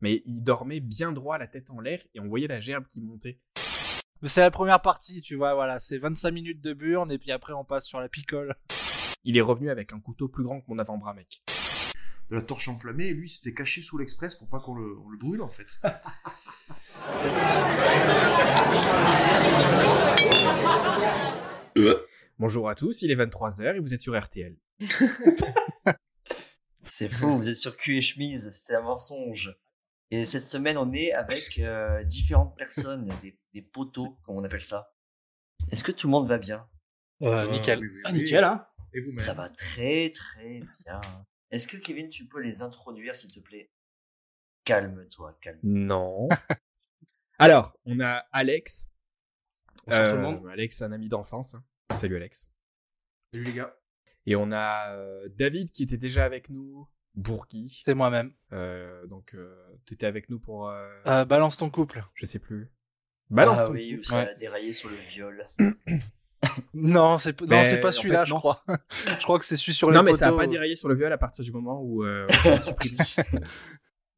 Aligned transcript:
Mais 0.00 0.22
il 0.26 0.42
dormait 0.42 0.80
bien 0.80 1.12
droit, 1.12 1.38
la 1.38 1.46
tête 1.46 1.70
en 1.70 1.80
l'air, 1.80 2.00
et 2.14 2.20
on 2.20 2.28
voyait 2.28 2.48
la 2.48 2.60
gerbe 2.60 2.86
qui 2.88 3.00
montait. 3.00 3.40
C'est 4.22 4.40
la 4.40 4.50
première 4.50 4.80
partie, 4.82 5.22
tu 5.22 5.36
vois, 5.36 5.54
voilà, 5.54 5.78
c'est 5.78 5.98
25 5.98 6.30
minutes 6.30 6.60
de 6.62 6.72
burn 6.72 7.12
et 7.12 7.18
puis 7.18 7.32
après 7.32 7.52
on 7.52 7.64
passe 7.64 7.84
sur 7.84 8.00
la 8.00 8.08
picole. 8.08 8.56
Il 9.24 9.36
est 9.36 9.42
revenu 9.42 9.70
avec 9.70 9.92
un 9.92 10.00
couteau 10.00 10.28
plus 10.28 10.42
grand 10.42 10.60
que 10.60 10.66
mon 10.68 10.78
avant-bras, 10.78 11.14
mec. 11.14 11.42
De 12.30 12.36
la 12.36 12.42
torche 12.42 12.68
enflammée, 12.68 13.08
et 13.08 13.14
lui, 13.14 13.28
s'était 13.28 13.54
caché 13.54 13.82
sous 13.82 13.98
l'express 13.98 14.34
pour 14.34 14.48
pas 14.48 14.58
qu'on 14.58 14.74
le, 14.74 14.98
on 14.98 15.08
le 15.08 15.18
brûle, 15.18 15.42
en 15.42 15.48
fait. 15.48 15.80
Bonjour 22.38 22.68
à 22.68 22.74
tous, 22.74 23.02
il 23.02 23.10
est 23.10 23.16
23h 23.16 23.76
et 23.76 23.80
vous 23.80 23.94
êtes 23.94 24.00
sur 24.00 24.18
RTL. 24.18 24.56
C'est 26.84 27.08
faux, 27.08 27.36
vous 27.36 27.48
êtes 27.48 27.56
sur 27.56 27.76
cul 27.76 27.96
et 27.98 28.00
chemise, 28.00 28.50
c'était 28.50 28.74
un 28.74 28.82
mensonge. 28.82 29.56
Et 30.10 30.24
cette 30.24 30.44
semaine, 30.44 30.76
on 30.78 30.92
est 30.92 31.12
avec 31.12 31.58
euh, 31.58 32.02
différentes 32.04 32.56
personnes, 32.56 33.12
des, 33.22 33.38
des 33.52 33.62
poteaux, 33.62 34.16
comme 34.24 34.36
on 34.36 34.44
appelle 34.44 34.62
ça. 34.62 34.92
Est-ce 35.70 35.82
que 35.82 35.92
tout 35.92 36.06
le 36.06 36.12
monde 36.12 36.28
va 36.28 36.38
bien? 36.38 36.68
Euh, 37.22 37.50
nickel. 37.50 37.80
oui, 37.80 37.88
oui, 37.92 38.00
Ah, 38.04 38.12
nickel, 38.12 38.44
hein 38.44 38.62
Et 38.92 39.00
vous-même? 39.00 39.18
Ça 39.18 39.34
va 39.34 39.48
très 39.48 40.10
très 40.10 40.60
bien. 40.84 41.00
Est-ce 41.50 41.66
que 41.66 41.76
Kevin, 41.76 42.08
tu 42.08 42.26
peux 42.26 42.40
les 42.40 42.62
introduire, 42.62 43.14
s'il 43.14 43.32
te 43.32 43.40
plaît? 43.40 43.70
Calme-toi, 44.64 45.36
calme. 45.40 45.58
Non. 45.62 46.28
Alors, 47.38 47.76
on 47.84 48.00
a 48.00 48.24
Alex. 48.32 48.88
Bonsoir 49.86 50.10
tout 50.10 50.16
le 50.16 50.20
Euh, 50.20 50.22
monde. 50.22 50.46
Alex, 50.48 50.82
un 50.82 50.92
ami 50.92 51.08
d'enfance. 51.08 51.56
Salut 51.98 52.16
Alex. 52.16 52.48
Salut 53.32 53.44
les 53.44 53.52
gars. 53.52 53.76
Et 54.26 54.34
on 54.36 54.50
a 54.50 54.92
euh, 54.94 55.28
David 55.36 55.70
qui 55.70 55.84
était 55.84 55.96
déjà 55.98 56.24
avec 56.24 56.48
nous. 56.50 56.88
Bourgui. 57.16 57.82
C'est 57.84 57.94
moi-même. 57.94 58.32
Euh, 58.52 59.06
donc, 59.06 59.34
euh, 59.34 59.56
t'étais 59.86 60.06
avec 60.06 60.28
nous 60.30 60.38
pour. 60.38 60.68
euh, 60.68 60.86
Euh, 61.06 61.24
balance 61.24 61.56
ton 61.56 61.70
couple. 61.70 62.04
Je 62.14 62.26
sais 62.26 62.38
plus. 62.38 62.70
Balance 63.30 63.60
ah 63.62 63.66
ton 63.66 63.72
oui, 63.72 63.92
couple. 63.96 64.04
ça 64.06 64.16
Ouais. 64.18 64.28
a 64.30 64.34
déraillé 64.34 64.72
sur 64.72 64.88
le 64.90 64.96
viol. 64.96 65.48
Non, 66.74 67.18
c'est 67.18 67.40
non, 67.40 67.48
pas 67.48 67.88
en 67.88 67.92
celui-là, 67.92 68.20
fait, 68.20 68.26
je 68.26 68.32
non. 68.34 68.38
crois. 68.38 68.62
je 69.18 69.22
crois 69.24 69.38
que 69.38 69.44
c'est 69.44 69.56
celui 69.56 69.72
sur 69.74 69.90
les 69.90 69.96
Non, 69.96 70.02
mais 70.02 70.12
ça 70.14 70.28
a 70.28 70.32
pas 70.32 70.46
déraillé 70.46 70.76
sur 70.76 70.88
le 70.88 70.94
viol 70.94 71.12
à 71.12 71.18
partir 71.18 71.44
du 71.44 71.50
moment 71.50 71.80
où 71.82 72.04
euh, 72.04 72.26
on 72.44 72.50
l'a 72.50 72.60
supprimé. 72.60 72.96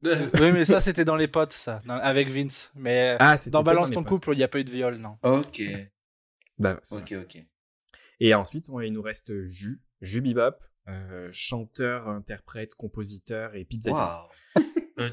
Oui, 0.04 0.52
mais 0.52 0.64
ça 0.64 0.80
c'était 0.80 1.04
dans 1.04 1.16
les 1.16 1.28
potes, 1.28 1.52
ça, 1.52 1.80
dans- 1.86 1.94
avec 1.98 2.28
Vince. 2.28 2.70
Mais 2.74 3.16
Ah, 3.18 3.36
dans 3.50 3.62
balance 3.62 3.90
ton 3.90 4.02
potes. 4.02 4.08
couple, 4.20 4.32
il 4.34 4.38
n'y 4.38 4.42
a 4.44 4.48
pas 4.48 4.60
eu 4.60 4.64
de 4.64 4.70
viol, 4.70 4.96
non. 4.96 5.16
Ok, 5.22 5.62
Bah, 6.58 6.78
ok, 6.92 7.14
ok. 7.24 7.38
Et 8.20 8.34
ensuite, 8.34 8.68
on- 8.70 8.80
il 8.80 8.92
nous 8.92 9.02
reste 9.02 9.42
Jus, 9.44 9.80
Jus 10.00 10.20
Bebop, 10.20 10.56
euh, 10.88 11.28
chanteur, 11.32 12.08
interprète, 12.08 12.74
compositeur 12.74 13.54
et 13.54 13.64
pizza. 13.64 13.92
Waouh. 13.92 14.28
Euh, 14.98 15.10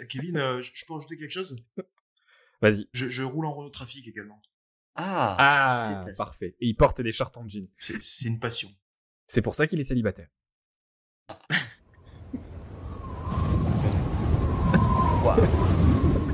euh, 0.00 0.04
Kevin, 0.08 0.36
euh, 0.36 0.60
je 0.60 0.84
peux 0.84 0.94
rajouter 0.94 1.16
quelque 1.16 1.30
chose? 1.30 1.54
Vas-y. 2.60 2.88
je, 2.92 3.08
je 3.08 3.22
roule 3.22 3.46
en 3.46 3.52
Renault 3.52 3.70
Trafic 3.70 4.08
également. 4.08 4.42
Ah, 4.96 5.36
Ah, 5.38 6.06
parfait. 6.16 6.56
Et 6.60 6.66
il 6.66 6.74
porte 6.74 7.00
des 7.00 7.12
shorts 7.12 7.30
en 7.36 7.48
jean. 7.48 7.68
C'est 7.78 8.24
une 8.26 8.40
passion. 8.40 8.68
C'est 9.28 9.42
pour 9.42 9.54
ça 9.54 9.68
qu'il 9.68 9.78
est 9.78 9.84
célibataire. 9.84 10.28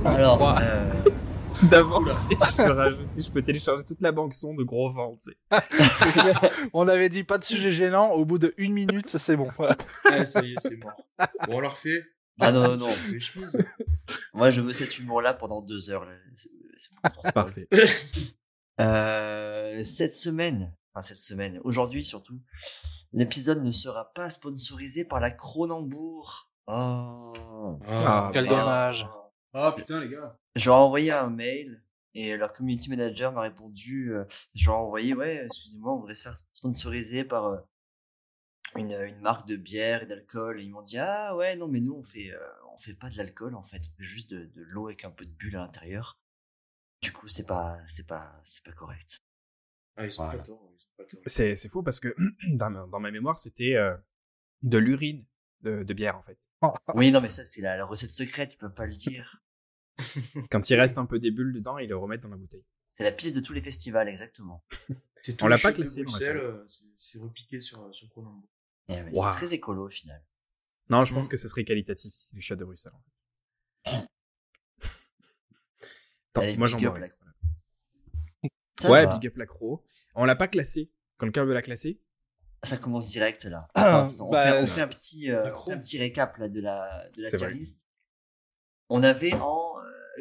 Alors, 0.05 0.41
Wow. 0.41 0.55
D'avance, 1.71 2.27
je 2.31 2.57
peux 2.57 2.73
rajouter, 2.73 3.23
je 3.23 3.31
peux 3.31 3.43
télécharger 3.43 3.85
toute 3.85 4.01
la 4.01 4.13
banque 4.13 4.35
son 4.35 4.55
de 4.55 4.65
gros 4.65 4.91
vent, 4.91 5.17
tu 5.17 5.33
sais. 5.33 5.39
On 6.73 6.89
avait 6.89 7.09
dit 7.09 7.25
pas 7.25 7.39
de 7.39 7.45
sujet 7.45 7.73
gênant, 7.73 8.11
au 8.11 8.25
bout 8.25 8.39
de 8.39 8.55
une 8.57 8.73
minute, 8.73 9.17
c'est 9.17 9.37
bon. 9.37 9.49
Voilà. 9.57 9.77
Ah, 10.05 10.25
ça 10.25 10.43
y 10.43 10.53
est, 10.53 10.61
c'est 10.61 10.77
mort. 10.77 10.97
Bon, 11.47 11.57
on 11.57 11.61
leur 11.61 11.77
fait 11.77 12.05
ah 12.41 12.51
non, 12.51 12.63
non, 12.69 12.77
non. 12.77 12.91
les 13.13 13.21
chemises. 13.21 13.57
Moi, 14.35 14.51
je 14.51 14.61
veux 14.61 14.73
cet 14.73 14.99
humour-là 14.99 15.35
pendant 15.35 15.63
deux 15.63 15.91
heures. 15.91 16.07
C'est. 16.35 16.91
Parfait. 17.33 17.69
Euh, 18.81 19.85
cette 19.85 20.17
semaine, 20.17 20.75
enfin 20.93 21.03
cette 21.03 21.21
semaine, 21.21 21.61
aujourd'hui 21.63 22.03
surtout, 22.03 22.41
l'épisode 23.13 23.63
ne 23.63 23.71
sera 23.71 24.13
pas 24.15 24.31
sponsorisé 24.31 25.05
par 25.05 25.21
la 25.21 25.31
Cronenbourg. 25.31 26.51
Oh. 26.67 27.33
Ah, 27.87 28.31
Quel 28.33 28.47
merde. 28.47 28.59
dommage. 28.59 29.07
Ah 29.53 29.73
putain 29.77 30.01
les 30.01 30.09
gars. 30.09 30.37
Je 30.57 30.67
leur 30.71 30.79
ai 30.79 30.83
envoyé 30.83 31.13
un 31.13 31.31
mail 31.31 31.83
et 32.15 32.37
leur 32.37 32.53
community 32.53 32.91
manager 32.91 33.33
m'a 33.33 33.43
répondu. 33.43 34.13
euh, 34.13 34.25
je 34.55 34.67
leur 34.67 34.77
ai 34.77 34.79
envoyé, 34.83 35.15
ouais, 35.15 35.45
excusez-moi, 35.45 35.93
on 35.95 35.99
voudrait 35.99 36.15
se 36.15 36.23
faire 36.25 36.41
sponsoriser 36.53 37.25
par 37.25 37.47
euh, 37.47 37.59
une, 38.77 38.93
une 38.93 39.21
marque 39.21 39.47
de 39.47 39.57
bière 39.57 40.03
et 40.03 40.07
d'alcool. 40.07 40.61
Et 40.61 40.65
ils 40.65 40.71
m'ont 40.71 40.83
dit, 40.83 40.99
ah 40.99 41.35
ouais, 41.37 41.57
non, 41.57 41.69
mais 41.69 41.81
nous 41.81 41.95
on 41.95 42.03
fait, 42.03 42.31
euh, 42.33 42.39
on 42.73 42.77
fait 42.79 42.95
pas 42.95 43.11
de 43.11 43.17
l'alcool 43.17 43.55
en 43.55 43.63
fait, 43.63 43.83
on 43.93 43.97
fait 43.99 44.05
juste 44.05 44.31
de, 44.31 44.47
de 44.47 44.63
l'eau 44.63 44.87
avec 44.87 45.05
un 45.05 45.11
peu 45.11 45.25
de 45.25 45.31
bulle 45.31 45.57
à 45.57 45.61
l'intérieur. 45.61 46.19
Du 47.03 47.13
coup, 47.13 47.29
c'est 47.29 47.47
pas, 47.47 47.79
c'est 47.87 48.07
pas, 48.07 48.41
c'est 48.45 48.65
pas 48.65 48.73
correct. 48.73 49.23
Ah, 49.97 50.07
ils 50.07 50.13
sont 50.13 50.25
Voilà. 50.25 50.39
pas 50.39 50.45
tort. 50.45 50.71
Ils 50.75 50.79
sont 50.81 50.89
pas 50.97 51.05
tort. 51.05 51.21
C'est 51.27 51.57
c'est 51.57 51.69
faux 51.69 51.83
parce 51.83 52.01
que 52.01 52.15
dans 52.55 52.71
ma, 52.71 52.87
dans 52.87 53.01
ma 53.01 53.11
mémoire, 53.11 53.39
c'était 53.39 53.75
euh, 53.75 53.95
de 54.63 54.79
l'urine 54.79 55.25
de, 55.63 55.83
de 55.83 55.95
bière, 55.95 56.17
en 56.17 56.23
fait. 56.23 56.39
Oui, 56.95 57.13
non, 57.13 57.21
mais 57.21 57.29
ça 57.29 57.45
c'est 57.45 57.61
la, 57.61 57.77
la 57.77 57.85
recette 57.85 58.11
secrète, 58.11 58.55
ils 58.55 58.59
peuvent 58.59 58.75
pas 58.75 58.87
le 58.87 58.95
dire. 58.95 59.44
Quand 60.51 60.69
il 60.71 60.75
reste 60.77 60.99
un 60.99 61.07
peu 61.07 61.19
des 61.19 61.31
bulles 61.31 61.53
dedans, 61.53 61.79
ils 61.79 61.89
le 61.89 61.97
remettent 61.97 62.23
dans 62.23 62.29
la 62.29 62.37
bouteille. 62.37 62.65
C'est 62.93 63.05
la 63.05 63.13
piste 63.13 63.37
de 63.37 63.41
tous 63.41 63.53
les 63.53 63.61
festivals, 63.61 64.09
exactement. 64.09 64.65
C'est 65.23 65.43
On 65.43 65.47
l'a 65.47 65.57
pas 65.59 65.73
classé 65.73 66.03
euh, 66.03 66.65
c'est- 66.99 67.19
repiqué 67.19 67.59
sur, 67.61 67.95
sur 67.95 68.09
Cronenbourg. 68.11 68.49
Et, 68.89 69.01
mais 69.01 69.11
Wow. 69.13 69.25
C'est 69.31 69.37
très 69.39 69.55
écolo 69.55 69.87
au 69.87 69.89
final. 69.91 70.23
Non, 70.91 71.05
je 71.05 71.15
pense 71.15 71.27
Mm. 71.27 71.29
que 71.31 71.37
ce 71.39 71.49
serait 71.49 71.65
qualitatif 71.65 72.13
si 72.13 72.27
c'est 72.27 72.37
les 72.37 72.43
chats 72.43 72.57
de 72.57 72.65
Bruxelles, 72.65 72.93
en 72.95 73.03
fait. 73.87 74.09
Moi 76.59 76.67
j'en. 76.67 76.79
Ça 78.81 78.91
Ouais, 78.91 79.07
va. 79.07 79.17
big 79.17 79.29
up 79.29 79.37
la 79.37 79.47
croc. 79.47 79.83
On 80.15 80.25
l'a 80.25 80.37
pas 80.37 80.49
classé. 80.49 80.91
Quelqu'un 81.19 81.45
veut 81.45 81.55
la 81.55 81.63
classer 81.63 82.01
Ça 82.65 82.77
commence 82.77 83.09
direct 83.09 83.45
là. 83.45 83.69
Ah, 83.75 84.05
Attends, 84.07 84.27
on, 84.27 84.31
bah, 84.31 84.43
fait, 84.43 84.59
on 84.63 84.67
c'est- 84.67 84.75
fait 84.75 84.81
un 84.83 84.89
petit, 84.89 85.31
euh, 85.31 85.43
Macron. 85.45 85.61
on 85.63 85.67
fait 85.67 85.73
un 85.73 85.79
petit 85.79 85.99
récap 85.99 86.37
là, 86.39 86.49
de 86.49 86.61
la, 86.61 87.09
de 87.11 87.23
la 87.23 87.29
tier 87.31 87.39
vrai. 87.39 87.55
list. 87.55 87.87
On 88.91 89.03
avait 89.03 89.33
en 89.33 89.39
euh, 89.39 89.64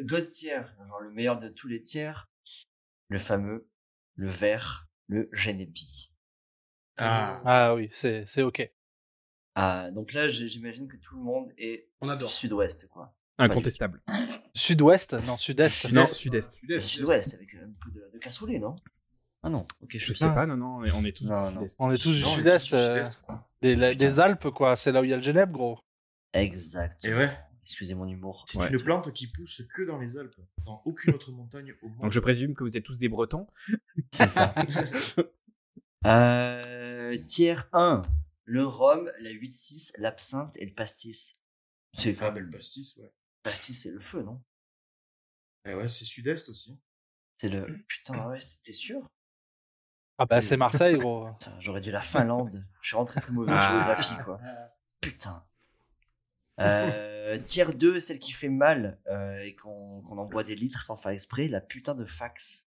God 0.02 0.30
tier, 0.30 0.60
genre 0.88 1.00
le 1.00 1.10
meilleur 1.10 1.38
de 1.38 1.48
tous 1.48 1.68
les 1.68 1.80
tiers, 1.82 2.28
le 3.08 3.18
fameux, 3.18 3.68
le 4.16 4.28
vert, 4.28 4.88
le 5.08 5.28
Genepi. 5.32 6.12
Ah, 6.96 7.42
Ah 7.44 7.74
oui, 7.74 7.90
c'est 7.92 8.24
c'est 8.26 8.42
ok. 8.42 8.70
Ah, 9.56 9.90
donc 9.92 10.12
là, 10.12 10.26
j'imagine 10.28 10.88
que 10.88 10.96
tout 10.96 11.16
le 11.16 11.22
monde 11.22 11.52
est 11.58 11.88
On 12.00 12.06
du 12.06 12.12
adore. 12.12 12.30
sud-ouest, 12.30 12.88
quoi. 12.88 13.14
Incontestable. 13.38 14.02
Sud-ouest 14.54 15.14
Non, 15.26 15.36
sud-est. 15.36 15.90
Non, 15.92 16.06
sud-est. 16.08 16.60
Sud-ouest, 16.80 17.34
avec 17.34 17.54
un 17.54 17.70
peu 17.84 17.90
de, 17.90 18.10
de 18.12 18.18
cassoulet, 18.18 18.58
non? 18.58 18.76
Ah 19.42 19.50
non, 19.50 19.66
ok, 19.82 19.90
je 19.92 19.98
Je 19.98 20.12
sais 20.12 20.24
pas, 20.26 20.46
non, 20.46 20.56
non, 20.56 20.76
on 20.94 21.04
est 21.04 21.16
tous 21.16 21.30
Non, 21.30 21.48
du 21.50 21.54
non. 21.54 21.60
sud-est. 21.60 21.76
On 21.80 21.92
est 21.92 21.98
tous 21.98 22.12
du 22.14 22.20
Non, 22.22 22.28
on 22.28 22.32
est 22.34 22.36
sud-est. 22.58 22.72
euh, 22.74 23.04
des, 23.60 23.94
des 23.94 24.20
Alpes, 24.20 24.50
quoi. 24.50 24.74
C'est 24.76 24.90
là 24.92 25.00
où 25.00 25.04
il 25.04 25.10
y 25.10 25.12
a 25.12 25.16
le 25.16 25.22
Genève, 25.22 25.50
gros. 25.50 25.78
Exact. 26.32 27.04
Et 27.04 27.14
ouais, 27.14 27.30
Excusez 27.64 27.94
mon 27.94 28.06
humour. 28.06 28.44
c'est 28.46 28.58
Ouais. 28.58 28.70
une 28.70 28.82
plante 28.82 29.12
qui 29.14 29.26
pousse 29.26 29.62
que 29.74 29.82
dans 29.82 29.98
les 29.98 30.16
Alpes. 30.18 30.36
Dans 30.66 30.82
aucune 30.84 31.14
autre 31.14 31.32
montagne 31.32 31.74
au 31.82 31.88
monde. 31.88 31.98
Donc 32.00 32.12
je 32.12 32.20
présume 32.20 32.54
que 32.54 32.62
vous 32.62 32.76
êtes 32.76 32.84
tous 32.84 32.98
des 32.98 33.08
Bretons. 33.08 33.46
C'est 34.12 34.28
ça. 34.28 34.54
Euh, 36.06 37.16
tiers 37.24 37.66
1, 37.72 38.02
le 38.44 38.66
rhum, 38.66 39.10
la 39.20 39.30
8-6, 39.30 39.92
l'absinthe 39.96 40.54
et 40.58 40.66
le 40.66 40.74
pastis. 40.74 41.38
C'est 41.94 42.14
Ah, 42.20 42.30
belle 42.30 42.50
pastis, 42.50 42.94
ouais. 42.98 43.10
pastis, 43.42 43.80
c'est 43.82 43.90
le 43.90 44.00
feu, 44.00 44.22
non? 44.22 44.42
Eh 45.64 45.72
ouais, 45.72 45.88
c'est 45.88 46.04
sud-est 46.04 46.50
aussi. 46.50 46.78
C'est 47.38 47.48
le. 47.48 47.64
Putain, 47.88 48.28
ouais, 48.28 48.40
c'était 48.40 48.74
sûr. 48.74 49.00
Ah 50.18 50.26
bah 50.26 50.42
c'est 50.42 50.58
Marseille, 50.58 50.98
gros. 50.98 51.26
J'aurais 51.60 51.80
dû 51.80 51.90
la 51.90 52.02
Finlande. 52.02 52.62
Je 52.82 52.88
suis 52.88 52.96
rentré 52.96 53.22
très 53.22 53.32
mauvais 53.32 53.52
en 53.52 53.56
Ah. 53.56 53.70
géographie, 53.70 54.24
quoi. 54.24 54.38
Putain. 55.00 55.42
Euh, 56.60 57.38
tiers 57.38 57.74
2, 57.74 57.98
celle 57.98 58.18
qui 58.18 58.32
fait 58.32 58.48
mal 58.48 59.00
euh, 59.08 59.40
et 59.40 59.56
qu'on 59.56 60.02
qu'on 60.02 60.18
en 60.18 60.24
boit 60.26 60.44
des 60.44 60.54
litres 60.54 60.82
sans 60.82 60.96
faire 60.96 61.10
exprès, 61.12 61.48
la 61.48 61.60
putain 61.60 61.94
de 61.94 62.04
fax. 62.04 62.68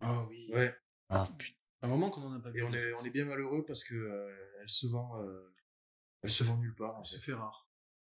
Ah 0.00 0.24
oui. 0.28 0.50
Ouais. 0.52 0.74
Ah 1.10 1.28
putain. 1.38 1.54
Un 1.82 1.88
moment 1.88 2.10
qu'on 2.10 2.22
en 2.22 2.32
a 2.34 2.40
pas 2.40 2.50
Et 2.54 2.62
on 2.62 2.72
est, 2.72 2.92
on 2.94 3.04
est 3.04 3.10
bien 3.10 3.24
malheureux 3.24 3.64
parce 3.64 3.84
que 3.84 3.94
euh, 3.94 4.58
elle 4.62 4.68
se 4.70 4.86
vend, 4.86 5.20
euh, 5.22 5.54
elle 6.22 6.30
se 6.30 6.44
vend 6.44 6.56
nulle 6.56 6.74
part. 6.74 6.96
En 6.96 7.00
Elle 7.02 7.06
se 7.06 7.18
fait. 7.18 7.34
rare. 7.34 7.68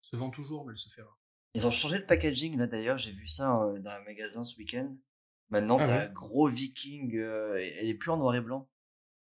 Elle 0.03 0.09
se 0.09 0.17
vend 0.17 0.31
toujours, 0.31 0.65
mais 0.65 0.73
elle 0.73 0.79
se 0.79 0.89
fait 0.89 1.03
rare. 1.03 1.19
Ils 1.55 1.67
ont 1.67 1.71
changé 1.73 1.99
le 1.99 2.05
packaging 2.07 2.57
là 2.57 2.67
d'ailleurs, 2.69 2.97
j'ai 2.97 3.13
vu 3.13 3.27
ça 3.27 3.55
euh, 3.55 3.79
dans 3.81 3.91
un 3.91 4.01
magasin 4.05 4.45
ce 4.45 4.57
week-end. 4.57 4.91
Maintenant, 5.51 5.79
Ah 5.81 5.85
t'as 5.87 5.99
ouais? 5.99 6.05
un 6.07 6.13
gros 6.13 6.49
viking, 6.49 7.17
euh, 7.17 7.57
elle 7.57 7.89
est 7.89 7.95
plus 7.95 8.11
en 8.13 8.19
noir 8.19 8.35
et 8.37 8.41
blanc. 8.41 8.71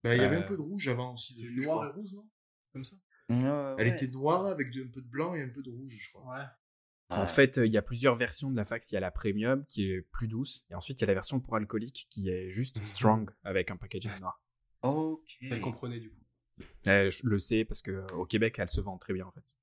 Bah, 0.03 0.15
il 0.17 0.23
y 0.23 0.25
avait 0.25 0.37
Euh, 0.37 0.41
un 0.41 0.43
peu 0.43 0.57
de 0.57 0.63
rouge 0.63 0.89
avant 0.89 1.13
aussi. 1.13 1.35
Dessus, 1.37 1.61
je 1.63 1.67
noir 1.67 1.77
crois. 1.81 1.89
et 1.89 1.93
rouge, 1.93 2.13
non? 2.15 2.29
Comme 2.73 2.85
ça? 2.85 2.97
Euh, 3.31 3.75
Elle 3.79 3.89
ouais. 3.89 3.93
était 3.95 4.09
noire 4.09 4.47
avec 4.47 4.71
de- 4.71 4.85
un 4.85 4.89
peu 4.89 5.01
de 5.01 5.09
blanc 5.09 5.35
et 5.35 5.43
un 5.43 5.49
peu 5.49 5.63
de 5.63 5.71
rouge, 5.71 5.97
je 5.99 6.11
crois. 6.13 6.35
Ouais. 6.35 6.45
Ah, 7.11 7.23
En 7.23 7.27
fait, 7.27 7.59
euh, 7.59 7.67
il 7.67 7.73
y 7.73 7.77
a 7.79 7.83
plusieurs 7.83 8.17
versions 8.17 8.51
de 8.51 8.57
la 8.57 8.65
fax. 8.65 8.91
Il 8.93 8.95
y 8.95 8.99
a 8.99 9.01
la 9.01 9.11
premium 9.11 9.65
qui 9.67 9.91
est 9.91 10.03
plus 10.03 10.27
douce. 10.29 10.67
Et 10.71 10.75
ensuite, 10.75 11.01
il 11.01 11.03
y 11.03 11.05
a 11.05 11.09
la 11.09 11.15
version 11.15 11.41
pour 11.41 11.55
alcoolique 11.57 12.07
qui 12.11 12.29
est 12.29 12.49
juste 12.51 12.83
strong 12.85 13.31
avec 13.45 13.71
un 13.71 13.77
packaging 13.77 14.13
noir. 14.21 14.43
ok. 14.83 15.21
Elle 15.43 15.61
comprenait 15.61 16.01
du 16.01 16.11
coup. 16.11 16.21
Euh, 16.87 17.11
je 17.11 17.27
le 17.27 17.39
sais 17.39 17.65
parce 17.65 17.83
que 17.83 18.07
au 18.13 18.25
Québec, 18.27 18.59
elle 18.59 18.71
se 18.71 18.81
vend 18.81 18.97
très 18.99 19.13
bien 19.13 19.27
en 19.27 19.31
fait. 19.33 19.55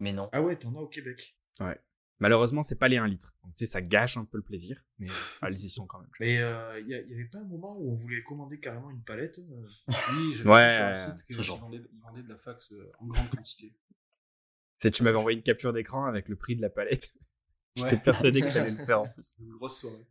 Mais 0.00 0.12
non. 0.12 0.28
Ah 0.32 0.42
ouais, 0.42 0.56
t'en 0.56 0.74
as 0.76 0.80
au 0.80 0.88
Québec. 0.88 1.36
Ouais. 1.60 1.78
Malheureusement, 2.20 2.62
c'est 2.62 2.74
pas 2.78 2.88
les 2.88 2.96
1 2.96 3.06
litre. 3.06 3.36
Donc, 3.44 3.54
tu 3.54 3.64
sais, 3.64 3.66
ça 3.70 3.80
gâche 3.80 4.16
un 4.16 4.24
peu 4.24 4.38
le 4.38 4.42
plaisir, 4.42 4.82
mais 4.98 5.06
elles 5.42 5.54
y 5.54 5.70
sont 5.70 5.86
quand 5.86 6.00
même. 6.00 6.10
Mais 6.18 6.38
euh, 6.42 6.80
il 6.80 6.88
y, 6.88 6.94
a- 6.94 7.00
y 7.02 7.12
avait 7.14 7.26
pas 7.26 7.38
un 7.38 7.44
moment 7.44 7.76
où 7.78 7.92
on 7.92 7.94
voulait 7.94 8.22
commander 8.22 8.58
carrément 8.58 8.90
une 8.90 9.02
palette 9.04 9.38
euh, 9.38 9.66
Oui, 10.12 10.34
j'avais 10.34 10.50
Ouais, 10.50 10.70
vu 10.90 10.94
sur 10.94 11.04
un 11.12 11.16
site 11.16 11.26
qu'ils 11.26 11.36
toujours. 11.36 11.58
vendaient, 11.58 11.76
ils 11.92 12.00
vendaient 12.00 12.22
de 12.24 12.28
la 12.28 12.38
fax 12.38 12.72
euh, 12.72 12.90
en 12.98 13.06
grande 13.06 13.30
quantité. 13.30 13.72
C'est 14.76 14.90
tu 14.90 15.02
m'avais 15.04 15.16
envoyé 15.18 15.36
une 15.38 15.44
capture 15.44 15.72
d'écran 15.72 16.04
avec 16.06 16.28
le 16.28 16.36
prix 16.36 16.56
de 16.56 16.62
la 16.62 16.70
palette. 16.70 17.12
J'étais 17.76 17.94
Ouais. 17.96 18.02
persuadé 18.02 18.40
que 18.40 18.50
j'allais 18.50 18.70
le 18.72 18.84
faire 18.84 19.00
en 19.02 19.08
plus. 19.08 19.34
Une 19.38 19.50
grosse 19.52 19.80
soirée. 19.80 20.06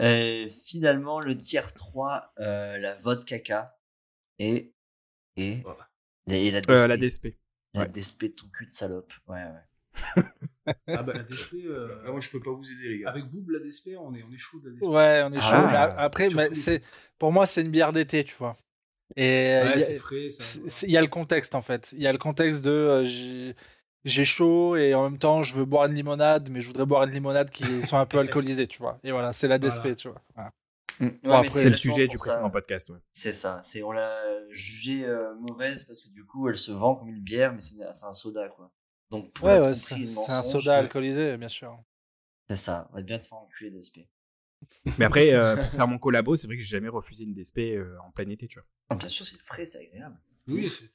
Euh, 0.00 0.48
finalement, 0.50 1.20
le 1.20 1.36
tiers 1.36 1.72
3, 1.72 2.32
euh, 2.40 2.76
la 2.78 2.94
vodka 2.96 3.38
caca 3.38 3.78
et, 4.38 4.74
et, 5.36 5.56
Voilà. 5.62 5.88
et 6.26 6.50
la 6.50 6.60
DSP. 6.60 6.70
Euh, 6.70 6.86
la 6.86 6.96
DSP. 6.98 7.26
La 7.74 7.80
ouais. 7.82 7.88
DSP 7.88 8.22
de 8.24 8.28
ton 8.28 8.48
cul 8.48 8.66
de 8.66 8.70
salope. 8.70 9.12
Ouais, 9.26 9.42
ouais. 9.42 9.60
Ah 10.88 11.02
bah 11.02 11.12
la 11.14 11.22
DSP, 11.22 11.54
euh, 11.66 12.02
Ah, 12.06 12.10
moi, 12.10 12.20
je 12.20 12.28
peux 12.30 12.40
pas 12.40 12.50
vous 12.50 12.64
aider, 12.70 12.88
les 12.88 12.98
gars. 13.00 13.10
avec 13.10 13.24
Boob, 13.26 13.50
la 13.50 13.60
DSP, 13.60 13.90
on 14.00 14.12
est, 14.14 14.22
on 14.28 14.32
est 14.32 14.38
chaud 14.38 14.58
de 14.60 14.70
la 14.70 14.74
DSP. 14.74 14.82
Ouais, 14.86 15.22
on 15.24 15.32
est 15.32 15.40
chaud. 15.40 15.50
Ah. 15.52 15.94
après, 15.98 16.28
mais 16.30 16.52
c'est 16.54 16.82
pour 17.18 17.32
moi, 17.32 17.46
c'est 17.46 17.62
une 17.62 17.70
bière 17.70 17.92
d'été, 17.92 18.24
tu 18.24 18.34
vois. 18.36 18.56
Et 19.14 19.22
euh, 19.54 19.64
Ouais, 19.64 19.72
il 19.76 19.80
y 19.80 19.82
a- 19.82 19.86
c'est 19.86 19.98
frais. 19.98 20.30
ça- 20.30 20.42
c'est- 20.42 20.68
c'est- 20.68 20.86
il 20.86 20.92
y 20.92 20.96
a 20.96 21.00
le 21.00 21.06
contexte 21.06 21.54
en 21.54 21.62
fait. 21.62 21.92
Il 21.92 22.02
y 22.02 22.08
a 22.08 22.12
le 22.12 22.18
contexte 22.18 22.64
de 22.64 22.70
euh, 22.70 23.04
j'ai- 23.04 24.24
chaud 24.24 24.74
et 24.76 24.94
en 24.94 25.04
même 25.04 25.18
temps 25.18 25.44
je 25.44 25.54
veux 25.54 25.64
boire 25.64 25.86
une 25.86 25.94
limonade, 25.94 26.48
mais 26.50 26.60
je 26.60 26.66
voudrais 26.66 26.86
boire 26.86 27.04
une 27.04 27.12
limonade 27.12 27.50
qui 27.50 27.62
soit 27.94 28.00
un 28.00 28.06
peu 28.06 28.18
alcoolisée, 28.18 28.66
tu 28.66 28.78
vois. 28.80 28.98
Et 29.04 29.12
voilà, 29.12 29.32
c'est 29.32 29.46
la 29.46 29.58
DSP, 29.58 29.80
Voilà. 29.82 29.94
tu 29.94 30.08
vois. 30.08 30.20
Voilà. 30.34 30.50
Ouais, 30.98 31.08
Bon, 31.10 31.16
mais 31.24 31.34
après- 31.34 31.50
C'est 31.50 31.68
le 31.68 31.74
sujet 31.76 32.08
du 32.08 32.16
précédent 32.16 32.50
podcast, 32.50 32.88
ouais. 32.90 32.98
C'est 33.12 33.32
ça. 33.32 33.60
C'est 33.62 33.82
on 33.84 33.92
l'a 33.92 34.18
jugée 34.50 35.04
euh, 35.04 35.34
mauvaise 35.36 35.84
parce 35.84 36.00
que 36.00 36.08
du 36.08 36.24
coup, 36.24 36.48
elle 36.48 36.56
se 36.56 36.72
vend 36.72 36.96
comme 36.96 37.08
une 37.10 37.20
bière, 37.20 37.52
mais 37.52 37.60
c'est 37.60 37.76
un 38.06 38.12
soda, 38.14 38.48
quoi. 38.48 38.72
Donc 39.10 39.32
pour 39.32 39.46
Ouais, 39.46 39.58
la 39.60 39.74
c'est 39.74 40.04
c'est 40.06 40.32
un 40.32 40.42
soda 40.42 40.72
ouais, 40.72 40.78
alcoolisé, 40.78 41.36
bien 41.36 41.48
sûr. 41.48 41.78
C'est 42.48 42.56
ça. 42.56 42.88
On 42.92 42.96
va 42.96 43.02
bien 43.02 43.18
te 43.18 43.26
faire 43.26 43.38
enculer 43.38 43.70
DSP. 43.70 44.08
Mais 44.98 45.04
après, 45.04 45.32
euh, 45.32 45.56
pour 45.56 45.70
faire 45.72 45.88
mon 45.88 45.98
collabo, 45.98 46.36
c'est 46.36 46.46
vrai 46.46 46.56
que 46.56 46.62
j'ai 46.62 46.68
jamais 46.68 46.88
refusé 46.88 47.24
une 47.24 47.34
DSP 47.34 47.58
euh, 47.76 47.96
en 48.04 48.10
plein 48.10 48.28
été, 48.28 48.46
tu 48.46 48.58
vois. 48.58 48.66
Ah, 48.88 48.94
bien 48.94 49.08
sûr, 49.08 49.26
c'est 49.26 49.38
frais, 49.38 49.66
c'est 49.66 49.80
agréable. 49.80 50.16
Oui, 50.48 50.68
c'est. 50.68 50.90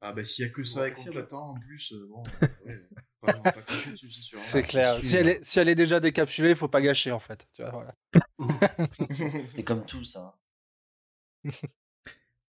Ah, 0.00 0.12
bah, 0.12 0.24
s'il 0.24 0.44
y 0.44 0.48
a 0.48 0.50
que 0.50 0.64
ça 0.64 0.88
et 0.88 0.92
qu'on 0.92 1.04
l'attend, 1.06 1.50
en 1.50 1.54
plus, 1.54 1.92
euh, 1.92 2.06
bon, 2.10 2.22
euh, 2.66 2.88
ouais, 3.22 3.32
pas, 3.32 3.32
pas 3.52 3.60
dessus, 3.62 3.96
c'est 3.96 4.08
sûr. 4.08 4.38
C'est 4.38 4.60
Ah, 4.60 4.66
clair. 4.66 4.98
Si 5.02 5.16
elle, 5.16 5.28
est, 5.28 5.44
si 5.44 5.58
elle 5.60 5.68
est 5.68 5.74
déjà 5.76 6.00
décapsulée, 6.00 6.50
il 6.50 6.56
faut 6.56 6.68
pas 6.68 6.80
gâcher 6.80 7.12
en 7.12 7.20
fait. 7.20 7.46
Tu 7.54 7.62
vois, 7.62 7.70
voilà. 7.70 7.94
C'est 9.56 9.64
comme 9.64 9.86
tout 9.86 10.04
ça. 10.04 10.36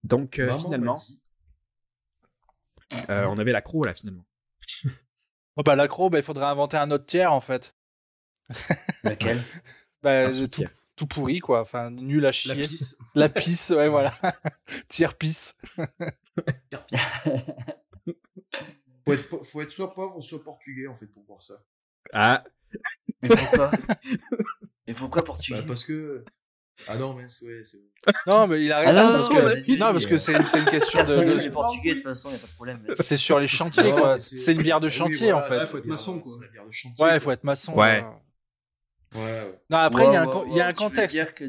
Donc, 0.04 0.40
euh, 0.40 0.48
Maman 0.48 0.60
m'a 0.60 0.64
finalement, 0.66 0.96
dit- 0.96 1.20
euh, 3.10 3.26
on 3.28 3.38
avait 3.38 3.52
l'accro, 3.52 3.84
là, 3.84 3.94
finalement. 3.94 4.26
Oh, 5.56 5.64
bah, 5.64 5.76
l'accro, 5.76 6.10
bah, 6.10 6.20
il 6.20 6.24
faudrait 6.24 6.46
inventer 6.46 6.78
un 6.78 6.90
autre 6.92 7.06
tiers 7.06 7.32
en 7.32 7.42
fait. 7.42 7.76
Lequel 9.04 9.42
Bah, 10.02 10.28
Un 10.28 10.48
tout, 10.48 10.64
tout 10.96 11.08
pourri 11.08 11.40
quoi. 11.40 11.62
Enfin, 11.62 11.92
nul 11.92 12.26
à 12.26 12.28
La 12.28 12.32
chier. 12.32 12.68
pisse. 12.68 12.98
La 13.16 13.30
pisse, 13.30 13.70
ouais, 13.70 13.88
voilà. 13.88 14.14
tiers 14.90 15.16
pisse. 15.16 15.56
Faut 19.06 19.14
être, 19.14 19.44
faut 19.44 19.62
être 19.62 19.72
soit 19.72 19.94
pauvre, 19.94 20.22
soit 20.22 20.44
portugais, 20.44 20.88
en 20.88 20.96
fait, 20.96 21.08
pour 21.08 21.24
voir 21.26 21.42
ça. 21.42 21.56
Ah, 22.14 22.44
Mais 23.22 23.30
pourquoi? 23.30 23.72
Mais 24.88 24.94
pourquoi 24.94 25.24
portugais? 25.24 25.60
Bah, 25.60 25.66
parce 25.68 25.86
que. 25.86 26.24
Ah 26.88 26.97
non, 26.97 27.13
mince, 27.13 27.41
ouais, 27.41 27.62
c'est 27.63 27.77
Non, 28.27 28.47
mais 28.47 28.63
il 28.63 28.71
a 28.71 28.77
Ah 28.80 28.91
raison 28.91 29.03
non, 29.03 29.09
parce 29.13 29.30
non, 29.30 29.35
que, 29.35 29.71
non, 29.80 29.91
parce 29.94 30.06
que 30.06 30.18
c'est 30.18 30.33
une, 30.33 30.45
c'est 30.45 30.59
une 30.59 30.65
question 30.65 31.00
Personne 31.00 31.38
de. 31.38 31.50
portugais, 31.50 31.89
de 31.91 31.95
toute 31.95 32.03
façon, 32.03 32.30
y 32.30 32.35
a 32.35 32.38
pas 32.38 32.47
de 32.47 32.56
problème. 32.56 32.80
C'est 33.00 33.18
sur 33.18 33.39
les 33.39 33.47
chantiers 33.47 33.91
Non, 33.91 33.97
quoi. 33.97 34.13
mais 34.15 34.19
C'est 34.19 34.51
une 34.51 34.62
bière 34.63 34.80
de 34.80 34.88
Ah 34.88 34.89
oui, 34.89 34.95
chantier 34.97 35.31
voilà, 35.31 35.47
en 35.47 35.50
fait. 35.50 35.59
Ouais, 35.59 35.65
faut 35.68 35.77
être 35.77 35.85
maçon, 35.85 36.19
quoi. 36.19 36.31
bière 36.51 36.65
de 36.65 36.71
chantier. 36.71 37.06
Ouais, 37.06 37.15
il 37.15 37.21
faut 37.21 37.31
être 37.31 37.44
maçon. 37.44 37.74
Ouais. 37.75 38.03
euh. 38.03 39.18
Ouais, 39.19 39.21
ouais. 39.21 39.62
Non, 39.69 39.77
après, 39.77 40.06
il 40.07 40.13
y 40.13 40.15
a 40.15 40.21
un, 40.24 40.25
Wow, 40.25 40.45
il 40.50 40.57
y 40.57 40.62
a 40.62 40.65
un 40.65 40.68
veux 40.69 40.74
contexte. 40.74 41.13
dire 41.13 41.33
que 41.33 41.45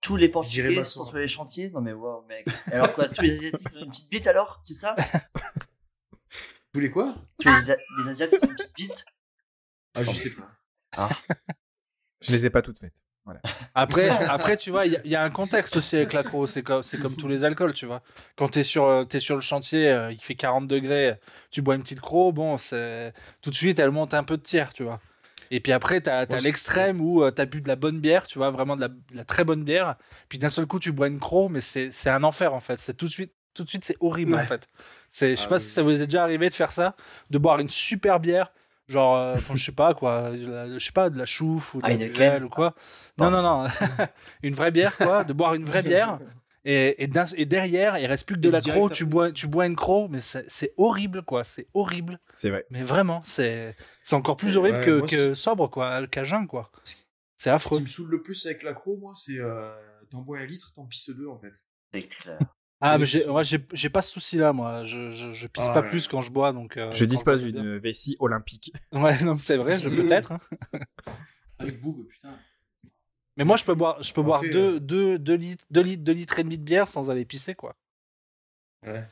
tous 0.00 0.16
les 0.16 0.28
portugais 0.28 0.74
maçon. 0.76 1.04
sont 1.04 1.10
sur 1.10 1.18
les 1.18 1.26
chantiers? 1.28 1.70
Non 1.70 1.80
mais 1.80 1.92
wow, 1.92 2.24
mec. 2.28 2.46
Alors 2.70 2.92
quoi, 2.92 3.08
tous 3.08 3.22
les 3.22 3.32
asiatiques 3.32 3.68
ont 3.74 3.84
une 3.84 3.90
petite 3.90 4.10
bite 4.10 4.26
alors? 4.26 4.60
C'est 4.62 4.74
ça? 4.74 4.94
Tous 6.72 6.80
les 6.80 6.90
quoi? 6.90 7.14
Tous 7.40 7.48
les, 7.48 8.08
asiatiques 8.10 8.42
ont 8.44 8.48
une 8.48 8.54
petite 8.54 8.74
bite? 8.76 9.04
Ah, 9.94 10.02
je 10.02 10.10
sais 10.10 10.30
pas. 10.30 11.08
Je 12.26 12.32
les 12.32 12.46
ai 12.46 12.50
pas 12.50 12.62
toutes 12.62 12.78
faites. 12.78 13.02
Voilà. 13.24 13.40
Après, 13.74 14.08
après, 14.10 14.56
tu 14.56 14.70
vois, 14.70 14.84
il 14.86 14.92
y, 14.92 14.96
a- 14.96 15.00
il 15.04 15.10
y 15.10 15.16
a 15.16 15.22
un 15.22 15.30
contexte 15.30 15.76
aussi 15.76 15.96
avec 15.96 16.12
l'accro. 16.12 16.46
C'est 16.46 16.62
comme, 16.62 16.82
c'est 16.82 16.98
comme 16.98 17.16
tous 17.16 17.26
les 17.28 17.44
alcools, 17.44 17.72
tu 17.74 17.86
vois. 17.86 18.02
Quand 18.36 18.48
t'es 18.48 18.62
sur, 18.64 18.84
euh, 18.84 19.04
t'es 19.04 19.18
sur 19.20 19.34
le 19.34 19.40
chantier, 19.40 19.88
euh, 19.90 20.12
il 20.12 20.18
fait 20.22 20.34
40 20.34 20.66
degrés, 20.68 21.14
tu 21.50 21.62
bois 21.62 21.74
une 21.74 21.82
petite 21.82 22.00
croc, 22.00 22.34
bon, 22.34 22.56
c'est 22.58 23.12
tout 23.40 23.50
de 23.50 23.54
suite, 23.54 23.78
elle 23.78 23.90
monte 23.90 24.12
un 24.14 24.24
peu 24.24 24.36
de 24.36 24.42
tiers, 24.42 24.72
tu 24.74 24.82
vois. 24.84 25.00
Et 25.50 25.60
puis 25.60 25.72
après, 25.72 26.00
t'as, 26.00 26.26
c'est- 26.28 26.40
l'extrême 26.40 27.00
où 27.00 27.22
euh, 27.22 27.30
t'as 27.30 27.46
bu 27.46 27.60
de 27.62 27.68
la 27.68 27.76
bonne 27.76 27.98
bière, 28.00 28.26
tu 28.26 28.38
vois, 28.38 28.50
vraiment 28.50 28.76
de 28.76 28.82
la, 28.82 28.88
de 28.88 28.96
la 29.12 29.24
très 29.24 29.44
bonne 29.44 29.64
bière. 29.64 29.96
Puis 30.28 30.38
d'un 30.38 30.48
seul 30.50 30.66
coup, 30.66 30.78
tu 30.80 30.92
bois 30.92 31.08
une 31.08 31.20
croc, 31.20 31.50
mais 31.50 31.60
c'est, 31.62 31.90
c'est 31.90 32.10
un 32.10 32.24
enfer 32.24 32.52
en 32.54 32.60
fait. 32.60 32.78
C'est 32.78 32.94
tout 32.94 33.06
de 33.06 33.10
suite, 33.10 33.32
tout 33.54 33.64
de 33.64 33.68
suite, 33.68 33.84
c'est 33.84 33.96
horrible 34.00 34.34
Ouais. 34.34 34.42
en 34.42 34.46
fait. 34.46 34.68
C'est, 35.10 35.30
je 35.32 35.36
sais 35.36 35.46
Ah 35.46 35.48
pas 35.50 35.54
oui. 35.56 35.60
si 35.62 35.68
ça 35.70 35.82
vous 35.82 35.90
est 36.00 36.06
déjà 36.06 36.22
arrivé 36.22 36.48
de 36.50 36.54
faire 36.54 36.72
ça, 36.72 36.94
de 37.30 37.38
boire 37.38 37.58
une 37.60 37.68
super 37.70 38.20
bière. 38.20 38.52
Genre, 38.88 39.16
euh, 39.16 39.34
enfin, 39.34 39.54
je 39.56 39.64
sais 39.64 39.72
pas 39.72 39.94
quoi, 39.94 40.30
de 40.30 40.46
la- 40.46 40.70
je 40.72 40.78
sais 40.84 40.92
pas, 40.92 41.08
de 41.10 41.16
la 41.18 41.24
chouffe 41.26 41.74
ou 41.74 41.78
de 41.78 41.86
la 41.86 41.94
Heineken. 41.94 42.12
Duvel 42.12 42.44
ou 42.44 42.48
quoi. 42.50 42.74
Non, 43.18 43.30
non, 43.30 43.42
non. 43.42 43.66
une 44.42 44.54
vraie 44.54 44.70
bière, 44.70 44.96
quoi. 44.96 45.24
De 45.24 45.32
boire 45.32 45.54
une 45.54 45.64
vraie 45.64 45.82
bière. 45.82 46.18
Et, 46.66 47.04
et, 47.04 47.44
derrière, 47.46 47.98
il 47.98 48.06
reste 48.06 48.26
plus 48.26 48.36
que 48.36 48.40
de 48.40 48.48
Et 48.48 48.52
la 48.52 48.60
croc. 48.60 48.92
Tu 48.92 49.04
bois, 49.04 49.30
tu 49.32 49.46
bois 49.46 49.66
une 49.66 49.76
croc, 49.76 50.08
mais 50.10 50.20
c'est 50.20 50.72
horrible, 50.78 51.22
quoi. 51.22 51.44
C'est 51.44 51.66
horrible. 51.74 52.18
C'est 52.32 52.48
vrai. 52.50 52.64
Mais 52.70 52.82
vraiment, 52.82 53.22
c'est 53.22 53.76
c'est 54.02 54.16
encore 54.16 54.36
plus 54.36 54.56
horrible 54.56 54.78
ouais, 54.78 54.84
que, 54.86 54.98
moi, 54.98 55.08
que 55.08 55.34
sobre, 55.34 55.68
quoi. 55.70 56.06
Qu'à 56.06 56.24
jeun, 56.24 56.46
quoi. 56.46 56.70
C'est 56.84 56.98
Ce 57.36 57.50
affreux. 57.50 57.78
qui 57.78 57.82
me 57.84 57.88
saoule 57.88 58.10
le 58.10 58.22
plus 58.22 58.46
avec 58.46 58.62
l'accro, 58.62 58.96
moi, 58.96 59.12
c'est. 59.16 59.38
Euh, 59.38 59.74
T'en 60.10 60.20
bois 60.20 60.38
un 60.38 60.46
litre, 60.46 60.72
t'en 60.74 60.84
pisses 60.84 61.10
deux, 61.10 61.26
en 61.28 61.38
fait. 61.38 61.52
C'est 61.92 62.02
clair. 62.02 62.38
Ah, 62.86 62.98
mais 62.98 63.06
j'ai, 63.06 63.24
moi, 63.26 63.42
j'ai 63.42 63.64
j'ai 63.72 63.88
pas 63.88 64.02
ce 64.02 64.10
souci-là, 64.12 64.52
moi. 64.52 64.84
Je, 64.84 65.10
je, 65.10 65.32
je 65.32 65.46
pisse 65.46 65.64
Ah, 65.68 65.72
pas 65.72 65.82
ouais. 65.82 65.88
plus 65.90 66.06
quand 66.06 66.20
je 66.20 66.30
bois, 66.30 66.52
donc. 66.52 66.76
euh, 66.76 66.92
je 66.92 67.04
dispose 67.06 67.42
d'une 67.42 67.78
vessie 67.78 68.16
olympique. 68.20 68.72
Ouais, 68.92 69.22
non, 69.22 69.34
mais 69.34 69.40
c'est 69.40 69.56
vrai, 69.56 69.78
je 69.78 69.88
peut-être. 70.02 70.32
hein. 70.32 70.40
Avec 71.58 71.80
Boob, 71.80 72.06
putain. 72.06 72.38
Mais 73.36 73.44
moi, 73.44 73.56
je 73.56 73.64
peux 73.64 73.74
boire, 73.74 74.02
je 74.02 74.12
peux 74.12 74.22
boire 74.22 74.38
Après, 74.40 74.50
deux, 74.50 74.74
euh, 74.74 74.80
deux, 74.80 75.18
deux 75.18 75.34
litres, 75.36 75.64
deux 75.70 75.80
litres, 75.82 76.04
deux 76.04 76.12
litres 76.12 76.38
et 76.38 76.44
demi 76.44 76.58
de 76.58 76.62
bière 76.62 76.86
sans 76.88 77.10
aller 77.10 77.24
pisser, 77.24 77.54
quoi. 77.54 77.74
Ouais. 78.82 79.06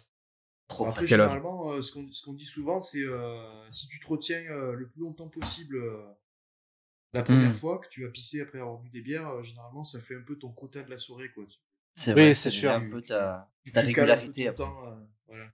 Trop 0.68 0.86
Après, 0.86 1.06
généralement, 1.06 1.70
euh, 1.72 1.82
ce 1.82 1.92
qu'on 1.92 2.06
ce 2.12 2.22
qu'on 2.22 2.34
dit 2.34 2.44
souvent, 2.44 2.78
c'est 2.80 3.02
euh, 3.02 3.70
si 3.70 3.88
tu 3.88 4.00
te 4.00 4.06
retiens 4.06 4.42
euh, 4.50 4.74
le 4.74 4.86
plus 4.88 5.00
longtemps 5.00 5.28
possible 5.28 5.76
euh, 5.76 6.02
la 7.14 7.22
première 7.22 7.50
Mm. 7.50 7.54
fois 7.54 7.78
que 7.78 7.88
tu 7.88 8.04
vas 8.04 8.10
pisser 8.10 8.40
après 8.42 8.58
avoir 8.60 8.78
bu 8.78 8.90
des 8.90 9.00
bières, 9.02 9.28
euh, 9.28 9.42
généralement, 9.42 9.82
ça 9.84 10.00
fait 10.00 10.14
un 10.16 10.22
peu 10.22 10.36
ton 10.38 10.50
quota 10.50 10.82
de 10.82 10.90
la 10.90 10.98
soirée, 10.98 11.30
quoi. 11.34 11.44
C'est 11.94 12.14
Oui, 12.14 12.22
vrai, 12.22 12.34
c'est 12.34 12.50
sûr. 12.50 12.72
un 12.72 12.88
peu 12.88 13.00
ta, 13.02 13.48
régularité 13.74 14.48
après. 14.48 14.64
temps, 14.64 14.74
euh, 14.86 14.94
voilà. 15.28 15.44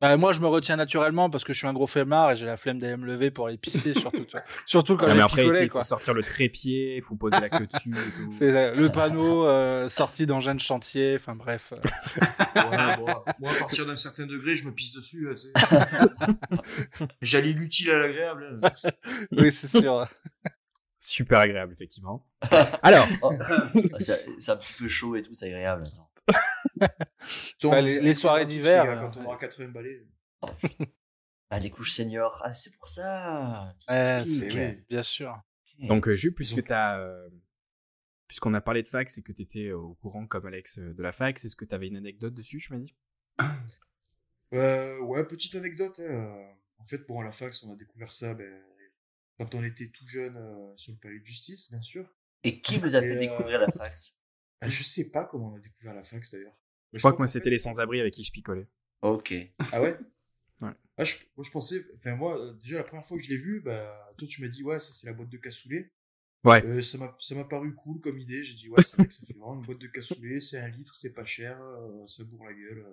Bah, 0.00 0.16
moi, 0.16 0.32
je 0.32 0.40
me 0.40 0.46
retiens 0.46 0.76
naturellement 0.76 1.28
parce 1.28 1.42
que 1.42 1.52
je 1.52 1.58
suis 1.58 1.66
un 1.66 1.72
gros 1.72 1.88
flemmard 1.88 2.30
et 2.30 2.36
j'ai 2.36 2.46
la 2.46 2.56
flemme 2.56 2.78
d'aller 2.78 2.96
me 2.96 3.04
lever 3.04 3.32
pour 3.32 3.48
aller 3.48 3.58
pisser, 3.58 3.94
surtout. 3.94 4.24
Surtout 4.64 4.96
quand 4.96 5.08
Non, 5.08 5.14
mais 5.14 5.18
j'ai 5.18 5.24
après, 5.24 5.42
tu 5.42 5.48
sais, 5.48 5.52
picolé, 5.52 5.64
il 5.64 5.68
faut 5.70 5.72
quoi. 5.72 5.80
sortir 5.82 6.14
le 6.14 6.22
trépied, 6.22 6.94
il 6.96 7.02
faut 7.02 7.16
poser 7.16 7.40
la 7.40 7.48
queue 7.50 7.66
dessus 7.66 7.90
et 7.90 8.10
tout. 8.16 8.30
C'est 8.38 8.74
le 8.76 8.92
panneau 8.92 9.44
euh, 9.46 9.88
sorti 9.88 10.24
d'engin 10.26 10.54
de 10.54 10.60
chantier, 10.60 11.16
enfin 11.16 11.34
bref. 11.34 11.72
euh. 11.72 12.60
Ouais, 12.70 12.96
bon, 12.96 13.06
moi, 13.40 13.50
à 13.50 13.58
partir 13.58 13.86
d'un 13.86 13.96
certain 13.96 14.26
degré, 14.26 14.54
je 14.54 14.64
me 14.66 14.72
pisse 14.72 14.92
dessus. 14.94 15.28
J'allie 17.20 17.54
l'utile 17.54 17.90
à 17.90 17.98
l'agréable. 17.98 18.60
hein. 18.62 18.70
Oui, 19.32 19.50
c'est 19.52 19.66
sûr. 19.68 20.06
Super 20.98 21.38
agréable, 21.38 21.72
effectivement. 21.72 22.26
Alors, 22.82 23.06
Oh, 23.22 23.32
c'est 24.00 24.50
un 24.50 24.56
petit 24.56 24.72
peu 24.74 24.88
chaud 24.88 25.14
et 25.16 25.22
tout, 25.22 25.32
c'est 25.34 25.46
agréable. 25.46 25.84
Bah, 27.62 27.80
les- 27.80 28.00
les 28.00 28.14
soirées 28.14 28.46
d'hiver, 28.46 28.84
gars, 28.84 28.92
euh, 28.92 29.00
Quand 29.08 29.16
on 29.20 29.24
aura 29.24 29.36
80 29.36 29.68
balais. 29.68 30.06
Ah, 31.50 31.58
les 31.58 31.70
couches 31.70 31.92
seniors. 31.92 32.40
Ah, 32.44 32.52
c'est 32.52 32.76
pour 32.76 32.88
ça. 32.88 33.74
Ouais, 33.88 34.22
oui. 34.26 34.84
Bien 34.88 35.02
sûr. 35.02 35.40
donc, 35.80 36.08
euh, 36.08 36.14
Jules, 36.14 36.34
puisque 36.34 36.56
Donc- 36.56 36.66
t'as, 36.68 36.98
euh, 36.98 37.28
puisqu'on 38.26 38.52
a 38.54 38.60
parlé 38.60 38.82
de 38.82 38.88
fac, 38.88 39.08
c'est 39.08 39.22
que 39.22 39.32
tu 39.32 39.42
étais 39.42 39.72
au 39.72 39.94
courant 39.94 40.26
comme 40.26 40.46
Alex 40.46 40.78
de 40.78 41.02
la 41.02 41.12
fac, 41.12 41.36
est-ce 41.42 41.56
que 41.56 41.64
tu 41.64 41.74
avais 41.74 41.88
une 41.88 41.96
anecdote 41.96 42.34
dessus, 42.34 42.58
je 42.60 42.72
m'as 42.72 42.78
dit? 42.80 42.94
Euh, 44.54 44.98
ouais, 45.00 45.24
petite 45.24 45.54
anecdote. 45.54 46.00
hein, 46.00 46.48
En 46.78 46.86
fait, 46.86 46.98
pour 47.06 47.22
la 47.22 47.32
fac, 47.32 47.54
on 47.66 47.72
a 47.72 47.76
découvert 47.76 48.12
ça 48.12 48.34
ben, 48.34 48.62
quand 49.38 49.54
on 49.54 49.64
était 49.64 49.88
tout 49.88 50.06
jeune 50.06 50.36
euh, 50.36 50.72
sur 50.76 50.92
le 50.92 50.98
palais 50.98 51.20
de 51.20 51.24
justice, 51.24 51.70
bien 51.70 51.82
sûr. 51.82 52.08
Et 52.44 52.60
qui 52.60 52.78
vous 52.78 52.96
a 52.96 53.00
fait 53.00 53.16
euh, 53.16 53.20
découvrir 53.20 53.60
la 53.60 53.68
fax? 53.68 54.18
Ah, 54.60 54.68
Je 54.68 54.82
sais 54.82 55.10
pas 55.10 55.24
comment 55.24 55.52
on 55.52 55.56
a 55.56 55.60
découvert 55.60 55.94
la 55.94 56.02
fax 56.02 56.32
d'ailleurs. 56.32 56.56
Mais 56.92 56.98
Je 56.98 57.02
crois 57.02 57.12
que 57.12 57.18
moi, 57.18 57.26
c'était 57.28 57.44
fait- 57.44 57.50
les 57.50 57.58
sans-abri 57.58 58.00
avec 58.00 58.12
qui 58.12 58.24
je 58.24 58.32
picolais. 58.32 58.66
Ok. 59.02 59.34
Ah 59.72 59.80
ouais? 59.82 59.96
Ouais. 60.60 60.72
Ah, 60.96 61.04
je, 61.04 61.14
moi, 61.36 61.44
je 61.44 61.50
pensais. 61.52 61.86
Enfin, 61.98 62.16
moi, 62.16 62.36
euh, 62.40 62.52
déjà, 62.54 62.78
la 62.78 62.82
première 62.84 63.06
fois 63.06 63.16
que 63.16 63.22
je 63.22 63.28
l'ai 63.28 63.38
vu, 63.38 63.60
bah, 63.60 64.12
toi, 64.18 64.26
tu 64.26 64.42
m'as 64.42 64.48
dit, 64.48 64.64
ouais, 64.64 64.80
ça, 64.80 64.90
c'est 64.92 65.06
la 65.06 65.12
boîte 65.12 65.28
de 65.28 65.36
cassoulet. 65.36 65.92
Ouais. 66.42 66.64
Euh, 66.64 66.82
ça 66.82 66.98
m'a 66.98 67.16
ça 67.20 67.36
m'a 67.36 67.44
paru 67.44 67.74
cool 67.76 68.00
comme 68.00 68.18
idée. 68.18 68.42
J'ai 68.42 68.54
dit, 68.54 68.68
ouais, 68.68 68.82
c'est 68.82 68.96
vrai 68.96 69.06
que 69.06 69.14
ça 69.14 69.24
fait 69.24 69.34
vraiment 69.34 69.54
une 69.54 69.62
boîte 69.62 69.78
de 69.78 69.86
cassoulet, 69.86 70.40
c'est 70.40 70.58
un 70.58 70.68
litre, 70.68 70.94
c'est 70.94 71.12
pas 71.12 71.24
cher, 71.24 71.60
euh, 71.62 72.06
ça 72.08 72.24
bourre 72.24 72.46
la 72.46 72.54
gueule. 72.54 72.86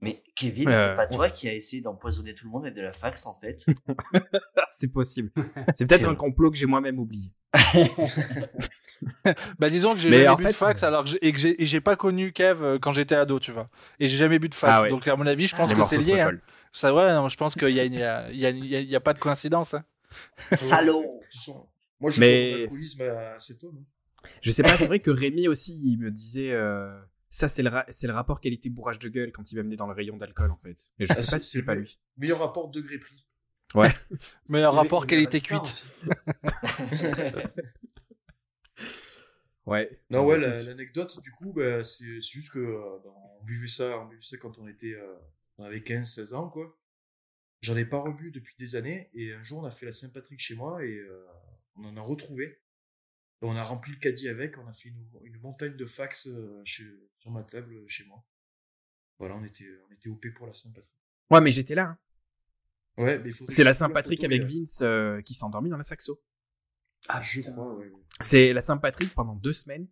Mais 0.00 0.22
Kevin, 0.36 0.68
Euh, 0.68 0.74
c'est 0.74 0.96
pas 0.96 1.06
toi 1.06 1.30
qui 1.30 1.48
a 1.48 1.54
essayé 1.54 1.80
d'empoisonner 1.80 2.34
tout 2.34 2.44
le 2.46 2.50
monde 2.50 2.64
avec 2.64 2.74
de 2.76 2.82
la 2.82 2.92
fax 2.92 3.24
en 3.26 3.32
fait 3.34 3.64
c'est 4.70 4.92
possible. 4.92 5.30
C'est 5.74 5.86
peut-être 5.86 6.08
un 6.08 6.14
complot 6.14 6.50
que 6.50 6.56
j'ai 6.58 6.66
moi-même 6.66 6.98
oublié. 6.98 7.30
Bah 9.58 9.70
disons 9.70 9.94
que 9.94 10.00
j'ai 10.00 10.10
Mais 10.10 10.16
jamais 10.18 10.28
en 10.28 10.36
bu 10.36 10.42
fait, 10.44 10.50
de 10.50 10.56
fax 10.56 10.82
alors 10.82 11.04
que 11.04 11.10
j'ai- 11.10 11.26
et 11.26 11.32
que 11.32 11.38
j'ai 11.38 11.62
et 11.62 11.66
j'ai 11.66 11.80
pas 11.80 11.96
connu 11.96 12.32
Kev 12.32 12.62
euh, 12.62 12.78
quand 12.78 12.92
j'étais 12.92 13.14
ado, 13.14 13.38
tu 13.40 13.52
vois. 13.52 13.68
Et 14.00 14.08
j'ai 14.08 14.16
jamais 14.16 14.38
bu 14.38 14.48
de 14.48 14.54
fax. 14.54 14.72
Ah 14.74 14.82
ouais. 14.82 14.90
Donc 14.90 15.06
à 15.08 15.16
mon 15.16 15.26
avis, 15.26 15.46
je 15.46 15.56
pense 15.56 15.70
Les 15.70 15.76
que 15.76 15.84
c'est 15.84 15.98
lié. 15.98 16.20
Hein. 16.20 16.32
Ça 16.72 16.94
ouais, 16.94 17.12
non, 17.12 17.28
je 17.28 17.36
pense 17.36 17.54
qu'il 17.54 17.70
y 17.70 17.80
a, 17.80 17.84
y, 17.84 18.36
y, 18.36 18.92
y 18.94 18.98
pas 19.00 19.12
de 19.14 19.18
coïncidence. 19.18 19.74
Hein. 19.74 19.84
Salaud 20.52 21.20
Moi, 22.00 22.10
je 22.10 22.20
Mais- 22.20 22.64
à 23.08 23.38
cet 23.38 23.62
homme. 23.64 23.78
hein. 23.80 24.28
Je 24.40 24.50
sais 24.50 24.62
pas, 24.62 24.76
c'est 24.78 24.86
vrai 24.86 25.00
que 25.00 25.10
Rémi 25.10 25.48
aussi, 25.48 25.80
il 25.84 25.98
me 25.98 26.10
disait 26.10 26.50
euh, 26.50 26.90
ça, 27.34 27.48
c'est 27.48 27.62
le, 27.62 27.68
ra- 27.70 27.86
le 27.88 28.12
rapport 28.12 28.40
qualité-bourrage 28.40 28.98
de 29.00 29.08
gueule 29.08 29.32
quand 29.32 29.50
il 29.50 29.56
m'amenait 29.56 29.76
dans 29.76 29.86
le 29.88 29.92
rayon 29.94 30.16
d'alcool 30.16 30.50
en 30.52 30.56
fait. 30.56 30.90
Et 30.98 31.06
je 31.06 31.12
Ah, 31.12 31.16
sais 31.16 31.30
pas 31.32 31.40
si 31.40 31.50
c'est 31.50 31.62
pas 31.64 31.74
le- 31.74 31.80
lui. 31.82 31.98
Meilleur 32.16 32.38
rapport 32.38 32.70
degré-prix. 32.70 33.26
Meilleur 34.48 34.72
y 34.74 34.76
avait- 34.78 34.82
rapport 34.82 35.04
il 35.06 35.10
y 35.10 35.14
avait 35.14 35.26
qualité 35.26 35.38
Star 35.40 35.62
cuite. 35.62 35.72
aussi. 35.72 37.44
Ouais. 39.66 39.98
Non, 40.10 40.24
ouais, 40.26 40.38
la- 40.38 40.62
l'anecdote, 40.62 41.18
du 41.22 41.30
coup, 41.32 41.52
bah, 41.52 41.82
c'est 41.82 42.20
juste 42.20 42.52
que 42.52 42.58
euh, 42.58 42.98
bah, 43.02 43.10
on, 43.40 43.44
buvait 43.44 43.66
ça, 43.68 43.98
on 43.98 44.06
buvait 44.06 44.22
ça 44.22 44.36
quand 44.36 44.58
on 44.58 44.68
était 44.68 44.94
euh, 44.94 45.14
on 45.58 45.64
avait 45.64 45.80
15-16 45.80 46.34
ans, 46.34 46.48
quoi. 46.48 46.78
J'en 47.62 47.76
ai 47.76 47.86
pas 47.86 47.98
rebu 48.00 48.30
depuis 48.30 48.54
des 48.58 48.76
années, 48.76 49.10
et 49.14 49.32
un 49.32 49.42
jour, 49.42 49.60
on 49.60 49.64
a 49.64 49.70
fait 49.70 49.86
la 49.86 49.92
Saint-Patrick 49.92 50.38
chez 50.38 50.54
moi, 50.54 50.84
et 50.84 50.94
euh, 50.98 51.26
on 51.76 51.84
en 51.86 51.96
a 51.96 52.00
retrouvé. 52.02 52.44
Et 53.42 53.46
on 53.46 53.56
a 53.56 53.62
rempli 53.64 53.92
le 53.92 53.98
caddie 53.98 54.28
avec, 54.28 54.58
on 54.58 54.66
a 54.68 54.72
fait 54.74 54.90
une, 54.90 55.08
une 55.24 55.40
montagne 55.40 55.76
de 55.76 55.86
fax 55.86 56.28
chez, 56.64 56.84
sur 57.24 57.30
ma 57.32 57.42
table 57.42 57.74
euh, 57.74 57.84
chez 57.88 58.04
moi. 58.04 58.22
Voilà, 59.18 59.36
on 59.36 59.44
était, 59.44 59.64
on 59.88 59.92
était 59.94 60.08
OP 60.10 60.26
pour 60.36 60.46
la 60.46 60.52
Saint-Patrick. 60.54 60.92
Ouais, 61.30 61.40
mais 61.40 61.50
j'étais 61.50 61.74
là. 61.74 61.84
hein. 61.84 61.98
Ouais, 63.02 63.18
mais 63.18 63.30
il. 63.30 63.46
C'est 63.48 63.64
la 63.64 63.70
il 63.70 63.74
Saint-Patrick 63.74 64.22
avec 64.22 64.42
il 64.42 64.50
y 64.50 64.58
Vince 64.60 64.80
euh, 64.82 65.20
qui 65.22 65.32
s'est 65.34 65.44
endormi 65.44 65.70
dans 65.70 65.76
la 65.78 65.82
saxo. 65.82 66.20
Ah, 67.08 67.18
a- 67.18 67.20
Je 67.20 67.40
putain. 67.40 67.52
crois, 67.52 67.74
ouais. 67.76 67.86
ouais. 67.88 68.02
C'est 68.20 68.52
la 68.52 68.60
Saint-Patrick 68.60 69.14
pendant 69.14 69.34
deux 69.34 69.52
semaines. 69.52 69.88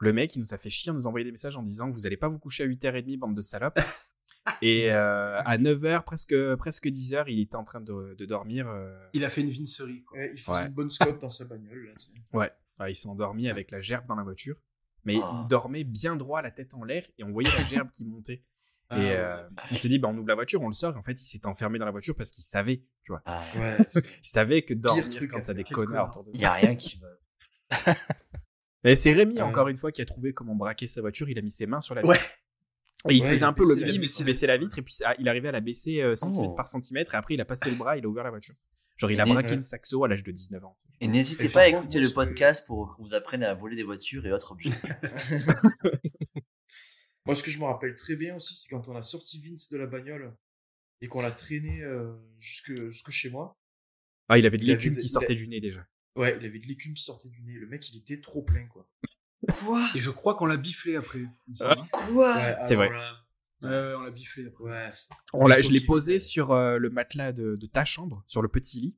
Le 0.00 0.12
mec, 0.12 0.34
il 0.34 0.40
nous 0.40 0.52
a 0.52 0.58
fait 0.58 0.70
chier, 0.70 0.92
nous 0.92 1.06
envoyer 1.06 1.24
des 1.24 1.30
messages 1.30 1.56
en 1.56 1.62
disant 1.62 1.88
que 1.88 1.94
vous 1.94 2.06
allez 2.06 2.16
pas 2.16 2.28
vous 2.28 2.38
coucher 2.38 2.64
à 2.64 2.66
8h30, 2.66 3.18
bande 3.18 3.36
de 3.36 3.42
salopes. 3.42 3.78
Et 4.60 4.90
euh, 4.92 5.40
à 5.44 5.56
9h, 5.56 6.02
presque, 6.02 6.34
presque 6.56 6.86
10h, 6.88 7.26
il 7.28 7.38
était 7.38 7.54
en 7.54 7.62
train 7.62 7.80
de, 7.80 8.14
de 8.18 8.26
dormir. 8.26 8.68
euh, 8.68 8.92
Il 9.12 9.24
a 9.24 9.30
fait 9.30 9.42
une 9.42 9.50
vincerie, 9.52 10.02
quoi. 10.02 10.18
Ouais, 10.18 10.32
il 10.34 10.40
faisait 10.40 10.50
Ouais. 10.58 10.66
une 10.66 10.72
bonne 10.72 10.90
scotte 10.90 11.20
dans 11.20 11.30
sa 11.30 11.44
bagnole, 11.44 11.84
là. 11.86 11.92
Ouais, 12.32 12.50
Ouais, 12.80 12.90
il 12.90 12.96
s'est 12.96 13.06
endormi 13.08 13.48
avec 13.48 13.70
la 13.70 13.80
gerbe 13.80 14.06
dans 14.06 14.16
la 14.16 14.24
voiture. 14.24 14.56
Mais 15.04 15.16
Oh. 15.16 15.24
il 15.42 15.48
dormait 15.48 15.84
bien 15.84 16.16
droit, 16.16 16.42
la 16.42 16.50
tête 16.50 16.74
en 16.74 16.84
l'air, 16.84 17.04
et 17.18 17.24
on 17.24 17.32
voyait 17.32 17.50
la 17.56 17.64
gerbe 17.64 17.90
qui 17.92 18.04
montait. 18.04 18.42
Ah, 18.88 18.98
et 18.98 19.00
ouais. 19.00 19.16
euh, 19.16 19.48
il 19.70 19.78
s'est 19.78 19.88
dit, 19.88 19.98
bah, 19.98 20.08
on 20.08 20.16
ouvre 20.18 20.28
la 20.28 20.34
voiture, 20.34 20.60
on 20.62 20.66
le 20.68 20.72
sort. 20.74 20.94
Et 20.94 20.98
en 20.98 21.02
fait, 21.02 21.12
il 21.20 21.24
s'était 21.24 21.46
enfermé 21.46 21.78
dans 21.78 21.86
la 21.86 21.90
voiture 21.90 22.14
parce 22.14 22.30
qu'il 22.30 22.44
savait, 22.44 22.82
tu 23.02 23.12
vois. 23.12 23.22
Ah, 23.24 23.42
Ouais. 23.56 23.76
Il 24.04 24.28
savait 24.28 24.62
que 24.62 24.74
dormir 24.74 25.08
truc 25.10 25.30
quand 25.30 25.40
t'as 25.42 25.54
des 25.54 25.64
connards 25.64 26.08
autour 26.08 26.24
de 26.24 26.30
Il 26.34 26.40
toi. 26.40 26.42
y 26.42 26.44
a 26.44 26.52
rien 26.52 26.76
qui 26.76 26.98
va. 27.00 27.08
Et 28.84 28.96
c'est 28.96 29.12
Rémi, 29.12 29.36
Ouais. 29.36 29.42
encore 29.42 29.68
une 29.68 29.76
fois, 29.76 29.92
qui 29.92 30.02
a 30.02 30.04
trouvé 30.04 30.32
comment 30.34 30.54
braquer 30.54 30.86
sa 30.88 31.00
voiture. 31.00 31.28
Il 31.30 31.38
a 31.38 31.42
mis 31.42 31.50
ses 31.50 31.66
mains 31.66 31.80
sur 31.80 31.94
la 31.94 32.04
Ouais. 32.04 32.16
vitre. 32.16 32.28
Et 33.08 33.14
il 33.14 33.22
Ouais, 33.22 33.28
faisait 33.30 33.38
il 33.40 33.44
un 33.44 33.52
peu 33.52 33.64
le 33.64 33.86
mime 33.86 34.08
qui 34.08 34.24
baissait 34.24 34.46
la 34.46 34.56
vitre. 34.58 34.78
Et 34.78 34.82
puis 34.82 34.94
il 35.18 35.28
arrivait 35.28 35.48
à 35.48 35.52
la 35.52 35.60
baisser 35.60 36.00
euh, 36.02 36.14
centimètre 36.16 36.52
Oh. 36.52 36.56
par 36.56 36.68
centimètre. 36.68 37.14
Et 37.14 37.16
après, 37.16 37.34
il 37.34 37.40
a 37.40 37.44
passé 37.44 37.70
le 37.70 37.76
bras, 37.76 37.96
il 37.96 38.04
a 38.04 38.08
ouvert 38.08 38.24
la 38.24 38.30
voiture. 38.30 38.54
Genre, 39.02 39.10
il 39.10 39.20
a 39.20 39.24
braqué 39.24 39.54
une 39.54 39.64
saxo 39.64 40.04
à 40.04 40.08
l'âge 40.08 40.22
de 40.22 40.30
19 40.30 40.64
ans. 40.64 40.76
Et 41.00 41.08
n'hésitez 41.08 41.48
pas 41.48 41.62
à 41.62 41.66
écouter 41.66 42.00
le 42.00 42.08
podcast 42.08 42.64
pour 42.68 42.94
qu'on 42.94 43.02
vous 43.02 43.14
apprenne 43.14 43.42
à 43.42 43.52
voler 43.52 43.74
des 43.74 43.82
voitures 43.82 44.24
et 44.24 44.32
autres 44.32 44.52
objets. 44.52 44.70
Moi, 47.26 47.34
ce 47.34 47.42
que 47.42 47.50
je 47.50 47.58
me 47.58 47.64
rappelle 47.64 47.96
très 47.96 48.14
bien 48.14 48.36
aussi, 48.36 48.54
c'est 48.54 48.68
quand 48.68 48.86
on 48.86 48.94
a 48.94 49.02
sorti 49.02 49.40
Vince 49.40 49.70
de 49.70 49.78
la 49.78 49.86
bagnole 49.86 50.36
et 51.00 51.08
qu'on 51.08 51.20
l'a 51.20 51.32
traîné 51.32 51.82
euh, 51.82 52.14
jusque, 52.38 52.72
jusque 52.90 53.10
chez 53.10 53.30
moi. 53.30 53.58
Ah, 54.28 54.38
il 54.38 54.46
avait 54.46 54.56
de 54.56 54.64
l'écume 54.64 54.96
qui 54.96 55.06
a- 55.06 55.08
sortait 55.08 55.34
du 55.34 55.48
nez 55.48 55.60
déjà. 55.60 55.84
Ouais, 56.14 56.36
il 56.38 56.46
avait 56.46 56.60
de 56.60 56.66
l'écume 56.66 56.94
qui 56.94 57.02
sortait 57.02 57.28
du 57.28 57.42
nez. 57.42 57.54
Le 57.54 57.66
mec, 57.66 57.90
il 57.90 57.98
était 57.98 58.20
trop 58.20 58.42
plein, 58.42 58.68
quoi. 58.68 58.88
Quoi? 59.64 59.90
Et 59.96 60.00
je 60.00 60.10
crois 60.10 60.36
qu'on 60.36 60.46
l'a 60.46 60.56
bifflé 60.56 60.94
après. 60.94 61.24
Quoi? 61.90 62.36
Ouais, 62.36 62.56
c'est 62.60 62.76
vrai. 62.76 62.88
Ouais, 63.68 63.94
on 63.96 64.02
l'a 64.02 64.10
bifflé 64.10 64.46
après. 64.46 64.64
ouais. 64.64 64.90
On 65.32 65.46
l'a, 65.46 65.60
je 65.60 65.70
l'ai 65.70 65.80
posé 65.80 66.18
sur 66.18 66.52
euh, 66.52 66.78
le 66.78 66.90
matelas 66.90 67.32
de, 67.32 67.56
de 67.56 67.66
ta 67.66 67.84
chambre, 67.84 68.22
sur 68.26 68.42
le 68.42 68.48
petit 68.48 68.80
lit. 68.80 68.96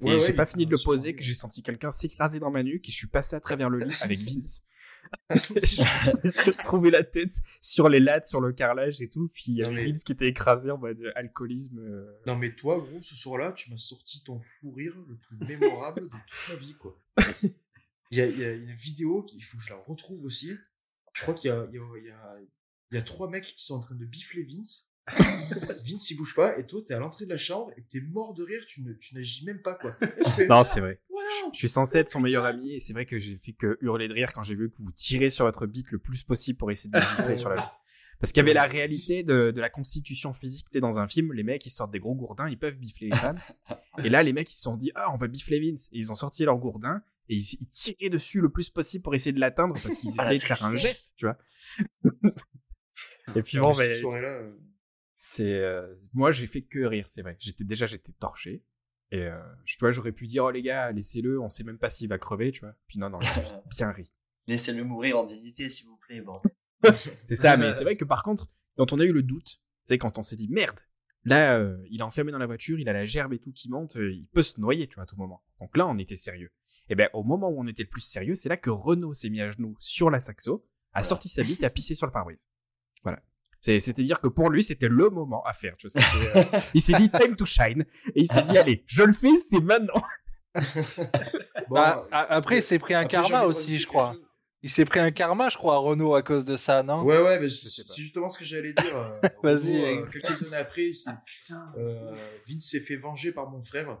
Ouais, 0.00 0.12
et 0.12 0.14
ouais, 0.14 0.20
j'ai 0.26 0.32
pas 0.32 0.46
fini 0.46 0.64
de 0.66 0.70
le 0.70 0.78
poser 0.82 1.14
que 1.14 1.22
j'ai 1.22 1.34
senti 1.34 1.62
quelqu'un 1.62 1.90
s'écraser 1.90 2.40
dans 2.40 2.50
ma 2.50 2.62
nuque 2.62 2.88
et 2.88 2.92
je 2.92 2.96
suis 2.96 3.06
passé 3.06 3.36
à 3.36 3.40
travers 3.40 3.68
le 3.68 3.78
lit 3.80 3.94
avec 4.00 4.18
Vince. 4.20 4.62
je 5.30 5.52
me 6.24 6.30
suis 6.30 6.50
retrouvé 6.52 6.90
la 6.90 7.02
tête 7.02 7.34
sur 7.60 7.88
les 7.88 8.00
lattes, 8.00 8.26
sur 8.26 8.40
le 8.40 8.52
carrelage 8.52 9.02
et 9.02 9.08
tout. 9.08 9.28
Puis 9.34 9.44
il 9.48 9.56
y 9.56 9.62
avait 9.64 9.74
mais- 9.74 9.86
Vince 9.86 10.04
qui 10.04 10.12
était 10.12 10.28
écrasé 10.28 10.70
en 10.70 10.78
mode 10.78 11.12
alcoolisme. 11.16 11.78
euh. 11.80 12.12
Non, 12.26 12.36
mais 12.36 12.54
toi, 12.54 12.78
gros, 12.80 13.02
ce 13.02 13.14
soir-là, 13.16 13.52
tu 13.52 13.70
m'as 13.70 13.76
sorti 13.76 14.22
ton 14.24 14.38
fou 14.38 14.70
rire 14.72 14.94
le 15.08 15.16
plus 15.16 15.36
mémorable 15.58 16.02
de 16.02 16.08
toute 16.08 16.48
ma 16.48 16.54
vie, 16.56 16.74
quoi. 16.74 16.98
Il 18.12 18.18
y 18.18 18.22
a, 18.22 18.26
il 18.26 18.40
y 18.40 18.44
a 18.44 18.50
une 18.50 18.72
vidéo, 18.72 19.24
il 19.36 19.40
faut 19.44 19.56
que 19.56 19.62
je 19.62 19.70
la 19.70 19.76
retrouve 19.76 20.24
aussi. 20.24 20.50
Je 21.12 21.22
crois 21.22 21.32
qu'il 21.34 21.48
y 21.48 21.52
a, 21.52 21.64
il 21.70 21.76
y, 21.76 21.78
a, 21.78 21.82
il 21.96 22.04
y, 22.06 22.10
a, 22.10 22.34
il 22.90 22.96
y 22.96 22.98
a 22.98 23.02
trois 23.02 23.28
mecs 23.30 23.44
qui 23.44 23.64
sont 23.64 23.74
en 23.74 23.80
train 23.80 23.94
de 23.94 24.04
bifler 24.04 24.44
Vince. 24.44 24.90
Vince, 25.84 26.10
il 26.10 26.16
bouge 26.16 26.34
pas, 26.34 26.58
et 26.58 26.66
toi, 26.66 26.80
t'es 26.84 26.94
à 26.94 26.98
l'entrée 26.98 27.24
de 27.24 27.30
la 27.30 27.38
chambre, 27.38 27.72
et 27.76 27.82
t'es 27.82 28.00
mort 28.00 28.34
de 28.34 28.44
rire, 28.44 28.64
tu 28.66 28.82
ne, 28.82 28.92
tu 28.92 29.14
n'agis 29.14 29.44
même 29.44 29.60
pas, 29.60 29.74
quoi. 29.74 29.96
Fais, 30.36 30.46
Non, 30.46 30.62
c'est 30.62 30.80
vrai. 30.80 31.00
Voilà. 31.08 31.50
Je 31.52 31.58
suis 31.58 31.68
censé 31.68 31.98
être 31.98 32.10
son 32.10 32.20
meilleur 32.20 32.44
ami 32.44 32.74
et 32.74 32.80
c'est 32.80 32.92
vrai 32.92 33.06
que 33.06 33.18
j'ai 33.18 33.36
fait 33.36 33.52
que 33.52 33.78
hurler 33.80 34.08
de 34.08 34.14
rire 34.14 34.32
quand 34.32 34.42
j'ai 34.42 34.54
vu 34.54 34.70
que 34.70 34.76
vous 34.78 34.92
tirez 34.92 35.30
sur 35.30 35.44
votre 35.46 35.66
bite 35.66 35.90
le 35.90 35.98
plus 35.98 36.22
possible 36.22 36.58
pour 36.58 36.70
essayer 36.70 36.90
de 36.90 36.98
le 36.98 37.02
gifler 37.02 37.36
sur 37.36 37.48
la 37.48 37.72
Parce 38.20 38.32
qu'il 38.32 38.42
y 38.42 38.44
avait 38.44 38.52
la 38.52 38.66
réalité 38.66 39.22
de, 39.22 39.50
de 39.50 39.60
la 39.62 39.70
constitution 39.70 40.34
physique. 40.34 40.66
Tu 40.66 40.72
sais, 40.72 40.80
dans 40.80 40.98
un 40.98 41.08
film, 41.08 41.32
les 41.32 41.42
mecs, 41.42 41.64
ils 41.64 41.70
sortent 41.70 41.90
des 41.90 42.00
gros 42.00 42.14
gourdins, 42.14 42.50
ils 42.50 42.58
peuvent 42.58 42.76
bifler 42.76 43.08
les 43.08 43.16
femmes. 43.16 43.40
Et 44.04 44.10
là, 44.10 44.22
les 44.22 44.34
mecs, 44.34 44.50
ils 44.50 44.54
se 44.54 44.60
sont 44.60 44.76
dit, 44.76 44.92
ah, 44.94 45.10
on 45.10 45.16
va 45.16 45.26
bifler 45.26 45.58
Vince. 45.58 45.88
Et 45.92 45.98
ils 45.98 46.12
ont 46.12 46.14
sorti 46.14 46.44
leur 46.44 46.58
gourdin 46.58 47.02
et 47.30 47.36
ils, 47.36 47.56
ils 47.60 47.68
tiraient 47.68 48.10
dessus 48.10 48.42
le 48.42 48.50
plus 48.50 48.68
possible 48.68 49.02
pour 49.02 49.14
essayer 49.14 49.32
de 49.32 49.40
l'atteindre 49.40 49.74
parce 49.82 49.96
qu'ils 49.96 50.10
essayaient 50.10 50.38
de 50.38 50.42
faire 50.42 50.62
un 50.64 50.76
geste, 50.76 51.14
tu 51.16 51.24
vois. 51.24 51.38
Et 53.36 53.42
puis 53.42 53.58
Ah, 53.58 53.62
bon, 53.62 53.74
mais 53.76 53.90
euh, 54.04 54.50
c'est 55.14 55.54
euh, 55.54 55.94
moi 56.12 56.32
j'ai 56.32 56.46
fait 56.46 56.62
que 56.62 56.78
rire 56.80 57.06
c'est 57.08 57.22
vrai. 57.22 57.36
J'étais 57.38 57.64
déjà 57.64 57.86
j'étais 57.86 58.12
torché. 58.12 58.64
Et 59.12 59.24
euh, 59.24 59.40
tu 59.64 59.76
vois 59.80 59.90
j'aurais 59.90 60.12
pu 60.12 60.26
dire 60.26 60.44
oh 60.44 60.50
les 60.50 60.62
gars 60.62 60.92
laissez-le 60.92 61.40
on 61.40 61.48
sait 61.48 61.64
même 61.64 61.78
pas 61.78 61.90
s'il 61.90 62.08
va 62.08 62.18
crever 62.18 62.52
tu 62.52 62.60
vois. 62.60 62.74
Puis 62.86 62.98
non 62.98 63.10
non 63.10 63.20
j'ai 63.20 63.40
juste 63.40 63.56
bien 63.76 63.90
ri. 63.90 64.10
Laissez-le 64.46 64.82
mourir 64.84 65.18
en 65.18 65.24
dignité, 65.24 65.68
s'il 65.68 65.86
vous 65.86 65.96
plaît. 65.98 66.20
Bon. 66.20 66.40
c'est 67.24 67.36
ça 67.36 67.56
mais 67.56 67.72
c'est 67.74 67.84
vrai 67.84 67.96
que 67.96 68.04
par 68.04 68.22
contre 68.22 68.46
quand 68.76 68.92
on 68.92 68.98
a 69.00 69.04
eu 69.04 69.12
le 69.12 69.22
doute 69.22 69.60
sais 69.84 69.98
quand 69.98 70.16
on 70.18 70.22
s'est 70.22 70.36
dit 70.36 70.48
merde 70.48 70.78
là 71.24 71.58
euh, 71.58 71.76
il 71.90 72.00
est 72.00 72.04
enfermé 72.04 72.32
dans 72.32 72.38
la 72.38 72.46
voiture 72.46 72.78
il 72.78 72.88
a 72.88 72.92
la 72.92 73.04
gerbe 73.04 73.32
et 73.34 73.38
tout 73.40 73.52
qui 73.52 73.68
monte 73.68 73.96
euh, 73.96 74.12
il 74.12 74.26
peut 74.32 74.42
se 74.42 74.60
noyer 74.60 74.88
tu 74.88 74.94
vois 74.94 75.04
à 75.04 75.06
tout 75.06 75.16
moment. 75.16 75.42
Donc 75.60 75.76
là 75.76 75.86
on 75.86 75.98
était 75.98 76.16
sérieux. 76.16 76.50
Et 76.88 76.94
ben 76.94 77.08
au 77.12 77.22
moment 77.22 77.48
où 77.50 77.60
on 77.60 77.66
était 77.66 77.82
le 77.82 77.88
plus 77.88 78.00
sérieux 78.00 78.34
c'est 78.36 78.48
là 78.48 78.56
que 78.56 78.70
Renault 78.70 79.12
s'est 79.14 79.28
mis 79.30 79.40
à 79.40 79.50
genoux 79.50 79.76
sur 79.80 80.08
la 80.10 80.20
saxo 80.20 80.66
a 80.92 81.00
Voilà. 81.00 81.08
sorti 81.08 81.28
sa 81.28 81.42
bite 81.42 81.60
et 81.62 81.66
a 81.66 81.70
pissé 81.70 81.94
sur 81.94 82.06
le 82.06 82.12
pare-brise 82.12 82.48
voilà 83.02 83.20
c'est- 83.60 83.78
c'est-à-dire 83.80 84.20
que 84.20 84.28
pour 84.28 84.48
lui, 84.48 84.62
c'était 84.62 84.88
le 84.88 85.10
moment 85.10 85.42
à 85.44 85.52
faire. 85.52 85.76
Tu 85.76 85.86
vois, 85.88 86.02
euh, 86.36 86.44
il 86.74 86.80
s'est 86.80 86.94
dit 86.94 87.10
time 87.10 87.36
to 87.36 87.44
shine 87.44 87.82
et 88.14 88.20
il 88.22 88.26
s'est 88.26 88.42
dit 88.42 88.56
allez, 88.56 88.84
je 88.86 89.02
le 89.02 89.12
fais, 89.12 89.34
c'est 89.34 89.60
maintenant. 89.60 90.02
bon, 91.68 91.74
Bah, 91.74 92.06
a- 92.10 92.34
après, 92.34 92.58
il 92.58 92.62
s'est 92.62 92.78
pris 92.78 92.94
un 92.94 93.00
après, 93.00 93.08
karma 93.10 93.44
aussi, 93.44 93.78
je 93.78 93.86
crois. 93.86 94.12
chose. 94.14 94.22
Il 94.62 94.68
s'est 94.70 94.84
pris 94.84 95.00
un 95.00 95.10
karma, 95.10 95.48
je 95.48 95.56
crois, 95.56 95.74
à 95.74 95.78
Renault 95.78 96.14
à 96.14 96.22
cause 96.22 96.44
de 96.44 96.56
ça, 96.56 96.82
non? 96.82 97.02
Ouais, 97.02 97.22
ouais, 97.22 97.40
mais 97.40 97.48
sais 97.48 97.68
c'est 97.68 97.86
pas. 97.86 97.94
c'est 97.94 98.02
justement 98.02 98.28
ce 98.28 98.38
que 98.38 98.44
j'allais 98.44 98.74
dire. 98.74 98.94
euh, 98.96 99.20
Vas-y, 99.42 99.82
euh, 99.84 100.06
quelques 100.10 100.42
années 100.46 100.56
après, 100.56 100.88
il 100.88 100.94
s'est- 100.94 101.10
Putain. 101.42 101.64
euh, 101.78 102.14
Vince 102.48 102.64
s'est 102.64 102.80
fait 102.80 102.96
venger 102.96 103.32
par 103.32 103.48
mon 103.50 103.60
frère, 103.62 103.98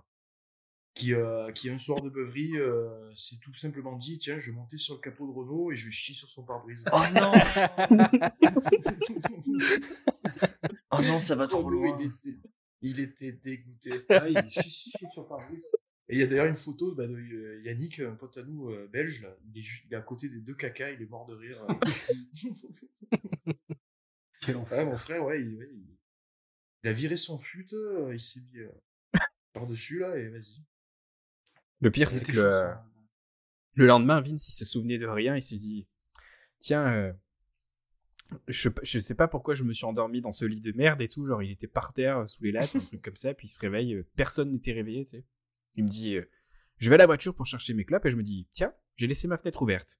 qui, 0.94 1.14
euh, 1.14 1.50
qui 1.52 1.70
un 1.70 1.78
soir 1.78 2.00
de 2.02 2.10
beuverie 2.10 2.58
euh, 2.58 3.10
s'est 3.14 3.38
tout 3.40 3.54
simplement 3.54 3.96
dit 3.96 4.18
Tiens, 4.18 4.38
je 4.38 4.50
vais 4.50 4.56
monter 4.56 4.76
sur 4.76 4.94
le 4.96 5.00
capot 5.00 5.26
de 5.26 5.32
Renault 5.32 5.72
et 5.72 5.76
je 5.76 5.86
vais 5.86 5.92
chier 5.92 6.14
sur 6.14 6.28
son 6.28 6.42
pare-brise. 6.44 6.84
Oh 6.92 7.00
non 7.14 7.32
Oh 10.92 11.00
non, 11.02 11.20
ça 11.20 11.36
va 11.36 11.46
trop 11.46 11.62
Renaud, 11.62 11.84
loin. 11.84 11.98
il, 12.00 12.06
était, 12.08 12.38
il 12.82 12.98
était 13.00 13.32
dégoûté. 13.32 13.92
Ah, 14.10 14.28
il 14.28 14.36
est 14.38 14.50
chichi 14.50 14.92
sur 15.12 15.26
pare-brise. 15.28 15.62
Et 16.08 16.14
il 16.14 16.18
y 16.18 16.22
a 16.24 16.26
d'ailleurs 16.26 16.46
une 16.46 16.56
photo 16.56 16.92
bah, 16.94 17.06
de 17.06 17.14
euh, 17.14 17.62
Yannick, 17.64 18.00
un 18.00 18.16
pote 18.16 18.36
à 18.38 18.42
nous 18.42 18.70
euh, 18.70 18.88
belge, 18.92 19.22
là. 19.22 19.34
Il, 19.54 19.60
est 19.60 19.62
juste, 19.62 19.84
il 19.86 19.94
est 19.94 19.96
à 19.96 20.00
côté 20.02 20.28
des 20.28 20.40
deux 20.40 20.54
cacas, 20.56 20.90
il 20.90 21.00
est 21.00 21.08
mort 21.08 21.26
de 21.26 21.36
rire. 21.36 21.64
Quel 24.40 24.56
ouais, 24.56 24.62
enfer. 24.62 24.86
mon 24.86 24.96
frère, 24.96 25.24
ouais, 25.24 25.40
il, 25.40 25.54
ouais, 25.56 25.68
il- 25.72 25.96
il 26.82 26.88
a 26.88 26.92
viré 26.94 27.18
son 27.18 27.36
fut, 27.38 27.68
euh, 27.74 28.14
il 28.14 28.20
s'est 28.20 28.40
mis 28.40 28.60
euh, 28.60 28.70
par-dessus 29.52 29.98
là 29.98 30.16
et 30.16 30.28
vas-y. 30.30 30.64
Le 31.80 31.90
pire, 31.90 32.10
c'est 32.10 32.24
que 32.24 32.32
chaud, 32.32 32.42
le, 33.74 33.86
lendemain, 33.86 34.20
Vince, 34.20 34.48
il 34.48 34.52
se 34.52 34.64
souvenait 34.64 34.98
de 34.98 35.06
rien. 35.06 35.36
Il 35.36 35.42
s'est 35.42 35.56
dit 35.56 35.86
Tiens, 36.58 36.86
euh, 36.92 37.12
je, 38.48 38.68
je 38.82 39.00
sais 39.00 39.14
pas 39.14 39.28
pourquoi 39.28 39.54
je 39.54 39.64
me 39.64 39.72
suis 39.72 39.86
endormi 39.86 40.20
dans 40.20 40.32
ce 40.32 40.44
lit 40.44 40.60
de 40.60 40.72
merde 40.72 41.00
et 41.00 41.08
tout. 41.08 41.26
Genre, 41.26 41.42
il 41.42 41.50
était 41.50 41.66
par 41.66 41.92
terre 41.92 42.18
euh, 42.18 42.26
sous 42.26 42.44
les 42.44 42.52
lattes, 42.52 42.76
un 42.76 42.80
truc 42.80 43.02
comme 43.02 43.16
ça. 43.16 43.32
Puis 43.34 43.46
il 43.46 43.50
se 43.50 43.60
réveille, 43.60 43.94
euh, 43.94 44.06
personne 44.16 44.52
n'était 44.52 44.72
réveillé, 44.72 45.04
tu 45.04 45.18
sais. 45.18 45.24
Il 45.76 45.84
me 45.84 45.88
dit 45.88 46.16
euh, 46.16 46.28
Je 46.78 46.88
vais 46.90 46.96
à 46.96 46.98
la 46.98 47.06
voiture 47.06 47.34
pour 47.34 47.46
chercher 47.46 47.74
mes 47.74 47.84
clopes 47.84 48.04
et 48.06 48.10
je 48.10 48.16
me 48.16 48.22
dis 48.22 48.48
Tiens, 48.52 48.72
j'ai 48.96 49.06
laissé 49.06 49.28
ma 49.28 49.38
fenêtre 49.38 49.62
ouverte. 49.62 49.98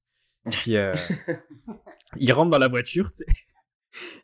Puis 0.51 0.77
euh, 0.77 0.95
il 2.17 2.33
rentre 2.33 2.51
dans 2.51 2.59
la 2.59 2.69
voiture, 2.69 3.11
tu 3.13 3.25
sais. 3.25 3.27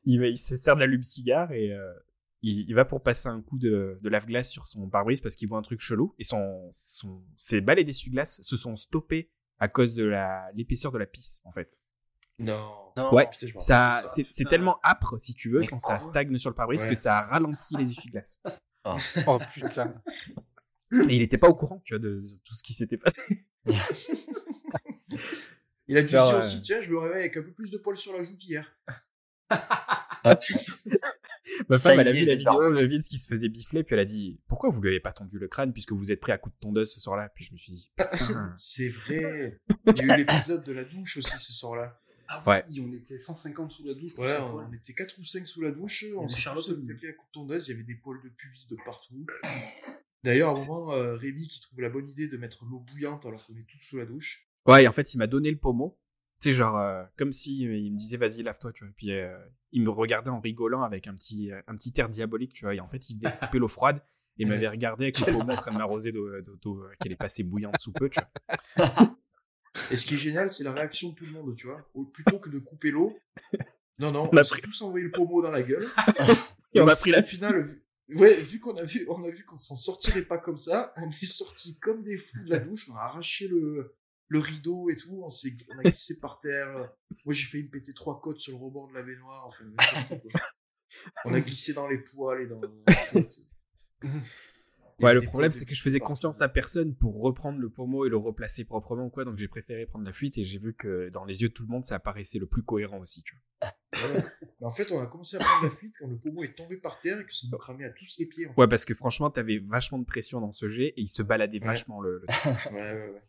il, 0.05 0.39
se 0.39 0.57
sert 0.57 0.75
de 0.75 0.81
l'allume-cigare 0.81 1.53
et 1.53 1.73
euh, 1.73 1.93
il, 2.51 2.69
il 2.69 2.75
va 2.75 2.85
pour 2.85 3.03
passer 3.03 3.29
un 3.29 3.41
coup 3.43 3.59
de, 3.59 3.99
de 4.03 4.09
lave-glace 4.09 4.51
sur 4.51 4.67
son 4.67 4.89
pare-brise 4.89 5.21
parce 5.21 5.37
qu'il 5.37 5.49
voit 5.49 5.59
un 5.59 5.63
truc 5.63 5.81
chelou. 5.81 6.15
Et 6.19 6.25
son, 6.25 6.69
son, 6.73 7.23
ses 7.37 7.61
balais 7.61 7.85
d'essuie-glace 7.85 8.41
se 8.43 8.57
sont 8.57 8.77
stoppés 8.77 9.31
à 9.59 9.69
cause 9.69 9.95
de 9.95 10.13
l'épaisseur 10.55 10.93
de 10.93 10.99
la 10.99 11.07
pisse, 11.07 11.41
en 11.45 11.53
fait. 11.53 11.81
Non. 12.39 12.93
Non. 12.97 13.15
Ouais, 13.15 13.29
Putain, 13.31 13.47
Ça, 13.59 14.03
c'est 14.07 14.27
Ah. 14.45 14.49
tellement 14.51 14.79
âpre, 14.85 15.19
si 15.19 15.33
tu 15.35 15.51
veux, 15.51 15.61
Mais 15.61 15.67
quand 15.67 15.79
ça 15.79 15.93
quoi 15.97 16.01
stagne 16.01 16.37
sur 16.39 16.51
le 16.51 16.55
pare-brise, 16.57 16.83
Ouais. 16.83 16.91
que 16.91 16.95
ça 16.95 17.23
ralentit 17.23 17.77
les 17.77 17.91
essuie-glaces. 17.91 18.41
Oh 19.27 19.39
putain. 19.53 20.01
Et 20.93 21.17
il 21.17 21.23
était 21.23 21.39
pas 21.39 21.49
au 21.49 21.55
courant, 21.57 21.81
tu 21.85 21.95
vois, 21.95 21.99
de 21.99 22.21
tout 22.45 22.55
ce 22.55 22.63
qui 22.63 22.73
s'était 22.73 22.97
passé. 22.99 23.21
Il 25.89 25.97
a 25.99 26.03
dû 26.03 26.09
Genre, 26.09 26.27
dire 26.29 26.37
euh, 26.37 26.39
aussi, 26.41 26.63
tiens, 26.63 26.81
je 26.81 26.91
me 26.93 26.99
réveille 26.99 27.21
avec 27.21 27.37
un 27.37 27.43
peu 27.43 27.53
plus 27.53 27.73
de 27.73 27.79
poils 27.79 27.97
sur 27.99 28.13
la 28.17 28.23
joue 28.23 28.37
qu'hier. 28.39 28.77
Ma 31.69 31.79
femme, 31.79 32.01
elle 32.01 32.09
a 32.09 32.13
vu 32.13 32.25
la 32.25 32.35
vidéo 32.35 32.75
de 32.75 32.87
Vince 32.87 33.09
qui 33.09 33.19
se 33.19 33.29
faisait 33.29 33.49
bifler, 33.49 33.85
puis 33.85 33.95
elle 33.95 34.01
a 34.01 34.05
dit 34.05 34.41
Pourquoi 34.49 34.71
vous 34.71 34.81
lui 34.81 34.89
avez 34.91 35.01
pas 35.01 35.13
tendu 35.13 35.39
le 35.39 35.49
crâne 35.49 35.73
puisque 35.73 35.93
vous 35.93 36.11
êtes 36.13 36.21
pris 36.21 36.33
à 36.33 36.39
coup 36.39 36.51
de 36.51 36.57
tondeuse 36.61 36.93
ce 36.93 37.01
soir-là? 37.01 37.31
Puis 37.35 37.45
je 37.45 37.53
me 37.53 37.59
suis 37.59 37.73
dit 37.73 37.91
Putain. 37.97 38.53
C'est 38.57 38.89
vrai. 38.89 39.61
Il 39.87 40.07
y 40.07 40.11
a 40.11 40.15
eu 40.15 40.19
l'épisode 40.19 40.65
de 40.65 40.73
la 40.73 40.85
douche 40.85 41.17
aussi 41.19 41.39
ce 41.39 41.53
soir-là. 41.53 42.01
Ah 42.29 42.43
Ouais. 42.47 42.65
oui, 42.69 42.81
on 42.81 42.93
était 42.93 43.19
150 43.19 43.71
sous 43.71 43.85
la 43.85 43.95
douche. 43.95 44.13
Ouais, 44.19 44.37
on, 44.41 44.73
était 44.73 44.95
4 44.95 45.17
ou 45.19 45.25
5 45.25 45.47
sous 45.47 45.61
la 45.63 45.71
douche, 45.71 46.05
on 46.17 46.27
s'est 46.27 46.41
Charlotte 46.41 46.69
à 46.69 46.73
coups 46.73 47.01
de 47.01 47.17
tondeuse, 47.33 47.69
il 47.69 47.73
y 47.73 47.75
avait 47.75 47.85
des 47.85 47.95
poils 47.95 48.21
de 48.23 48.29
pubis 48.31 48.67
de 48.69 48.77
partout. 48.85 49.27
D'ailleurs, 50.25 50.49
à 50.49 50.61
un 50.61 50.67
moment, 50.67 50.93
euh, 50.93 51.15
Rémi 51.15 51.47
qui 51.47 51.61
trouve 51.61 51.81
la 51.81 51.89
bonne 51.89 52.09
idée 52.09 52.27
de 52.29 52.37
mettre 52.37 52.65
l'eau 52.65 52.81
bouillante 52.81 53.25
alors 53.27 53.47
qu'on 53.47 53.57
est 53.57 53.67
tous 53.69 53.79
sous 53.79 53.97
la 53.97 54.07
douche. 54.07 54.49
Ouais, 54.67 54.83
et 54.83 54.89
en 54.89 54.93
fait, 54.93 55.15
il 55.15 55.19
m'a 55.19 55.29
donné 55.29 55.51
le 55.53 55.57
pommeau. 55.57 55.97
Tu 56.41 56.51
sais, 56.51 56.55
genre, 56.55 56.77
euh, 56.79 57.03
comme 57.17 57.33
si 57.33 57.67
euh, 57.67 57.77
il 57.77 57.93
me 57.93 57.97
disait 57.97 58.17
Vas-y, 58.19 58.43
lave-toi, 58.43 58.73
tu 58.73 58.85
vois. 58.85 58.93
Puis 58.97 59.11
euh, 59.13 59.37
il 59.73 59.83
me 59.83 59.91
regardait 59.91 60.31
en 60.31 60.41
rigolant 60.41 60.83
avec 60.83 61.07
un 61.09 61.15
petit, 61.15 61.51
un 61.67 61.75
petit 61.75 61.93
air 61.97 62.09
diabolique, 62.09 62.53
tu 62.53 62.65
vois. 62.65 62.75
Et 62.75 62.81
en 62.81 62.89
fait, 62.89 63.09
il 63.11 63.19
venait 63.19 63.33
de 63.35 63.39
couper 63.47 63.59
l'eau 63.59 63.69
froide 63.69 64.03
et 64.39 64.43
il 64.43 64.49
m'avait 64.49 64.69
regardé 64.69 65.05
avec 65.05 65.19
le 65.21 65.33
pommeau 65.33 65.53
en 65.53 65.57
train 65.57 65.73
de 65.73 65.79
m'arroser 65.79 66.13
d'eau 66.13 66.29
d'eau- 66.43 66.57
d'eau, 66.57 66.85
qui 67.01 67.09
allait 67.09 67.17
passer 67.17 67.43
bouillante 67.43 67.77
sous 67.81 67.93
peu, 67.93 68.11
tu 68.11 68.21
vois. 68.21 68.87
Et 69.91 69.97
ce 69.97 70.07
qui 70.07 70.15
est 70.15 70.19
génial, 70.19 70.49
c'est 70.51 70.65
la 70.65 70.73
réaction 70.73 71.11
de 71.11 71.15
tout 71.15 71.25
le 71.27 71.33
monde, 71.33 71.55
tu 71.55 71.67
vois. 71.67 71.87
Au- 71.95 72.05
plutôt 72.05 72.39
que 72.39 72.49
de 72.49 72.59
couper 72.59 72.91
l'eau, 72.91 73.19
non, 73.99 74.11
non, 74.13 74.29
On 74.33 74.37
a 74.37 74.41
on 74.41 74.45
s'est 74.45 74.53
pris- 74.55 74.63
tous 74.63 74.83
envoyé 74.83 75.05
le 75.05 75.11
pommeau 75.11 75.43
dans 75.43 75.51
la 75.51 75.63
gueule. 75.63 75.87
Et 76.75 76.81
on 76.81 76.89
a 76.89 76.97
pris 76.97 77.11
la 77.11 77.21
au 77.21 77.23
final, 77.23 77.59
vu- 77.61 78.17
ouais, 78.17 78.35
vu 78.41 78.59
qu'on 78.61 78.75
a 78.77 78.85
vu, 78.85 79.07
on 79.09 79.23
a 79.25 79.31
vu 79.31 79.45
qu'on 79.45 79.59
s'en 79.59 79.77
sortirait 79.77 80.23
pas 80.23 80.39
comme 80.39 80.57
ça, 80.59 80.93
on 80.97 81.09
est 81.09 81.25
sortis 81.27 81.79
comme 81.79 82.03
des 82.03 82.17
fous 82.19 82.43
de 82.45 82.51
la 82.51 82.59
douche, 82.59 82.89
on 82.91 82.95
a 82.97 83.01
arraché 83.01 83.49
le, 83.49 83.95
le 84.29 84.39
rideau 84.39 84.91
et 84.91 84.97
tout, 84.97 85.21
on 85.25 85.31
s'est, 85.31 85.57
on 85.75 85.79
a 85.79 85.83
glissé 85.83 86.19
par 86.21 86.41
terre. 86.41 86.93
Moi, 87.25 87.35
j'ai 87.35 87.45
failli 87.47 87.65
me 87.65 87.71
péter 87.71 87.93
trois 87.95 88.21
côtes 88.21 88.41
sur 88.41 88.53
le 88.53 88.59
rebord 88.65 88.89
de 88.89 88.95
la 88.95 89.03
baignoire, 89.03 89.47
enfin. 89.47 89.65
On 91.25 91.35
a 91.35 91.41
glissé 91.41 91.73
dans 91.75 91.87
les 91.89 91.99
poils 91.99 92.43
et 92.43 92.47
dans. 92.47 92.61
Ouais, 95.03 95.13
le 95.13 95.21
problème, 95.21 95.53
c'est 95.53 95.67
que 95.67 95.75
je 95.75 95.83
faisais 95.83 96.01
confiance 96.01 96.41
à 96.41 96.49
personne 96.49 96.95
pour 96.95 97.21
reprendre 97.21 97.59
le 97.59 97.69
pommeau 97.69 98.07
et 98.07 98.09
le 98.09 98.17
replacer 98.17 98.65
proprement, 98.65 99.11
quoi. 99.11 99.27
Donc 99.27 99.37
j'ai 99.37 99.47
préféré 99.49 99.85
prendre 99.85 100.07
la 100.07 100.13
fuite 100.15 100.39
et 100.39 100.43
j'ai 100.45 100.59
vu 100.59 100.73
que 100.75 101.11
dans 101.11 101.27
les 101.27 101.43
yeux 101.43 101.49
de 101.49 101.53
tout 101.53 101.65
le 101.65 101.69
monde, 101.69 101.85
ça 101.85 101.97
apparaissait 101.97 102.39
le 102.39 102.47
plus 102.47 102.63
cohérent 102.63 102.99
aussi, 103.01 103.23
tu 103.23 103.35
vois. 103.61 103.69
Ouais. 104.15 104.25
Mais 104.61 104.67
en 104.67 104.71
fait, 104.71 104.91
on 104.93 104.99
a 105.01 105.07
commencé 105.07 105.37
à 105.37 105.41
prendre 105.41 105.65
la 105.65 105.71
fuite 105.71 105.95
quand 105.99 106.07
le 106.09 106.17
pommeau 106.17 106.45
est 106.45 106.57
tombé 106.57 106.79
par 106.79 106.99
terre 106.99 107.21
et 107.21 107.27
que 107.27 107.35
ça 107.35 107.47
nous 107.53 107.59
cramait 107.59 107.85
à 107.85 107.91
tous 107.91 108.17
les 108.19 108.25
pieds. 108.25 108.47
en 108.47 108.55
fait. 108.55 108.61
Ouais, 108.61 108.69
parce 108.69 108.87
que 108.87 108.95
franchement, 108.95 109.29
t'avais 109.29 109.59
vachement 109.59 109.99
de 109.99 110.07
pression 110.07 110.41
dans 110.41 110.53
ce 110.53 110.67
jet 110.69 110.95
et 110.97 111.03
il 111.03 111.09
se 111.09 111.23
baladait 111.23 111.61
Ouais. 111.61 111.67
vachement 111.67 112.01
le. 112.01 112.21
le- 112.23 112.27
Ouais, 112.73 112.93
ouais, 112.95 113.11
ouais. 113.11 113.23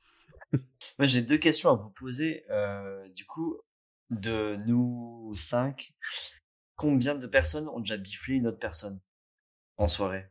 Moi, 0.53 1.05
j'ai 1.07 1.21
deux 1.21 1.37
questions 1.37 1.69
à 1.71 1.75
vous 1.75 1.89
poser. 1.89 2.45
Euh, 2.49 3.07
du 3.09 3.25
coup, 3.25 3.59
de 4.09 4.57
nous 4.65 5.33
cinq, 5.35 5.93
combien 6.75 7.15
de 7.15 7.27
personnes 7.27 7.67
ont 7.69 7.79
déjà 7.79 7.97
biflé 7.97 8.35
une 8.35 8.47
autre 8.47 8.59
personne 8.59 8.99
en 9.77 9.87
soirée? 9.87 10.27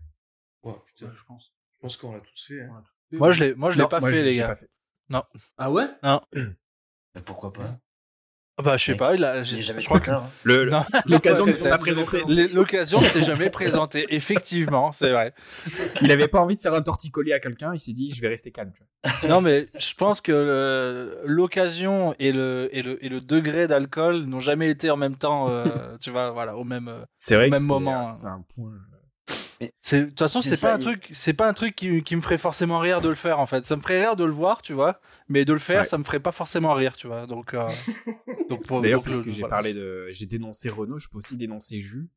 Ouais, 0.62 0.74
putain, 0.86 1.06
Ouais, 1.06 1.12
je 1.16 1.24
pense. 1.24 1.54
je 1.76 1.80
pense 1.80 1.96
qu'on 1.96 2.12
l'a 2.12 2.20
tous 2.20 2.46
fait. 2.46 2.62
Hein. 2.62 2.82
Moi, 3.12 3.32
je 3.32 3.44
l'ai, 3.44 3.54
moi, 3.54 3.70
je 3.70 3.76
l'ai 3.78 3.82
Non, 3.84 3.88
pas 3.88 4.00
fait, 4.00 4.22
les 4.22 4.36
gars. 4.36 4.56
fait. 4.56 4.70
Ah 5.56 5.70
ouais? 5.70 5.88
Mais 7.14 7.22
Pourquoi 7.24 7.52
pas? 7.52 7.78
Bah, 8.62 8.78
je 8.78 8.84
sais 8.86 8.94
pas, 8.96 9.14
il 9.14 9.22
a, 9.22 9.40
Il 9.42 9.60
jamais 9.60 9.80
je 9.80 9.84
crois 9.84 10.00
que 10.00 10.10
hein. 10.10 10.22
L'occasion 11.06 11.44
ne 11.44 11.52
s'est 11.52 11.68
pas 11.68 11.76
présentée. 11.76 12.22
l'occasion 12.54 13.00
ne 13.02 13.08
s'est 13.08 13.22
jamais 13.22 13.50
présentée. 13.50 14.06
Effectivement, 14.08 14.92
c'est 14.92 15.12
vrai. 15.12 15.34
Il 16.00 16.10
avait 16.10 16.26
pas 16.26 16.40
envie 16.40 16.56
de 16.56 16.60
faire 16.60 16.72
un 16.72 16.80
torticolis 16.80 17.34
à 17.34 17.38
quelqu'un, 17.38 17.74
il 17.74 17.80
s'est 17.80 17.92
dit 17.92 18.10
je 18.12 18.20
vais 18.22 18.28
rester 18.28 18.50
calme. 18.52 18.72
Tu 18.74 18.82
vois. 18.82 19.28
Non, 19.28 19.40
mais 19.42 19.68
je 19.78 19.94
pense 19.94 20.20
que 20.22 21.20
l'occasion 21.24 22.14
et 22.18 22.32
le, 22.32 22.68
et, 22.72 22.82
le, 22.82 23.04
et 23.04 23.08
le 23.10 23.20
degré 23.20 23.68
d'alcool 23.68 24.24
n'ont 24.24 24.40
jamais 24.40 24.70
été 24.70 24.88
en 24.90 24.96
même 24.96 25.16
temps, 25.16 25.48
euh, 25.50 25.64
tu 26.00 26.10
vois, 26.10 26.30
voilà, 26.30 26.56
au 26.56 26.64
même. 26.64 26.88
euh, 26.88 27.04
C'est 27.16 27.36
vrai 27.36 27.48
Au 27.48 27.50
même 27.50 27.60
c'est- 27.60 27.66
moment, 27.68 28.06
C'est 28.06 28.26
un 28.26 28.42
point. 28.54 28.72
C'est 29.80 30.00
de 30.02 30.06
toute 30.10 30.18
façon, 30.18 30.40
C'est 30.40 30.50
c'est 30.50 30.56
ça, 30.56 30.68
pas 30.68 30.74
un 30.74 30.78
truc, 30.78 31.08
c'est 31.12 31.32
pas 31.32 31.48
un 31.48 31.54
truc 31.54 31.74
qui, 31.74 32.02
qui 32.02 32.14
me 32.16 32.20
ferait 32.20 32.36
forcément 32.38 32.78
rire 32.78 33.00
de 33.00 33.08
le 33.08 33.14
faire 33.14 33.38
en 33.40 33.46
fait. 33.46 33.64
Ça 33.64 33.76
me 33.76 33.80
ferait 33.80 34.00
rire 34.00 34.14
de 34.16 34.24
le 34.24 34.32
voir, 34.32 34.60
tu 34.60 34.72
vois, 34.74 35.00
mais 35.28 35.44
de 35.46 35.52
le 35.54 35.58
faire, 35.58 35.80
Ouais. 35.82 35.86
ça 35.88 35.96
me 35.98 36.04
ferait 36.04 36.20
pas 36.20 36.32
forcément 36.32 36.74
rire, 36.74 36.96
tu 36.96 37.06
vois. 37.06 37.26
Donc, 37.26 37.54
euh, 37.54 37.66
donc 38.50 38.66
pour- 38.66 38.82
D'ailleurs, 38.82 39.00
donc 39.02 39.06
le- 39.08 39.22
puisque 39.22 39.30
j'ai 39.34 39.40
voilà. 39.40 39.54
parlé 39.56 39.72
de. 39.74 40.08
J'ai 40.10 40.26
dénoncé 40.26 40.68
Renault, 40.68 40.98
je 40.98 41.08
peux 41.08 41.18
aussi 41.18 41.36
dénoncer 41.36 41.80
Jus. 41.80 42.08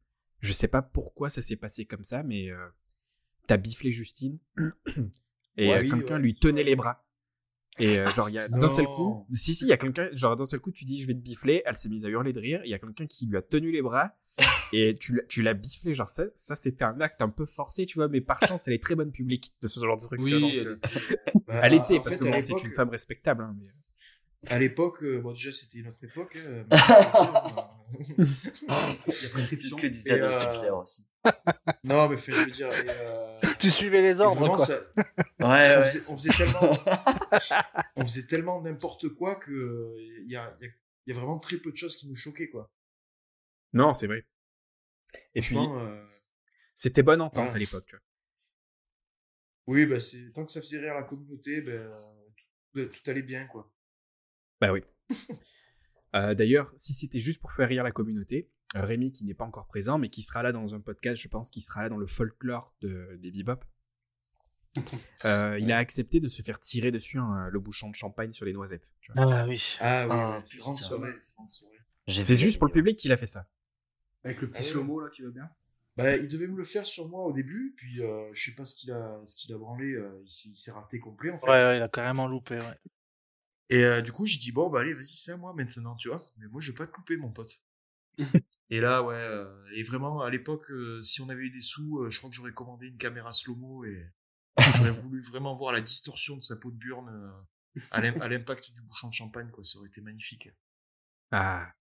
Je 0.41 0.51
sais 0.53 0.67
pas 0.67 0.81
pourquoi 0.81 1.29
ça 1.29 1.41
s'est 1.41 1.55
passé 1.55 1.85
comme 1.85 2.03
ça, 2.03 2.23
mais 2.23 2.49
euh, 2.49 2.57
t'as 3.47 3.57
biflé 3.57 3.91
Justine 3.91 4.37
et 5.57 5.69
Ouais, 5.69 5.77
euh, 5.85 5.89
quelqu'un 5.89 6.15
ouais, 6.15 6.21
lui 6.21 6.35
tenait 6.35 6.63
les 6.63 6.75
bras. 6.75 7.05
Et 7.77 7.97
euh, 7.99 8.11
genre, 8.11 8.27
il 8.29 8.35
y 8.35 8.37
a 8.37 8.45
d'un 8.49 8.67
seul 8.67 8.83
coup, 8.85 9.25
si, 9.31 9.55
si, 9.55 9.63
il 9.63 9.69
y 9.69 9.71
a 9.73 9.77
quelqu'un, 9.77 10.09
genre 10.11 10.35
d'un 10.35 10.43
seul 10.43 10.59
coup, 10.59 10.71
tu 10.71 10.83
dis 10.83 11.01
je 11.01 11.07
vais 11.07 11.13
te 11.13 11.19
bifler, 11.19 11.61
elle 11.65 11.77
s'est 11.77 11.87
mise 11.87 12.03
à 12.03 12.09
hurler 12.09 12.33
de 12.33 12.39
rire, 12.41 12.59
il 12.65 12.69
y 12.69 12.73
a 12.73 12.79
quelqu'un 12.79 13.05
qui 13.05 13.25
lui 13.25 13.37
a 13.37 13.41
tenu 13.41 13.71
les 13.71 13.81
bras 13.81 14.11
et 14.73 14.93
tu, 14.95 15.15
l'as- 15.15 15.23
tu 15.23 15.41
l'as 15.41 15.53
biflé, 15.53 15.93
genre 15.93 16.09
ça, 16.09 16.25
ça 16.35 16.55
c'était 16.55 16.83
un 16.83 16.99
acte 17.01 17.21
un 17.21 17.29
peu 17.29 17.45
forcé, 17.45 17.85
tu 17.85 17.95
vois, 17.95 18.07
mais 18.07 18.21
par 18.21 18.45
chance, 18.45 18.67
elle 18.67 18.73
est 18.73 18.83
très 18.83 18.95
bonne 18.95 19.11
publique 19.11 19.53
de 19.61 19.67
ce 19.67 19.79
genre 19.79 19.97
de 19.97 20.03
truc. 20.03 20.21
tu 20.21 20.29
vois, 20.29 20.39
donc, 20.39 20.51
Oui, 20.51 20.59
euh, 20.59 20.79
Bah, 21.47 21.61
elle 21.63 21.73
était, 21.73 21.99
parce 21.99 22.17
fait, 22.17 22.25
que 22.25 22.29
bon, 22.31 22.41
c'est 22.41 22.63
une 22.63 22.73
femme 22.73 22.89
respectable. 22.89 23.43
hein, 23.43 23.55
mais... 23.59 23.67
À 24.49 24.57
l'époque, 24.57 25.03
euh, 25.03 25.19
bon, 25.19 25.31
déjà, 25.33 25.51
c'était 25.51 25.79
une 25.79 25.89
autre 25.89 26.01
époque. 26.03 26.37
hein, 26.37 26.65
C'est 29.47 29.55
ce 29.57 29.75
que 29.75 29.87
disait 29.87 30.17
Et, 30.17 30.21
euh, 30.21 30.43
Hitler 30.43 30.69
aussi. 30.69 31.05
non, 31.83 32.07
mais 32.09 32.17
fait, 32.17 32.31
je 32.31 32.45
veux 32.45 32.51
dire. 32.51 32.71
et, 32.71 32.85
euh, 32.89 33.39
Tu 33.59 33.69
suivais 33.69 34.01
les 34.01 34.19
ordres, 34.21 34.39
vraiment, 34.39 34.55
quoi. 34.55 34.65
ça- 34.65 34.79
Ouais, 35.41 35.75
on, 35.77 35.83
faisait, 35.83 36.13
on 36.13 36.17
faisait 36.17 36.33
tellement, 36.33 36.71
on 37.95 38.05
faisait 38.05 38.27
tellement 38.27 38.61
n'importe 38.61 39.09
quoi 39.09 39.35
que 39.35 39.51
euh, 39.51 39.95
il 40.25 40.31
y 40.31 40.35
a, 40.35 40.55
il 40.61 40.65
y 40.65 40.69
a- 40.69 40.73
il 41.07 41.13
y 41.13 41.17
a 41.17 41.19
vraiment 41.19 41.39
très 41.39 41.57
peu 41.57 41.71
de 41.71 41.77
choses 41.77 41.95
qui 41.95 42.07
nous 42.07 42.15
choquaient, 42.15 42.49
quoi. 42.49 42.69
Non, 43.73 43.93
c'est 43.93 44.07
vrai. 44.07 44.25
Et 45.35 45.41
puis, 45.41 45.57
euh, 45.57 45.97
c'était 46.75 47.03
bonne 47.03 47.21
entente 47.21 47.49
Ouais. 47.49 47.55
à 47.55 47.57
l'époque, 47.57 47.85
tu 47.87 47.95
vois. 47.95 48.03
oui, 49.67 49.85
bah, 49.85 49.99
c'est 49.99 50.31
tant 50.33 50.45
que 50.45 50.51
ça 50.51 50.61
faisait 50.61 50.79
rire 50.79 50.93
la 50.95 51.03
communauté, 51.03 51.61
ben, 51.61 51.91
tout, 52.73 52.85
tout 52.85 53.09
allait 53.09 53.23
bien, 53.23 53.45
quoi. 53.47 53.71
Bah 54.61 54.71
oui. 54.71 54.81
Euh, 56.15 56.33
D'ailleurs, 56.33 56.73
si 56.75 56.95
c'était 56.95 57.19
juste 57.19 57.39
pour 57.39 57.51
faire 57.51 57.69
rire 57.69 57.83
la 57.83 57.91
communauté, 57.91 58.49
Rémi 58.73 59.11
qui 59.11 59.25
n'est 59.25 59.35
pas 59.35 59.45
encore 59.45 59.67
présent, 59.67 59.99
mais 59.99 60.09
qui 60.09 60.23
sera 60.23 60.41
là 60.41 60.51
dans 60.51 60.73
un 60.73 60.79
podcast, 60.81 61.21
je 61.21 61.27
pense 61.27 61.51
qu'il 61.51 61.61
sera 61.61 61.83
là 61.83 61.89
dans 61.89 61.97
le 61.99 62.07
folklore 62.07 62.73
de, 62.81 63.15
des 63.21 63.29
bebop. 63.31 63.63
Euh, 65.25 65.57
il 65.59 65.71
a 65.71 65.77
accepté 65.77 66.19
de 66.19 66.27
se 66.27 66.41
faire 66.41 66.59
tirer 66.59 66.89
dessus 66.91 67.19
hein, 67.19 67.47
le 67.51 67.59
bouchon 67.59 67.89
de 67.91 67.95
champagne 67.95 68.33
sur 68.33 68.45
les 68.45 68.53
noisettes. 68.53 68.93
tu 69.01 69.11
vois. 69.11 69.23
Ah 69.41 69.45
oui. 69.47 69.61
Ah 69.79 70.07
oui, 70.07 70.13
Ah, 70.15 70.43
ouais, 70.97 71.19
C'est 72.23 72.35
juste 72.35 72.57
pour 72.57 72.67
le 72.67 72.73
public 72.73 72.97
qu'il 72.97 73.11
a 73.11 73.17
fait 73.17 73.25
ça. 73.27 73.47
Avec 74.23 74.41
le 74.41 74.49
petit 74.49 74.59
Ah 74.59 74.65
slow-mo 74.71 74.99
là 75.01 75.09
qui 75.09 75.21
va 75.21 75.29
bien. 75.29 75.49
Bah, 75.97 76.15
il 76.15 76.27
devait 76.29 76.47
me 76.47 76.57
le 76.57 76.63
faire 76.63 76.85
sur 76.85 77.09
moi 77.09 77.25
au 77.25 77.33
début, 77.33 77.73
puis 77.75 78.01
euh, 78.01 78.29
je 78.33 78.49
sais 78.49 78.55
pas 78.55 78.63
ce 78.65 78.75
qu'il 78.75 78.91
a, 78.91 79.19
ce 79.25 79.35
qu'il 79.35 79.53
a 79.53 79.57
branlé, 79.57 79.93
euh, 79.93 80.23
il 80.23 80.29
s'est- 80.55 80.71
raté 80.71 80.99
complet 80.99 81.29
en 81.31 81.39
fait. 81.39 81.47
Ouais, 81.47 81.63
ouais, 81.65 81.77
il 81.77 81.81
a 81.81 81.89
carrément 81.89 82.27
loupé. 82.27 82.55
Ouais. 82.59 82.75
Et 83.69 83.83
euh, 83.83 84.01
du 84.01 84.11
coup, 84.11 84.27
j'ai 84.27 84.37
dit, 84.37 84.51
bon, 84.51 84.69
bah 84.69 84.81
allez, 84.81 84.93
vas-y, 84.93 85.05
c'est 85.15 85.31
à 85.31 85.37
moi 85.37 85.53
maintenant, 85.53 85.95
tu 85.95 86.09
vois. 86.09 86.21
Mais 86.37 86.47
moi, 86.47 86.61
je 86.61 86.71
vais 86.71 86.77
pas 86.77 86.85
te 86.87 86.95
louper, 86.95 87.17
mon 87.17 87.31
pote. 87.31 87.59
et 88.69 88.79
là, 88.79 89.03
ouais, 89.03 89.15
euh, 89.15 89.65
et 89.73 89.83
vraiment, 89.83 90.21
à 90.21 90.29
l'époque, 90.29 90.69
euh, 90.71 91.01
si 91.01 91.21
on 91.21 91.29
avait 91.29 91.43
eu 91.43 91.49
des 91.51 91.61
sous, 91.61 91.99
euh, 91.99 92.09
je 92.09 92.17
crois 92.19 92.29
que 92.29 92.35
j'aurais 92.35 92.53
commandé 92.53 92.87
une 92.87 92.97
caméra 92.97 93.31
slow-mo 93.31 93.85
et 93.85 94.05
j'aurais 94.73 94.91
voulu 94.91 95.21
vraiment 95.21 95.53
voir 95.55 95.73
la 95.73 95.81
distorsion 95.81 96.37
de 96.37 96.43
sa 96.43 96.57
peau 96.57 96.71
de 96.71 96.77
burne 96.77 97.09
euh, 97.09 97.31
à 97.91 98.29
l'impact 98.29 98.73
du 98.73 98.81
bouchon 98.83 99.09
de 99.09 99.13
champagne, 99.13 99.51
quoi. 99.51 99.63
Ça 99.63 99.79
aurait 99.79 99.89
été 99.89 100.01
magnifique. 100.01 100.49
Ah, 101.31 101.73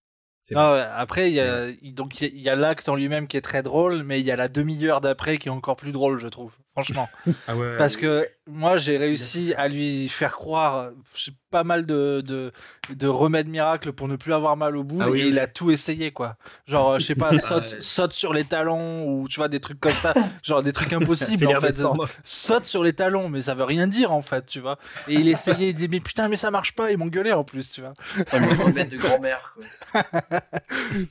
Ah 0.57 0.73
ouais, 0.73 0.85
après, 0.95 1.31
il 1.31 1.35
y 1.35 1.41
a, 1.41 1.67
donc 1.93 2.21
il 2.21 2.25
y 2.25 2.31
a- 2.31 2.35
il 2.35 2.41
y 2.43 2.49
a 2.49 2.57
l'acte 2.57 2.89
en 2.89 2.95
lui-même 2.97 3.27
qui 3.29 3.37
est 3.37 3.41
très 3.43 3.63
drôle, 3.63 4.03
mais 4.03 4.21
il 4.21 4.27
y 4.27 4.31
a 4.31 4.37
la 4.37 4.49
demi-heure 4.49 5.01
d'après 5.01 5.39
qui 5.39 5.49
est 5.49 5.51
encore 5.51 5.77
plus 5.77 5.93
drôle, 5.93 6.19
je 6.19 6.29
trouve. 6.29 6.53
Franchement. 6.73 7.09
Ah 7.49 7.57
ouais. 7.57 7.77
Parce 7.77 7.97
que 7.97 8.29
moi 8.49 8.77
j'ai 8.77 8.97
réussi 8.99 9.55
à 9.57 9.69
lui 9.69 10.09
faire 10.09 10.33
croire 10.33 10.91
j'ai 11.15 11.33
pas 11.51 11.65
mal 11.65 11.87
de, 11.87 12.23
de, 12.27 12.53
de 12.95 13.07
remèdes 13.07 13.49
miracles 13.49 13.93
pour 13.95 14.07
ne 14.07 14.17
plus 14.17 14.35
avoir 14.35 14.57
mal 14.59 14.77
au 14.77 14.85
bout 14.85 14.99
Ah 15.01 15.09
oui, 15.11 15.21
et 15.21 15.25
oui. 15.25 15.29
il 15.31 15.39
a 15.39 15.47
tout 15.47 15.71
essayé 15.71 16.11
quoi. 16.13 16.37
Genre 16.67 16.91
euh, 16.93 16.99
je 16.99 17.07
sais 17.07 17.15
pas 17.15 17.39
saute, 17.39 17.63
ouais. 17.65 17.77
saute 17.81 18.13
sur 18.13 18.35
les 18.35 18.45
talons 18.45 19.07
ou 19.09 19.29
tu 19.29 19.41
vois 19.41 19.49
des 19.49 19.61
trucs 19.61 19.81
comme 19.81 19.93
ça, 19.95 20.13
genre 20.43 20.63
des 20.63 20.73
trucs 20.75 20.93
impossibles 20.93 21.47
en 21.49 21.61
fait. 21.61 21.75
Saute 22.23 22.65
sur 22.65 22.83
les 22.85 22.93
talons 22.93 23.29
mais 23.31 23.41
ça 23.43 23.55
veut 23.55 23.65
rien 23.65 23.87
dire 23.87 24.13
en 24.13 24.21
fait, 24.23 24.45
tu 24.47 24.61
vois. 24.61 24.79
Et 25.09 25.15
il 25.15 25.29
essayait, 25.29 25.71
il 25.71 25.75
disait 25.75 25.89
mais 25.91 26.01
putain 26.01 26.29
mais 26.29 26.37
ça 26.37 26.51
marche 26.51 26.75
pas, 26.75 26.91
ils 26.91 26.99
m'ont 26.99 27.07
gueulé 27.07 27.33
en 27.33 27.45
plus, 27.45 27.71
tu 27.73 27.81
vois. 27.81 27.95
Oh, 28.19 28.23
le 28.39 28.65
remède 28.65 28.89
de 28.91 28.97
grand-mère, 28.99 29.55
quoi. 29.93 30.03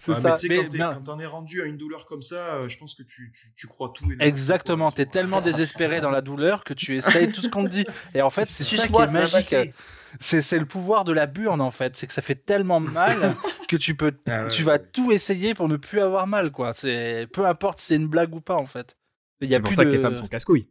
C'est 0.06 0.12
Ouais, 0.12 0.22
ça. 0.22 0.36
mais 0.50 0.68
Mais- 0.72 0.78
quand 0.80 1.04
t'en 1.04 1.20
es 1.20 1.26
rendu 1.26 1.62
à 1.62 1.66
une 1.66 1.78
douleur 1.78 2.06
comme 2.06 2.22
ça, 2.22 2.56
euh, 2.56 2.70
je 2.70 2.78
pense 2.78 2.94
que 2.96 3.04
tu, 3.04 3.32
tu, 3.34 3.52
tu 3.56 3.68
crois 3.68 3.92
tout. 3.94 4.06
et 4.12 4.16
Exactement, 4.28 4.92
t'es 4.92 5.06
tellement 5.06 5.42
désespéré 5.42 6.02
dans 6.02 6.10
la 6.12 6.22
douleur 6.22 6.64
que 6.64 6.74
tu 6.74 6.96
essayes 6.96 7.27
tout 7.32 7.42
ce 7.42 7.48
qu'on 7.50 7.64
te 7.66 7.70
dit. 7.70 7.86
Et 8.14 8.22
en 8.22 8.30
fait, 8.30 8.50
c'est 8.50 8.64
ça 8.64 8.88
qui 8.88 8.94
est 8.94 9.14
magique. 9.14 9.74
C'est 10.20 10.42
c'est 10.42 10.58
le 10.58 10.66
pouvoir 10.66 11.04
de 11.04 11.12
la 11.12 11.28
burne 11.28 11.60
en 11.62 11.70
fait, 11.70 11.96
c'est 11.96 12.08
que 12.08 12.14
ça 12.14 12.22
fait 12.22 12.36
tellement 12.36 12.80
mal 12.80 13.36
que 13.68 13.76
tu 13.76 13.94
peux, 13.94 14.14
Ah 14.26 14.46
ouais, 14.46 14.50
tu 14.50 14.62
ouais, 14.62 14.66
vas 14.66 14.72
ouais. 14.74 14.90
tout 14.94 15.12
essayer 15.12 15.54
pour 15.54 15.68
ne 15.68 15.76
plus 15.76 16.00
avoir 16.00 16.28
mal 16.28 16.52
quoi. 16.52 16.74
C'est 16.74 17.28
peu 17.34 17.46
importe 17.46 17.80
si 17.80 17.88
c'est 17.88 17.96
une 17.98 18.08
blague 18.08 18.34
ou 18.34 18.40
pas 18.42 18.56
en 18.56 18.66
fait. 18.66 18.98
Il 19.42 19.50
y 19.50 19.54
a 19.54 19.58
C'est 19.58 19.62
pour 19.62 19.70
plus 19.70 19.76
ça 19.76 19.84
de... 19.84 19.92
que 19.92 19.96
les 19.96 20.02
femmes 20.02 20.18
sont 20.18 20.28
casse-couilles. 20.28 20.68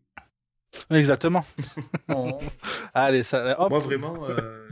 Exactement. 0.90 1.44
Oh. 2.08 2.38
Allez, 2.94 3.24
ça. 3.24 3.60
hop. 3.60 3.70
Moi, 3.70 3.80
vraiment, 3.80 4.28
euh. 4.28 4.68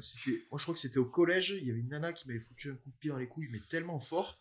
Moi, 0.50 0.58
je 0.58 0.62
crois 0.62 0.74
que 0.74 0.80
c'était 0.80 0.98
au 0.98 1.04
collège. 1.04 1.56
Il 1.60 1.66
y 1.66 1.70
avait 1.70 1.80
une 1.80 1.88
nana 1.88 2.12
qui 2.12 2.28
m'avait 2.28 2.38
foutu 2.38 2.70
un 2.70 2.74
coup 2.74 2.90
de 2.90 2.96
pied 3.00 3.10
dans 3.10 3.16
les 3.16 3.26
couilles, 3.26 3.48
mais 3.50 3.58
tellement 3.68 3.98
fort. 3.98 4.40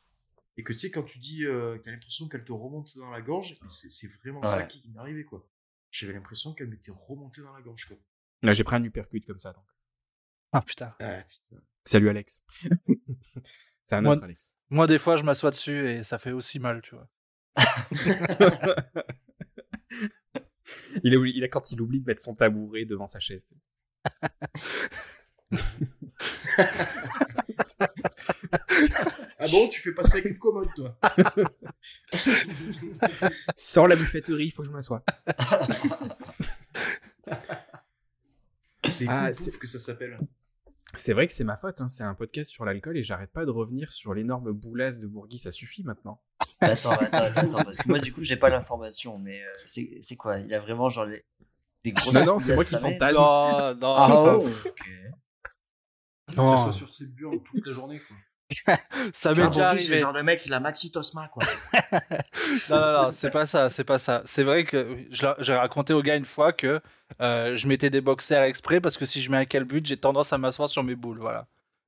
Et 0.58 0.64
que 0.64 0.74
tu 0.74 0.80
sais, 0.80 0.92
quand 0.92 1.02
tu 1.04 1.18
dis 1.18 1.44
euh, 1.46 1.78
t'as 1.84 1.90
l'impression 1.90 2.28
qu'elle 2.28 2.44
te 2.44 2.52
remonte 2.52 2.96
dans 2.98 3.10
la 3.10 3.22
gorge, 3.22 3.58
c'est 3.68 4.10
vraiment 4.24 4.44
ça 4.46 4.62
qui 4.64 4.84
m'est 4.94 5.00
arrivé, 5.00 5.26
quoi. 5.26 5.44
J'avais 5.94 6.14
l'impression 6.14 6.54
qu'elle 6.56 6.68
m'était 6.70 6.92
remontée 6.92 7.42
dans 7.44 7.54
la 7.54 7.62
gorge, 7.62 7.86
quoi. 7.88 7.96
Là, 8.42 8.54
j'ai 8.56 8.64
pris 8.64 8.76
un 8.76 8.84
uppercut 8.84 9.22
comme 9.26 9.38
ça. 9.38 9.54
Donc. 9.54 9.64
Ah 10.52 10.62
putain. 10.62 10.96
Ah, 11.00 11.22
putain. 11.24 11.62
Salut 11.86 12.10
Alex. 12.10 12.42
C'est 13.84 13.96
un 13.96 14.02
Moi- 14.02 14.16
autre 14.16 14.24
Alex. 14.24 14.52
Moi 14.70 14.88
des 14.88 14.98
fois 14.98 15.18
je 15.18 15.24
m'assois 15.24 15.52
dessus 15.52 15.88
et 15.88 16.04
ça 16.04 16.18
fait 16.18 16.32
aussi 16.32 16.58
mal, 16.60 16.82
tu 16.82 16.96
vois. 16.96 17.08
Il, 21.04 21.14
est, 21.14 21.18
il 21.36 21.44
a 21.44 21.48
quand 21.50 21.72
il 21.72 21.82
oublie 21.82 22.00
de 22.02 22.06
mettre 22.06 22.22
son 22.22 22.34
tabouret 22.34 22.86
devant 22.86 23.06
sa 23.06 23.20
chaise. 23.20 23.46
Ah 29.40 29.46
bon, 29.52 29.68
tu 29.68 29.82
fais 29.82 29.92
passer 29.94 30.20
avec 30.20 30.26
une 30.34 30.38
commode, 30.40 30.68
toi 30.76 30.98
Sors 33.56 33.88
la 33.88 33.96
buffetterie, 33.96 34.46
il 34.46 34.52
faut 34.52 34.62
que 34.64 34.68
je 34.70 34.74
m'assoie. 34.74 35.04
Ah, 39.08 39.32
c'est- 39.34 39.58
que 39.58 39.68
ça 39.68 39.80
s'appelle. 39.80 40.18
C'est 40.96 41.14
vrai 41.14 41.26
que 41.26 41.34
c'est 41.34 41.44
ma 41.44 41.58
faute, 41.58 41.82
hein. 41.82 41.88
c'est 41.88 42.04
un 42.04 42.14
podcast 42.14 42.52
sur 42.52 42.66
l'alcool 42.66 42.98
et 42.98 43.04
j'arrête 43.04 43.32
pas 43.32 43.46
de 43.46 43.50
revenir 43.50 43.92
sur 43.92 44.14
l'énorme 44.14 44.52
boulasse 44.52 45.00
de 45.00 45.08
Bourgui, 45.08 45.40
ça 45.40 45.52
suffit 45.52 45.84
maintenant. 45.84 46.22
Attends, 46.62 46.92
attends, 46.92 47.18
attends, 47.18 47.64
parce 47.64 47.78
que 47.80 47.88
moi, 47.88 47.98
du 48.00 48.14
coup, 48.14 48.24
j'ai 48.24 48.36
pas 48.38 48.50
l'information, 48.50 49.18
mais 49.18 49.42
euh, 49.42 49.48
c'est 49.66 49.98
c'est 50.02 50.16
quoi? 50.16 50.38
Il 50.40 50.54
a 50.54 50.60
vraiment, 50.60 50.90
genre, 50.90 51.06
les- 51.06 51.26
des 51.84 51.94
grosses. 51.94 52.14
Non, 52.14 52.26
non, 52.26 52.40
c'est 52.40 52.54
moi 52.56 52.64
qui 52.64 52.76
fantasme. 52.78 53.16
Non, 53.18 53.76
non. 53.76 53.96
Ah, 53.98 54.40
oh, 56.38 56.42
ok. 56.42 56.48
Ça 56.48 56.56
Non. 56.56 56.64
soit 56.64 56.74
sur 56.74 56.96
ses 56.96 57.06
burnes 57.08 57.40
toute 57.44 57.66
la 57.66 57.74
journée, 57.74 58.00
quoi. 58.00 58.16
Ça 59.14 59.30
m'est 59.30 59.36
Tu 59.36 59.48
déjà 59.50 59.70
Boris, 59.70 59.86
c'est 59.86 59.90
le 59.90 59.94
arrivé. 59.96 60.00
genre 60.00 60.14
de 60.14 60.22
mec, 60.22 60.46
il 60.46 60.54
a 60.54 60.60
Maxi 60.60 60.92
Tosma, 60.92 61.28
quoi. 61.30 61.44
Non, 62.70 62.76
non, 62.78 63.04
non, 63.04 63.14
c'est 63.18 63.32
pas 63.32 63.46
ça, 63.46 63.70
c'est 63.70 63.84
pas 63.84 63.98
ça. 64.00 64.22
C'est 64.26 64.44
vrai 64.44 64.64
que 64.64 64.98
j'ai 65.40 65.54
raconté 65.56 65.94
au 65.94 66.02
gars 66.04 66.16
une 66.16 66.26
fois 66.26 66.54
que 66.54 66.80
euh, 67.22 67.56
je 67.56 67.68
mettais 67.68 67.90
des 67.90 68.02
boxers 68.02 68.44
exprès 68.44 68.80
parce 68.82 68.98
que 68.98 69.06
si 69.06 69.22
je 69.22 69.32
mets 69.32 69.38
un 69.38 69.46
calbut, 69.46 69.82
j'ai 69.86 69.98
tendance 69.98 70.34
à 70.34 70.38
m'asseoir 70.38 70.70
sur 70.70 70.84
mes 70.84 70.96
boules, 70.96 71.20
voilà. 71.20 71.48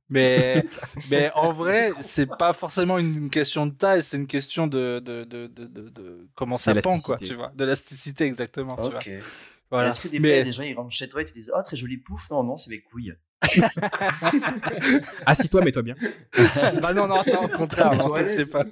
Mais, 0.10 0.64
mais 1.12 1.32
en 1.36 1.52
vrai, 1.52 1.92
c'est 2.02 2.26
pas 2.38 2.54
forcément 2.54 2.98
une 2.98 3.30
question 3.30 3.66
de 3.68 3.74
taille, 3.74 4.02
c'est 4.04 4.18
une 4.18 4.28
question 4.28 4.66
de, 4.68 5.00
de, 5.04 5.24
de, 5.24 5.48
de, 5.48 5.66
de- 5.66 5.90
de- 5.90 6.28
comment 6.36 6.58
ça 6.58 6.74
pend, 6.76 7.00
quoi, 7.00 7.18
D'élasticité. 7.18 7.28
tu 7.28 7.36
vois. 7.36 7.52
De 7.56 8.24
exactement, 8.24 8.76
tu 8.78 8.90
vois. 8.90 9.00
Ok. 9.00 9.10
Voilà. 9.72 9.90
Est-ce 9.90 10.00
que 10.00 10.08
des 10.08 10.20
fois, 10.20 10.28
il 10.28 10.32
y 10.32 10.34
Mais 10.36 10.40
a 10.42 10.44
des 10.44 10.52
gens, 10.52 10.64
ils 10.64 10.76
rentrent 10.76 10.92
chez 10.96 11.10
toi 11.10 11.22
et 11.22 11.26
te 11.26 11.34
disent 11.34 11.52
Oh, 11.56 11.62
très 11.64 11.76
joli 11.76 11.98
pouf 11.98 12.30
Non, 12.30 12.44
non, 12.44 12.56
c'est 12.58 12.70
mes 12.70 12.82
couilles. 12.82 13.16
Assis-toi, 15.26 15.62
mets-toi 15.64 15.82
bien. 15.82 15.96
bah 16.82 16.94
non, 16.94 17.08
non, 17.08 17.22
non, 17.28 17.44
au 17.44 17.48
contraire, 17.50 17.92
à 17.92 18.22
l'aise. 18.22 18.36
c'est 18.36 18.52
pas. 18.52 18.64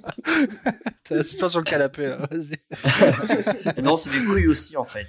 Assis-toi 1.10 1.50
sur 1.50 1.58
le 1.60 1.64
canapé, 1.64 2.08
là, 2.08 2.18
vas-y. 2.30 3.82
Non, 3.82 3.96
c'est 3.96 4.10
mes 4.10 4.24
couilles 4.24 4.48
aussi, 4.48 4.76
en 4.76 4.84
fait. 4.84 5.06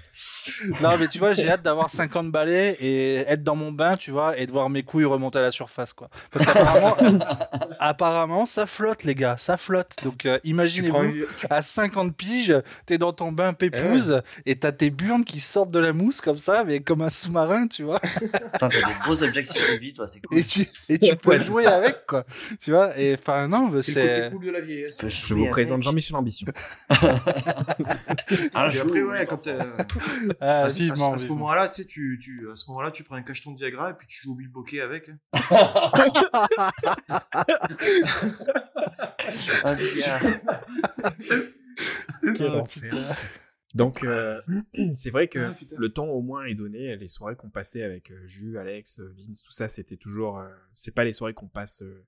Non, 0.82 0.89
mais 1.00 1.08
tu 1.08 1.20
vois, 1.20 1.34
j'ai 1.34 1.50
hâte 1.50 1.62
d'avoir 1.63 1.89
50 1.89 2.32
balais 2.32 2.78
et 2.80 3.15
être 3.28 3.44
dans 3.44 3.56
mon 3.56 3.72
bain, 3.72 3.96
tu 3.96 4.12
vois, 4.12 4.38
et 4.38 4.46
de 4.46 4.52
voir 4.52 4.70
mes 4.70 4.84
couilles 4.84 5.06
remonter 5.06 5.39
à 5.39 5.41
la 5.41 5.52
surface, 5.52 5.94
quoi. 5.94 6.10
Parce 6.32 6.46
qu'apparemment, 6.46 7.20
apparemment, 7.80 8.46
ça 8.46 8.65
flotte, 8.65 9.04
les 9.04 9.15
gars, 9.15 9.38
ça 9.38 9.58
flotte. 9.58 9.94
Donc, 10.04 10.26
euh, 10.26 10.39
imaginez-vous, 10.44 11.04
une- 11.04 11.26
à 11.50 11.62
50 11.62 12.15
piges, 12.15 12.56
t'es 12.86 12.98
dans 12.98 13.13
ton 13.13 13.32
bain 13.32 13.54
pépouze 13.54 14.22
et 14.46 14.58
t'as 14.58 14.72
tes 14.72 14.89
burnes 14.89 15.24
qui 15.24 15.39
sortent 15.39 15.72
de 15.72 15.80
la 15.80 15.94
mousse 15.94 16.22
comme 16.22 16.39
ça, 16.39 16.63
mais 16.65 16.82
comme 16.82 17.02
un 17.02 17.10
sous-marin, 17.10 17.68
tu 17.68 17.84
vois. 17.84 18.00
Putain, 18.00 18.50
t'as 18.52 18.70
des 18.70 18.84
beaux 19.08 19.24
objectifs 19.24 19.44
de 19.53 19.77
vie, 19.79 19.93
toi, 19.93 20.05
c'est 20.08 20.21
cool. 20.21 20.38
Et 20.39 20.43
tu, 20.43 20.67
et 20.89 20.99
tu 20.99 21.15
peux 21.15 21.29
Ouais, 21.31 21.39
jouer 21.39 21.63
ça. 21.63 21.77
avec, 21.77 22.05
quoi. 22.08 22.25
Tu 22.60 22.71
vois, 22.71 22.97
et 22.99 23.15
enfin, 23.15 23.47
non, 23.47 23.69
C'est 23.81 23.91
le 23.93 24.01
côté 24.01 24.21
c'est. 24.23 24.31
cool 24.31 24.45
de 24.45 24.51
la 24.51 24.62
vieillesse. 24.62 25.08
Je 25.08 25.34
vous 25.34 25.47
présente. 25.49 25.84
Jean-Michel 25.84 26.15
Ambition. 26.15 26.47
Un 26.89 26.95
Et 27.05 28.49
après, 28.53 28.71
jour, 28.71 28.91
ouais, 29.10 29.19
les 29.19 29.25
quand 29.27 29.47
euh, 29.47 29.60
Ah, 30.41 30.45
à, 30.45 30.63
à- 30.63 30.65
à 30.67 30.69
ce 30.71 31.27
moment-là, 31.27 31.69
tu 31.69 31.81
sais, 31.81 31.88
tu, 31.88 32.19
tu, 32.21 32.47
à 32.51 32.55
ce 32.55 32.69
moment-là, 32.69 32.91
tu 32.91 33.03
prends 33.03 33.15
un 33.15 33.21
cacheton 33.23 33.51
de 33.51 33.58
Viagra 33.58 33.91
et 33.91 33.93
puis 33.93 34.08
tu 34.08 34.21
joues 34.21 34.31
au 34.34 34.36
bilboquet 34.36 34.81
avec. 34.81 35.10
hein. 35.10 35.17
Ah, 39.65 39.75
Donc, 43.75 44.03
euh, 44.03 44.41
c'est 44.95 45.11
vrai 45.11 45.27
que 45.27 45.39
Ah, 45.39 45.57
le 45.77 45.89
temps 45.89 46.07
au 46.07 46.21
moins 46.21 46.45
est 46.45 46.55
donné. 46.55 46.95
Les 46.95 47.07
soirées 47.07 47.35
qu'on 47.35 47.49
passait 47.49 47.83
avec 47.83 48.09
euh, 48.11 48.25
Jus, 48.25 48.57
Alex, 48.57 48.99
euh, 49.01 49.13
Vince, 49.17 49.43
tout 49.43 49.51
ça, 49.51 49.67
c'était 49.67 49.97
toujours. 49.97 50.39
euh, 50.39 50.49
c'est 50.73 50.93
pas 50.95 51.03
les 51.03 51.13
soirées 51.13 51.33
qu'on 51.33 51.47
passe 51.49 51.81
euh, 51.83 52.05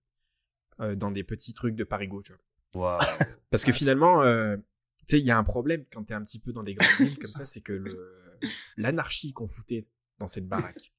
euh, 0.79 0.95
dans 0.95 1.11
des 1.11 1.23
petits 1.23 1.53
trucs 1.53 1.75
de 1.75 1.83
parigo, 1.83 2.21
tu 2.23 2.33
vois. 2.73 2.97
Parce 3.51 3.63
que 3.65 3.71
finalement, 3.73 4.23
euh, 4.23 4.55
tu 4.99 5.03
sais, 5.17 5.19
il 5.19 5.25
y 5.25 5.31
a 5.31 5.37
un 5.37 5.43
problème 5.43 5.83
quand 5.91 6.03
t'es 6.05 6.13
un 6.13 6.21
petit 6.21 6.39
peu 6.39 6.53
dans 6.53 6.63
des 6.63 6.73
grandes 6.73 6.89
villes 7.07 7.17
comme 7.19 7.25
ça, 7.31 7.45
c'est 7.45 7.61
que 7.61 7.83
l'anarchie 8.77 9.33
qu'on 9.33 9.47
foutait 9.47 9.87
dans 10.19 10.27
cette 10.27 10.47
baraque, 10.47 10.93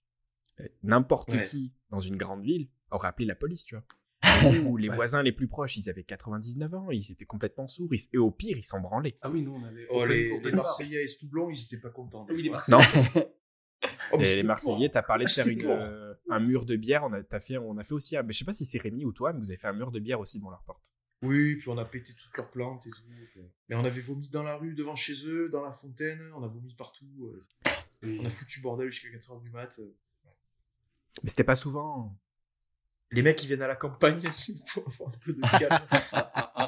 n'importe 0.83 1.33
Ouais. 1.33 1.45
qui 1.45 1.73
dans 1.91 2.01
une 2.01 2.17
grande 2.17 2.43
ville 2.43 2.69
aurait 2.91 3.09
appelé 3.09 3.27
la 3.27 3.35
police, 3.35 3.65
tu 3.65 3.75
vois. 3.75 3.85
Ou 4.67 4.77
les 4.77 4.89
voisins 4.89 5.23
les 5.23 5.33
plus 5.33 5.49
proches, 5.49 5.77
ils 5.77 5.89
avaient 5.91 6.05
99 6.05 6.75
ans, 6.75 6.91
ils 6.91 7.11
étaient 7.11 7.25
complètement 7.25 7.67
sourds, 7.67 7.93
ils- 7.95 8.07
et 8.13 8.19
au 8.19 8.31
pire, 8.31 8.57
ils 8.57 8.63
s'en 8.65 8.81
branlaient. 8.81 9.17
Ah 9.23 9.31
oui, 9.31 9.43
nous, 9.43 9.55
on 9.55 9.65
avait. 9.65 9.87
Oh, 9.91 10.05
les. 10.05 10.39
Marseillais 10.53 11.05
et 11.05 11.09
Stoublon, 11.09 11.51
ils 11.51 11.63
étaient 11.65 11.79
pas 11.79 11.91
contents. 11.91 12.27
Ah 12.29 12.33
oui, 12.35 12.43
les. 12.43 12.51
Marseillais. 12.51 13.03
Non, 13.15 13.23
Oh, 14.13 14.19
les 14.19 14.43
Marseillais, 14.43 14.89
t'as 14.89 15.03
parlé 15.03 15.25
de 15.27 15.31
faire 15.31 15.45
C'est 15.45 15.53
une, 15.53 15.65
euh, 15.67 16.13
un 16.31 16.41
mur 16.41 16.65
de 16.67 16.75
bière. 16.75 17.05
On 17.05 17.13
a, 17.13 17.39
fait, 17.39 17.59
on 17.59 17.77
a 17.79 17.85
fait 17.85 17.93
aussi, 17.95 18.17
un, 18.17 18.25
mais 18.25 18.33
je 18.33 18.39
sais 18.39 18.45
pas 18.45 18.53
si 18.53 18.65
c'est 18.65 18.79
Rémi 18.79 19.05
ou 19.05 19.13
toi, 19.13 19.33
mais 19.33 19.39
vous 19.39 19.51
avez 19.53 19.57
fait 19.59 19.69
un 19.69 19.73
mur 19.73 19.93
de 19.93 20.01
bière 20.01 20.19
aussi 20.19 20.39
devant 20.39 20.51
leur 20.51 20.63
porte. 20.65 20.93
Oui, 21.23 21.57
puis 21.57 21.69
on 21.69 21.79
a 21.79 21.85
pété 21.85 22.13
toutes 22.15 22.37
leurs 22.37 22.51
plantes 22.51 22.87
et 22.87 22.91
tout. 22.91 23.03
Mais 23.69 23.77
on 23.77 23.85
avait 23.85 24.01
vomi 24.01 24.29
dans 24.31 24.43
la 24.43 24.57
rue, 24.57 24.75
devant 24.75 24.97
chez 24.97 25.15
eux, 25.27 25.49
dans 25.49 25.63
la 25.63 25.73
fontaine, 25.73 26.21
on 26.35 26.43
a 26.43 26.49
vomi 26.49 26.75
partout. 26.75 27.07
euh. 27.33 27.47
On 28.21 28.25
a 28.25 28.31
foutu 28.31 28.61
bordel 28.61 28.91
jusqu'à 28.91 29.17
4h 29.17 29.41
du 29.43 29.51
mat. 29.51 29.79
euh. 29.79 29.95
Mais 31.23 31.29
c'était 31.31 31.45
pas 31.45 31.57
souvent. 31.57 32.17
Les 33.11 33.23
mecs, 33.23 33.43
ils 33.43 33.47
viennent 33.47 33.63
à 33.63 33.67
la 33.67 33.77
campagne, 33.77 34.21
c'est 34.31 34.63
pour 34.73 34.87
avoir 34.87 35.09
un 35.11 35.19
peu 35.19 35.33
de 35.33 35.41
calme. 35.59 35.81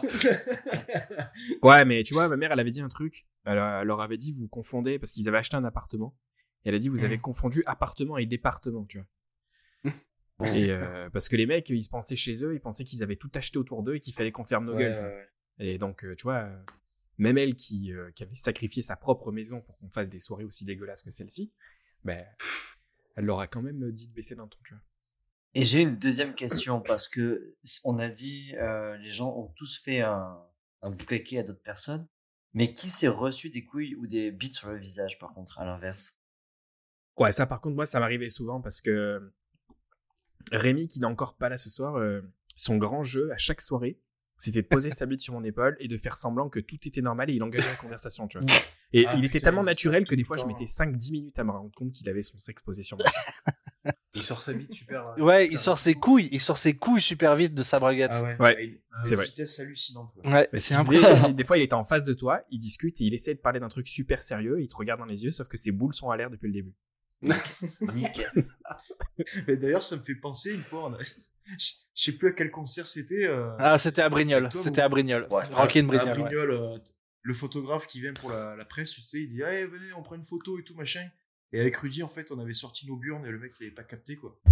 Ouais, 1.62 1.85
mais 1.85 2.03
tu 2.03 2.14
vois, 2.14 2.29
ma 2.29 2.37
mère, 2.37 2.53
elle 2.53 2.61
avait 2.61 2.70
dit 2.70 2.81
un 2.81 2.88
truc. 2.88 3.26
Elle, 3.44 3.59
elle 3.59 3.87
leur 3.87 4.00
avait 4.00 4.16
dit, 4.16 4.33
vous 4.33 4.48
confondez, 4.48 4.98
parce 4.98 5.12
qu'ils 5.12 5.29
avaient 5.29 5.38
acheté 5.38 5.57
un 5.57 5.64
appartement. 5.64 6.16
Et 6.64 6.68
elle 6.68 6.74
a 6.74 6.79
dit, 6.79 6.88
vous 6.88 7.05
avez 7.05 7.16
Mhm. 7.16 7.22
confondu 7.22 7.62
appartement 7.66 8.18
et 8.18 8.26
département, 8.26 8.85
tu 8.87 8.98
vois. 8.98 9.07
Et 10.57 10.70
euh, 10.70 11.11
parce 11.11 11.29
que 11.29 11.37
les 11.37 11.44
mecs, 11.46 11.68
ils 11.68 11.83
se 11.83 11.90
pensaient 11.90 12.16
chez 12.16 12.42
eux, 12.42 12.55
ils 12.55 12.61
pensaient 12.61 12.85
qu'ils 12.85 13.03
avaient 13.03 13.16
tout 13.16 13.31
acheté 13.35 13.59
autour 13.59 13.83
d'eux 13.83 13.96
et 13.96 14.00
qu'il 14.00 14.14
fallait 14.14 14.33
qu'on 14.33 14.44
ferme 14.44 14.64
nos 14.64 14.74
Ouais, 14.74 14.90
gueules. 14.90 14.94
ouais. 15.03 15.29
Et 15.59 15.76
donc, 15.79 16.05
euh, 16.05 16.14
tu 16.16 16.22
vois, 16.22 16.44
euh, 16.44 16.62
même 17.18 17.37
elle 17.37 17.55
qui, 17.55 17.92
euh, 17.92 18.11
qui 18.12 18.22
avait 18.22 18.35
sacrifié 18.35 18.81
sa 18.83 18.96
propre 18.96 19.33
maison 19.33 19.61
pour 19.61 19.76
qu'on 19.79 19.90
fasse 19.90 20.09
des 20.09 20.20
soirées 20.20 20.44
aussi 20.44 20.64
dégueulasses 20.64 21.03
que 21.03 21.11
celle-ci, 21.11 21.53
ben, 22.05 22.24
elle 23.16 23.26
leur 23.26 23.40
a 23.40 23.46
quand 23.46 23.61
même 23.61 23.90
dit 23.92 24.09
de 24.09 24.14
baisser 24.14 24.35
d'un 24.35 24.48
ton, 24.48 24.59
tu 24.64 24.72
vois. 24.72 24.83
Et 25.54 25.64
j'ai 25.64 25.80
une 25.80 25.96
deuxième 25.96 26.34
question 26.34 26.80
parce 26.80 27.08
que 27.08 27.56
on 27.84 27.98
a 27.98 28.08
dit 28.08 28.54
euh, 28.56 28.96
les 28.98 29.10
gens 29.10 29.34
ont 29.36 29.48
tous 29.56 29.80
fait 29.82 30.00
un, 30.00 30.38
un 30.82 30.90
bouquet 30.90 31.38
à 31.38 31.42
d'autres 31.42 31.62
personnes, 31.62 32.06
mais 32.54 32.72
qui 32.72 32.90
s'est 32.90 33.08
reçu 33.08 33.50
des 33.50 33.64
couilles 33.64 33.96
ou 33.96 34.06
des 34.06 34.30
bites 34.30 34.54
sur 34.54 34.70
le 34.70 34.78
visage 34.78 35.18
par 35.18 35.34
contre 35.34 35.58
à 35.58 35.64
l'inverse? 35.64 36.20
Ouais, 37.16 37.32
ça 37.32 37.46
par 37.46 37.60
contre, 37.60 37.76
moi, 37.76 37.86
ça 37.86 38.00
m'arrivait 38.00 38.28
souvent 38.28 38.60
parce 38.60 38.80
que 38.80 39.32
Rémi, 40.52 40.88
qui 40.88 41.00
n'est 41.00 41.06
encore 41.06 41.36
pas 41.36 41.48
là 41.48 41.56
ce 41.56 41.68
soir, 41.68 41.96
euh, 41.96 42.22
son 42.54 42.76
grand 42.76 43.04
jeu 43.04 43.30
à 43.32 43.36
chaque 43.36 43.60
soirée, 43.60 43.98
c'était 44.38 44.62
de 44.62 44.66
poser 44.66 44.90
sa 44.90 45.04
bite 45.04 45.20
sur 45.20 45.34
mon 45.34 45.44
épaule 45.44 45.76
et 45.80 45.88
de 45.88 45.98
faire 45.98 46.16
semblant 46.16 46.48
que 46.48 46.60
tout 46.60 46.78
était 46.86 47.02
normal 47.02 47.28
et 47.28 47.34
il 47.34 47.42
engageait 47.42 47.68
la 47.68 47.76
conversation, 47.76 48.26
tu 48.26 48.38
vois. 48.38 48.46
Et 48.92 49.06
Ah, 49.06 49.14
il 49.16 49.24
était 49.24 49.38
putain, 49.38 49.50
tellement 49.50 49.62
naturel 49.62 50.04
que 50.04 50.16
des 50.16 50.24
fois 50.24 50.36
je 50.36 50.46
mettais 50.46 50.64
5-10 50.64 51.12
minutes 51.12 51.38
à 51.38 51.44
me 51.44 51.52
rendre 51.52 51.70
compte 51.76 51.92
qu'il 51.92 52.08
avait 52.08 52.22
son 52.22 52.38
sexe 52.38 52.60
posé 52.62 52.82
sur 52.82 52.96
moi. 52.96 53.06
Il 54.14 54.23
sort 54.23 54.42
sa 54.42 54.53
bite 54.53 54.75
super. 54.75 55.07
euh, 55.16 55.23
Ouais, 55.23 55.42
super 55.44 55.53
il 55.53 55.59
sort 55.59 55.79
ses 55.79 55.94
couilles, 55.94 56.29
il 56.33 56.40
sort 56.40 56.59
ses 56.59 56.75
couilles 56.77 57.01
super 57.01 57.37
vite 57.37 57.55
de 57.55 57.62
sa 57.62 57.79
braguette. 57.79 58.11
Ah 58.12 58.23
ouais, 58.25 58.37
Ouais, 58.40 58.81
à 58.92 59.03
c'est 59.03 59.11
une 59.11 59.16
vrai. 59.16 59.27
vitesse 59.27 59.61
hallucinante. 59.61 60.12
quoi. 60.14 60.33
Ouais, 60.33 60.49
Mais 60.53 60.59
c'est 60.59 60.75
impressionnant. 60.75 61.29
des 61.31 61.44
fois, 61.44 61.59
il 61.59 61.62
était 61.62 61.75
en 61.75 61.85
face 61.85 62.03
de 62.05 62.12
toi, 62.14 62.42
il 62.51 62.59
discute 62.59 63.01
et 63.01 63.05
il 63.05 63.14
essaie 63.14 63.35
de 63.35 63.38
parler 63.40 63.61
d'un 63.61 63.68
truc 63.68 63.87
super 63.87 64.23
sérieux, 64.23 64.61
il 64.61 64.66
te 64.68 64.75
regarde 64.77 64.99
dans 64.99 65.07
les 65.07 65.25
yeux, 65.25 65.31
sauf 65.31 65.46
que 65.46 65.57
ses 65.57 65.70
boules 65.70 65.94
sont 65.94 66.11
à 66.11 66.16
l'air 66.16 66.29
depuis 66.29 66.49
le 66.49 66.53
début. 66.55 66.75
Nickel. 67.94 68.27
Mais 69.46 69.57
d'ailleurs, 69.57 69.83
ça 69.83 69.96
me 69.96 70.03
fait 70.03 70.14
penser 70.14 70.53
une 70.55 70.61
fois, 70.62 70.87
on 70.88 70.94
a- 70.94 71.03
je 71.59 71.73
sais 71.94 72.12
plus 72.12 72.29
à 72.31 72.33
quel 72.33 72.51
concert 72.51 72.88
c'était. 72.88 73.27
euh, 73.27 73.51
Ah, 73.59 73.79
c'était 73.79 74.03
à 74.03 74.09
Brignoles. 74.09 74.51
C'était 74.61 74.81
à 74.83 74.88
Brignoles. 74.88 75.27
Ouais. 75.31 75.44
Rockin' 75.53 75.85
à 75.85 75.87
Brignoles. 75.88 76.09
ouais. 76.09 76.23
Brignoles, 76.23 76.51
euh, 76.51 76.77
le 77.23 77.35
photographe 77.35 77.87
qui 77.87 78.01
vient 78.01 78.14
pour 78.14 78.31
la, 78.31 78.57
la 78.57 78.64
presse, 78.64 78.92
tu 78.92 79.03
sais, 79.03 79.20
il 79.20 79.29
dit 79.29 79.42
Allez, 79.42 79.66
venez, 79.66 79.92
on 79.96 80.03
prend 80.03 80.14
une 80.16 80.25
photo 80.25 80.59
et 80.59 80.64
tout, 80.64 80.75
machin. 80.75 81.07
Et 81.52 81.60
avec 81.60 81.76
Rudy, 81.78 82.02
en 82.04 82.08
fait, 82.08 82.30
on 82.30 82.38
avait 82.38 82.54
sorti 82.54 82.86
nos 82.86 82.94
burnes 82.96 83.26
et 83.26 83.30
le 83.30 83.38
mec, 83.38 83.52
il 83.60 83.64
avait 83.66 83.74
pas 83.74 83.82
capté, 83.82 84.14
quoi. 84.16 84.38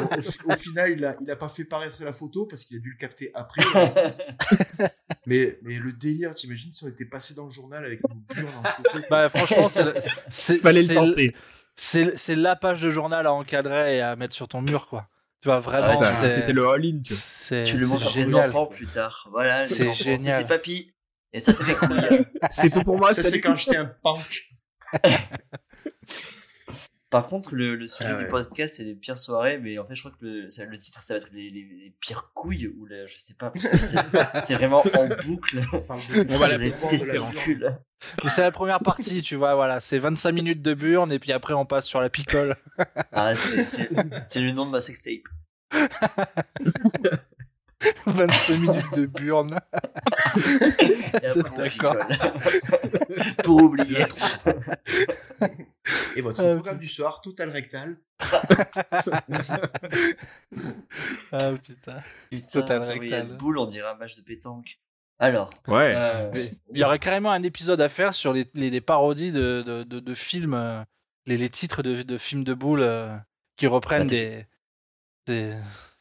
au, 0.00 0.18
au 0.18 0.22
fi- 0.22 0.38
au 0.46 0.52
final, 0.56 0.90
il 0.92 1.04
a, 1.04 1.14
il 1.20 1.30
a 1.30 1.36
pas 1.36 1.50
fait 1.50 1.64
paraître 1.64 2.02
la 2.02 2.14
photo 2.14 2.46
parce 2.46 2.64
qu'il 2.64 2.78
a 2.78 2.80
dû 2.80 2.90
le 2.90 2.96
capter 2.96 3.30
après. 3.34 3.62
mais, 5.26 5.58
mais 5.62 5.78
le 5.78 5.92
délire, 5.92 6.34
t'imagines 6.34 6.72
si 6.72 6.84
on 6.84 6.88
était 6.88 7.04
passé 7.04 7.34
dans 7.34 7.44
le 7.44 7.50
journal 7.50 7.84
avec 7.84 8.00
nos 8.08 8.14
burnes 8.34 8.48
en 8.58 8.62
photo. 8.64 8.90
Bah, 9.10 9.28
franchement, 9.28 9.68
c'est 9.68 9.84
le- 9.84 9.94
c'est- 10.30 10.56
Fallait 10.62 10.82
le 10.82 10.94
tenter. 10.94 11.34
C'est 11.76 12.16
c'est 12.18 12.34
la 12.34 12.56
page 12.56 12.82
de 12.82 12.90
journal 12.90 13.26
à 13.26 13.32
encadrer 13.32 13.98
et 13.98 14.00
à 14.00 14.16
mettre 14.16 14.34
sur 14.34 14.48
ton 14.48 14.62
mur, 14.62 14.88
quoi. 14.88 15.08
Tu 15.42 15.48
vois, 15.48 15.60
vraiment. 15.60 16.00
C'était 16.30 16.52
le 16.52 16.66
all-in, 16.68 17.00
tu 17.04 17.14
vois. 17.14 17.62
tu 17.62 17.76
le 17.78 17.86
montres 17.86 18.06
à 18.08 18.12
tes 18.12 18.26
génial. 18.26 18.48
enfants 18.48 18.66
plus 18.66 18.86
tard. 18.88 19.28
Voilà, 19.30 19.60
les 19.62 19.66
C'est 19.68 19.86
enfants, 19.86 20.16
c'est 20.18 20.48
papy. 20.48 20.92
Et 21.32 21.38
ça, 21.40 21.52
c'est 21.52 21.62
couilles. 21.62 22.24
C'est 22.50 22.70
tout 22.70 22.80
pour 22.82 22.98
moi, 22.98 23.12
Ça, 23.12 23.22
c'est 23.22 23.40
quand 23.40 23.54
j'étais 23.54 23.76
un 23.76 23.84
punk. 23.84 24.48
Par 27.10 27.26
contre, 27.26 27.54
le, 27.54 27.74
le 27.74 27.86
sujet 27.86 28.10
Ah 28.12 28.16
ouais. 28.18 28.24
du 28.24 28.30
podcast, 28.30 28.74
c'est 28.76 28.84
les 28.84 28.94
pires 28.94 29.18
soirées, 29.18 29.56
mais 29.56 29.78
en 29.78 29.84
fait, 29.86 29.94
je 29.94 30.02
crois 30.02 30.10
que 30.20 30.26
le, 30.26 30.50
ça- 30.50 30.66
le 30.66 30.76
titre, 30.78 31.02
ça 31.02 31.14
va 31.14 31.20
être 31.20 31.28
les, 31.32 31.48
les- 31.48 31.62
les 31.64 31.94
pires 32.00 32.32
couilles, 32.34 32.66
ou 32.68 32.86
je 32.86 33.16
sais 33.16 33.32
pas, 33.32 33.48
parce 33.50 33.66
que 33.66 33.76
c'est 33.78 34.54
vraiment 34.56 34.82
en 34.94 35.08
boucle. 35.26 35.58
On 35.72 35.80
va 36.38 36.58
les 36.58 36.70
C'est 36.70 38.42
la 38.42 38.50
première 38.50 38.80
partie, 38.80 39.22
tu 39.22 39.36
vois, 39.36 39.54
voilà. 39.54 39.80
C'est 39.80 39.98
25 39.98 40.32
minutes 40.32 40.60
de 40.60 40.74
burn 40.74 41.10
et 41.10 41.18
puis 41.18 41.32
après 41.32 41.54
on 41.54 41.64
passe 41.64 41.86
sur 41.86 42.02
la 42.02 42.10
picole. 42.10 42.56
Ah, 43.12 43.34
c'est 43.36 44.40
le 44.40 44.50
nom 44.52 44.66
de 44.66 44.70
ma 44.72 44.80
sextape. 44.82 45.22
25 48.06 48.58
minutes 48.58 48.94
de 48.94 49.06
burn. 49.06 49.50
D'accord. 51.56 51.96
Pour 53.44 53.62
oublier. 53.62 54.04
Et 56.16 56.22
votre 56.22 56.40
Ah, 56.44 56.54
programme 56.56 56.78
du 56.78 56.88
soir, 56.88 57.20
total 57.20 57.50
rectal. 57.50 57.96
Ah 61.32 61.52
putain. 61.62 61.96
Putain, 62.30 62.46
Total 62.60 62.82
rectal. 62.82 63.28
de 63.28 63.34
boules, 63.34 63.58
on 63.58 63.66
dirait 63.66 63.88
un 63.88 63.94
match 63.94 64.16
de 64.16 64.22
pétanque. 64.22 64.78
Alors, 65.20 65.50
Ouais. 65.66 65.94
euh, 65.96 66.30
Il 66.72 66.78
y 66.78 66.84
aurait 66.84 66.98
carrément 67.00 67.32
un 67.32 67.42
épisode 67.42 67.80
à 67.80 67.88
faire 67.88 68.14
sur 68.14 68.32
les, 68.32 68.46
les, 68.54 68.70
les 68.70 68.80
parodies 68.80 69.32
de, 69.32 69.62
de, 69.62 69.82
de, 69.82 69.98
de 70.00 70.14
films, 70.14 70.54
euh, 70.54 70.82
les, 71.26 71.36
les 71.36 71.50
titres 71.50 71.82
de, 71.82 72.02
de 72.02 72.18
films 72.18 72.44
de 72.44 72.54
boules 72.54 72.82
euh, 72.82 73.16
qui 73.56 73.66
reprennent 73.66 74.04
Bah, 74.04 74.08
des, 74.10 74.46
des. 75.26 75.56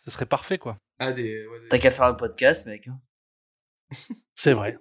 Ce 0.06 0.12
serait 0.12 0.28
parfait, 0.28 0.58
quoi. 0.60 0.78
Ah, 1.00 1.12
des. 1.14 1.46
ouais, 1.48 1.60
des- 1.62 1.68
t'as 1.70 1.78
qu'à 1.80 1.92
faire 1.92 2.06
un 2.06 2.14
podcast, 2.14 2.66
mec. 2.66 2.88
hein. 2.88 3.00
C'est 4.36 4.54
vrai. 4.54 4.78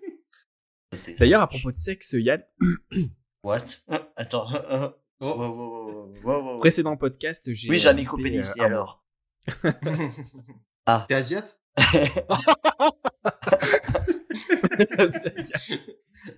D'ailleurs, 1.18 1.42
à 1.42 1.46
propos 1.48 1.70
de 1.70 1.76
sexe, 1.76 2.12
Yann, 2.18 2.42
What? 3.42 3.64
Attends. 4.16 4.48
Oh. 5.20 5.24
Wow, 5.24 5.38
wow, 5.38 5.48
wow, 5.48 5.56
wow, 5.56 6.12
wow, 6.24 6.42
wow. 6.52 6.56
précédent 6.58 6.96
podcast, 6.96 7.52
j'ai. 7.54 7.70
Oui, 7.70 7.78
j'ai 7.78 7.88
un 7.88 7.92
euh, 7.92 7.96
micro 7.96 8.16
fait, 8.18 8.22
pénis, 8.24 8.54
euh, 8.58 8.62
un 8.62 8.66
alors 8.66 9.04
Ah. 10.86 11.04
T'es 11.08 11.14
asiate? 11.14 11.60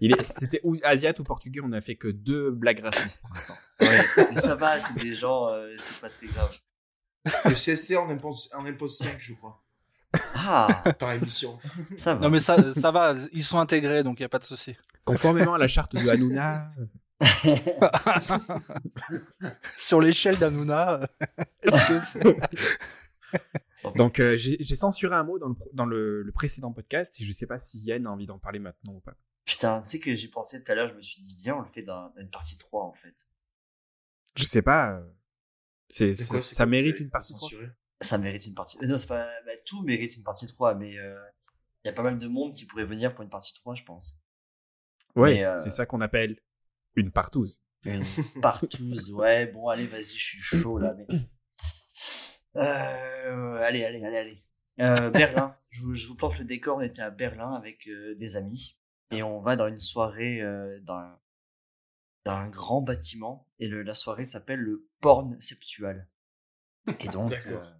Il 0.00 0.12
est, 0.12 0.32
c'était 0.32 0.60
ou 0.64 0.76
asiate 0.82 1.18
ou 1.18 1.24
portugais, 1.24 1.60
on 1.62 1.72
a 1.72 1.80
fait 1.80 1.96
que 1.96 2.08
deux 2.08 2.50
blagues 2.50 2.80
racistes 2.80 3.20
pour 3.20 3.30
l'instant. 3.34 3.54
Ouais, 3.80 4.02
mais 4.32 4.40
ça 4.40 4.54
va, 4.54 4.80
c'est 4.80 4.94
des 4.98 5.12
gens, 5.12 5.48
euh, 5.48 5.72
c'est 5.78 5.98
pas 6.00 6.10
très 6.10 6.26
grave. 6.26 6.56
Le 7.46 7.54
CSC 7.54 7.96
en 7.96 8.08
impose, 8.10 8.50
en 8.54 8.64
impose 8.66 8.96
5, 8.98 9.16
je 9.18 9.34
crois, 9.34 9.62
Ah, 10.34 10.82
par 10.98 11.12
émission. 11.12 11.58
ça 11.96 12.14
va. 12.14 12.20
Non, 12.20 12.30
mais 12.30 12.40
ça, 12.40 12.72
ça 12.74 12.90
va, 12.90 13.14
ils 13.32 13.42
sont 13.44 13.58
intégrés, 13.58 14.02
donc 14.02 14.18
il 14.18 14.22
n'y 14.22 14.26
a 14.26 14.28
pas 14.30 14.38
de 14.38 14.44
souci. 14.44 14.76
Conformément 15.04 15.54
à 15.54 15.58
la 15.58 15.68
charte 15.68 15.94
de 15.94 16.08
Hanouna, 16.08 16.70
Sur 19.76 20.00
l'échelle 20.00 20.38
d'Anouna, 20.38 21.00
euh, 21.02 21.06
est-ce 21.62 21.88
que 21.88 22.36
c'est- 23.32 23.96
donc 23.96 24.18
euh, 24.18 24.36
j'ai 24.36 24.56
j'ai 24.60 24.74
censuré 24.76 25.14
un 25.14 25.22
mot 25.24 25.38
dans, 25.38 25.48
le, 25.48 25.54
pro- 25.54 25.70
dans 25.72 25.84
le, 25.86 26.22
le 26.22 26.32
précédent 26.32 26.72
podcast 26.72 27.20
et 27.20 27.24
je 27.24 27.32
sais 27.32 27.46
pas 27.46 27.58
si 27.58 27.78
Yann 27.80 28.06
a 28.06 28.10
envie 28.10 28.26
d'en 28.26 28.38
parler 28.38 28.58
maintenant 28.58 28.94
ou 28.94 29.00
pas. 29.00 29.14
Putain, 29.44 29.80
tu 29.80 29.88
sais 29.88 30.00
que 30.00 30.14
j'y 30.14 30.28
pensais 30.28 30.62
tout 30.62 30.72
à 30.72 30.74
l'heure, 30.74 30.88
je 30.90 30.94
me 30.94 31.02
suis 31.02 31.22
dit, 31.22 31.34
viens, 31.38 31.56
on 31.56 31.60
le 31.60 31.66
fait 31.68 31.82
dans 31.82 32.10
dans 32.10 32.20
une 32.20 32.30
partie 32.30 32.58
3, 32.58 32.84
en 32.84 32.92
fait. 32.92 33.14
Je 34.36 34.44
sais 34.44 34.62
pas. 34.62 34.90
euh, 34.92 35.02
C'est, 35.88 36.14
ça, 36.14 36.40
ça 36.42 36.66
mérite 36.66 37.00
une 37.00 37.10
partie 37.10 37.34
3. 37.34 37.48
Ça 38.00 38.18
mérite 38.18 38.46
une 38.46 38.54
partie... 38.54 38.78
euh, 38.82 38.86
Non, 38.86 38.96
c'est 38.98 39.08
pas... 39.08 39.28
bah, 39.44 39.52
tout 39.66 39.82
mérite 39.82 40.16
une 40.16 40.22
partie 40.22 40.46
3, 40.46 40.74
mais 40.74 40.92
il 40.92 41.86
y 41.86 41.88
a 41.88 41.92
pas 41.92 42.02
mal 42.02 42.18
de 42.18 42.26
monde 42.28 42.52
qui 42.54 42.64
pourrait 42.66 42.84
venir 42.84 43.14
pour 43.14 43.22
une 43.22 43.30
partie 43.30 43.54
3, 43.54 43.74
je 43.74 43.82
pense. 43.84 44.18
Ouais, 45.16 45.42
euh, 45.44 45.54
c'est 45.56 45.70
ça 45.70 45.84
qu'on 45.86 46.00
appelle 46.00 46.38
une 46.94 47.10
partouze. 47.10 47.60
Une 47.84 48.04
partouze, 48.42 49.12
ouais, 49.12 49.46
bon, 49.46 49.68
allez, 49.68 49.86
vas-y, 49.86 50.02
je 50.02 50.24
suis 50.24 50.40
chaud, 50.40 50.78
là, 50.78 50.94
mais... 50.96 51.06
Euh, 52.56 53.56
allez, 53.62 53.84
allez, 53.84 54.04
allez, 54.04 54.16
allez. 54.16 54.44
Euh, 54.80 55.10
Berlin, 55.10 55.56
je 55.70 55.80
vous, 55.82 55.94
je 55.94 56.06
vous 56.06 56.14
plante 56.14 56.38
le 56.38 56.44
décor, 56.44 56.78
on 56.78 56.80
était 56.80 57.02
à 57.02 57.10
Berlin 57.10 57.52
avec 57.52 57.88
euh, 57.88 58.14
des 58.16 58.36
amis, 58.36 58.78
et 59.10 59.22
on 59.22 59.40
va 59.40 59.56
dans 59.56 59.68
une 59.68 59.78
soirée 59.78 60.40
euh, 60.40 60.78
dans, 60.82 60.96
un- 60.98 61.18
dans 62.24 62.32
un 62.36 62.48
grand 62.48 62.80
bâtiment, 62.80 63.48
et 63.58 63.68
le, 63.68 63.82
la 63.82 63.94
soirée 63.94 64.24
s'appelle 64.24 64.60
le 64.60 64.88
Porn 65.00 65.40
Septual. 65.40 66.08
Et 67.00 67.08
donc, 67.08 67.30
D'accord. 67.30 67.62
euh, 67.62 67.70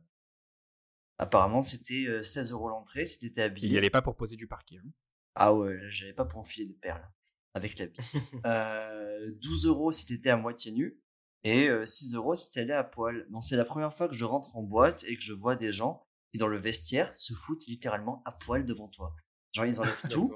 apparemment, 1.19 1.63
c'était 1.63 2.05
euh, 2.07 2.23
16 2.23 2.53
euros 2.53 2.69
l'entrée, 2.69 3.05
si 3.05 3.19
t'étais 3.19 3.43
habillé. 3.43 3.69
Il 3.69 3.73
y 3.73 3.79
allait 3.79 3.91
pas 3.91 4.03
pour 4.03 4.17
poser 4.17 4.37
du 4.37 4.47
parquet. 4.47 4.77
hein. 4.79 4.91
Ah 5.35 5.55
ouais, 5.55 5.79
j'avais 5.91 6.13
pas 6.13 6.25
pour 6.25 6.41
enfiler 6.41 6.67
des 6.67 6.75
perles 6.75 7.09
avec 7.55 7.79
la 7.79 7.87
bite. 7.87 8.01
euh, 8.47 9.31
12 9.41 9.67
euros 9.67 9.93
si 9.93 10.07
t'étais 10.07 10.31
à 10.31 10.37
moitié 10.37 10.73
nu 10.73 11.01
et 11.45 11.69
euh, 11.69 11.85
6 11.87 12.15
euros 12.15 12.35
si 12.35 12.51
t'allais 12.53 12.73
à 12.75 12.85
poil. 12.85 13.27
Bon, 13.31 13.41
c'est 13.41 13.57
la 13.57 13.65
première 13.65 13.93
fois 13.95 14.09
que 14.09 14.15
je 14.15 14.25
rentre 14.25 14.55
en 14.57 14.63
boîte 14.63 15.05
et 15.05 15.17
que 15.17 15.23
je 15.23 15.33
vois 15.33 15.55
des 15.57 15.71
gens 15.73 16.05
qui, 16.33 16.39
dans 16.39 16.49
le 16.49 16.57
vestiaire, 16.59 17.13
se 17.17 17.35
foutent 17.35 17.67
littéralement 17.67 18.23
à 18.25 18.33
poil 18.33 18.65
devant 18.67 18.89
toi. 18.89 19.15
Genre, 19.53 19.65
ils 19.67 19.81
enlèvent 19.81 20.03
tout 20.11 20.35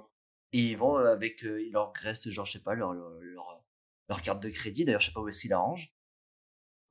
et 0.52 0.58
ils 0.60 0.76
vont 0.76 0.98
euh, 0.98 1.12
avec, 1.12 1.44
euh, 1.44 1.60
il 1.62 1.72
leur 1.72 1.92
reste, 1.94 2.30
genre, 2.30 2.46
je 2.46 2.52
sais 2.52 2.62
pas, 2.62 2.74
leur, 2.74 2.92
leur, 2.92 3.10
leur, 3.20 3.64
leur 4.08 4.22
carte 4.22 4.42
de 4.42 4.50
crédit. 4.50 4.84
D'ailleurs, 4.84 5.00
je 5.00 5.06
sais 5.06 5.12
pas 5.12 5.20
où 5.20 5.28
est-ce 5.28 5.40
qu'ils 5.40 5.50
la 5.50 5.58
rangent. 5.58 5.92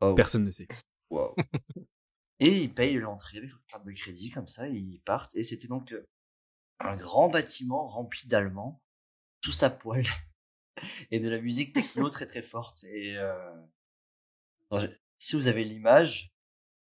Oh, 0.01 0.13
Personne 0.15 0.43
ne 0.43 0.51
sait. 0.51 0.67
Wow. 1.09 1.35
et 2.41 2.63
ils 2.63 2.73
payent 2.73 2.97
l'entrée 2.97 3.37
avec 3.37 3.51
leur 3.51 3.63
carte 3.67 3.85
de 3.85 3.91
crédit, 3.91 4.31
comme 4.31 4.47
ça, 4.47 4.67
et 4.67 4.73
ils 4.73 4.99
partent. 5.01 5.35
Et 5.35 5.43
c'était 5.43 5.67
donc 5.67 5.93
euh, 5.93 6.07
un 6.79 6.95
grand 6.95 7.29
bâtiment 7.29 7.87
rempli 7.87 8.27
d'Allemands, 8.27 8.81
tous 9.41 9.61
à 9.61 9.69
poil, 9.69 10.03
et 11.11 11.19
de 11.19 11.29
la 11.29 11.39
musique 11.39 11.73
techno 11.73 12.09
très 12.09 12.25
très 12.25 12.41
forte. 12.41 12.83
Et 12.85 13.15
euh, 13.15 13.55
alors, 14.71 14.87
si 15.19 15.35
vous 15.35 15.47
avez 15.47 15.63
l'image, 15.63 16.33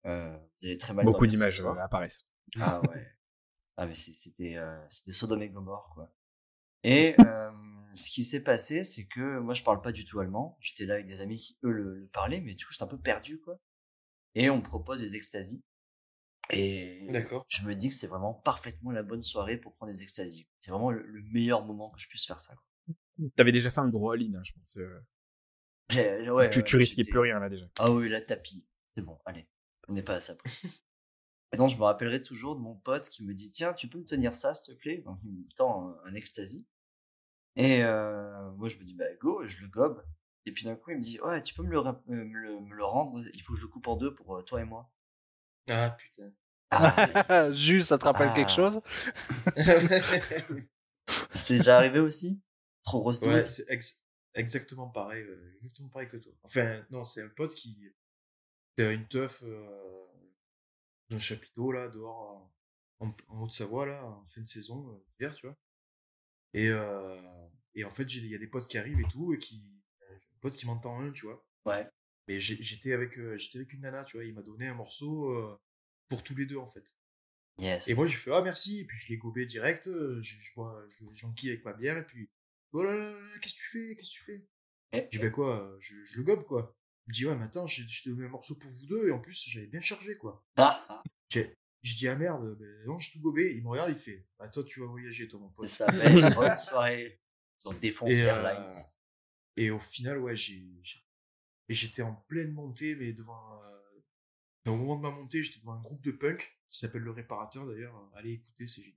euh, 0.06 0.34
vous 0.38 0.68
allez 0.68 0.78
très 0.78 0.94
mal 0.94 1.04
Beaucoup 1.04 1.28
d'images 1.28 1.62
apparaissent. 1.62 2.26
Ah 2.58 2.80
ouais. 2.90 3.08
Ah 3.76 3.86
mais 3.86 3.96
c'était 3.96 4.56
euh, 4.56 4.80
c'était 4.90 5.12
Sodome 5.12 5.42
et 5.42 5.50
Gomorre 5.50 5.92
quoi. 5.94 6.10
Et 6.84 7.16
ce 7.92 8.10
qui 8.12 8.24
s'est 8.24 8.44
passé, 8.44 8.84
c'est 8.86 9.08
que 9.08 9.40
moi 9.40 9.54
je 9.54 9.64
parle 9.64 9.82
pas 9.82 9.92
du 9.92 10.06
tout 10.06 10.22
allemand. 10.22 10.58
J'étais 10.62 10.86
là 10.86 10.94
avec 10.94 11.08
des 11.08 11.20
amis 11.20 11.38
qui 11.38 11.58
eux 11.66 11.72
le, 11.72 11.96
le 11.96 12.08
parlaient, 12.08 12.40
mais 12.40 12.56
du 12.56 12.66
coup 12.66 12.72
j'étais 12.72 12.84
un 12.84 12.88
peu 12.88 13.00
perdu 13.00 13.42
quoi. 13.42 13.60
Et 14.36 14.50
on 14.50 14.58
me 14.58 14.64
propose 14.64 15.02
des 15.02 15.16
extasies. 15.16 15.64
Et 16.52 17.08
D'accord. 17.10 17.46
je 17.50 17.64
me 17.66 17.76
dis 17.76 17.90
que 17.90 17.94
c'est 17.94 18.08
vraiment 18.08 18.34
parfaitement 18.34 18.92
la 18.92 19.04
bonne 19.04 19.24
soirée 19.24 19.58
pour 19.58 19.74
prendre 19.74 19.92
des 19.92 20.04
extasies. 20.04 20.48
C'est 20.60 20.72
vraiment 20.72 20.92
le, 20.92 21.04
le 21.04 21.22
meilleur 21.32 21.64
moment 21.64 21.90
que 21.92 22.00
je 22.00 22.08
puisse 22.08 22.26
faire 22.26 22.40
ça. 22.40 22.56
T'avais 23.36 23.52
déjà 23.52 23.70
fait 23.70 23.82
un 23.82 23.90
gros 23.90 24.12
all-in, 24.12 24.34
hein, 24.36 24.42
je 24.44 24.54
pense. 24.54 24.78
euh. 24.78 25.00
Ouais, 25.94 26.50
tu, 26.50 26.60
ouais, 26.60 26.64
tu 26.64 26.78
risquais 26.78 27.04
plus 27.04 27.20
rien 27.20 27.40
là 27.40 27.50
déjà. 27.50 27.66
Ah 27.80 27.92
oui, 27.92 28.10
la 28.10 28.22
tapis. 28.22 28.64
C'est 28.96 29.02
bon, 29.02 29.18
allez. 29.26 29.48
On 29.88 29.94
n'est 29.94 30.04
pas 30.04 30.16
à 30.16 30.20
ça. 30.20 30.36
Et 31.52 31.58
donc, 31.58 31.70
je 31.70 31.78
me 31.78 31.84
rappellerai 31.84 32.22
toujours 32.22 32.56
de 32.56 32.62
mon 32.62 32.76
pote 32.76 33.10
qui 33.10 33.24
me 33.24 33.34
dit 33.34 33.50
Tiens, 33.50 33.74
tu 33.74 33.88
peux 33.88 33.98
me 33.98 34.06
tenir 34.06 34.36
ça, 34.36 34.54
s'il 34.56 34.74
te 34.76 34.80
plaît? 34.80 35.00
Donc, 35.00 35.20
il 35.24 35.32
me 35.32 35.48
tend 35.56 35.90
un, 35.90 35.98
un 36.06 36.14
ecstasy. 36.14 36.66
Et 37.56 37.84
euh, 37.84 38.52
moi, 38.54 38.70
je 38.70 38.78
me 38.78 38.84
dis 38.84 38.96
Bah, 38.96 39.06
go, 39.20 39.46
je 39.48 39.58
le 39.62 39.68
gobe. 39.68 40.04
Et 40.50 40.52
puis 40.52 40.66
d'un 40.66 40.76
coup, 40.76 40.90
il 40.92 40.98
me 40.98 41.02
dit 41.02 41.20
Ouais, 41.22 41.44
tu 41.44 41.54
peux 41.54 41.64
me 41.64 41.70
le, 41.70 41.80
ra- 41.80 42.02
euh, 42.10 42.26
me 42.26 42.38
le, 42.40 42.60
me 42.60 42.76
le 42.76 42.84
rendre 42.84 43.24
Il 43.36 43.42
faut 43.44 43.54
que 43.54 43.60
je 43.60 43.64
le 43.66 43.70
coupe 43.70 43.88
en 43.88 43.96
deux 43.96 44.16
pour 44.16 44.36
euh, 44.36 44.42
toi 44.42 44.60
et 44.62 44.66
moi. 44.66 44.92
Ah 45.70 45.96
putain. 45.98 46.32
Ah, 46.72 47.46
Jus, 47.52 47.84
ça 47.84 47.98
te 47.98 48.06
rappelle 48.06 48.30
Ah. 48.30 48.34
quelque 48.34 48.52
chose? 48.52 48.82
C'était 51.34 51.58
déjà 51.58 51.78
arrivé 51.78 52.00
aussi? 52.00 52.40
Trop 52.84 53.02
grosse 53.02 53.22
dose? 53.22 53.36
Ouais, 53.36 53.42
c'est 53.42 53.66
ex- 53.70 54.04
exactement 54.34 54.90
pareil, 54.90 55.24
euh, 55.24 55.54
exactement 55.58 55.90
pareil 55.90 56.08
que 56.08 56.18
toi. 56.18 56.32
Enfin, 56.44 56.84
non, 56.92 57.04
c'est 57.06 57.22
un 57.24 57.30
pote 57.30 57.54
qui, 57.56 57.78
c'est 58.78 58.94
une 58.96 59.08
teuf 59.08 59.44
euh, 59.44 60.06
dans 61.10 61.18
un 61.18 61.20
chapiteau 61.20 61.72
là, 61.72 61.88
dehors 61.88 62.52
en, 63.00 63.08
en- 63.08 63.42
Haute-Savoie 63.44 63.86
là, 63.88 64.06
en 64.06 64.26
fin 64.26 64.42
de 64.42 64.48
saison 64.48 64.90
euh, 64.92 65.06
hiver, 65.20 65.36
tu 65.36 65.46
vois. 65.48 65.58
Et 66.54 66.70
euh, 66.70 67.18
et 67.76 67.86
en 67.86 67.92
fait, 67.94 68.04
il 68.16 68.28
y 68.28 68.36
a 68.36 68.40
des 68.40 68.48
potes 68.48 68.68
qui 68.68 68.78
arrivent 68.78 69.00
et 69.02 69.08
tout, 69.10 69.34
et 69.34 69.40
qui, 69.40 69.64
pote 70.40 70.56
qui 70.56 70.66
m'entend 70.66 71.00
un, 71.02 71.12
tu 71.12 71.26
vois. 71.26 71.46
Ouais. 71.66 71.88
Mais 72.28 72.40
j'étais 72.40 72.94
avec, 72.94 73.18
euh, 73.18 73.36
j'étais 73.38 73.58
avec 73.60 73.74
une 73.74 73.82
nana, 73.82 74.04
tu 74.04 74.18
vois. 74.18 74.26
Il 74.26 74.34
m'a 74.36 74.42
donné 74.44 74.68
un 74.68 74.76
morceau 74.76 75.32
euh, 75.32 75.60
pour 76.10 76.24
tous 76.24 76.36
les 76.36 76.46
deux 76.46 76.58
en 76.58 76.68
fait. 76.68 76.86
Yes. 77.58 77.88
Et 77.90 77.96
moi, 77.96 78.06
j'ai 78.08 78.16
fait 78.16 78.32
ah 78.32 78.42
merci, 78.42 78.82
et 78.82 78.86
puis 78.86 78.98
je 78.98 79.10
l'ai 79.10 79.18
gobé 79.18 79.46
direct. 79.46 79.88
euh, 79.88 80.22
Je, 80.22 80.36
je 80.40 80.54
bois, 80.56 80.86
je, 80.90 81.04
j'enquille 81.12 81.50
avec 81.50 81.66
ma 81.66 81.74
bière, 81.74 81.98
et 81.98 82.06
puis 82.06 82.30
oh 82.72 82.84
là 82.84 82.96
là, 82.96 83.12
là, 83.12 83.40
qu'est-ce 83.42 83.56
que 83.56 83.60
tu 83.60 83.68
fais, 83.70 83.96
qu'est-ce 83.96 84.10
que 84.12 84.14
tu 84.14 84.24
fais? 84.24 84.46
Eh, 84.94 85.04
Je 85.12 85.18
dis 85.18 85.20
bah 85.20 85.30
quoi, 85.30 85.62
euh, 85.62 85.78
je, 85.80 85.96
je 86.04 86.18
le 86.18 86.24
gobe 86.24 86.46
quoi. 86.46 86.76
Il 87.08 87.10
me 87.10 87.14
dit 87.14 87.26
ouais, 87.26 87.36
mais 87.36 87.46
attends, 87.46 87.66
je, 87.68 87.84
donné 88.10 88.26
un 88.26 88.30
morceau 88.30 88.56
pour 88.56 88.72
vous 88.72 88.86
deux, 88.86 89.08
et 89.10 89.12
en 89.12 89.20
plus 89.20 89.44
j'avais 89.50 89.68
bien 89.68 89.82
chargé 89.82 90.16
quoi. 90.16 90.44
Ah, 90.58 90.86
ah, 90.90 91.04
Je 91.34 91.96
dis 91.96 92.08
ah 92.08 92.16
merde, 92.16 92.56
ben 92.60 92.86
non, 92.86 92.98
j'ai 93.00 93.12
tout 93.12 93.20
gobé. 93.22 93.54
Il 93.56 93.64
me 93.64 93.70
regarde, 93.70 93.90
il 93.92 93.98
fait 93.98 94.26
bah 94.38 94.48
toi 94.50 94.64
tu 94.64 94.80
vas 94.80 94.86
voyager 94.86 95.28
toi 95.28 95.40
mon 95.40 95.50
c'est 95.50 95.56
pote. 95.56 95.70
ça. 95.70 95.86
Belle 95.88 96.34
bonne 96.36 96.56
soirée 96.56 97.20
sur 97.58 97.74
Défonce 97.74 98.14
Et, 98.14 98.22
euh, 98.22 98.28
Airlines. 98.28 98.70
Et 99.62 99.72
au 99.72 99.80
final, 99.80 100.20
ouais, 100.20 100.36
j'ai, 100.36 100.64
j'étais 101.68 102.02
en 102.02 102.14
pleine 102.28 102.52
montée, 102.54 102.96
mais 102.96 103.14
devant. 103.14 103.62
euh, 103.64 104.72
Au 104.72 104.76
moment 104.78 104.96
de 104.96 105.02
ma 105.02 105.12
montée, 105.12 105.44
j'étais 105.44 105.60
devant 105.60 105.74
un 105.74 105.82
groupe 105.82 106.02
de 106.04 106.12
punk 106.12 106.58
qui 106.70 106.80
s'appelle 106.80 107.02
Le 107.02 107.12
Réparateur 107.12 107.66
d'ailleurs. 107.68 107.94
Allez 108.16 108.34
écouter, 108.34 108.68
c'est 108.68 108.82
génial. 108.82 108.96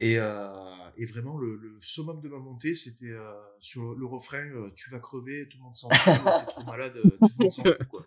Et, 0.00 0.16
euh, 0.18 0.90
et 0.96 1.04
vraiment, 1.06 1.38
le, 1.38 1.76
summum 1.80 2.20
de 2.20 2.28
ma 2.28 2.38
montée, 2.38 2.74
c'était 2.74 3.10
euh, 3.10 3.34
sur 3.58 3.94
le 3.94 4.06
refrain 4.06 4.46
euh, 4.50 4.70
Tu 4.76 4.90
vas 4.90 5.00
crever, 5.00 5.48
tout 5.48 5.58
le 5.58 5.64
monde 5.64 5.74
s'en 5.76 5.90
fout, 5.90 6.14
t'es 6.24 6.46
trop 6.52 6.62
malade, 6.64 6.96
euh, 6.96 7.18
tout 7.18 7.32
le 7.38 7.42
monde 7.44 7.52
s'en 7.52 7.64
fout, 7.64 7.84
quoi. 7.88 8.06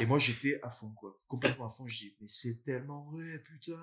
Et 0.00 0.06
moi, 0.06 0.18
j'étais 0.18 0.58
à 0.62 0.70
fond, 0.70 0.90
quoi. 0.92 1.20
Complètement 1.28 1.66
à 1.66 1.70
fond. 1.70 1.86
Je 1.86 1.96
dis, 1.98 2.16
mais 2.20 2.26
c'est 2.28 2.62
tellement 2.64 3.04
vrai, 3.10 3.38
putain. 3.44 3.78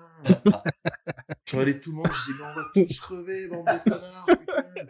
Je 1.44 1.52
regardais 1.56 1.80
tout 1.80 1.90
le 1.92 1.96
monde, 1.98 2.12
je 2.12 2.32
disais, 2.32 2.38
mais 2.38 2.44
on 2.44 2.54
va 2.54 2.64
tous 2.74 3.00
crever, 3.00 3.46
bande 3.48 3.66
de 3.66 3.88
connards, 3.90 4.26
putain. 4.26 4.86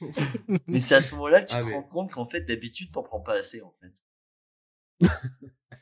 Mais 0.66 0.80
c'est 0.80 0.94
à 0.94 1.02
ce 1.02 1.14
moment-là 1.14 1.42
que 1.42 1.48
tu 1.50 1.54
Ah, 1.56 1.60
te 1.60 1.64
mais- 1.66 1.74
rends 1.74 1.82
compte 1.82 2.10
qu'en 2.12 2.24
fait, 2.24 2.40
d'habitude, 2.42 2.90
t'en 2.92 3.02
prends 3.02 3.20
pas 3.20 3.34
assez, 3.38 3.60
en 3.62 3.72
fait. 3.80 3.92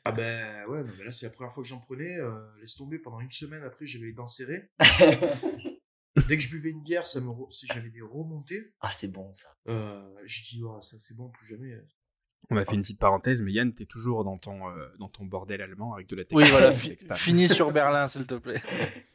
Ah 0.05 0.13
ben 0.13 0.67
ouais, 0.69 0.85
non, 0.85 0.91
mais 0.99 1.05
là 1.05 1.11
c'est 1.11 1.27
la 1.27 1.33
première 1.33 1.53
fois 1.53 1.63
que 1.65 1.69
j'en 1.69 1.81
prenais. 1.81 2.17
euh, 2.19 2.39
laisse 2.61 2.75
tomber, 2.77 2.99
pendant 2.99 3.19
une 3.21 3.31
semaine 3.31 3.63
après 3.65 3.87
j'avais 3.87 4.07
les 4.07 4.13
dents 4.13 4.27
serrées. 4.27 4.71
Dès 6.29 6.37
que 6.37 6.43
je 6.43 6.49
buvais 6.51 6.71
une 6.71 6.83
bière, 6.83 7.07
ça 7.07 7.21
me 7.21 7.29
re- 7.29 7.49
j'avais 7.73 7.91
des 7.91 8.01
remontées. 8.03 8.73
ah, 8.81 8.91
c'est 8.93 9.09
bon, 9.11 9.33
ça. 9.33 9.49
Euh, 9.69 10.03
j'ai 10.25 10.43
dit, 10.43 10.63
oh, 10.65 10.81
ça 10.81 10.97
c'est 11.01 11.15
bon, 11.17 11.29
plus 11.31 11.47
jamais. 11.47 11.77
On 12.51 12.57
a 12.57 12.65
fait 12.65 12.75
une 12.75 12.83
petite 12.83 13.01
parenthèse, 13.01 13.43
mais 13.43 13.53
Yann, 13.53 13.75
t'es 13.75 13.85
toujours 13.87 14.23
dans 14.25 14.37
ton, 14.39 14.69
euh, 14.71 14.87
dans 15.01 15.09
ton 15.09 15.25
bordel 15.25 15.61
allemand 15.61 15.95
avec 15.95 16.07
de 16.07 16.15
la 16.17 16.23
Oui, 16.33 16.49
voilà, 16.51 16.69
technique 16.71 16.83
fi- 16.85 16.91
externe. 16.93 17.19
finis 17.19 17.49
sur 17.49 17.73
Berlin, 17.73 18.07
s'il 18.07 18.27
te 18.27 18.35
plaît. 18.35 18.63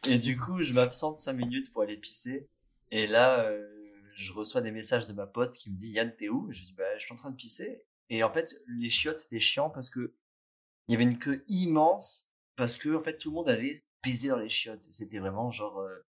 Et 0.10 0.18
du 0.18 0.38
coup, 0.38 0.62
je 0.62 0.74
m'absente 0.74 1.18
5 1.18 1.34
minutes 1.34 1.72
pour 1.72 1.84
aller 1.84 1.96
pisser. 1.98 2.50
Et 2.92 3.08
là, 3.08 3.46
euh, 3.46 3.71
je 4.22 4.34
reçois 4.34 4.62
des 4.62 4.72
messages 4.72 5.08
de 5.08 5.14
ma 5.14 5.28
pote 5.28 5.58
qui 5.58 5.72
me 5.72 5.78
dit 5.78 5.92
Yann, 5.92 6.16
t'es 6.16 6.30
où? 6.30 6.52
Je 6.52 6.64
dis 6.64 6.74
bah, 6.74 6.98
je 6.98 7.04
suis 7.04 7.14
en 7.14 7.18
train 7.18 7.32
de 7.32 7.36
pisser. 7.36 7.84
Et 8.10 8.24
en 8.24 8.30
fait, 8.30 8.56
les 8.68 8.90
chiottes, 8.90 9.20
c'était 9.20 9.40
chiant 9.40 9.70
parce 9.70 9.90
que 9.90 10.14
il 10.88 10.94
y 10.94 10.96
avait 10.96 11.04
une 11.04 11.18
queue 11.18 11.44
immense 11.48 12.30
parce 12.56 12.78
que 12.78 12.96
en 12.96 13.02
fait, 13.02 13.18
tout 13.18 13.30
le 13.30 13.36
monde 13.36 13.50
allait 13.50 13.86
baiser 14.04 14.30
dans 14.30 14.38
les 14.38 14.50
chiottes. 14.50 14.86
C'était 14.92 15.20
vraiment 15.20 15.52
genre, 15.52 15.80
euh, 15.80 16.06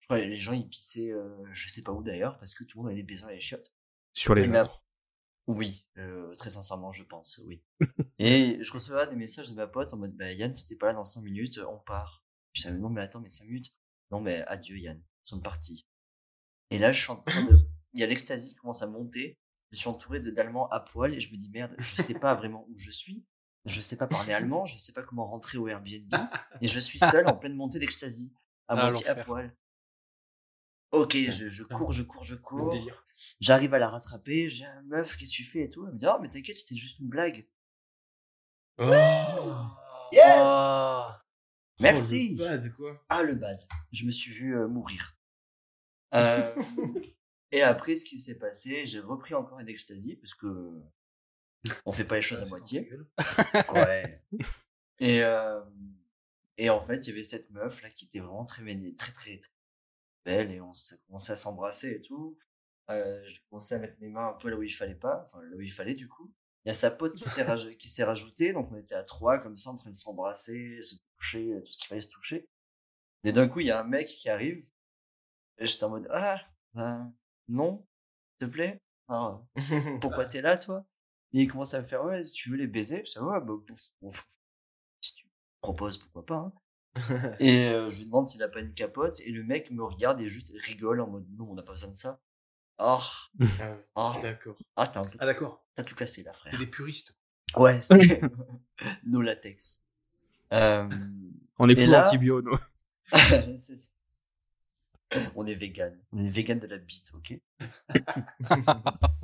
je 0.00 0.06
crois 0.06 0.18
les 0.18 0.36
gens 0.36 0.52
ils 0.52 0.68
pissaient, 0.68 1.12
euh, 1.12 1.44
je 1.52 1.68
sais 1.68 1.82
pas 1.82 1.92
où 1.92 2.02
d'ailleurs, 2.02 2.38
parce 2.38 2.54
que 2.54 2.64
tout 2.64 2.78
le 2.78 2.84
monde 2.84 2.92
allait 2.92 3.02
baiser 3.02 3.22
dans 3.22 3.28
les 3.28 3.40
chiottes. 3.40 3.72
Sur 4.14 4.34
les 4.34 4.46
nôtres. 4.46 4.82
Oui, 5.46 5.86
euh, 5.98 6.34
très 6.34 6.50
sincèrement, 6.50 6.90
je 6.90 7.04
pense, 7.04 7.40
oui. 7.44 7.62
et 8.18 8.58
je 8.60 8.72
recevais 8.72 9.06
des 9.06 9.14
messages 9.14 9.48
de 9.48 9.54
ma 9.54 9.68
pote 9.68 9.92
en 9.94 9.96
mode, 9.96 10.16
bah, 10.16 10.32
Yann, 10.32 10.52
si 10.54 10.66
t'es 10.66 10.74
pas 10.74 10.88
là 10.88 10.94
dans 10.94 11.04
5 11.04 11.20
minutes, 11.20 11.60
on 11.68 11.78
part. 11.78 12.24
Je 12.52 12.62
disais, 12.62 12.74
non, 12.74 12.88
mais 12.88 13.02
attends, 13.02 13.20
mais 13.20 13.28
5 13.28 13.46
minutes. 13.46 13.72
Non, 14.10 14.20
mais 14.20 14.42
adieu, 14.46 14.76
Yann. 14.76 14.96
Nous 14.96 15.02
sommes 15.24 15.42
partis. 15.42 15.86
Et 16.70 16.78
là, 16.78 16.92
je 16.92 17.00
suis 17.00 17.10
en 17.10 17.16
train 17.16 17.42
de, 17.44 17.58
il 17.94 18.00
y 18.00 18.02
a 18.04 18.06
l'extasie 18.06 18.50
qui 18.50 18.54
commence 18.56 18.82
à 18.82 18.86
monter. 18.86 19.38
Je 19.72 19.78
suis 19.78 19.88
entouré 19.88 20.20
de 20.20 20.30
d'Allemands 20.30 20.68
à 20.70 20.80
poil 20.80 21.14
et 21.14 21.20
je 21.20 21.32
me 21.32 21.36
dis, 21.36 21.50
merde, 21.50 21.74
je 21.78 22.00
sais 22.02 22.14
pas 22.14 22.34
vraiment 22.34 22.66
où 22.68 22.78
je 22.78 22.90
suis. 22.90 23.24
Je 23.64 23.80
sais 23.80 23.96
pas 23.96 24.06
parler 24.06 24.32
allemand, 24.32 24.64
je 24.64 24.78
sais 24.78 24.92
pas 24.92 25.02
comment 25.02 25.26
rentrer 25.26 25.58
au 25.58 25.66
Airbnb. 25.66 26.14
Et 26.60 26.68
je 26.68 26.78
suis 26.78 27.00
seul 27.00 27.26
en 27.26 27.34
pleine 27.36 27.56
montée 27.56 27.80
d'extasie. 27.80 28.32
À 28.68 28.74
Ah, 28.74 28.84
moitié 28.84 29.08
à 29.08 29.16
poil. 29.16 29.56
Ok, 30.92 31.16
je, 31.16 31.48
je 31.50 31.64
cours, 31.64 31.90
je 31.90 32.04
cours, 32.04 32.22
je 32.22 32.36
cours. 32.36 32.76
J'arrive 33.40 33.74
à 33.74 33.80
la 33.80 33.88
rattraper, 33.88 34.48
j'ai 34.48 34.66
un 34.66 34.82
meuf, 34.82 35.16
qu'est-ce 35.16 35.32
que 35.32 35.36
tu 35.36 35.44
fais 35.44 35.64
et 35.64 35.68
tout. 35.68 35.84
Elle 35.84 35.94
me 35.94 35.98
dit, 35.98 36.06
oh, 36.08 36.18
mais 36.22 36.30
t'inquiète, 36.30 36.58
c'était 36.58 36.76
juste 36.76 37.00
une 37.00 37.08
blague. 37.08 37.48
Oh, 38.78 38.84
Yes! 40.12 40.22
Ah. 40.24 41.24
Merci! 41.80 42.36
Oh, 42.38 42.42
le 42.42 42.48
bad, 42.48 42.72
quoi. 42.72 43.04
Ah, 43.08 43.22
le 43.24 43.34
bad. 43.34 43.58
Je 43.90 44.04
me 44.04 44.12
suis 44.12 44.32
vu 44.32 44.56
euh, 44.56 44.68
mourir. 44.68 45.15
Euh, 46.16 46.54
et 47.52 47.62
après, 47.62 47.96
ce 47.96 48.04
qui 48.04 48.18
s'est 48.18 48.38
passé, 48.38 48.86
j'ai 48.86 49.00
repris 49.00 49.34
encore 49.34 49.60
une 49.60 49.68
ecstasy, 49.68 50.16
parce 50.16 50.34
que 50.34 50.80
on 51.84 51.92
fait 51.92 52.04
pas 52.04 52.16
les 52.16 52.22
choses 52.22 52.42
à 52.42 52.46
moitié. 52.46 52.88
Ouais. 53.72 54.22
Et, 54.98 55.22
euh, 55.22 55.60
et 56.56 56.70
en 56.70 56.80
fait, 56.80 57.06
il 57.06 57.10
y 57.10 57.12
avait 57.12 57.22
cette 57.22 57.50
meuf 57.50 57.82
là 57.82 57.90
qui 57.90 58.06
était 58.06 58.20
vraiment 58.20 58.46
très, 58.46 58.62
très, 58.96 59.12
très, 59.12 59.38
très 59.38 59.50
belle 60.24 60.50
et 60.52 60.60
on 60.62 60.72
s'est 60.72 60.96
commencé 61.06 61.32
à 61.32 61.36
s'embrasser 61.36 61.90
et 61.96 62.00
tout. 62.00 62.38
Euh, 62.88 63.22
j'ai 63.26 63.38
commencé 63.50 63.74
à 63.74 63.78
mettre 63.78 64.00
mes 64.00 64.08
mains 64.08 64.28
un 64.28 64.32
peu 64.32 64.48
là 64.48 64.56
où 64.56 64.62
il 64.62 64.70
fallait 64.70 64.94
pas, 64.94 65.20
enfin 65.20 65.42
là 65.42 65.54
où 65.54 65.60
il 65.60 65.70
fallait 65.70 65.94
du 65.94 66.08
coup. 66.08 66.32
Il 66.64 66.68
y 66.68 66.70
a 66.70 66.74
sa 66.74 66.90
pote 66.90 67.14
qui 67.14 67.28
s'est 67.28 67.42
raj- 67.44 67.76
qui 67.76 67.90
s'est 67.90 68.04
rajoutée, 68.04 68.54
donc 68.54 68.72
on 68.72 68.76
était 68.76 68.94
à 68.94 69.02
trois 69.04 69.38
comme 69.38 69.58
ça 69.58 69.68
en 69.68 69.76
train 69.76 69.90
de 69.90 69.96
s'embrasser, 69.96 70.80
se 70.82 70.94
toucher, 71.18 71.52
tout 71.62 71.72
ce 71.72 71.78
qu'il 71.78 71.88
fallait 71.88 72.00
se 72.00 72.08
toucher. 72.08 72.48
Et 73.24 73.32
d'un 73.32 73.48
coup, 73.48 73.60
il 73.60 73.66
y 73.66 73.70
a 73.70 73.78
un 73.80 73.84
mec 73.84 74.06
qui 74.06 74.30
arrive. 74.30 74.66
J'étais 75.60 75.84
en 75.84 75.90
mode 75.90 76.08
ah 76.12 76.40
ben, 76.74 77.12
non, 77.48 77.86
s'il 78.38 78.48
te 78.48 78.52
plaît. 78.52 78.80
Ah, 79.08 79.40
pourquoi 80.00 80.24
t'es 80.26 80.40
là 80.42 80.58
toi? 80.58 80.84
Et 81.32 81.42
il 81.42 81.48
commence 81.48 81.74
à 81.74 81.82
me 81.82 81.86
faire 81.86 82.04
ouais, 82.04 82.22
tu 82.24 82.50
veux 82.50 82.56
les 82.56 82.66
baiser 82.66 83.04
Je 83.06 83.12
dis 83.12 83.18
ouais, 83.18 83.40
bah, 83.40 83.54
bouf, 83.66 83.82
bouf. 84.02 84.28
si 85.00 85.14
tu 85.14 85.26
proposes, 85.60 85.98
pourquoi 85.98 86.26
pas. 86.26 86.34
hein? 86.36 86.52
et 87.40 87.66
euh, 87.68 87.90
je 87.90 87.98
lui 87.98 88.04
demande 88.06 88.26
s'il 88.26 88.42
a 88.42 88.48
pas 88.48 88.60
une 88.60 88.72
capote 88.72 89.20
et 89.20 89.30
le 89.30 89.44
mec 89.44 89.70
me 89.70 89.84
regarde 89.84 90.20
et 90.20 90.28
juste 90.28 90.52
rigole 90.64 91.00
en 91.00 91.06
mode 91.08 91.26
non, 91.36 91.50
on 91.50 91.54
n'a 91.54 91.62
pas 91.62 91.72
besoin 91.72 91.90
de 91.90 91.96
ça. 91.96 92.20
Oh, 92.78 93.00
Ah 93.60 93.76
oh, 93.94 94.12
d'accord. 94.22 94.56
ah 94.76 94.86
t'as 94.86 95.00
un 95.00 95.04
peu- 95.08 95.18
Ah 95.20 95.26
d'accord, 95.26 95.64
t'as 95.74 95.84
tout 95.84 95.94
cassé 95.94 96.22
là, 96.22 96.32
frère. 96.32 96.52
c'est 96.52 96.58
des 96.58 96.66
puristes. 96.66 97.16
Ouais, 97.56 97.80
c'est 97.82 98.20
no 99.04 99.20
latex. 99.22 99.82
Euh, 100.52 100.88
On 101.58 101.68
est 101.68 101.76
fou 101.76 101.90
là- 101.90 102.02
anti-bio, 102.02 102.40
nous. 102.42 102.58
On 105.34 105.46
est 105.46 105.54
vegan. 105.54 105.98
On 106.12 106.24
est 106.24 106.28
vegan 106.28 106.58
de 106.58 106.66
la 106.66 106.78
bite, 106.78 107.12
ok? 107.14 107.38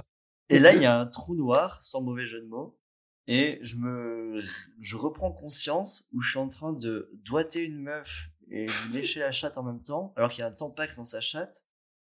Et 0.48 0.58
là, 0.58 0.74
il 0.74 0.82
y 0.82 0.86
a 0.86 0.98
un 0.98 1.06
trou 1.06 1.34
noir, 1.34 1.82
sans 1.82 2.02
mauvais 2.02 2.26
jeu 2.26 2.40
de 2.40 2.46
mots. 2.46 2.78
Et 3.26 3.58
je 3.62 3.76
me, 3.76 4.42
je 4.80 4.96
reprends 4.96 5.32
conscience 5.32 6.08
où 6.12 6.22
je 6.22 6.30
suis 6.30 6.38
en 6.38 6.48
train 6.48 6.72
de 6.72 7.10
doiter 7.14 7.62
une 7.62 7.78
meuf 7.78 8.28
et 8.50 8.66
lui 8.66 8.92
lécher 8.92 9.20
la 9.20 9.32
chatte 9.32 9.56
en 9.56 9.62
même 9.62 9.82
temps, 9.82 10.12
alors 10.16 10.30
qu'il 10.30 10.40
y 10.40 10.42
a 10.42 10.48
un 10.48 10.52
tampax 10.52 10.96
dans 10.96 11.04
sa 11.04 11.20
chatte. 11.20 11.64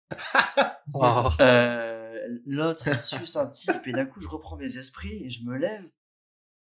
Oh. 0.95 1.29
Euh, 1.39 1.99
L'autre 2.45 3.01
suce 3.01 3.35
un 3.35 3.47
type 3.47 3.85
et 3.85 3.91
d'un 3.91 4.05
coup 4.05 4.21
je 4.21 4.27
reprends 4.27 4.55
mes 4.55 4.77
esprits 4.77 5.23
et 5.23 5.29
je 5.29 5.43
me 5.43 5.55
lève, 5.55 5.87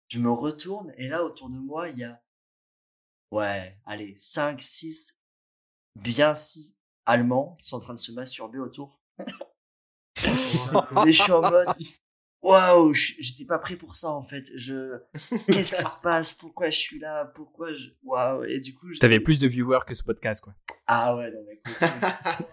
je 0.10 0.20
me 0.20 0.30
retourne 0.30 0.94
et 0.98 1.08
là 1.08 1.24
autour 1.24 1.50
de 1.50 1.58
moi 1.58 1.90
il 1.90 2.00
y 2.00 2.04
a 2.04 2.22
ouais 3.32 3.78
allez 3.86 4.16
5 4.18 4.62
6 4.62 5.18
bien 5.96 6.36
six 6.36 6.76
allemands 7.10 7.56
qui 7.60 7.67
sont 7.67 7.78
en 7.78 7.80
train 7.82 7.93
de 7.93 8.00
se 8.00 8.12
masturber 8.12 8.60
autour 8.60 9.02
et 10.26 11.12
je 11.12 11.22
suis 11.24 11.32
en 11.32 11.41
mode 11.41 11.67
waouh 12.41 12.93
je- 12.93 13.13
j'étais 13.19 13.45
pas 13.45 13.60
prêt 13.60 13.76
pour 13.76 13.95
ça 13.95 14.10
en 14.10 14.24
fait 14.24 14.45
je 14.56 14.98
qu'est-ce 15.48 15.76
qui 15.76 15.84
se 15.86 16.02
passe? 16.02 16.34
Pourquoi 16.34 16.69
je 16.69 16.78
suis 16.78 17.00
là? 17.00 17.26
Pourquoi 17.36 17.74
je 17.74 17.89
waouh 18.04 18.43
et 18.45 18.60
du 18.60 18.74
coup 18.74 18.91
je 18.91 19.00
T'avais 19.00 19.19
plus 19.19 19.39
de 19.39 19.48
viewers 19.48 19.80
que 19.88 19.93
ce 19.95 20.04
podcast, 20.04 20.41
quoi. 20.43 20.54
ah 20.88 21.15
ouais, 21.17 21.32
non, 21.32 21.39
mais 21.48 21.56
écoute. 21.56 22.48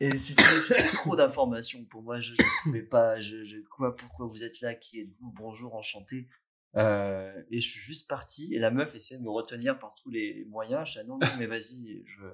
Et 0.00 0.16
c'était 0.16 0.84
trop 0.84 1.16
d'informations 1.16 1.84
pour 1.84 2.02
moi. 2.02 2.20
Je 2.20 2.32
ne 2.32 2.62
pouvais 2.62 2.82
pas. 2.82 3.18
Je, 3.20 3.44
je, 3.44 3.58
quoi, 3.68 3.94
pourquoi 3.96 4.26
vous 4.26 4.42
êtes 4.44 4.60
là? 4.60 4.74
Qui 4.74 5.00
êtes-vous? 5.00 5.32
Bonjour, 5.32 5.74
enchanté. 5.74 6.28
Euh, 6.76 7.32
et 7.50 7.60
je 7.60 7.68
suis 7.68 7.80
juste 7.80 8.08
parti. 8.08 8.54
Et 8.54 8.58
la 8.58 8.70
meuf 8.70 8.94
essayait 8.94 9.18
de 9.18 9.24
me 9.24 9.30
retenir 9.30 9.78
par 9.78 9.92
tous 9.94 10.08
les 10.08 10.44
moyens. 10.48 10.86
Je 10.88 10.92
dis, 10.94 10.98
ah 11.00 11.04
non, 11.04 11.18
non, 11.18 11.26
mais 11.38 11.46
vas-y. 11.46 12.02
Je... 12.06 12.24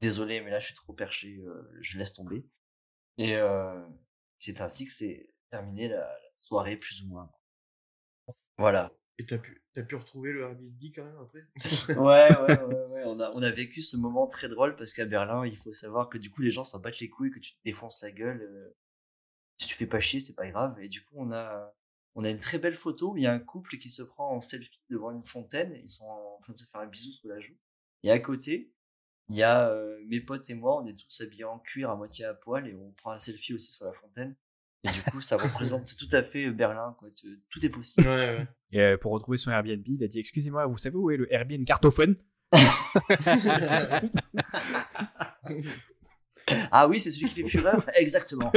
Désolé, 0.00 0.40
mais 0.40 0.50
là, 0.50 0.60
je 0.60 0.66
suis 0.66 0.74
trop 0.74 0.92
perché. 0.92 1.38
euh, 1.46 1.68
je 1.80 1.98
laisse 1.98 2.12
tomber. 2.12 2.46
Et 3.18 3.36
euh, 3.36 3.82
c'est 4.38 4.60
ainsi 4.62 4.86
que 4.86 4.92
c'est 4.92 5.30
terminé 5.50 5.88
la, 5.88 5.98
la 6.00 6.18
soirée, 6.38 6.76
plus 6.78 7.02
ou 7.04 7.08
moins. 7.08 7.30
Voilà. 8.58 8.92
Et 9.18 9.26
t'as 9.26 9.38
pu, 9.38 9.64
t'as 9.72 9.82
pu 9.84 9.94
retrouver 9.94 10.32
le 10.32 10.42
Airbnb 10.42 10.82
quand 10.94 11.04
même 11.04 11.18
après? 11.20 11.46
Ouais, 11.94 12.36
ouais, 12.36 12.62
ouais, 12.62 12.84
ouais. 12.86 13.02
On 13.06 13.20
a, 13.20 13.30
on 13.32 13.42
a 13.42 13.50
vécu 13.50 13.82
ce 13.82 13.96
moment 13.96 14.26
très 14.26 14.48
drôle 14.48 14.76
parce 14.76 14.92
qu'à 14.92 15.04
Berlin, 15.04 15.46
il 15.46 15.56
faut 15.56 15.72
savoir 15.72 16.08
que 16.08 16.18
du 16.18 16.30
coup, 16.30 16.42
les 16.42 16.50
gens 16.50 16.64
s'en 16.64 16.80
battent 16.80 17.00
les 17.00 17.08
couilles, 17.10 17.30
que 17.30 17.38
tu 17.38 17.52
te 17.54 17.60
défonces 17.64 18.02
la 18.02 18.10
gueule. 18.10 18.42
euh, 18.42 18.76
si 19.58 19.68
tu 19.68 19.76
fais 19.76 19.86
pas 19.88 20.00
chier, 20.00 20.20
c'est 20.20 20.34
pas 20.36 20.50
grave. 20.50 20.78
Et 20.82 20.88
du 20.90 21.04
coup, 21.04 21.14
on 21.18 21.32
a, 21.32 21.74
on 22.16 22.24
a 22.24 22.30
une 22.30 22.40
très 22.40 22.58
belle 22.58 22.76
photo. 22.76 23.12
où 23.12 23.18
Il 23.18 23.24
y 23.24 23.28
a 23.28 23.32
un 23.32 23.40
couple 23.40 23.78
qui 23.78 23.90
se 23.90 24.02
prend 24.04 24.34
en 24.36 24.40
selfie 24.40 24.82
devant 24.90 25.12
une 25.12 25.24
fontaine. 25.24 25.74
Ils 25.84 25.90
sont 25.90 26.06
en 26.06 26.38
train 26.42 26.54
de 26.54 26.58
se 26.58 26.66
faire 26.66 26.82
un 26.82 26.88
bisou 26.88 27.12
sous 27.12 27.28
la 27.28 27.40
joue. 27.40 27.56
Et 28.04 28.12
à 28.12 28.20
côté, 28.20 28.73
il 29.30 29.36
y 29.36 29.42
a 29.42 29.68
euh, 29.68 29.98
mes 30.06 30.20
potes 30.20 30.48
et 30.50 30.54
moi, 30.54 30.82
on 30.82 30.86
est 30.86 30.94
tous 30.94 31.20
habillés 31.22 31.44
en 31.44 31.58
cuir 31.58 31.90
à 31.90 31.96
moitié 31.96 32.24
à 32.24 32.34
poil 32.34 32.68
et 32.68 32.74
on 32.74 32.92
prend 32.92 33.12
un 33.12 33.18
selfie 33.18 33.54
aussi 33.54 33.72
sur 33.72 33.86
la 33.86 33.92
fontaine. 33.92 34.34
Et 34.84 34.90
du 34.90 35.02
coup, 35.02 35.20
ça 35.20 35.36
représente 35.42 35.96
tout 35.96 36.08
à 36.12 36.22
fait 36.22 36.50
Berlin, 36.50 36.94
quoi. 36.98 37.08
Tout 37.50 37.64
est 37.64 37.70
possible. 37.70 38.06
Ouais, 38.06 38.36
ouais. 38.38 38.46
Et 38.72 38.80
euh, 38.80 38.96
pour 38.98 39.12
retrouver 39.12 39.38
son 39.38 39.50
Airbnb, 39.50 39.86
il 39.86 40.04
a 40.04 40.08
dit 40.08 40.18
Excusez-moi, 40.18 40.66
vous 40.66 40.76
savez 40.76 40.96
où 40.96 41.10
est 41.10 41.16
le 41.16 41.32
Airbnb 41.32 41.64
cartophone? 41.64 42.16
Ah 46.70 46.86
oui, 46.88 47.00
c'est 47.00 47.08
celui 47.10 47.26
qui 47.28 47.42
fait 47.42 47.48
fureur 47.48 47.80
Exactement. 47.96 48.52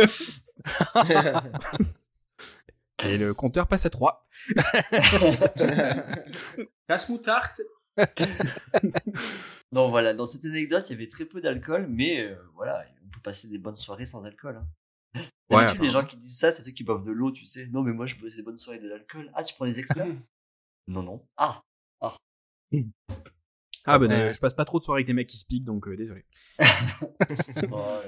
Et 3.03 3.17
le 3.17 3.33
compteur 3.33 3.67
passe 3.67 3.85
à 3.85 3.89
3. 3.89 4.27
Casse 6.87 7.09
moutarte. 7.09 7.61
Donc 9.71 9.89
voilà, 9.89 10.13
dans 10.13 10.25
cette 10.25 10.45
anecdote, 10.45 10.85
il 10.89 10.93
y 10.93 10.95
avait 10.95 11.09
très 11.09 11.25
peu 11.25 11.41
d'alcool, 11.41 11.87
mais 11.89 12.21
euh, 12.21 12.35
voilà, 12.55 12.85
on 13.05 13.09
peut 13.09 13.19
passer 13.21 13.47
des 13.47 13.57
bonnes 13.57 13.75
soirées 13.75 14.05
sans 14.05 14.23
alcool. 14.25 14.57
Hein. 14.57 14.67
Ouais, 15.49 15.65
D'habitude, 15.65 15.83
les 15.83 15.89
gens 15.89 16.05
qui 16.05 16.17
disent 16.17 16.37
ça, 16.37 16.51
c'est 16.51 16.61
ceux 16.63 16.71
qui 16.71 16.83
boivent 16.83 17.03
de 17.05 17.11
l'eau, 17.11 17.31
tu 17.31 17.45
sais. 17.45 17.67
Non, 17.67 17.81
mais 17.81 17.93
moi, 17.93 18.05
je 18.05 18.15
passe 18.15 18.35
des 18.35 18.43
bonnes 18.43 18.57
soirées 18.57 18.79
de 18.79 18.87
l'alcool. 18.87 19.31
Ah, 19.33 19.43
tu 19.43 19.53
prends 19.55 19.65
des 19.65 19.79
externes 19.79 20.21
Non, 20.87 21.03
non. 21.03 21.25
Ah, 21.37 21.61
Ah, 23.89 23.99
ben, 23.99 24.09
Ouais. 24.09 24.15
euh, 24.15 24.33
je 24.33 24.39
passe 24.39 24.53
pas 24.53 24.65
trop 24.65 24.79
de 24.79 24.83
soirées 24.83 24.99
avec 24.99 25.07
des 25.07 25.13
mecs 25.13 25.27
qui 25.29 25.37
se 25.37 25.45
piquent, 25.45 25.63
donc 25.63 25.87
euh, 25.87 25.95
désolé. 25.95 26.25
oh. 27.71 27.99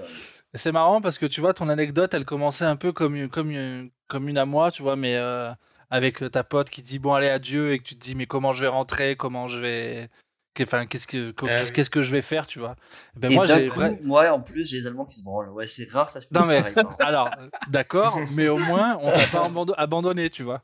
C'est 0.53 0.73
marrant 0.73 0.99
parce 0.99 1.17
que 1.17 1.25
tu 1.25 1.39
vois, 1.39 1.53
ton 1.53 1.69
anecdote, 1.69 2.13
elle 2.13 2.25
commençait 2.25 2.65
un 2.65 2.75
peu 2.75 2.91
comme 2.91 3.15
une, 3.15 3.29
comme 3.29 3.49
une, 3.51 3.89
comme 4.07 4.27
une 4.27 4.37
à 4.37 4.43
moi, 4.45 4.71
tu 4.71 4.81
vois, 4.81 4.97
mais 4.97 5.15
euh, 5.15 5.51
avec 5.89 6.23
ta 6.31 6.43
pote 6.43 6.69
qui 6.69 6.81
dit 6.83 6.99
bon, 6.99 7.13
allez, 7.13 7.29
adieu, 7.29 7.73
et 7.73 7.79
que 7.79 7.83
tu 7.83 7.95
te 7.95 8.01
dis, 8.01 8.15
mais 8.15 8.25
comment 8.27 8.53
je 8.53 8.61
vais 8.61 8.67
rentrer, 8.69 9.15
comment 9.15 9.47
je 9.47 9.57
vais. 9.59 10.09
Enfin, 10.61 10.85
qu'est-ce 10.87 11.07
que, 11.07 11.31
qu'est-ce 11.31 11.67
oui. 11.67 11.71
qu'est-ce 11.73 11.89
que 11.89 12.01
je 12.01 12.11
vais 12.11 12.21
faire, 12.21 12.45
tu 12.45 12.59
vois. 12.59 12.75
Ben, 13.15 13.31
Et 13.31 13.35
moi, 13.35 13.45
j'ai. 13.45 13.67
coup, 13.69 13.75
vrai- 13.75 13.97
moi, 14.03 14.29
en 14.33 14.41
plus, 14.41 14.69
j'ai 14.69 14.77
les 14.77 14.87
Allemands 14.87 15.05
qui 15.05 15.17
se 15.17 15.23
branlent. 15.23 15.49
Ouais, 15.51 15.67
c'est 15.67 15.89
rare, 15.89 16.09
ça 16.09 16.19
se 16.19 16.27
fait 16.27 16.35
Non, 16.37 16.45
mais- 16.45 16.61
pareil. 16.61 16.75
Alors, 16.99 17.29
euh, 17.39 17.47
d'accord, 17.69 18.19
mais 18.33 18.49
au 18.49 18.57
moins, 18.57 18.97
on 19.01 19.09
t'a 19.09 19.25
pas 19.27 19.47
abando- 19.47 19.73
abandonné, 19.77 20.29
tu 20.29 20.43
vois. 20.43 20.61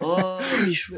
Oh, 0.00 0.38
Michou 0.64 0.94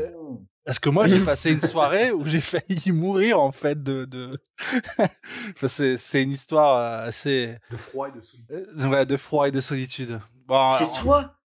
Parce 0.66 0.78
que 0.78 0.90
moi, 0.90 1.06
j'ai 1.06 1.20
passé 1.24 1.50
une 1.52 1.62
soirée 1.62 2.10
où 2.10 2.26
j'ai 2.26 2.42
failli 2.42 2.82
mourir, 2.92 3.40
en 3.40 3.52
fait, 3.52 3.82
de. 3.82 4.04
de... 4.04 4.38
Enfin, 4.98 5.68
c'est, 5.68 5.96
c'est 5.96 6.22
une 6.22 6.32
histoire 6.32 6.76
euh, 6.76 7.08
assez. 7.08 7.56
De 7.70 7.76
froid 7.78 8.08
et 8.08 8.12
de 8.12 8.20
solitude. 8.20 8.50
euh, 8.50 8.88
ouais, 8.88 9.06
de 9.06 9.16
froid 9.16 9.48
et 9.48 9.50
de 9.52 9.60
solitude. 9.60 10.20
Bon, 10.46 10.70
C'est 10.72 10.90
toi 11.00 11.35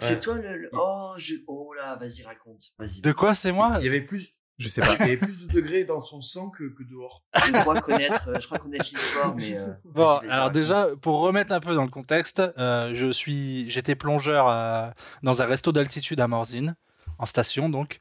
C'est 0.00 0.20
toi 0.20 0.36
le. 0.36 0.56
le- 0.56 0.70
Oh, 0.74 1.14
je... 1.18 1.34
oh 1.46 1.72
là, 1.74 1.96
vas-y, 1.96 2.22
raconte. 2.22 2.62
Vas-y. 2.78 3.00
De 3.00 3.12
quoi 3.12 3.34
c'est 3.34 3.52
moi 3.52 3.76
Il 3.80 3.84
y 3.84 3.88
avait 3.88 4.00
plus, 4.00 4.28
Je 4.58 4.68
sais 4.68 4.80
pas. 4.80 4.96
il 5.00 5.06
y 5.06 5.10
avait 5.10 5.16
plus 5.16 5.46
de 5.46 5.52
degrés 5.52 5.84
dans 5.84 6.00
son 6.00 6.20
sang 6.20 6.50
que, 6.50 6.64
que 6.64 6.82
dehors. 6.84 7.24
Je 7.44 7.52
crois 7.52 7.80
connaître, 7.80 8.28
euh, 8.28 8.40
je 8.40 8.46
crois 8.46 8.58
connaître 8.58 8.86
l'histoire, 8.92 9.34
mais. 9.36 9.56
euh, 9.56 9.72
Bon, 9.84 10.04
alors 10.04 10.28
raconte. 10.28 10.52
déjà, 10.52 10.88
pour 11.00 11.20
remettre 11.20 11.52
un 11.52 11.60
peu 11.60 11.74
dans 11.74 11.84
le 11.84 11.90
contexte, 11.90 12.40
euh, 12.58 12.92
je 12.94 13.10
suis, 13.10 13.68
j'étais 13.70 13.94
plongeur 13.94 14.94
dans 15.22 15.42
un 15.42 15.46
resto 15.46 15.72
d'altitude 15.72 16.20
à 16.20 16.28
Morzine, 16.28 16.76
en 17.18 17.26
station 17.26 17.68
donc. 17.68 18.00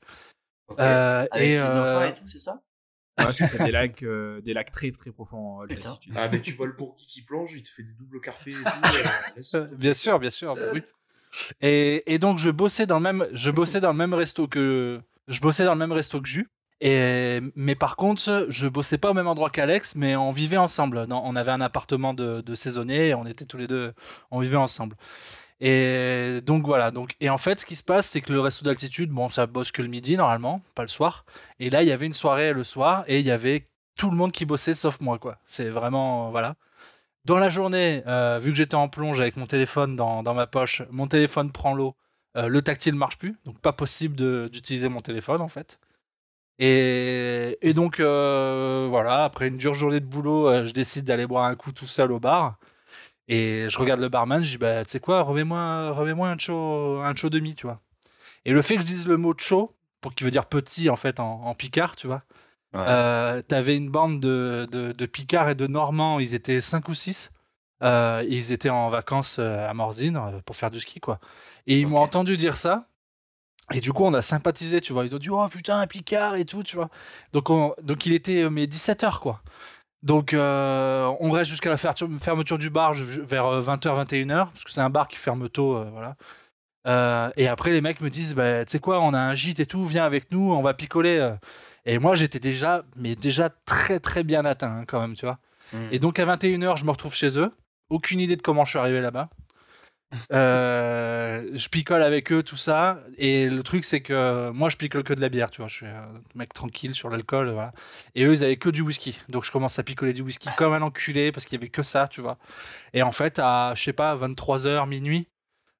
Euh, 0.79 1.25
Avec 1.31 1.47
et 1.49 1.57
les 1.57 1.63
dauphins 1.63 2.01
euh, 2.01 2.05
et 2.07 2.13
tout, 2.13 2.27
c'est 2.27 2.39
ça? 2.39 2.61
Ouais, 3.19 3.33
c'est 3.33 3.47
ça, 3.47 3.57
des 3.57 3.71
lacs, 3.71 4.03
euh, 4.03 4.41
des 4.41 4.53
lacs 4.53 4.71
très 4.71 4.91
très 4.91 5.11
profonds 5.11 5.63
euh. 5.63 5.67
Ah, 6.15 6.29
mais 6.31 6.39
tu 6.41 6.53
vois 6.53 6.67
le 6.67 6.73
bourgui 6.73 7.05
qui 7.07 7.23
plonge, 7.23 7.53
il 7.55 7.63
te 7.63 7.69
fait 7.69 7.81
des 7.83 7.93
doubles 7.93 8.21
carpés 8.21 8.61
et 8.61 8.65
tout. 8.65 9.55
euh, 9.55 9.67
bien 9.77 9.93
sûr, 9.93 10.19
bien 10.19 10.29
sûr, 10.29 10.55
bah 10.55 10.61
oui. 10.73 10.83
Et, 11.61 12.17
donc 12.19 12.37
je 12.37 12.49
bossais 12.49 12.85
dans 12.85 12.97
le 12.97 13.03
même, 13.03 13.27
je 13.33 13.51
bossais 13.51 13.81
dans 13.81 13.91
le 13.91 13.97
même 13.97 14.13
resto 14.13 14.47
que, 14.47 15.01
je 15.27 15.39
bossais 15.39 15.65
dans 15.65 15.73
le 15.73 15.79
même 15.79 15.91
resto 15.91 16.21
que 16.21 16.27
Jus. 16.27 16.49
Et 16.79 17.39
mais 17.55 17.75
par 17.75 17.95
contre, 17.95 18.45
je 18.49 18.67
bossais 18.67 18.97
pas 18.99 19.09
au 19.11 19.13
même 19.13 19.27
endroit 19.27 19.49
qu'Alex, 19.49 19.95
mais 19.95 20.15
on 20.15 20.31
vivait 20.31 20.57
ensemble. 20.57 21.07
On 21.09 21.35
avait 21.35 21.51
un 21.51 21.61
appartement 21.61 22.13
de, 22.13 22.41
de 22.41 22.55
saisonnier, 22.55 23.09
et 23.09 23.13
on 23.15 23.25
était 23.25 23.45
tous 23.45 23.57
les 23.57 23.67
deux, 23.67 23.93
on 24.31 24.39
vivait 24.39 24.57
ensemble. 24.57 24.95
Et 25.59 26.39
donc 26.45 26.65
voilà. 26.65 26.91
Donc 26.91 27.15
et 27.19 27.29
en 27.29 27.37
fait, 27.37 27.59
ce 27.59 27.65
qui 27.65 27.75
se 27.75 27.83
passe, 27.83 28.07
c'est 28.07 28.21
que 28.21 28.31
le 28.31 28.39
resto 28.39 28.63
d'altitude, 28.63 29.09
bon, 29.09 29.29
ça 29.29 29.47
bosse 29.47 29.71
que 29.71 29.81
le 29.81 29.87
midi 29.87 30.17
normalement, 30.17 30.61
pas 30.75 30.83
le 30.83 30.87
soir. 30.87 31.25
Et 31.59 31.69
là, 31.69 31.81
il 31.81 31.89
y 31.89 31.91
avait 31.91 32.05
une 32.05 32.13
soirée 32.13 32.53
le 32.53 32.63
soir, 32.63 33.03
et 33.07 33.19
il 33.19 33.25
y 33.25 33.31
avait 33.31 33.67
tout 33.97 34.11
le 34.11 34.15
monde 34.17 34.31
qui 34.31 34.45
bossait 34.45 34.75
sauf 34.75 35.01
moi, 35.01 35.17
quoi. 35.17 35.39
C'est 35.45 35.69
vraiment 35.69 36.31
voilà. 36.31 36.55
Dans 37.27 37.39
la 37.39 37.49
journée, 37.49 38.03
euh, 38.07 38.39
vu 38.41 38.51
que 38.51 38.55
j'étais 38.55 38.75
en 38.75 38.87
plonge 38.87 39.19
avec 39.19 39.35
mon 39.35 39.47
téléphone 39.47 39.97
dans, 39.97 40.33
ma 40.33 40.47
poche, 40.47 40.83
mon 40.91 41.07
téléphone 41.07 41.51
prend 41.51 41.73
l'eau, 41.73 41.93
euh, 42.37 42.47
le 42.47 42.61
tactile 42.61 42.95
marche 42.95 43.17
plus, 43.17 43.35
donc 43.43 43.59
pas 43.59 43.73
possible 43.73 44.15
d'utiliser 44.49 44.87
mon 44.87 45.01
téléphone 45.01 45.41
en 45.41 45.49
fait. 45.49 45.77
Et, 46.57 47.57
donc 47.75 47.99
euh, 47.99 48.87
voilà, 48.89 49.25
après 49.25 49.49
une 49.49 49.57
dure 49.57 49.73
journée 49.73 49.99
de 49.99 50.05
boulot, 50.05 50.65
je 50.65 50.71
décide 50.71 51.03
d'aller 51.03 51.27
boire 51.27 51.43
un 51.43 51.55
coup 51.55 51.73
tout 51.73 51.85
seul 51.85 52.13
au 52.13 52.19
bar. 52.21 52.59
Et 53.27 53.65
je 53.69 53.77
regarde 53.77 53.99
le 53.99 54.07
barman, 54.07 54.41
je 54.41 54.51
dis 54.51 54.57
bah 54.57 54.85
tu 54.85 54.91
sais 54.91 55.01
quoi, 55.01 55.21
remets-moi 55.23 55.91
remets-moi 55.91 56.29
un 56.29 56.37
chaud 56.37 57.01
un 57.01 57.13
demi, 57.13 57.55
tu 57.55 57.67
vois. 57.67 57.81
Et 58.45 58.53
le 58.53 58.61
fait 58.61 58.75
que 58.75 58.81
je 58.81 58.85
dise 58.85 59.05
le 59.05 59.17
mot 59.17 59.33
chaud, 59.37 59.75
pour 59.99 60.15
qui 60.15 60.23
veut 60.23 60.31
dire 60.31 60.45
petit 60.45 60.89
en 60.89 60.95
fait 60.95 61.19
en 61.19 61.53
picard, 61.55 61.97
tu 61.97 62.07
vois. 62.07 62.23
Ouais. 62.73 62.83
Euh, 62.87 63.41
T'avais 63.41 63.77
une 63.77 63.89
bande 63.89 64.19
de, 64.19 64.67
de, 64.71 64.91
de 64.91 65.05
Picards 65.05 65.49
et 65.49 65.55
de 65.55 65.67
Normands, 65.67 66.19
ils 66.19 66.33
étaient 66.33 66.61
5 66.61 66.87
ou 66.89 66.95
6. 66.95 67.31
Euh, 67.83 68.21
et 68.23 68.35
ils 68.35 68.51
étaient 68.51 68.71
en 68.71 68.89
vacances 68.89 69.37
euh, 69.39 69.69
à 69.69 69.73
Morzine 69.73 70.19
pour 70.45 70.55
faire 70.55 70.71
du 70.71 70.79
ski, 70.79 70.99
quoi. 70.99 71.19
Et 71.67 71.79
ils 71.79 71.87
m'ont 71.87 71.99
entendu 71.99 72.35
dire 72.35 72.57
ça. 72.57 72.87
Et 73.73 73.81
du 73.81 73.93
coup, 73.93 74.03
on 74.05 74.13
a 74.13 74.21
sympathisé, 74.21 74.81
tu 74.81 74.93
vois. 74.93 75.05
Ils 75.05 75.13
ont 75.13 75.19
dit, 75.19 75.29
oh 75.29 75.47
putain, 75.49 75.79
un 75.79 75.87
Picard 75.87 76.35
et 76.35 76.45
tout, 76.45 76.63
tu 76.63 76.75
vois. 76.75 76.89
Donc, 77.33 77.49
on, 77.49 77.75
donc 77.83 78.05
il 78.05 78.13
était, 78.13 78.49
mais 78.49 78.65
17h, 78.65 79.19
quoi. 79.19 79.41
Donc, 80.03 80.33
euh, 80.33 81.11
on 81.19 81.31
reste 81.31 81.51
jusqu'à 81.51 81.69
la 81.69 81.77
fermeture, 81.77 82.57
du 82.57 82.69
bar 82.69 82.93
vers 82.93 83.45
euh, 83.45 83.61
20h, 83.61 84.05
21h, 84.05 84.47
parce 84.49 84.63
que 84.63 84.71
c'est 84.71 84.81
un 84.81 84.89
bar 84.89 85.07
qui 85.07 85.17
ferme 85.17 85.49
tôt, 85.49 85.83
voilà. 85.91 86.15
Euh, 86.87 87.29
et 87.35 87.47
après, 87.47 87.71
les 87.71 87.81
mecs 87.81 87.99
me 87.99 88.09
disent, 88.09 88.33
bah, 88.33 88.63
tu 88.63 88.71
sais 88.71 88.79
quoi, 88.79 89.01
on 89.01 89.13
a 89.13 89.19
un 89.19 89.33
gîte 89.33 89.59
et 89.59 89.65
tout, 89.65 89.85
viens 89.85 90.05
avec 90.05 90.31
nous, 90.31 90.53
on 90.53 90.61
va 90.61 90.73
picoler. 90.73 91.35
Et 91.87 91.99
moi, 91.99 92.15
j'étais 92.15 92.39
déjà, 92.39 92.83
mais 92.97 93.15
déjà 93.15 93.49
très 93.49 93.99
très 94.01 94.23
bien 94.23 94.43
atteint, 94.43 94.79
hein, 94.79 94.85
quand 94.85 94.99
même, 94.99 95.15
tu 95.15 95.25
vois. 95.25 95.39
Mm. 95.71 95.87
Et 95.91 95.99
donc, 95.99 96.19
à 96.19 96.25
21h, 96.25 96.75
je 96.75 96.83
me 96.83 96.91
retrouve 96.91 97.13
chez 97.13 97.39
eux. 97.39 97.51
Aucune 97.89 98.19
idée 98.19 98.35
de 98.35 98.41
comment 98.41 98.65
je 98.65 98.71
suis 98.71 98.79
arrivé 98.79 99.01
là-bas. 99.01 99.29
Euh, 100.31 101.45
je 101.53 101.67
picole 101.67 102.01
avec 102.01 102.31
eux, 102.31 102.41
tout 102.41 102.55
ça. 102.55 103.01
Et 103.17 103.49
le 103.49 103.61
truc, 103.61 103.83
c'est 103.83 103.99
que 103.99 104.51
moi, 104.51 104.69
je 104.69 104.77
picole 104.77 105.03
que 105.03 105.13
de 105.13 105.19
la 105.19 105.27
bière, 105.27 105.51
tu 105.51 105.59
vois. 105.59 105.67
Je 105.67 105.75
suis 105.75 105.85
un 105.85 106.21
mec 106.33 106.53
tranquille 106.53 106.95
sur 106.95 107.09
l'alcool, 107.09 107.49
voilà. 107.49 107.73
Et 108.15 108.23
eux, 108.23 108.31
ils 108.31 108.41
avaient 108.45 108.55
que 108.55 108.69
du 108.69 108.81
whisky. 108.81 109.19
Donc, 109.27 109.43
je 109.43 109.51
commence 109.51 109.79
à 109.79 109.83
picoler 109.83 110.13
du 110.13 110.21
whisky 110.21 110.47
comme 110.55 110.71
un 110.71 110.81
enculé 110.81 111.33
parce 111.33 111.45
qu'il 111.45 111.59
y 111.59 111.61
avait 111.61 111.69
que 111.69 111.83
ça, 111.83 112.07
tu 112.07 112.21
vois. 112.21 112.37
Et 112.93 113.03
en 113.03 113.11
fait, 113.11 113.37
à, 113.37 113.73
je 113.75 113.83
sais 113.83 113.91
pas, 113.91 114.15
23h, 114.15 114.87
minuit, 114.87 115.27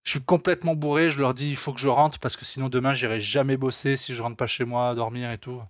je 0.04 0.12
suis 0.12 0.22
complètement 0.22 0.76
bourré. 0.76 1.10
Je 1.10 1.22
leur 1.22 1.34
dis, 1.34 1.50
il 1.50 1.58
faut 1.58 1.72
que 1.72 1.80
je 1.80 1.88
rentre 1.88 2.20
parce 2.20 2.36
que 2.36 2.44
sinon, 2.44 2.68
demain, 2.68 2.94
j'irai 2.94 3.22
jamais 3.22 3.56
bosser 3.56 3.96
si 3.96 4.14
je 4.14 4.22
rentre 4.22 4.36
pas 4.36 4.48
chez 4.48 4.66
moi, 4.66 4.94
dormir 4.94 5.32
et 5.32 5.38
tout. 5.38 5.62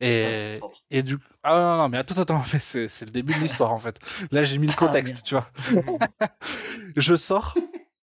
Et, 0.00 0.58
Pauvre. 0.60 0.80
et 0.90 1.02
du 1.02 1.18
ah 1.42 1.54
non, 1.58 1.76
non, 1.82 1.88
mais 1.88 1.98
attends, 1.98 2.20
attends, 2.20 2.44
mais 2.52 2.60
c'est 2.60 2.88
c'est 2.88 3.04
le 3.04 3.10
début 3.10 3.34
de 3.34 3.40
l'histoire 3.40 3.72
en 3.72 3.78
fait. 3.78 3.98
Là, 4.30 4.44
j'ai 4.44 4.58
mis 4.58 4.66
le 4.68 4.74
Ah, 4.76 4.76
contexte, 4.76 5.22
tu 5.24 5.34
vois. 5.34 5.50
je 6.96 7.16
sors, 7.16 7.58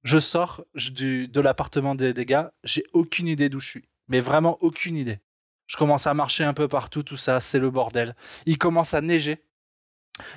je 0.03 0.17
sors 0.19 0.63
du, 0.75 1.27
de 1.27 1.41
l'appartement 1.41 1.95
des, 1.95 2.13
des 2.13 2.25
gars, 2.25 2.53
j'ai 2.63 2.83
aucune 2.93 3.27
idée 3.27 3.49
d'où 3.49 3.59
je 3.59 3.69
suis. 3.69 3.89
Mais 4.07 4.19
vraiment 4.19 4.57
aucune 4.61 4.95
idée. 4.95 5.19
Je 5.67 5.77
commence 5.77 6.07
à 6.07 6.13
marcher 6.13 6.43
un 6.43 6.53
peu 6.53 6.67
partout, 6.67 7.03
tout 7.03 7.17
ça, 7.17 7.39
c'est 7.39 7.59
le 7.59 7.69
bordel. 7.69 8.15
Il 8.45 8.57
commence 8.57 8.93
à 8.93 9.01
neiger. 9.01 9.41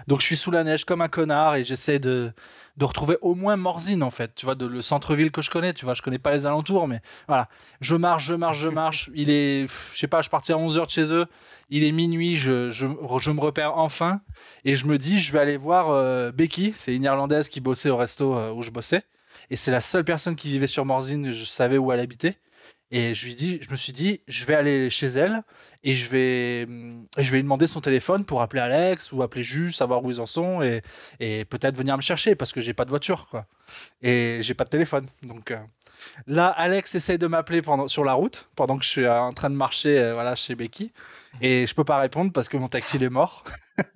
Donc 0.07 0.21
je 0.21 0.27
suis 0.27 0.37
sous 0.37 0.51
la 0.51 0.65
neige 0.65 0.85
comme 0.85 1.03
un 1.03 1.09
connard 1.09 1.57
et 1.57 1.65
j'essaie 1.65 1.99
de, 1.99 2.33
de 2.77 2.85
retrouver 2.85 3.19
au 3.21 3.35
moins 3.35 3.57
Morzine 3.57 4.03
en 4.03 4.11
fait, 4.11 4.35
tu 4.35 4.47
vois, 4.47 4.55
de 4.55 4.67
le 4.67 4.83
centre-ville 4.83 5.31
que 5.31 5.43
je 5.43 5.51
connais, 5.51 5.75
tu 5.75 5.85
vois, 5.85 5.95
je 5.95 6.03
connais 6.03 6.19
pas 6.19 6.35
les 6.35 6.47
alentours, 6.47 6.89
mais 6.89 7.01
voilà. 7.27 7.49
Je 7.81 7.95
marche, 7.95 8.25
je 8.25 8.35
marche, 8.35 8.59
je 8.59 8.69
marche. 8.69 9.11
Il 9.15 9.31
est, 9.31 9.67
je 9.93 9.99
sais 9.99 10.07
pas, 10.07 10.23
je 10.23 10.31
partais 10.31 10.53
à 10.53 10.57
11h 10.57 10.87
de 10.87 10.91
chez 10.91 11.13
eux, 11.13 11.27
il 11.69 11.85
est 11.85 11.93
minuit, 11.93 12.37
je, 12.37 12.71
je, 12.71 12.87
je 13.21 13.31
me 13.31 13.41
repère 13.41 13.77
enfin 13.77 14.21
et 14.65 14.77
je 14.77 14.87
me 14.87 14.99
dis, 14.99 15.21
je 15.21 15.33
vais 15.33 15.41
aller 15.41 15.57
voir 15.57 15.91
euh, 15.91 16.33
Becky, 16.33 16.73
c'est 16.75 16.95
une 16.95 17.05
Irlandaise 17.05 17.49
qui 17.49 17.61
bossait 17.61 17.91
au 17.91 17.97
resto 17.97 18.37
euh, 18.37 18.53
où 18.53 18.63
je 18.63 18.71
bossais 18.71 19.03
et 19.51 19.57
c'est 19.57 19.71
la 19.71 19.81
seule 19.81 20.05
personne 20.05 20.37
qui 20.37 20.51
vivait 20.51 20.67
sur 20.67 20.85
Morzine, 20.85 21.31
je 21.33 21.45
savais 21.45 21.79
où 21.79 21.93
elle 21.93 22.01
habitait. 22.01 22.37
Et 22.93 23.15
je 23.15 23.27
lui 23.27 23.35
dis, 23.35 23.59
je 23.63 23.71
me 23.71 23.77
suis 23.77 23.93
dit, 23.93 24.21
je 24.29 24.45
vais 24.45 24.55
aller 24.55 24.91
chez 24.91 25.07
elle 25.07 25.43
et 25.87 25.95
je 25.95 26.11
vais, 26.11 26.65
hum, 26.69 27.07
je 27.17 27.31
vais 27.31 27.39
lui 27.39 27.45
demander 27.45 27.69
son 27.69 27.81
téléphone 27.81 28.25
pour 28.25 28.43
appeler 28.43 28.61
Alex 28.61 29.13
ou 29.13 29.23
appeler 29.23 29.45
Jus, 29.45 29.71
savoir 29.71 30.05
où 30.05 30.11
ils 30.11 30.21
en 30.21 30.27
sont 30.27 30.61
et, 30.61 30.83
et 31.21 31.45
peut-être 31.45 31.77
venir 31.77 31.97
me 31.97 32.03
chercher 32.03 32.35
parce 32.35 32.53
que 32.53 32.61
j'ai 32.61 32.75
pas 32.75 32.85
de 32.85 32.91
voiture 32.91 33.29
quoi. 33.31 33.47
Et 34.03 34.41
j'ai 34.43 34.55
pas 34.55 34.65
de 34.65 34.71
téléphone. 34.71 35.07
Donc, 35.23 35.53
euh, 35.53 35.59
Là, 36.27 36.49
Alex 36.49 36.95
essaye 36.95 37.19
de 37.19 37.27
m'appeler 37.27 37.63
pendant 37.63 37.89
sur 37.89 38.05
la 38.05 38.15
route 38.15 38.49
pendant 38.57 38.79
que 38.79 38.85
je 38.85 38.91
suis 38.91 39.09
en 39.09 39.33
train 39.33 39.51
de 39.51 39.55
marcher 39.55 39.99
euh, 39.99 40.15
voilà 40.15 40.35
chez 40.35 40.55
Becky 40.55 40.93
et 41.43 41.67
je 41.67 41.75
peux 41.75 41.85
pas 41.85 41.99
répondre 41.99 42.33
parce 42.33 42.49
que 42.49 42.57
mon 42.57 42.69
tactile 42.69 43.03
est 43.03 43.11
mort. 43.11 43.45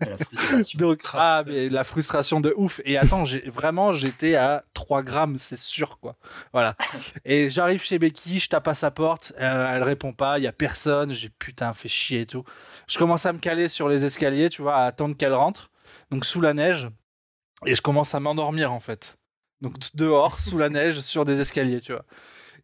La 0.00 0.16
frustration. 0.18 0.78
Donc 0.78 1.00
ah 1.14 1.42
mais 1.46 1.70
la 1.70 1.84
frustration 1.84 2.40
de 2.40 2.52
ouf 2.56 2.80
et 2.84 2.98
attends, 2.98 3.24
j'ai 3.24 3.48
vraiment 3.48 3.92
j'étais 3.92 4.34
à 4.34 4.64
3 4.74 5.02
grammes, 5.02 5.38
c'est 5.38 5.58
sûr 5.58 5.98
quoi. 6.00 6.16
Voilà. 6.52 6.76
Et 7.24 7.48
j'arrive 7.48 7.82
chez 7.82 7.98
Becky, 7.98 8.40
je 8.40 8.48
tape 8.50 8.68
à 8.68 8.74
sa 8.74 8.90
porte, 8.90 9.32
euh, 9.40 9.74
elle 9.74 9.82
répond 9.82 10.12
pas, 10.12 10.38
il 10.38 10.44
y 10.44 10.46
a 10.46 10.52
personne, 10.52 11.12
j'ai 11.12 11.30
putain 11.30 11.72
fait 11.80 11.88
chier 11.88 12.20
et 12.20 12.26
tout. 12.26 12.44
Je 12.88 12.98
commence 12.98 13.26
à 13.26 13.32
me 13.32 13.38
caler 13.38 13.68
sur 13.68 13.88
les 13.88 14.04
escaliers, 14.04 14.48
tu 14.48 14.62
vois, 14.62 14.76
à 14.76 14.84
attendre 14.84 15.16
qu'elle 15.16 15.34
rentre. 15.34 15.70
Donc 16.10 16.24
sous 16.24 16.40
la 16.40 16.54
neige 16.54 16.88
et 17.66 17.74
je 17.74 17.82
commence 17.82 18.14
à 18.14 18.20
m'endormir 18.20 18.72
en 18.72 18.80
fait. 18.80 19.18
Donc 19.60 19.74
dehors, 19.94 20.40
sous 20.40 20.58
la 20.58 20.68
neige, 20.68 21.00
sur 21.00 21.24
des 21.24 21.40
escaliers, 21.40 21.80
tu 21.80 21.92
vois. 21.92 22.04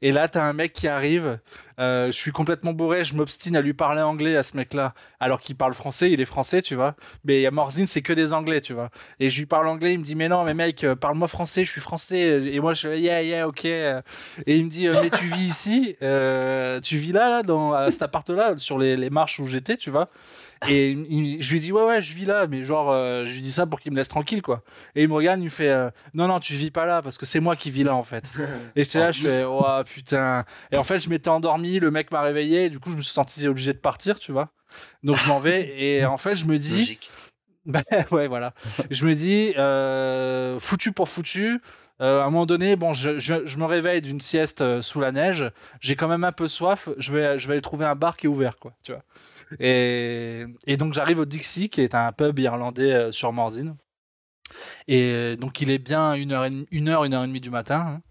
Et 0.03 0.13
là, 0.13 0.29
t'as 0.29 0.43
un 0.43 0.53
mec 0.53 0.73
qui 0.73 0.89
arrive, 0.89 1.39
euh, 1.79 2.07
je 2.07 2.13
suis 2.13 2.33
complètement 2.33 2.73
bourré, 2.73 3.05
je 3.05 3.15
m'obstine 3.15 3.57
à 3.57 3.61
lui 3.61 3.75
parler 3.75 4.03
anglais 4.03 4.37
à 4.37 4.43
ce 4.43 4.57
mec-là, 4.57 4.95
alors 5.21 5.41
qu'il 5.41 5.57
parle 5.57 5.75
français, 5.75 6.11
il 6.11 6.21
est 6.21 6.27
français, 6.27 6.63
tu 6.63 6.75
vois. 6.75 6.95
Mais 7.25 7.45
à 7.47 7.51
Morzine, 7.51 7.87
c'est 7.87 8.03
que 8.03 8.13
des 8.13 8.33
anglais, 8.33 8.61
tu 8.61 8.73
vois. 8.73 8.91
Et 9.21 9.31
je 9.31 9.39
lui 9.39 9.47
parle 9.47 9.69
anglais, 9.69 9.95
il 9.95 9.99
me 9.99 10.05
dit, 10.05 10.15
mais 10.15 10.29
non, 10.29 10.45
mais 10.45 10.55
mec, 10.55 10.85
euh, 10.85 10.95
parle-moi 10.95 11.29
français, 11.29 11.65
je 11.65 11.71
suis 11.71 11.81
français. 11.81 12.21
Et 12.53 12.61
moi, 12.61 12.75
je 12.75 12.89
yeah, 12.89 13.23
yeah, 13.23 13.49
ok. 13.49 13.65
Et 13.65 14.03
il 14.47 14.65
me 14.65 14.71
dit, 14.71 14.89
euh, 14.89 15.01
mais 15.03 15.11
tu 15.11 15.27
vis 15.27 15.47
ici, 15.47 15.97
tu 16.83 16.97
vis 16.97 17.13
là, 17.13 17.31
là, 17.31 17.43
dans 17.43 17.91
cet 17.91 18.03
appart-là, 18.03 18.55
sur 18.59 18.79
les 18.79 19.11
marches 19.11 19.41
où 19.41 19.47
j'étais, 19.47 19.77
tu 19.77 19.91
vois. 19.91 20.09
Et 20.69 20.91
il- 20.93 21.43
je 21.43 21.53
lui 21.53 21.61
dis 21.61 21.71
ouais 21.73 21.85
ouais 21.85 22.01
je 22.01 22.15
vis 22.15 22.25
là 22.25 22.47
mais 22.47 22.65
genre 22.65 22.91
euh, 22.91 23.25
je 23.27 23.35
lui 23.35 23.43
dis 23.43 23.53
ça 23.53 23.67
pour 23.67 23.79
qu'il 23.81 23.93
me 23.93 23.97
laisse 23.97 24.09
tranquille 24.09 24.43
quoi. 24.43 24.63
Et 24.95 25.03
il 25.03 25.09
me 25.09 25.13
regarde 25.15 25.39
il 25.41 25.45
me 25.45 25.51
fait 25.51 25.69
euh, 25.69 25.91
non 26.15 26.29
non 26.29 26.41
tu 26.41 26.55
vis 26.55 26.71
pas 26.71 26.87
là 26.87 27.03
parce 27.03 27.19
que 27.19 27.27
c'est 27.27 27.41
moi 27.41 27.57
qui 27.57 27.71
vis 27.71 27.85
là 27.85 27.95
en 27.95 28.03
fait. 28.03 28.25
Et 28.77 28.85
j'étais 28.85 28.99
là 28.99 29.11
je 29.11 29.23
fais 29.29 29.45
oh 29.45 29.65
putain. 29.85 30.45
Et 30.73 30.77
en 30.77 30.85
fait 30.85 30.99
je 30.99 31.11
m'étais 31.11 31.29
endormi 31.29 31.79
le 31.79 31.91
mec 31.91 32.11
m'a 32.11 32.23
réveillé 32.23 32.65
et 32.67 32.71
du 32.71 32.79
coup 32.81 32.91
je 32.91 32.97
me 32.97 33.03
suis 33.03 33.13
senti 33.13 33.47
obligé 33.47 33.73
de 33.75 33.79
partir 33.79 34.19
tu 34.19 34.33
vois. 34.33 34.51
Donc 35.03 35.19
je 35.19 35.29
m'en 35.29 35.41
vais 35.41 35.75
et 35.79 36.05
en 36.07 36.17
fait 36.17 36.35
je 36.35 36.47
me 36.47 36.59
dis 36.59 36.73
Logique. 36.79 37.11
bah 37.67 37.83
ouais, 38.13 38.29
voilà. 38.29 38.55
je 38.93 39.05
me 39.07 39.15
dis, 39.17 39.53
euh, 39.59 40.61
foutu 40.61 40.93
pour 40.93 41.09
foutu. 41.09 41.61
euh, 42.01 42.21
à 42.21 42.25
un 42.25 42.31
moment 42.31 42.47
donné, 42.47 42.77
bon, 42.77 42.95
je, 42.95 43.19
je, 43.19 43.45
je 43.45 43.59
me 43.59 43.65
réveille 43.65 44.01
d'une 44.03 44.21
sieste 44.21 44.61
euh, 44.61 44.83
sous 44.83 45.01
la 45.01 45.11
neige. 45.11 45.51
J'ai 45.81 45.97
quand 45.97 46.07
même 46.07 46.23
un 46.23 46.31
peu 46.31 46.47
soif. 46.47 46.89
Je 46.99 47.13
vais, 47.13 47.41
je 47.41 47.49
vais 47.49 47.55
aller 47.55 47.63
trouver 47.63 47.85
un 47.85 47.97
bar 47.97 48.17
qui 48.17 48.27
est 48.27 48.29
ouvert, 48.29 48.59
quoi. 48.59 48.73
Tu 48.85 48.93
vois. 48.93 49.03
Et, 49.61 50.47
donc 50.79 50.93
j'arrive 50.95 51.19
au 51.21 51.25
Dixie, 51.25 51.69
qui 51.71 51.81
est 51.81 51.95
un 51.95 52.13
pub 52.13 52.39
irlandais 52.39 52.93
euh, 52.93 53.13
sur 53.13 53.33
Morzine. 53.33 53.77
Et 54.89 55.37
donc 55.37 55.61
il 55.61 55.71
est 55.71 55.79
bien 55.79 56.15
une 56.15 56.33
heure, 56.33 56.45
une 56.45 56.89
heure, 56.89 57.05
une 57.05 57.15
heure 57.15 57.25
et 57.25 57.27
demie 57.27 57.41
du 57.41 57.51
matin. 57.51 57.81
hein. 57.87 58.03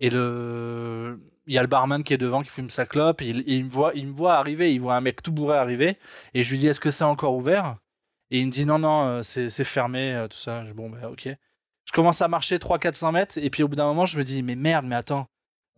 Et 0.00 0.10
le, 0.10 1.20
il 1.46 1.54
y 1.54 1.58
a 1.58 1.62
le 1.62 1.68
barman 1.68 2.02
qui 2.04 2.14
est 2.14 2.18
devant 2.18 2.42
qui 2.42 2.50
fume 2.50 2.70
sa 2.70 2.86
clope. 2.86 3.20
Il, 3.20 3.64
me 3.64 3.68
voit, 3.68 3.92
il 3.94 4.08
me 4.08 4.12
voit 4.12 4.34
arriver. 4.34 4.72
Il 4.72 4.80
voit 4.80 4.96
un 4.96 5.00
mec 5.00 5.22
tout 5.22 5.32
bourré 5.32 5.56
arriver. 5.56 5.98
Et 6.34 6.42
je 6.42 6.50
lui 6.50 6.58
dis, 6.58 6.66
est-ce 6.66 6.80
que 6.80 6.90
c'est 6.90 7.04
encore 7.04 7.34
ouvert? 7.34 7.78
Et 8.30 8.40
il 8.40 8.46
me 8.46 8.50
dit, 8.50 8.66
non, 8.66 8.78
non, 8.78 9.04
euh, 9.06 9.22
c'est 9.22 9.64
fermé, 9.64 10.14
euh, 10.14 10.28
tout 10.28 10.36
ça. 10.36 10.64
Je, 10.64 10.72
bon, 10.72 10.90
bah, 10.90 11.10
ok. 11.10 11.28
Je 11.84 11.92
commence 11.92 12.22
à 12.22 12.28
marcher 12.28 12.56
300-400 12.58 13.12
mètres. 13.12 13.38
Et 13.38 13.50
puis 13.50 13.62
au 13.62 13.68
bout 13.68 13.76
d'un 13.76 13.86
moment, 13.86 14.06
je 14.06 14.18
me 14.18 14.24
dis, 14.24 14.42
mais 14.42 14.56
merde, 14.56 14.86
mais 14.86 14.96
attends. 14.96 15.28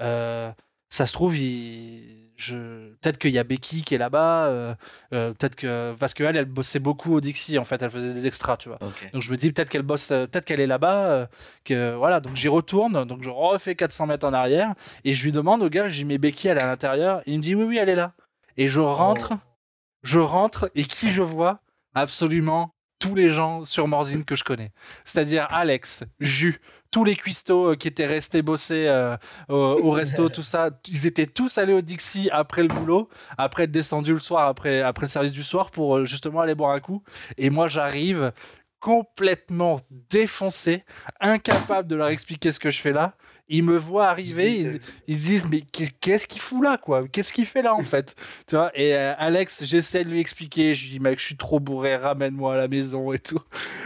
euh, 0.02 0.50
ça 0.88 1.06
se 1.06 1.12
trouve, 1.12 1.36
il... 1.36 2.30
je... 2.36 2.92
peut-être 3.00 3.18
qu'il 3.18 3.32
y 3.32 3.38
a 3.38 3.44
Becky 3.44 3.82
qui 3.82 3.94
est 3.94 3.98
là-bas. 3.98 4.46
euh, 4.46 4.74
euh, 5.12 5.32
peut-être 5.34 5.56
que. 5.56 5.94
Parce 5.98 6.14
qu'elle, 6.14 6.36
elle 6.36 6.44
bossait 6.44 6.78
beaucoup 6.78 7.14
au 7.14 7.20
Dixie, 7.20 7.58
en 7.58 7.64
fait. 7.64 7.82
Elle 7.82 7.90
faisait 7.90 8.14
des 8.14 8.26
extras, 8.26 8.56
tu 8.56 8.68
vois. 8.68 8.78
Donc 9.12 9.22
je 9.22 9.30
me 9.32 9.36
dis 9.36 9.50
peut-être 9.52 9.68
qu'elle 9.68 9.82
bosse, 9.82 10.10
euh, 10.12 10.26
peut-être 10.26 10.44
qu'elle 10.44 10.60
est 10.60 10.66
là-bas, 10.66 11.06
euh, 11.06 11.26
que 11.64 11.94
voilà. 11.96 12.20
Donc 12.20 12.36
j'y 12.36 12.48
retourne, 12.48 13.04
donc 13.04 13.22
je 13.22 13.30
refais 13.30 13.74
400 13.74 14.06
mètres 14.06 14.26
en 14.26 14.32
arrière 14.32 14.74
et 15.04 15.14
je 15.14 15.24
lui 15.24 15.32
demande 15.32 15.62
au 15.62 15.68
gars, 15.68 15.88
j'y 15.88 16.04
mets 16.04 16.18
Becky, 16.18 16.48
elle 16.48 16.58
est 16.58 16.62
à 16.62 16.66
l'intérieur. 16.66 17.22
Il 17.26 17.38
me 17.38 17.42
dit 17.42 17.54
oui 17.54 17.64
oui 17.64 17.76
elle 17.78 17.88
est 17.88 17.96
là. 17.96 18.12
Et 18.56 18.68
je 18.68 18.80
rentre, 18.80 19.34
je 20.02 20.18
rentre 20.18 20.70
et 20.74 20.84
qui 20.84 21.10
je 21.10 21.22
vois? 21.22 21.60
Absolument 21.94 22.75
tous 22.98 23.14
les 23.14 23.28
gens 23.28 23.64
sur 23.64 23.88
Morzine 23.88 24.24
que 24.24 24.36
je 24.36 24.44
connais. 24.44 24.72
C'est-à-dire 25.04 25.46
Alex, 25.50 26.04
Jus, 26.20 26.60
tous 26.90 27.04
les 27.04 27.16
cuistots 27.16 27.72
euh, 27.72 27.74
qui 27.74 27.88
étaient 27.88 28.06
restés 28.06 28.42
bosser 28.42 28.86
euh, 28.88 29.16
au, 29.48 29.54
au 29.54 29.90
resto, 29.90 30.28
tout 30.30 30.42
ça, 30.42 30.70
ils 30.88 31.06
étaient 31.06 31.26
tous 31.26 31.58
allés 31.58 31.72
au 31.72 31.82
Dixie 31.82 32.30
après 32.32 32.62
le 32.62 32.68
boulot, 32.68 33.08
après 33.36 33.64
être 33.64 33.70
descendus 33.70 34.14
le 34.14 34.18
soir, 34.18 34.46
après, 34.48 34.80
après 34.80 35.06
le 35.06 35.10
service 35.10 35.32
du 35.32 35.42
soir 35.42 35.70
pour 35.70 35.96
euh, 35.96 36.04
justement 36.04 36.40
aller 36.40 36.54
boire 36.54 36.72
un 36.72 36.80
coup. 36.80 37.02
Et 37.36 37.50
moi 37.50 37.68
j'arrive 37.68 38.32
complètement 38.80 39.80
défoncé, 40.10 40.84
incapable 41.20 41.88
de 41.88 41.96
leur 41.96 42.08
expliquer 42.08 42.52
ce 42.52 42.60
que 42.60 42.70
je 42.70 42.80
fais 42.80 42.92
là. 42.92 43.14
Ils 43.48 43.62
me 43.62 43.76
voient 43.76 44.08
arriver, 44.08 44.58
ils, 44.60 44.80
ils 45.06 45.18
disent 45.18 45.46
mais 45.48 45.60
qu'est- 45.60 45.96
qu'est-ce 46.00 46.26
qu'il 46.26 46.40
fout 46.40 46.62
là 46.64 46.78
quoi? 46.78 47.06
Qu'est-ce 47.08 47.32
qu'il 47.32 47.46
fait 47.46 47.62
là 47.62 47.74
en 47.74 47.82
fait? 47.84 48.14
Tu 48.48 48.56
vois? 48.56 48.70
Et 48.74 48.94
euh, 48.96 49.14
Alex, 49.18 49.64
j'essaie 49.64 50.04
de 50.04 50.10
lui 50.10 50.18
expliquer, 50.20 50.74
je 50.74 50.84
lui 50.84 50.90
dis 50.92 51.00
mec, 51.00 51.18
je 51.20 51.24
suis 51.24 51.36
trop 51.36 51.60
bourré, 51.60 51.94
ramène-moi 51.96 52.54
à 52.54 52.56
la 52.58 52.68
maison 52.68 53.12
et 53.12 53.18
tout. 53.20 53.40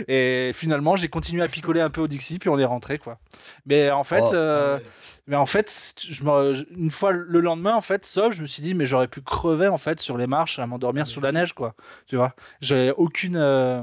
Et 0.08 0.52
finalement, 0.54 0.96
j'ai 0.96 1.08
continué 1.08 1.42
à 1.42 1.48
picoler 1.48 1.80
un 1.80 1.90
peu 1.90 2.00
au 2.00 2.08
Dixie 2.08 2.38
puis 2.38 2.48
on 2.48 2.58
est 2.58 2.64
rentré 2.64 2.98
quoi. 2.98 3.18
Mais 3.66 3.90
en 3.90 4.04
fait 4.04 4.22
Oh. 4.22 4.34
euh, 4.34 4.76
Ouais. 4.78 4.82
mais 5.26 5.36
en 5.36 5.46
fait, 5.46 5.94
je 6.08 6.24
me, 6.24 6.66
une 6.76 6.90
fois 6.90 7.12
le 7.12 7.40
lendemain, 7.40 7.74
en 7.74 7.80
fait, 7.80 8.04
sauf, 8.04 8.34
je 8.34 8.42
me 8.42 8.46
suis 8.46 8.62
dit, 8.62 8.74
mais 8.74 8.86
j'aurais 8.86 9.08
pu 9.08 9.20
crever 9.20 9.68
en 9.68 9.78
fait 9.78 10.00
sur 10.00 10.16
les 10.16 10.26
marches 10.26 10.58
à 10.58 10.66
m'endormir 10.66 11.06
sous 11.06 11.20
la 11.20 11.32
neige, 11.32 11.52
quoi. 11.52 11.74
Tu 12.06 12.16
vois, 12.16 12.34
j'ai 12.60 12.92
aucune, 12.96 13.36
euh, 13.36 13.82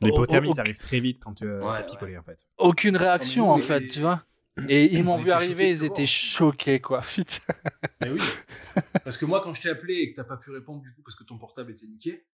L'hypothermie, 0.00 0.52
ça 0.54 0.62
arrive 0.62 0.78
très 0.78 1.00
vite 1.00 1.22
quand 1.22 1.34
tu 1.34 1.46
euh, 1.46 1.64
Ouais, 1.64 1.82
picolé, 1.84 2.16
en 2.18 2.22
fait. 2.22 2.44
aucune 2.58 2.96
réaction 2.96 3.50
en 3.50 3.58
fait, 3.58 3.86
tu 3.88 4.00
vois? 4.00 4.22
Et 4.68 4.92
ils 4.94 5.02
m'ont 5.04 5.16
vu 5.16 5.30
arriver, 5.30 5.70
ils 5.70 5.84
étaient 5.84 6.06
choqués, 6.06 6.80
quoi. 6.80 7.02
Putain. 7.14 7.54
Mais 8.00 8.10
oui. 8.10 8.20
Parce 9.04 9.16
que 9.16 9.24
moi, 9.24 9.40
quand 9.42 9.52
je 9.54 9.62
t'ai 9.62 9.68
appelé 9.68 9.94
et 9.94 10.10
que 10.10 10.16
t'as 10.16 10.24
pas 10.24 10.36
pu 10.36 10.50
répondre 10.50 10.82
du 10.82 10.92
coup 10.94 11.02
parce 11.02 11.14
que 11.16 11.22
ton 11.24 11.38
portable 11.38 11.70
était 11.72 11.86
niqué, 11.86 12.26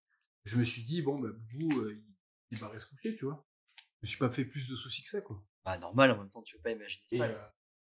je 0.44 0.56
me 0.56 0.64
suis 0.64 0.82
dit, 0.82 1.02
bon, 1.02 1.16
bah, 1.16 1.28
vous, 1.52 1.80
euh, 1.80 2.02
il 2.50 2.58
va 2.58 2.70
se 2.78 2.86
coucher, 2.86 3.14
tu 3.16 3.26
vois. 3.26 3.46
Je 3.76 4.06
me 4.06 4.08
suis 4.08 4.18
pas 4.18 4.30
fait 4.30 4.44
plus 4.46 4.66
de 4.68 4.74
soucis 4.76 5.02
que 5.02 5.10
ça, 5.10 5.20
quoi. 5.20 5.42
Bah, 5.64 5.76
normal, 5.78 6.10
en 6.12 6.16
même 6.18 6.30
temps, 6.30 6.42
tu 6.42 6.56
peux 6.56 6.62
pas 6.62 6.70
imaginer 6.70 7.02
Et, 7.12 7.16
ça. 7.16 7.24
euh, 7.24 7.38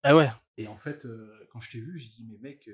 Ah 0.02 0.14
ouais. 0.16 0.28
et 0.58 0.66
en 0.68 0.76
fait, 0.76 1.06
euh, 1.06 1.46
quand 1.50 1.60
je 1.60 1.70
t'ai 1.72 1.80
vu, 1.80 1.98
j'ai 1.98 2.08
dit, 2.08 2.26
mais 2.28 2.36
mec, 2.38 2.68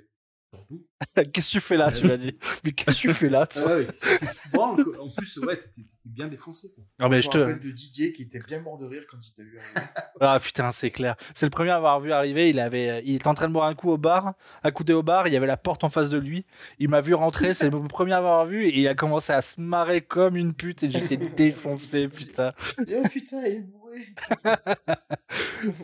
Qu'est-ce 1.33 1.49
que 1.49 1.53
tu 1.53 1.61
fais 1.61 1.77
là, 1.77 1.91
tu 1.91 2.07
m'as 2.07 2.17
dit. 2.17 2.37
Mais 2.65 2.73
qu'est-ce 2.73 3.03
que 3.03 3.09
tu 3.09 3.15
fais 3.15 3.29
là, 3.29 3.49
Ah 3.57 3.77
ouais, 3.77 3.87
souvent. 3.97 4.73
En 4.73 5.09
plus, 5.09 5.39
ouais, 5.39 5.57
t'étais 5.57 5.89
bien 6.05 6.29
défoncé, 6.29 6.73
quoi. 6.75 6.85
Non 7.01 7.09
mais 7.09 7.23
je 7.23 7.31
te. 7.31 7.39
rappelle 7.39 7.61
de 7.61 7.71
Didier 7.71 8.13
qui 8.13 8.23
était 8.23 8.41
bien 8.41 8.61
mort 8.61 8.79
de 8.79 8.87
rire 8.87 9.05
quand 9.09 9.19
il 9.23 9.33
t'a 9.33 9.43
vu 9.43 9.59
arriver. 9.59 9.91
Ah 10.21 10.39
putain, 10.39 10.71
c'est 10.71 10.91
clair. 10.91 11.17
C'est 11.35 11.47
le 11.47 11.51
premier 11.51 11.71
à 11.71 11.77
avoir 11.77 12.01
vu 12.01 12.13
arriver. 12.13 12.51
Il 12.51 12.61
avait, 12.61 13.03
il 13.05 13.15
était 13.15 13.27
en 13.29 13.35
train 13.35 13.49
de 13.49 13.53
boire 13.53 13.67
un 13.67 13.75
coup 13.75 13.91
au 13.91 13.97
bar, 13.97 14.35
à 14.63 14.71
côté 14.71 14.93
au 14.93 15.03
bar. 15.03 15.27
Il 15.29 15.33
y 15.33 15.37
avait 15.37 15.47
la 15.47 15.57
porte 15.57 15.83
en 15.85 15.89
face 15.89 16.11
de 16.11 16.19
lui. 16.19 16.45
Il 16.79 16.89
m'a 16.91 17.01
vu 17.01 17.15
rentrer. 17.15 17.55
C'est 17.55 17.71
le 17.71 17.89
premier 17.89 18.13
à 18.13 18.19
avoir 18.19 18.45
vu 18.47 18.67
et 18.67 18.79
il 18.79 18.87
a 18.89 18.95
commencé 18.95 19.33
à 19.33 19.41
se 19.43 19.61
marrer 19.61 20.03
comme 20.03 20.37
une 20.37 20.55
pute 20.55 20.83
et 20.83 20.91
j'étais 20.91 21.17
défoncé, 21.17 22.09
putain. 22.09 22.53
Et 22.87 22.97
oh 22.97 23.09
putain, 23.09 23.43
il 23.47 23.53
est 23.53 23.61
bourré. 23.61 24.01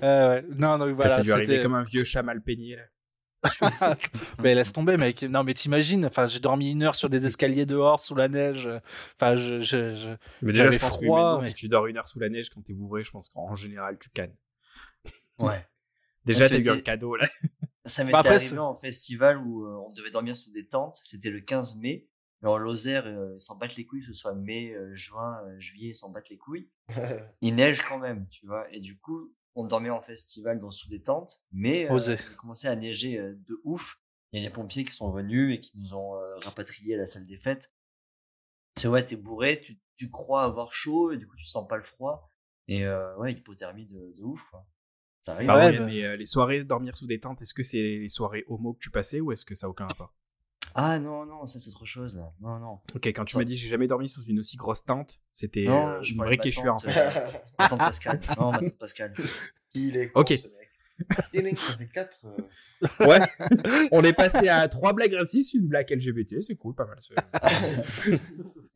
Euh, 0.03 0.35
ouais. 0.35 0.45
Non, 0.57 0.79
donc 0.79 0.95
Voilà. 0.97 1.17
T'as 1.17 1.23
dû 1.23 1.33
arriver 1.33 1.61
comme 1.61 1.75
un 1.75 1.85
vieux 1.85 2.05
chat 2.05 2.23
mal 2.23 2.43
peigné, 2.43 2.77
là. 2.77 2.83
Mais 4.43 4.55
laisse 4.55 4.73
tomber, 4.73 4.97
mec. 4.97 5.23
Non, 5.23 5.45
mais 5.45 5.55
t'imagines. 5.55 6.07
Enfin, 6.07 6.27
j'ai 6.27 6.41
dormi 6.41 6.71
une 6.71 6.83
heure 6.83 6.95
sur 6.95 7.09
des 7.09 7.27
escaliers 7.27 7.67
dehors 7.67 8.01
sous 8.01 8.15
la 8.15 8.29
neige. 8.29 8.69
Enfin, 9.19 9.37
je, 9.37 9.61
je, 9.61 9.95
je... 9.95 10.09
Mais 10.43 10.53
déjà, 10.53 10.71
je 10.71 10.79
pense 10.79 10.97
que 10.99 11.05
froid, 11.05 11.23
maintenant, 11.23 11.39
mais- 11.41 11.49
si 11.49 11.55
tu 11.55 11.69
dors 11.69 11.87
une 11.87 11.97
heure 11.97 12.09
sous 12.09 12.19
la 12.19 12.29
neige 12.29 12.51
quand 12.51 12.63
t'es 12.63 12.75
bourré, 12.75 13.05
je 13.05 13.11
pense 13.11 13.29
qu'en 13.29 13.55
général, 13.57 13.99
tu 13.99 14.11
cannes. 14.11 14.35
Ouais. 15.39 15.67
Déjà, 16.25 16.49
t'as 16.49 16.59
eu 16.59 16.69
un 16.69 16.81
cadeau, 16.81 17.15
là. 17.17 17.27
Ça 17.85 18.03
m'était 18.03 18.13
Bah, 18.13 18.19
après, 18.19 18.35
arrivé 18.35 18.59
en 18.59 18.75
festival 18.75 19.39
où 19.39 19.65
euh, 19.65 19.77
on 19.89 19.93
devait 19.93 20.11
dormir 20.11 20.37
sous 20.37 20.51
des 20.51 20.67
tentes. 20.67 20.97
C'était 21.05 21.31
le 21.31 21.41
15 21.41 21.77
mai. 21.77 22.09
Mais 22.43 22.49
en 22.49 22.59
Lozère, 22.59 23.07
euh, 23.07 23.35
ils 23.37 23.41
s'en 23.41 23.57
battent 23.57 23.77
les 23.77 23.87
couilles, 23.87 24.01
que 24.01 24.07
ce 24.09 24.13
soit 24.13 24.35
mai, 24.35 24.73
euh, 24.75 24.95
juin, 24.95 25.39
euh, 25.47 25.59
juillet, 25.61 25.91
ils 25.91 25.95
s'en 25.95 26.11
battent 26.11 26.29
les 26.29 26.37
couilles. 26.37 26.69
Il 27.41 27.55
neige 27.55 27.81
quand 27.83 27.99
même, 27.99 28.27
tu 28.29 28.45
vois. 28.47 28.67
Et 28.73 28.81
du 28.81 28.99
coup, 28.99 29.33
on 29.57 29.65
dormait 29.65 29.91
en 29.91 30.01
festival 30.01 30.61
dans 30.61 30.71
sous 30.71 30.89
des 30.89 31.03
tentes, 31.03 31.41
mais 31.51 31.91
euh, 31.91 32.17
il 32.31 32.37
commençait 32.37 32.69
à 32.69 32.77
neiger 32.77 33.19
euh, 33.19 33.35
de 33.49 33.61
ouf. 33.65 33.99
Il 34.33 34.41
y 34.41 34.45
a 34.45 34.49
les 34.49 34.53
pompiers 34.53 34.85
qui 34.85 34.93
sont 34.93 35.11
venus 35.11 35.57
et 35.57 35.61
qui 35.61 35.79
nous 35.79 35.95
ont 35.95 36.15
euh, 36.17 36.37
rapatriés 36.45 36.95
à 36.95 36.99
la 36.99 37.07
salle 37.07 37.27
des 37.27 37.39
fêtes. 37.39 37.73
C'est 38.77 38.89
ouais, 38.89 39.05
t'es 39.05 39.17
bourré, 39.17 39.61
tu, 39.61 39.79
tu 39.97 40.11
crois 40.11 40.45
avoir 40.45 40.73
chaud 40.73 41.13
et 41.13 41.17
du 41.17 41.27
coup 41.27 41.37
tu 41.37 41.47
sens 41.47 41.67
pas 41.67 41.77
le 41.77 41.83
froid. 41.83 42.31
Et 42.69 42.85
euh, 42.85 43.17
ouais, 43.17 43.33
hypothermie 43.33 43.87
de, 43.87 44.13
de 44.17 44.23
ouf. 44.23 44.43
Quoi. 44.51 44.67
Ça 45.23 45.33
arrive. 45.33 45.49
Ouais, 45.51 45.73
Yann, 45.73 45.79
bah- 45.79 45.87
mais 45.87 46.05
euh, 46.05 46.17
les 46.17 46.27
soirées 46.27 46.63
dormir 46.65 46.97
sous 46.97 47.07
des 47.07 47.19
tentes, 47.21 47.41
est-ce 47.41 47.55
que 47.55 47.63
c'est 47.63 47.79
les 47.81 48.09
soirées 48.09 48.45
homo 48.49 48.75
que 48.75 48.81
tu 48.81 48.91
passais 48.91 49.21
ou 49.21 49.33
est-ce 49.33 49.45
que 49.45 49.55
ça 49.55 49.67
a 49.67 49.71
aucun 49.71 49.87
rapport? 49.87 50.15
Ah 50.79 50.99
non, 50.99 51.25
non, 51.25 51.47
ça 51.47 51.59
c'est 51.59 51.71
autre 51.71 51.87
chose 51.87 52.17
là. 52.17 52.31
Non, 52.41 52.59
non. 52.59 52.81
Ok, 52.95 53.07
quand 53.07 53.25
tu 53.25 53.39
m'as 53.39 53.45
dit 53.45 53.57
j'ai 53.57 53.69
jamais 53.69 53.87
dormi 53.87 54.09
sous 54.09 54.23
une 54.27 54.41
aussi 54.41 54.57
grosse 54.59 54.85
tente, 54.85 55.21
c'était 55.33 55.65
Non, 55.65 55.89
euh, 55.89 56.03
je 56.03 56.13
une 56.13 56.19
vraie 56.19 56.37
question 56.37 56.71
en 56.73 56.79
fait. 56.79 56.91
euh, 56.99 57.31
Ma 57.59 57.69
tante 57.69 57.79
Pascal. 57.79 58.21
Non, 58.39 58.51
ma 58.51 58.59
tante 58.59 58.77
Pascal. 58.79 59.15
Il 59.75 59.97
est 59.97 60.11
con, 60.11 60.21
Ok. 60.21 60.35
ce 60.37 60.49
mec. 60.49 61.59
Ça 61.59 61.77
fait 61.77 61.89
4. 61.93 62.21
Ouais, 63.01 63.19
on 63.93 64.03
est 64.03 64.15
passé 64.15 64.49
à 64.49 64.67
trois 64.69 64.95
blagues 64.95 65.13
racistes, 65.15 65.53
une 65.55 65.67
blague 65.67 65.91
LGBT, 65.91 66.41
c'est 66.41 66.55
cool, 66.57 66.75
pas 66.75 66.87
mal. 66.87 66.99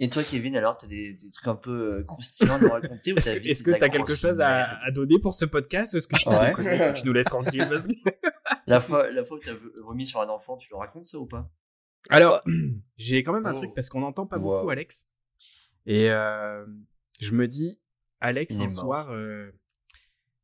Et 0.01 0.09
toi, 0.11 0.23
Kevin, 0.23 0.57
alors, 0.57 0.77
t'as 0.77 0.87
des, 0.87 1.15
des 1.15 1.31
trucs 1.31 1.47
un 1.49 1.55
peu 1.55 1.99
euh, 1.99 2.05
croustillants 2.05 2.55
à 2.57 2.59
nous 2.61 2.71
raconter 2.71 3.13
Est-ce 3.17 3.33
que 3.33 3.39
est-ce 3.49 3.71
la 3.71 3.79
t'as 3.79 3.89
quelque 3.89 4.05
grosse 4.07 4.21
chose 4.21 4.41
à, 4.41 4.79
donner 4.91 5.19
pour 5.19 5.33
ce 5.35 5.45
podcast 5.47 5.95
ou 5.95 5.97
est-ce 5.99 6.09
que 6.09 6.17
tu, 6.17 6.29
Ouais. 6.29 6.51
nous 6.51 6.57
déconnectes, 6.63 6.97
tu 7.03 7.07
nous 7.07 7.13
laisses 7.15 7.27
tranquille 7.27 7.67
parce 7.71 7.87
que- 7.87 7.93
La 8.67 8.81
fois, 8.81 9.11
la 9.11 9.25
fois 9.25 9.39
où 9.39 9.41
t'as 9.41 9.53
vomi 9.83 10.07
sur 10.07 10.21
un 10.21 10.29
enfant, 10.29 10.57
tu 10.57 10.69
le 10.71 10.77
racontes 10.77 11.05
ça 11.05 11.19
ou 11.19 11.27
pas? 11.27 11.51
Alors, 12.09 12.43
j'ai 12.97 13.23
quand 13.23 13.33
même 13.33 13.47
un 13.47 13.53
Oh. 13.53 13.57
truc 13.57 13.75
parce 13.75 13.89
qu'on 13.89 14.01
n'entend 14.01 14.27
pas 14.27 14.39
Wow. 14.39 14.43
beaucoup 14.59 14.71
Alex. 14.71 15.07
Et 15.87 16.11
euh, 16.11 16.65
je 17.21 17.33
me 17.33 17.47
dis, 17.47 17.79
Alex, 18.21 18.59
un 18.59 18.69
soir, 18.71 19.11
euh, 19.13 19.51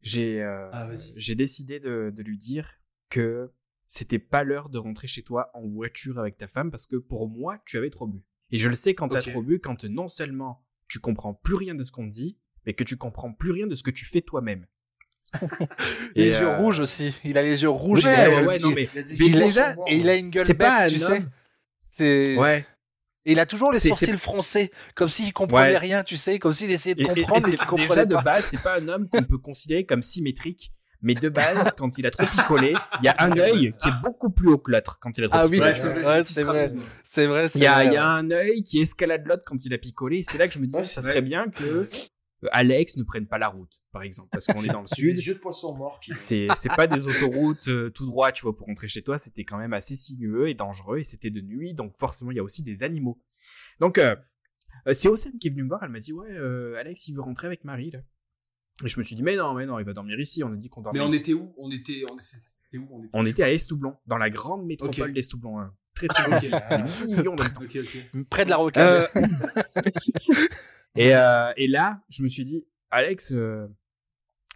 j'ai 0.03 0.43
euh, 0.43 0.69
Ah, 0.73 0.89
j'ai 1.15 1.35
décidé 1.35 1.81
de, 1.81 2.13
de 2.15 2.23
lui 2.23 2.37
dire 2.37 2.69
que 3.11 3.51
c'était 3.87 4.19
pas 4.19 4.45
l'heure 4.45 4.69
de 4.69 4.79
rentrer 4.79 5.07
chez 5.07 5.23
toi 5.23 5.51
en 5.55 5.67
voiture 5.67 6.19
avec 6.19 6.37
ta 6.37 6.49
femme 6.49 6.71
parce 6.71 6.87
que 6.87 6.97
pour 6.97 7.29
moi, 7.29 7.61
tu 7.67 7.77
avais 7.77 7.91
trop 7.91 8.07
bu. 8.07 8.19
Et 8.51 8.59
je 8.59 8.69
le 8.69 8.75
sais 8.75 8.95
quand 8.95 9.09
t'as 9.09 9.21
Ok. 9.21 9.31
trop 9.31 9.43
bu, 9.43 9.61
quand 9.61 9.85
non 9.85 10.09
seulement 10.09 10.65
tu 10.89 10.99
comprends 11.01 11.35
plus 11.35 11.55
rien 11.55 11.75
de 11.75 11.83
ce 11.83 11.93
qu'on 11.93 12.07
te 12.07 12.13
dit, 12.13 12.39
mais 12.65 12.75
que 12.75 12.85
tu 12.85 12.97
comprends 12.97 13.33
plus 13.33 13.51
rien 13.53 13.67
de 13.67 13.75
ce 13.75 13.83
que 13.83 13.91
tu 13.91 14.05
fais 14.05 14.21
toi-même. 14.23 14.67
Les 16.15 16.31
yeux 16.31 16.49
rouges 16.57 16.81
aussi. 16.81 17.15
Il 17.25 17.37
a 17.39 17.43
les 17.43 17.63
yeux 17.63 17.69
rouges. 17.69 18.05
Ouais, 18.05 18.13
il 18.15 18.35
a- 18.35 18.43
ouais, 18.47 18.59
non, 18.61 18.71
mais- 18.71 18.89
Il 18.95 18.99
a 18.99 19.03
des 19.03 19.17
mais 19.19 19.27
yeux 19.27 19.35
déjà- 19.45 19.77
Et 19.89 19.97
il 19.97 20.09
a 20.09 20.17
une 20.17 20.31
gueule 20.31 20.45
C'est 20.45 20.55
bête, 20.55 20.67
pas 20.69 20.85
un 20.85 20.89
tu 20.89 20.99
sais. 20.99 21.25
C'est- 21.97 22.37
Ouais. 22.37 22.67
Et 23.25 23.33
il 23.33 23.41
a 23.41 23.47
toujours 23.47 23.73
les 23.73 23.81
sourcils 23.81 24.07
c'est- 24.07 24.17
froncés, 24.19 24.71
comme 24.95 25.09
s'il 25.09 25.33
comprenait 25.33 25.73
Ouais. 25.73 25.79
rien, 25.79 26.05
tu 26.05 26.17
sais, 26.17 26.39
comme 26.39 26.53
s'il 26.53 26.71
essayait 26.71 26.95
de 26.95 27.01
Et, 27.03 27.05
et- 27.05 27.07
et 27.07 27.15
comprendre, 27.23 27.43
qu'il 27.45 27.51
déjà 27.53 27.65
comprenait 27.67 28.07
de 28.07 28.15
pas. 28.15 28.23
base, 28.23 28.45
c'est 28.45 28.63
pas 28.63 28.79
un 28.79 28.87
homme 28.89 29.09
qu'on 29.09 29.25
peut 29.25 29.39
considérer 29.39 29.85
comme 29.85 30.03
symétrique. 30.03 30.71
Mais 31.03 31.15
de 31.15 31.29
base, 31.29 31.73
quand 31.77 31.99
il 31.99 32.07
a 32.07 32.11
trop 32.11 32.25
picolé, 32.27 32.75
il 33.01 33.05
y 33.05 33.09
a 33.09 33.17
un 33.19 33.37
œil 33.39 33.71
qui 33.81 33.89
est 33.89 34.03
beaucoup 34.03 34.31
plus 34.31 34.49
haut 34.49 34.59
que 34.59 34.71
l'autre 34.71 34.99
quand 35.01 35.17
il 35.19 35.25
a 35.25 35.29
trop 35.29 35.39
Ah 35.41 35.47
oui, 35.47 35.53
picolé. 35.61 35.71
Ouais, 35.73 35.77
c'est 35.77 35.89
vrai. 35.93 36.05
Ouais, 36.07 36.25
petit 36.25 36.35
c'est 36.35 36.43
vrai. 36.45 36.73
C'est 37.13 37.27
vrai, 37.27 37.49
c'est 37.49 37.59
Il 37.59 37.63
y, 37.63 37.67
a, 37.67 37.75
vrai. 37.75 37.87
il 37.87 37.93
y 37.93 37.97
a 37.97 38.07
un 38.09 38.31
œil 38.31 38.63
qui 38.63 38.81
escalade 38.81 39.23
l'autre 39.27 39.43
quand 39.45 39.57
il 39.65 39.75
a 39.75 39.79
picolé. 39.79 40.23
C'est 40.23 40.39
là 40.39 40.49
que 40.49 40.55
je 40.55 40.59
me 40.59 40.67
dis, 40.67 40.75
Ouais, 40.77 40.85
ça 40.85 41.03
serait 41.03 41.21
bien 41.23 41.47
que 41.51 41.89
Alex 42.51 42.97
ne 42.97 43.03
prenne 43.03 43.27
pas 43.27 43.39
la 43.39 43.49
route, 43.49 43.73
par 43.93 44.03
exemple, 44.03 44.29
parce 44.33 44.47
qu'on 44.47 44.63
est 44.63 44.69
dans 44.69 44.83
le 44.83 44.87
C'est 44.87 44.95
sud. 45.01 45.17
des 45.17 45.35
de 45.35 45.39
poisson 45.39 45.75
mort 45.77 46.01
qui. 46.01 46.13
C'est 46.15 46.49
c'est 46.55 46.69
pas 46.75 46.87
des 46.87 47.07
autoroutes 47.09 47.69
euh, 47.69 47.91
tout 47.91 48.07
droit, 48.07 48.31
tu 48.33 48.43
vois, 48.43 48.57
pour 48.57 48.67
rentrer 48.67 48.89
chez 48.89 49.03
toi. 49.03 49.19
C'était 49.19 49.45
quand 49.45 49.59
même 49.59 49.73
assez 49.73 49.97
sinueux 49.97 50.49
et 50.49 50.55
dangereux 50.55 50.99
et 50.99 51.05
c'était 51.05 51.31
de 51.31 51.41
nuit, 51.41 51.75
donc 51.75 51.97
forcément 51.99 52.31
il 52.31 52.37
y 52.37 52.41
a 52.41 52.43
aussi 52.45 52.63
des 52.63 52.83
animaux. 52.83 53.19
Donc 53.81 53.99
euh, 53.99 54.15
euh, 54.87 54.93
c'est 54.93 55.09
Océane 55.09 55.39
qui 55.39 55.49
est 55.49 55.51
venue 55.51 55.63
me 55.65 55.69
voir. 55.69 55.83
Elle 55.83 55.91
m'a 55.91 55.99
dit 55.99 56.13
ouais, 56.13 56.31
euh, 56.31 56.77
Alex 56.79 57.09
il 57.09 57.15
veut 57.15 57.23
rentrer 57.23 57.47
avec 57.47 57.65
Marie 57.65 57.91
là. 57.91 58.01
Et 58.85 58.89
je 58.89 58.99
me 58.99 59.05
suis 59.05 59.17
dit 59.17 59.23
mais 59.23 59.37
non, 59.37 59.55
mais 59.55 59.65
non, 59.67 59.79
il 59.79 59.85
va 59.87 59.95
dormir 59.95 60.19
ici. 60.21 60.45
On 60.45 60.53
a 60.53 60.57
dit 60.57 60.69
qu'on 60.69 60.83
dormait. 60.83 60.99
Mais 60.99 61.05
on 61.05 61.09
ici. 61.09 61.19
était 61.21 61.33
où? 61.33 61.55
On 61.57 61.71
était, 61.71 62.03
on 62.11 62.17
était 62.19 62.79
où? 62.79 62.89
On 62.91 63.01
était, 63.03 63.11
On 63.15 63.25
était 63.27 63.43
à 63.43 63.51
Estoublon, 63.53 63.97
dans 64.07 64.19
la 64.19 64.29
grande 64.29 64.67
métropole 64.67 65.09
Ok. 65.09 65.15
d'Estoublon. 65.15 65.59
hein. 65.61 65.75
Très 65.95 66.09
très 66.09 66.25
Ok. 66.27 66.51
grand. 66.51 66.85
10 66.85 67.07
millions 67.07 67.35
d'habitants. 67.35 67.63
Ok, 67.63 67.77
ok. 67.77 68.25
Près 68.29 68.45
de 68.45 68.51
la 68.51 68.57
rocade. 68.57 69.09
Euh, 70.97 71.01
et, 71.03 71.15
euh, 71.15 71.53
et 71.57 71.69
là, 71.69 72.03
je 72.09 72.23
me 72.23 72.29
suis 72.29 72.45
dit, 72.45 72.65
Alex, 72.91 73.33
euh, 73.33 73.67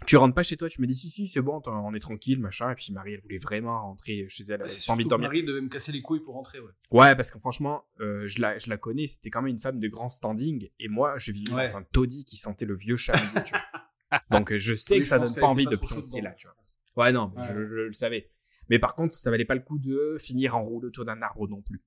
tu 0.07 0.17
rentres 0.17 0.35
pas 0.35 0.43
chez 0.43 0.57
toi 0.57 0.69
Tu 0.69 0.81
me 0.81 0.87
dis, 0.87 0.95
si, 0.95 1.11
si, 1.11 1.29
c'est 1.29 1.43
bon, 1.43 1.61
on 1.67 1.95
est 1.95 2.01
tranquille, 2.01 2.39
machin. 2.39 2.71
Et 2.71 2.75
puis 2.75 2.93
Marie, 2.93 3.15
elle 3.15 3.21
voulait 3.21 3.39
vraiment 3.39 3.83
rentrer 3.83 4.27
chez 4.29 4.45
elle, 4.45 4.55
elle 4.55 4.63
avait 4.63 4.81
pas 4.87 4.93
envie 4.95 5.05
de 5.05 5.09
dormir. 5.11 5.29
Marie 5.29 5.45
devait 5.45 5.61
me 5.61 5.69
casser 5.69 5.93
les 5.93 6.01
couilles 6.03 6.21
pour 6.21 6.35
rentrer, 6.35 6.59
ouais. 6.61 6.71
Ouais, 6.91 7.15
parce 7.15 7.31
que 7.31 7.39
franchement, 7.39 7.85
euh, 8.01 8.27
je, 8.27 8.41
la, 8.41 8.57
je 8.59 8.71
la 8.71 8.79
connais, 8.79 9.07
c'était 9.07 9.29
quand 9.31 9.43
même 9.43 9.53
une 9.53 9.59
femme 9.61 9.79
de 9.79 9.89
grand 9.89 10.09
standing. 10.09 10.69
Et 10.79 10.89
moi, 10.89 11.19
je 11.19 11.33
vivais 11.33 11.53
Ouais. 11.53 11.65
dans 11.65 11.77
un 11.77 11.83
taudis 11.83 12.25
qui 12.25 12.37
sentait 12.37 12.65
le 12.65 12.77
vieux 12.77 12.97
chat. 12.97 13.13
milieu, 13.15 13.45
tu 13.45 13.51
vois. 13.51 14.21
Donc 14.31 14.57
je 14.57 14.75
sais 14.75 14.97
que 14.99 15.05
je 15.05 15.09
ça 15.09 15.19
donne 15.19 15.35
pas 15.35 15.47
envie 15.47 15.65
pas 15.67 15.71
de 15.73 15.77
pioncer 15.77 16.21
là, 16.21 16.33
tu 16.33 16.47
vois. 16.47 17.05
Ouais, 17.05 17.13
non, 17.13 17.33
Ouais. 17.37 17.43
Je, 17.43 17.53
je 17.55 17.61
le 17.61 17.93
savais. 17.93 18.31
Mais 18.69 18.79
par 18.79 18.95
contre, 18.95 19.13
ça 19.13 19.31
valait 19.31 19.45
pas 19.45 19.55
le 19.55 19.61
coup 19.61 19.79
de 19.79 20.17
finir 20.19 20.57
en 20.57 20.65
roue 20.65 20.81
autour 20.85 21.05
d'un 21.05 21.21
arbre 21.23 21.47
non 21.49 21.61
plus. 21.61 21.83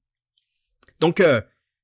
Donc, 0.99 1.20
euh, 1.20 1.41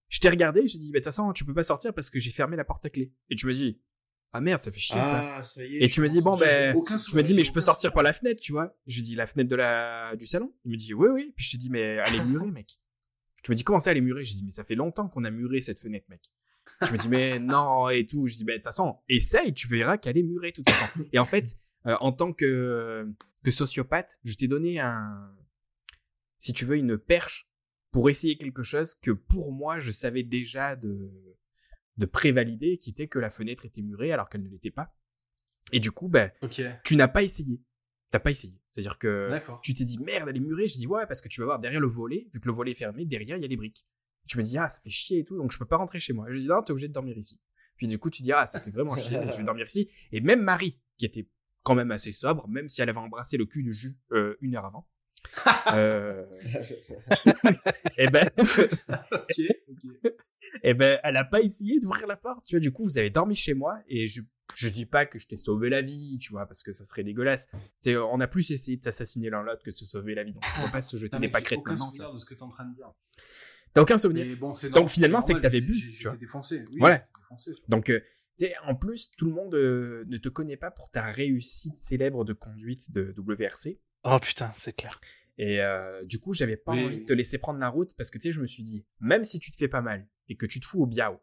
je 0.10 0.20
t'ai 0.20 0.30
regardé, 0.30 0.66
j'ai 0.66 0.78
dit, 0.78 0.90
mais 0.92 1.00
de 1.00 1.04
toute 1.04 1.14
façon, 1.14 1.32
tu 1.34 1.46
peux 1.46 1.54
pas 1.54 1.64
sortir 1.64 1.94
parce 1.94 2.10
que 2.10 2.20
j'ai 2.20 2.32
fermé 2.32 2.58
la 2.58 2.66
porte 2.66 2.86
à 2.86 2.90
clé. 2.90 3.14
Et 3.30 3.36
tu 3.36 3.46
me 3.46 3.54
dis, 3.54 3.80
ah 4.32 4.42
merde, 4.42 4.60
ça 4.60 4.72
fait 4.72 4.80
chier 4.80 4.96
ça. 4.96 5.38
Ah, 5.38 5.44
ça 5.44 5.64
y 5.64 5.78
est. 5.78 5.84
Et 5.84 5.88
je 5.88 5.94
tu 5.94 6.02
me 6.02 6.10
dis, 6.10 6.22
bon, 6.22 6.36
ben, 6.36 6.76
tu 6.84 7.16
me 7.16 7.22
dis, 7.22 7.34
mais 7.34 7.44
je 7.44 7.54
peux 7.54 7.62
sortir 7.62 7.94
par 7.94 8.04
la 8.04 8.12
fenêtre, 8.12 8.42
tu 8.42 8.52
vois. 8.52 8.76
Je 8.88 9.02
dis, 9.02 9.16
la 9.16 9.28
fenêtre 9.28 9.50
de 9.50 9.56
la, 9.56 10.16
du 10.16 10.26
salon? 10.26 10.54
Il 10.66 10.72
me 10.72 10.78
dit, 10.78 10.94
oui, 10.94 11.10
oui. 11.12 11.34
Puis 11.36 11.46
je 11.46 11.52
te 11.52 11.58
dis, 11.58 11.70
mais 11.70 11.98
elle 12.06 12.16
est 12.16 12.26
murée, 12.26 12.52
mec. 12.52 12.80
Tu 13.44 13.52
me 13.52 13.56
dis, 13.56 13.64
comment 13.64 13.80
ça, 13.80 13.92
elle 13.92 13.98
est 13.98 14.02
murée? 14.02 14.26
Je 14.26 14.34
dis, 14.34 14.44
mais 14.44 14.52
ça 14.52 14.64
fait 14.64 14.76
longtemps 14.76 15.08
qu'on 15.08 15.24
a 15.24 15.32
muré 15.32 15.62
cette 15.62 15.80
fenêtre, 15.80 16.06
mec. 16.10 16.22
Tu 16.86 16.94
me 16.94 16.98
dis, 16.98 17.10
mais 17.10 17.40
non, 17.40 17.90
et 17.90 18.06
tout. 18.06 18.28
Je 18.28 18.36
dis, 18.36 18.44
ben, 18.44 18.54
de 18.54 18.58
toute 18.58 18.66
façon, 18.66 18.98
essaye, 19.08 19.54
tu 19.54 19.68
verras 19.68 19.98
qu'elle 19.98 20.18
est 20.18 20.24
murée, 20.24 20.50
de 20.52 20.56
toute 20.56 20.70
façon. 20.70 21.00
Et 21.14 21.20
en 21.20 21.26
fait, 21.26 21.56
euh, 21.86 21.96
en 22.00 22.12
tant 22.12 22.34
que, 22.34 23.08
que 23.44 23.52
sociopathe, 23.52 24.20
je 24.24 24.36
t'ai 24.36 24.48
donné 24.48 24.80
un, 24.80 25.32
si 26.40 26.54
tu 26.54 26.66
veux, 26.66 26.78
une 26.78 26.98
perche 26.98 27.49
pour 27.92 28.10
essayer 28.10 28.38
quelque 28.38 28.64
chose 28.64 28.96
que 28.96 29.12
pour 29.12 29.52
moi, 29.52 29.80
je 29.80 29.92
savais 29.92 30.24
déjà 30.24 30.76
de, 30.76 31.12
de 31.98 32.06
prévalider, 32.06 32.78
qui 32.78 32.92
était 32.92 33.08
que 33.08 33.20
la 33.20 33.30
fenêtre 33.30 33.66
était 33.66 33.82
murée 33.82 34.12
alors 34.12 34.30
qu'elle 34.30 34.44
ne 34.44 34.50
l'était 34.50 34.72
pas. 34.72 34.96
Et 35.72 35.80
du 35.80 35.92
coup, 35.92 36.08
ben, 36.08 36.32
tu 36.84 36.96
n'as 36.96 37.08
pas 37.08 37.24
essayé. 37.24 37.62
T'as 38.12 38.20
pas 38.20 38.32
essayé. 38.32 38.60
C'est-à-dire 38.70 38.98
que 38.98 39.30
tu 39.62 39.74
t'es 39.76 39.84
dit 39.84 40.00
merde, 40.00 40.30
elle 40.30 40.38
est 40.38 40.40
murée. 40.40 40.68
Je 40.68 40.78
dis 40.78 40.88
ouais, 40.88 41.06
parce 41.06 41.22
que 41.22 41.28
tu 41.28 41.42
vas 41.42 41.46
voir 41.46 41.60
derrière 41.60 41.82
le 41.82 41.88
volet, 41.88 42.28
vu 42.34 42.40
que 42.40 42.48
le 42.48 42.54
volet 42.54 42.72
est 42.72 42.76
fermé, 42.76 43.06
derrière 43.06 43.38
il 43.38 43.42
y 43.42 43.46
a 43.46 43.48
des 43.48 43.58
briques. 43.58 43.86
Tu 44.28 44.38
me 44.38 44.44
dis 44.44 44.58
ah, 44.58 44.70
ça 44.70 44.82
fait 44.82 44.90
chier 44.90 45.20
et 45.20 45.26
tout, 45.26 45.38
donc 45.38 45.52
je 45.52 45.58
peux 45.58 45.66
pas 45.66 45.78
rentrer 45.78 46.00
chez 46.00 46.14
moi. 46.14 46.26
Je 46.30 46.40
dis 46.40 46.48
non, 46.48 46.62
t'es 46.64 46.72
obligé 46.72 46.88
de 46.88 46.94
dormir 46.94 47.18
ici. 47.18 47.40
Puis 47.76 47.88
du 47.88 48.00
coup, 48.00 48.10
tu 48.10 48.22
dis 48.22 48.32
ah, 48.32 48.46
ça 48.46 48.60
fait 48.60 48.72
vraiment 48.72 48.96
chier, 48.98 49.20
je 49.32 49.38
vais 49.38 49.44
dormir 49.44 49.66
ici. 49.66 49.90
Et 50.12 50.22
même 50.22 50.42
Marie, 50.42 50.80
qui 50.98 51.06
était 51.06 51.28
quand 51.64 51.76
même 51.76 51.92
assez 51.92 52.12
sobre, 52.12 52.48
même 52.48 52.68
si 52.68 52.82
elle 52.82 52.90
avait 52.90 53.00
embrassé 53.00 53.38
le 53.38 53.46
cul 53.46 53.64
de 53.64 53.72
jus 53.72 53.98
euh, 54.12 54.36
une 54.42 54.56
heure 54.56 54.66
avant, 54.66 54.88
euh, 55.74 56.26
et 57.98 58.08
ben, 58.08 58.30
ok. 59.12 59.42
eh 60.64 60.74
ben, 60.74 61.00
elle 61.04 61.18
a 61.18 61.24
pas 61.24 61.42
essayé 61.42 61.80
d'ouvrir 61.80 62.08
la 62.08 62.18
porte, 62.18 62.44
tu 62.48 62.56
vois. 62.56 62.60
Du 62.60 62.72
coup, 62.72 62.84
vous 62.84 62.98
avez 62.98 63.10
dormi 63.10 63.36
chez 63.36 63.54
moi 63.54 63.80
et 63.88 64.08
je, 64.08 64.22
je 64.56 64.70
dis 64.70 64.86
pas 64.86 65.06
que 65.06 65.20
je 65.20 65.28
t'ai 65.28 65.38
sauvé 65.38 65.70
la 65.70 65.82
vie, 65.82 66.18
tu 66.20 66.32
vois, 66.32 66.46
parce 66.46 66.64
que 66.64 66.72
ça 66.72 66.84
serait 66.84 67.04
dégueulasse. 67.04 67.48
C'est, 67.80 67.96
on 67.98 68.20
a 68.20 68.28
plus 68.28 68.52
essayé 68.52 68.78
de 68.78 68.84
s'assassiner 68.84 69.30
l'un 69.30 69.44
l'autre 69.44 69.64
que 69.64 69.72
de 69.72 69.76
se 69.76 69.86
sauver 69.86 70.16
la 70.16 70.24
vie. 70.24 70.34
Donc, 70.34 70.44
on 70.60 70.66
peut 70.66 70.72
pas 70.72 70.82
se 70.82 70.98
jeter 70.98 71.20
des 71.20 71.30
pâquerettes 71.30 71.66
maintenant. 71.66 71.90
souvenir 71.90 72.14
de 72.14 72.18
ce 72.20 72.26
que 72.26 72.34
t'es 72.34 72.44
en 72.44 72.50
train 72.50 72.66
de 72.66 72.76
dire. 72.76 72.92
T'as 73.74 73.82
aucun 73.82 73.98
souvenir. 73.98 74.26
Mais 74.26 74.36
bon, 74.36 74.54
c'est 74.54 74.70
Donc, 74.70 74.90
finalement, 74.90 75.22
c'est 75.22 75.34
que 75.34 75.40
t'avais 75.40 75.62
bu, 75.62 75.96
tu 75.98 76.08
vois. 76.08 76.18
Défoncé. 76.18 76.64
Oui, 76.72 76.80
j'étais 76.82 77.04
défoncé. 77.22 77.52
Donc, 77.68 77.90
euh, 77.90 78.00
tu 78.38 78.46
sais, 78.46 78.56
en 78.66 78.74
plus, 78.76 79.12
tout 79.18 79.26
le 79.26 79.34
monde 79.34 79.54
euh, 79.54 80.06
ne 80.08 80.18
te 80.18 80.30
connaît 80.30 80.58
pas 80.58 80.72
pour 80.72 80.90
ta 80.90 81.04
réussite 81.04 81.78
célèbre 81.78 82.26
de 82.26 82.34
conduite 82.34 82.92
de 82.92 83.14
WRC. 83.18 83.80
Oh 84.04 84.18
putain, 84.22 84.52
c'est 84.56 84.76
clair. 84.76 85.00
Et 85.42 85.62
euh, 85.62 86.04
du 86.04 86.20
coup, 86.20 86.34
j'avais 86.34 86.58
pas 86.58 86.74
Oui, 86.74 86.84
envie 86.84 87.00
de 87.00 87.06
te 87.06 87.14
laisser 87.14 87.38
prendre 87.38 87.60
la 87.60 87.70
route 87.70 87.96
parce 87.98 88.12
que 88.12 88.18
tu 88.18 88.24
sais, 88.24 88.32
je 88.34 88.42
me 88.42 88.46
suis 88.46 88.62
dit, 88.64 88.86
même 89.00 89.24
si 89.24 89.40
tu 89.40 89.52
te 89.52 89.56
fais 89.56 89.70
pas 89.70 89.82
mal 89.82 90.06
et 90.28 90.36
que 90.36 90.46
tu 90.46 90.60
te 90.60 90.66
fous 90.66 90.84
au 90.84 90.86
biao 90.86 91.18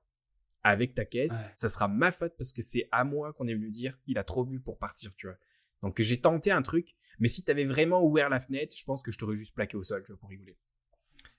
avec 0.63 0.95
ta 0.95 1.05
caisse, 1.05 1.43
Ouais. 1.45 1.51
ça 1.55 1.69
sera 1.69 1.87
ma 1.87 2.11
faute 2.13 2.33
parce 2.39 2.53
que 2.55 2.63
c'est 2.63 2.89
à 2.93 3.05
moi 3.05 3.33
qu'on 3.35 3.47
est 3.47 3.55
venu 3.55 3.71
dire, 3.71 3.99
il 4.07 4.19
a 4.19 4.25
trop 4.25 4.45
bu 4.45 4.59
pour 4.59 4.79
partir, 4.79 5.13
tu 5.17 5.27
vois. 5.27 5.37
Donc 5.83 6.01
j'ai 6.01 6.19
tenté 6.21 6.51
un 6.51 6.63
truc, 6.63 6.95
mais 7.19 7.29
si 7.29 7.45
t'avais 7.45 7.67
vraiment 7.67 8.03
ouvert 8.03 8.31
la 8.31 8.41
fenêtre, 8.41 8.75
je 8.77 8.85
pense 8.85 9.03
que 9.03 9.13
je 9.13 9.19
t'aurais 9.19 9.37
juste 9.37 9.55
plaqué 9.55 9.77
au 9.77 9.83
sol, 9.83 10.03
tu 10.03 10.13
vois, 10.13 10.19
pour 10.19 10.31
rigoler. 10.31 10.57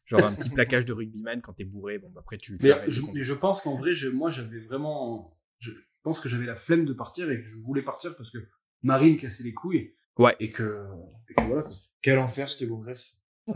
Genre 0.05 0.23
un 0.23 0.35
petit 0.35 0.49
plaquage 0.51 0.85
de 0.85 0.93
rugbyman 0.93 1.41
quand 1.41 1.53
t'es 1.53 1.65
bourré, 1.65 1.97
bon, 1.97 2.09
bah, 2.11 2.21
après 2.23 2.37
tu. 2.37 2.57
tu 2.59 2.67
Mais 2.67 2.75
je, 2.87 3.01
conduire. 3.01 3.15
mais 3.15 3.23
je 3.23 3.33
pense 3.33 3.61
qu'en 3.61 3.75
vrai, 3.77 3.93
je- 3.95 4.07
moi, 4.09 4.29
j'avais 4.29 4.59
vraiment. 4.59 5.35
Je 5.59 5.71
pense 6.03 6.19
que 6.19 6.29
j'avais 6.29 6.45
la 6.45 6.55
flemme 6.55 6.85
de 6.85 6.93
partir 6.93 7.29
et 7.31 7.41
que 7.41 7.47
je 7.47 7.55
voulais 7.57 7.81
partir 7.81 8.15
parce 8.15 8.29
que 8.29 8.37
Marie 8.83 9.13
me 9.13 9.17
cassait 9.17 9.43
les 9.43 9.53
couilles. 9.53 9.95
Ouais. 10.17 10.35
Et 10.39 10.51
que, 10.51 10.85
et 11.29 11.33
que 11.33 11.41
voilà. 11.43 11.63
quoi. 11.63 11.71
Quel 12.01 12.19
enfer 12.19 12.49
cette 12.49 12.67
gonzesse. 12.67 13.23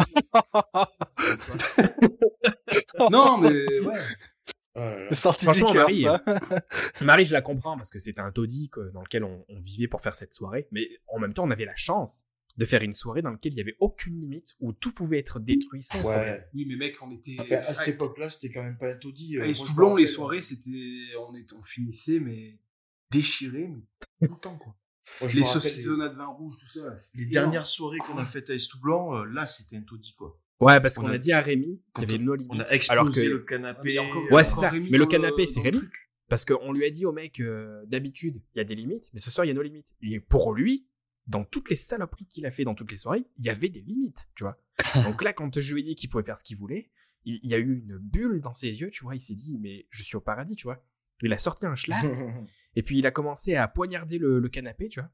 non, 3.11 3.37
mais 3.37 3.79
ouais. 3.79 3.99
Oh 4.73 4.89
du 5.09 5.15
Franchement, 5.15 5.73
cœur, 5.73 5.89
Marie, 5.89 6.03
ça. 6.03 6.23
Marie, 7.03 7.25
je 7.25 7.33
la 7.33 7.41
comprends 7.41 7.75
parce 7.75 7.89
que 7.89 7.99
c'était 7.99 8.21
un 8.21 8.31
taudis 8.31 8.69
quoi, 8.69 8.85
dans 8.93 9.01
lequel 9.01 9.25
on, 9.25 9.43
on 9.49 9.57
vivait 9.59 9.87
pour 9.89 10.01
faire 10.01 10.15
cette 10.15 10.33
soirée. 10.33 10.67
Mais 10.71 10.87
en 11.07 11.19
même 11.19 11.33
temps, 11.33 11.43
on 11.45 11.51
avait 11.51 11.65
la 11.65 11.75
chance 11.75 12.23
de 12.57 12.65
faire 12.65 12.81
une 12.81 12.93
soirée 12.93 13.21
dans 13.21 13.31
laquelle 13.31 13.53
il 13.53 13.57
y 13.57 13.61
avait 13.61 13.75
aucune 13.79 14.19
limite, 14.21 14.55
où 14.59 14.71
tout 14.73 14.93
pouvait 14.93 15.19
être 15.19 15.39
détruit 15.39 15.83
sans 15.83 15.99
problème. 15.99 16.21
Ouais. 16.35 16.47
Oui, 16.53 16.65
mais 16.67 16.75
mec, 16.75 16.97
on 17.01 17.11
était. 17.11 17.35
Enfin, 17.39 17.57
à 17.57 17.73
cette 17.73 17.95
époque-là, 17.95 18.29
c'était 18.29 18.53
quand 18.53 18.63
même 18.63 18.77
pas 18.77 18.91
un 18.91 18.97
taudis. 18.97 19.35
euh, 19.37 19.39
moi, 19.39 19.43
je 19.45 19.47
me 19.47 19.51
Estoublon, 19.65 19.95
les 19.97 20.05
soirées, 20.05 20.41
c'était. 20.41 20.69
On, 21.19 21.33
on 21.57 21.63
finissait, 21.63 22.19
mais 22.19 22.57
déchirés, 23.09 23.67
mais 23.67 24.27
tout 24.27 24.33
le 24.35 24.39
temps, 24.39 24.57
quoi. 24.57 24.75
Moi, 25.19 25.29
je 25.29 25.35
Les 25.39 25.43
de 25.83 26.15
vin 26.15 26.25
rouge, 26.27 26.55
tout 26.59 26.67
ça. 26.67 26.93
Les, 27.15 27.21
énorme. 27.23 27.31
dernières 27.31 27.65
soirées 27.65 27.97
qu'on 27.99 28.17
a 28.17 28.25
faites 28.25 28.49
à 28.49 28.53
Estoublon, 28.55 29.15
euh, 29.17 29.25
là, 29.25 29.45
c'était 29.45 29.75
un 29.77 29.81
taudis, 29.81 30.13
quoi. 30.17 30.39
Ouais, 30.59 30.79
parce 30.79 30.97
On 30.97 31.01
qu'on 31.01 31.07
a- 31.07 31.13
a, 31.13 31.17
dit 31.17 31.31
à 31.31 31.41
Rémi 31.41 31.81
qu'il 31.95 32.03
y 32.03 32.13
avait 32.13 32.21
on- 32.21 32.25
nos 32.25 32.33
On 32.33 32.35
limites. 32.35 32.61
a 32.61 32.73
explosé 32.75 32.91
alors 32.91 33.13
que, 33.13 33.19
le 33.19 33.35
Ah, 33.35 33.39
mais 33.39 33.45
canapé. 33.45 33.99
encore- 33.99 34.31
Ouais, 34.31 34.43
c'est 34.43 34.55
ça. 34.55 34.69
Rémi 34.69 34.89
Mais 34.91 34.97
le 34.99 35.05
canapé, 35.07 35.45
c'est 35.47 35.59
Rémi. 35.61 35.77
truc. 35.79 36.09
Parce 36.29 36.45
qu'on 36.45 36.71
lui 36.71 36.85
a 36.85 36.89
dit 36.89 37.05
au 37.05 37.11
mec, 37.11 37.39
euh, 37.39 37.83
d'habitude, 37.87 38.41
il 38.53 38.57
y 38.59 38.61
a 38.61 38.63
des 38.63 38.75
limites, 38.75 39.09
mais 39.13 39.19
ce 39.19 39.29
soir, 39.31 39.43
il 39.43 39.47
y 39.49 39.51
a 39.51 39.53
nos 39.55 39.61
limites. 39.63 39.95
Et 40.01 40.19
pour 40.19 40.53
lui, 40.53 40.87
dans 41.27 41.43
toutes 41.43 41.69
les 41.69 41.75
saloperies 41.75 42.25
qu'il 42.27 42.45
a 42.45 42.51
fait 42.51 42.63
dans 42.63 42.75
toutes 42.75 42.91
les 42.91 42.97
soirées, 42.97 43.25
il 43.39 43.45
y 43.45 43.49
avait 43.49 43.69
des 43.69 43.81
limites, 43.81 44.27
tu 44.35 44.43
vois. 44.43 44.57
Donc 45.17 45.23
là, 45.23 45.33
quand 45.33 45.59
je 45.59 45.73
lui 45.73 45.81
ai 45.81 45.83
dit 45.83 45.95
qu'il 45.95 46.09
pouvait 46.09 46.23
faire 46.23 46.37
ce 46.37 46.43
qu'il 46.43 46.57
voulait, 46.57 46.89
il, 47.25 47.39
il 47.43 47.49
y 47.49 47.53
a 47.53 47.57
eu 47.57 47.73
une 47.73 47.97
bulle 47.97 48.39
dans 48.39 48.53
ses 48.53 48.69
yeux, 48.69 48.91
tu 48.91 49.03
vois. 49.03 49.15
Il 49.15 49.19
s'est 49.19 49.33
dit, 49.33 49.57
mais 49.59 49.87
je 49.89 50.03
suis 50.03 50.15
au 50.15 50.21
paradis, 50.21 50.55
tu 50.55 50.63
vois. 50.67 50.83
Il 51.23 51.33
a 51.33 51.37
sorti 51.37 51.65
un 51.65 51.75
schlass, 51.75 52.21
et 52.75 52.83
puis 52.83 52.99
il 52.99 53.05
a 53.05 53.11
commencé 53.11 53.55
à 53.55 53.67
poignarder 53.67 54.17
le, 54.17 54.39
le 54.39 54.49
canapé, 54.49 54.87
tu 54.89 54.99
vois. 54.99 55.09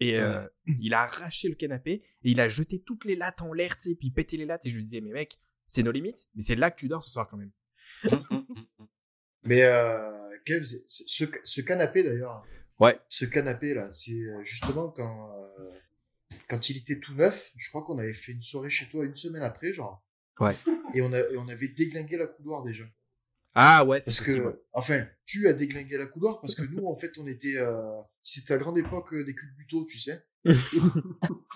Et 0.00 0.16
euh, 0.18 0.46
il 0.80 0.94
a 0.94 1.02
arraché 1.02 1.48
le 1.48 1.54
canapé, 1.54 2.02
et 2.22 2.30
il 2.30 2.40
a 2.40 2.48
jeté 2.48 2.80
toutes 2.82 3.04
les 3.04 3.16
lattes 3.16 3.42
en 3.42 3.52
l'air, 3.52 3.76
tu 3.76 3.90
sais, 3.90 3.94
puis 3.96 4.10
pété 4.10 4.36
les 4.36 4.46
lattes, 4.46 4.66
et 4.66 4.70
je 4.70 4.76
lui 4.76 4.82
disais, 4.84 5.00
mais 5.00 5.10
mec, 5.12 5.38
c'est 5.66 5.82
nos 5.82 5.90
limites, 5.92 6.26
mais 6.34 6.42
c'est 6.42 6.54
là 6.56 6.70
que 6.70 6.76
tu 6.78 6.88
dors 6.88 7.02
ce 7.04 7.10
soir 7.10 7.28
quand 7.28 7.36
même. 7.36 7.52
Mais 9.44 9.62
euh, 9.62 10.10
Kev, 10.44 10.62
ce, 10.64 11.24
ce 11.44 11.60
canapé 11.60 12.02
d'ailleurs, 12.02 12.44
Ouais. 12.80 12.98
ce 13.08 13.24
canapé 13.24 13.74
là, 13.74 13.90
c'est 13.92 14.12
euh, 14.12 14.44
justement 14.44 14.88
quand 14.90 15.32
euh, 15.58 15.70
quand 16.48 16.68
il 16.70 16.76
était 16.76 17.00
tout 17.00 17.14
neuf. 17.14 17.52
Je 17.56 17.68
crois 17.70 17.82
qu'on 17.84 17.98
avait 17.98 18.14
fait 18.14 18.32
une 18.32 18.42
soirée 18.42 18.70
chez 18.70 18.88
toi 18.88 19.04
une 19.04 19.14
semaine 19.14 19.42
après, 19.42 19.72
genre. 19.72 20.04
Ouais. 20.38 20.54
Et 20.94 21.00
on 21.02 21.12
a 21.12 21.18
et 21.20 21.36
on 21.36 21.48
avait 21.48 21.68
déglingué 21.68 22.16
la 22.16 22.26
couloir 22.26 22.62
déjà. 22.62 22.84
Ah 23.60 23.84
ouais, 23.84 23.98
c'est 23.98 24.12
Parce 24.12 24.18
possible. 24.20 24.52
que, 24.52 24.62
enfin, 24.72 25.04
tu 25.26 25.48
as 25.48 25.52
déglingué 25.52 25.98
la 25.98 26.06
couloir 26.06 26.40
parce 26.40 26.54
que 26.54 26.62
nous, 26.62 26.86
en 26.86 26.94
fait, 26.94 27.18
on 27.18 27.26
était, 27.26 27.56
euh, 27.56 27.80
c'était 28.22 28.54
la 28.54 28.60
grande 28.60 28.78
époque 28.78 29.12
euh, 29.12 29.24
des 29.24 29.34
culbutos, 29.34 29.84
tu 29.86 29.98
sais. 29.98 30.22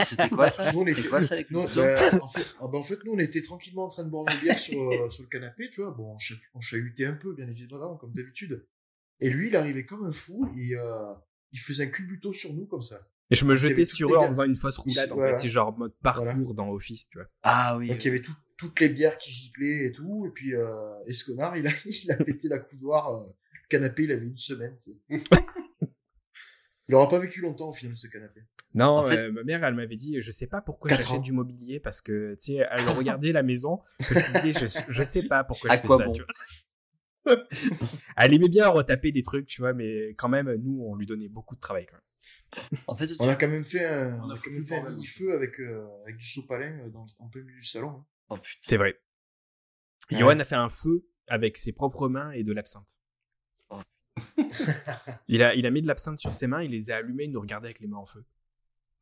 C'était 0.04 0.28
quoi 0.28 0.48
ça? 0.48 0.72
Nous, 0.72 0.80
on 0.80 0.86
C'est 0.86 0.98
était- 0.98 1.08
quoi 1.08 1.22
ça 1.22 1.36
les 1.36 1.46
Non, 1.50 1.64
couteaux 1.66 1.80
bah, 1.80 2.18
en, 2.20 2.28
fait, 2.28 2.46
ah 2.60 2.66
bah, 2.66 2.78
en 2.78 2.82
fait, 2.82 2.98
nous, 3.04 3.12
on 3.12 3.18
était 3.18 3.42
tranquillement 3.42 3.84
en 3.84 3.88
train 3.88 4.02
de 4.04 4.10
boire 4.10 4.24
une 4.34 4.40
bière 4.40 4.58
sur, 4.58 4.80
euh, 4.82 5.08
sur 5.08 5.22
le 5.22 5.28
canapé, 5.28 5.70
tu 5.70 5.80
vois. 5.80 5.92
Bon, 5.92 6.14
on, 6.14 6.16
on 6.54 6.60
chahutait 6.60 7.04
un 7.06 7.12
peu, 7.14 7.34
bien 7.34 7.46
évidemment, 7.48 7.96
comme 7.96 8.12
d'habitude. 8.12 8.66
Et 9.20 9.30
lui, 9.30 9.48
il 9.48 9.56
arrivait 9.56 9.84
comme 9.86 10.04
un 10.04 10.10
fou, 10.10 10.52
et 10.56 10.74
euh, 10.74 11.12
il 11.52 11.60
faisait 11.60 11.84
un 11.84 11.90
culbuto 11.90 12.32
sur 12.32 12.52
nous, 12.52 12.66
comme 12.66 12.82
ça. 12.82 12.98
Et 13.30 13.34
je 13.36 13.44
me 13.44 13.54
jetais 13.54 13.84
sur 13.84 14.12
eux 14.12 14.16
en 14.18 14.26
faisant 14.26 14.44
une 14.44 14.56
fausse 14.56 14.76
roulade. 14.78 15.10
En 15.12 15.14
Voilà. 15.14 15.36
fait, 15.36 15.42
c'est 15.42 15.48
genre 15.48 15.78
mode 15.78 15.94
parcours 16.02 16.24
Voilà. 16.24 16.52
dans 16.54 16.68
Office, 16.70 17.08
tu 17.08 17.18
vois. 17.18 17.28
Ah 17.44 17.76
oui. 17.78 17.88
Donc, 17.88 18.04
il 18.04 18.08
y 18.08 18.10
avait 18.10 18.20
tout- 18.20 18.34
toutes 18.56 18.80
les 18.80 18.88
bières 18.88 19.18
qui 19.18 19.30
giclaient 19.30 19.86
et 19.86 19.92
tout. 19.92 20.26
Et 20.26 20.30
puis, 20.30 20.54
euh, 20.54 20.94
Esconard, 21.06 21.56
il 21.56 21.66
a, 21.66 21.70
il 21.86 22.10
a 22.12 22.16
pété 22.16 22.48
la 22.48 22.58
couloir. 22.58 23.14
euh, 23.14 23.26
le 23.26 23.68
canapé, 23.68 24.04
il 24.04 24.12
avait 24.12 24.26
une 24.26 24.36
semaine, 24.36 24.76
tu 24.78 24.92
sais. 24.92 25.22
Il 26.88 26.94
aura 26.94 27.08
pas 27.08 27.18
vécu 27.18 27.40
longtemps, 27.40 27.70
au 27.70 27.72
final, 27.72 27.96
ce 27.96 28.06
canapé. 28.08 28.42
Non, 28.74 28.98
En 28.98 29.02
fait- 29.08 29.16
euh, 29.18 29.32
ma 29.32 29.44
mère, 29.44 29.64
elle 29.64 29.74
m'avait 29.74 29.96
dit, 29.96 30.20
je 30.20 30.32
sais 30.32 30.46
pas 30.46 30.60
pourquoi 30.60 30.90
j'achète 30.90 31.22
du 31.22 31.32
mobilier 31.32 31.78
parce 31.80 32.00
que, 32.00 32.34
tu 32.40 32.54
sais, 32.54 32.66
elle 32.70 32.88
regardait 32.88 33.32
la 33.32 33.42
maison, 33.42 33.80
je 34.00 34.14
me 34.14 34.20
suis 34.20 34.32
dit, 34.40 34.52
je, 34.52 34.66
je 34.88 35.02
sais 35.04 35.22
pas 35.22 35.44
pourquoi 35.44 35.70
À 35.70 35.74
je 35.76 35.80
fais 35.80 35.86
quoi 35.86 35.98
ça, 35.98 36.04
bon 36.04 36.12
tu 36.14 36.22
vois. 37.26 37.36
elle 38.16 38.34
aimait 38.34 38.48
bien 38.48 38.68
retaper 38.68 39.12
des 39.12 39.22
trucs, 39.22 39.46
tu 39.46 39.60
vois, 39.62 39.72
mais 39.74 40.08
quand 40.14 40.28
même, 40.28 40.52
nous, 40.56 40.82
on 40.84 40.96
lui 40.96 41.06
donnait 41.06 41.28
beaucoup 41.28 41.54
de 41.54 41.60
travail, 41.60 41.86
quand 41.86 41.96
même. 41.96 42.80
En 42.86 42.94
fait, 42.96 43.10
On 43.20 43.28
a 43.28 43.36
quand 43.36 43.48
même 43.48 43.64
fait 43.64 43.84
un, 43.84 44.18
On 44.20 44.26
on 44.26 44.30
a 44.30 44.34
a 44.34 44.38
quand 44.38 44.50
même 44.50 44.64
fait 44.64 44.76
un 44.78 44.88
mini 44.88 45.06
feu 45.06 45.32
avec, 45.34 45.60
euh, 45.60 45.86
avec 46.02 46.16
du 46.16 46.26
sopalin 46.26 46.78
euh, 46.80 46.88
dans, 46.90 47.06
en 47.18 47.28
plein 47.28 47.42
milieu 47.42 47.58
du 47.58 47.64
salon. 47.66 47.90
hein. 47.90 48.06
Oh. 48.30 48.38
C'est 48.60 48.76
vrai. 48.76 48.98
Ouais. 50.10 50.18
Johan 50.18 50.38
a 50.38 50.44
fait 50.44 50.54
un 50.56 50.68
feu 50.68 51.06
avec 51.26 51.56
ses 51.56 51.72
propres 51.72 52.08
mains 52.08 52.30
et 52.32 52.44
de 52.44 52.52
l'absinthe. 52.52 52.98
Oh. 53.70 53.80
il, 55.28 55.42
a, 55.42 55.54
il 55.54 55.66
a 55.66 55.70
mis 55.70 55.82
de 55.82 55.86
l'absinthe 55.86 56.18
sur 56.18 56.34
ses 56.34 56.46
mains, 56.46 56.62
il 56.62 56.70
les 56.70 56.90
a 56.90 56.96
allumées, 56.96 57.24
il 57.24 57.32
nous 57.32 57.40
regardait 57.40 57.68
avec 57.68 57.80
les 57.80 57.88
mains 57.88 57.98
en 57.98 58.06
feu. 58.06 58.24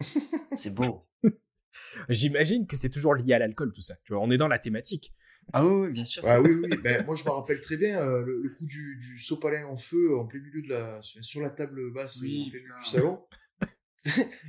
C'est 0.56 0.74
beau. 0.74 1.06
J'imagine 2.08 2.66
que 2.66 2.74
c'est 2.76 2.90
toujours 2.90 3.14
lié 3.14 3.34
à 3.34 3.38
l'alcool, 3.38 3.72
tout 3.72 3.80
ça. 3.80 3.94
Tu 4.02 4.12
vois, 4.12 4.22
on 4.22 4.30
est 4.30 4.36
dans 4.36 4.48
la 4.48 4.58
thématique. 4.58 5.14
Ah 5.52 5.64
oui, 5.64 5.86
oui, 5.86 5.92
bien 5.92 6.04
sûr. 6.04 6.22
Ah 6.26 6.40
oui, 6.40 6.52
oui, 6.54 6.76
ben, 6.82 7.04
moi 7.06 7.14
je 7.16 7.24
me 7.24 7.30
rappelle 7.30 7.60
très 7.60 7.76
bien 7.76 8.00
euh, 8.00 8.22
le, 8.22 8.40
le 8.42 8.50
coup 8.50 8.66
du, 8.66 8.96
du 8.96 9.18
sopalin 9.18 9.66
en 9.66 9.76
feu 9.76 10.16
en 10.18 10.26
plein 10.26 10.40
milieu 10.40 10.62
de 10.62 10.68
la, 10.68 11.00
sur 11.02 11.40
la 11.40 11.50
table 11.50 11.92
basse 11.92 12.20
Oui, 12.22 12.46
en 12.46 12.50
plein 12.50 12.58
milieu 12.58 12.64
putain. 12.64 12.80
du 12.80 12.88
salon. 12.88 13.26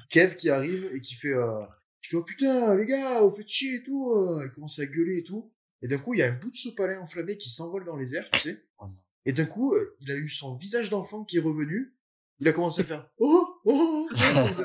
Kev 0.10 0.36
qui 0.36 0.50
arrive 0.50 0.90
et 0.94 1.02
qui 1.02 1.16
fait, 1.16 1.34
euh, 1.34 1.62
qui 2.02 2.10
fait 2.10 2.18
oh 2.18 2.24
putain 2.24 2.76
les 2.76 2.86
gars, 2.86 3.22
vous 3.22 3.32
faites 3.36 3.48
chier 3.50 3.76
et 3.76 3.84
tout. 3.84 4.12
euh. 4.12 4.44
Il 4.46 4.52
commence 4.52 4.80
à 4.80 4.86
gueuler 4.86 5.20
et 5.20 5.24
tout. 5.24 5.52
Et 5.82 5.88
d'un 5.88 5.98
coup 5.98 6.14
il 6.14 6.20
y 6.20 6.24
a 6.24 6.28
un 6.28 6.34
bout 6.38 6.52
de 6.52 6.56
sopalin 6.56 7.00
enflammé 7.02 7.38
qui 7.38 7.50
s'envole 7.50 7.86
dans 7.86 7.96
les 7.96 8.16
airs, 8.16 8.30
tu 8.34 8.40
sais. 8.40 8.64
Oh 8.80 8.86
non. 8.86 8.96
Et 9.26 9.34
d'un 9.34 9.46
coup 9.46 9.74
euh, 9.76 9.96
il 10.02 10.12
a 10.12 10.16
eu 10.16 10.30
son 10.30 10.56
visage 10.56 10.90
d'enfant 10.90 11.24
qui 11.24 11.38
est 11.38 11.42
revenu. 11.42 11.94
Il 12.40 12.48
a 12.48 12.54
commencé 12.54 12.82
à 12.82 12.86
faire 12.86 13.08
oh 13.20 13.48
oh, 13.66 14.10
oh, 14.12 14.34
oh. 14.36 14.62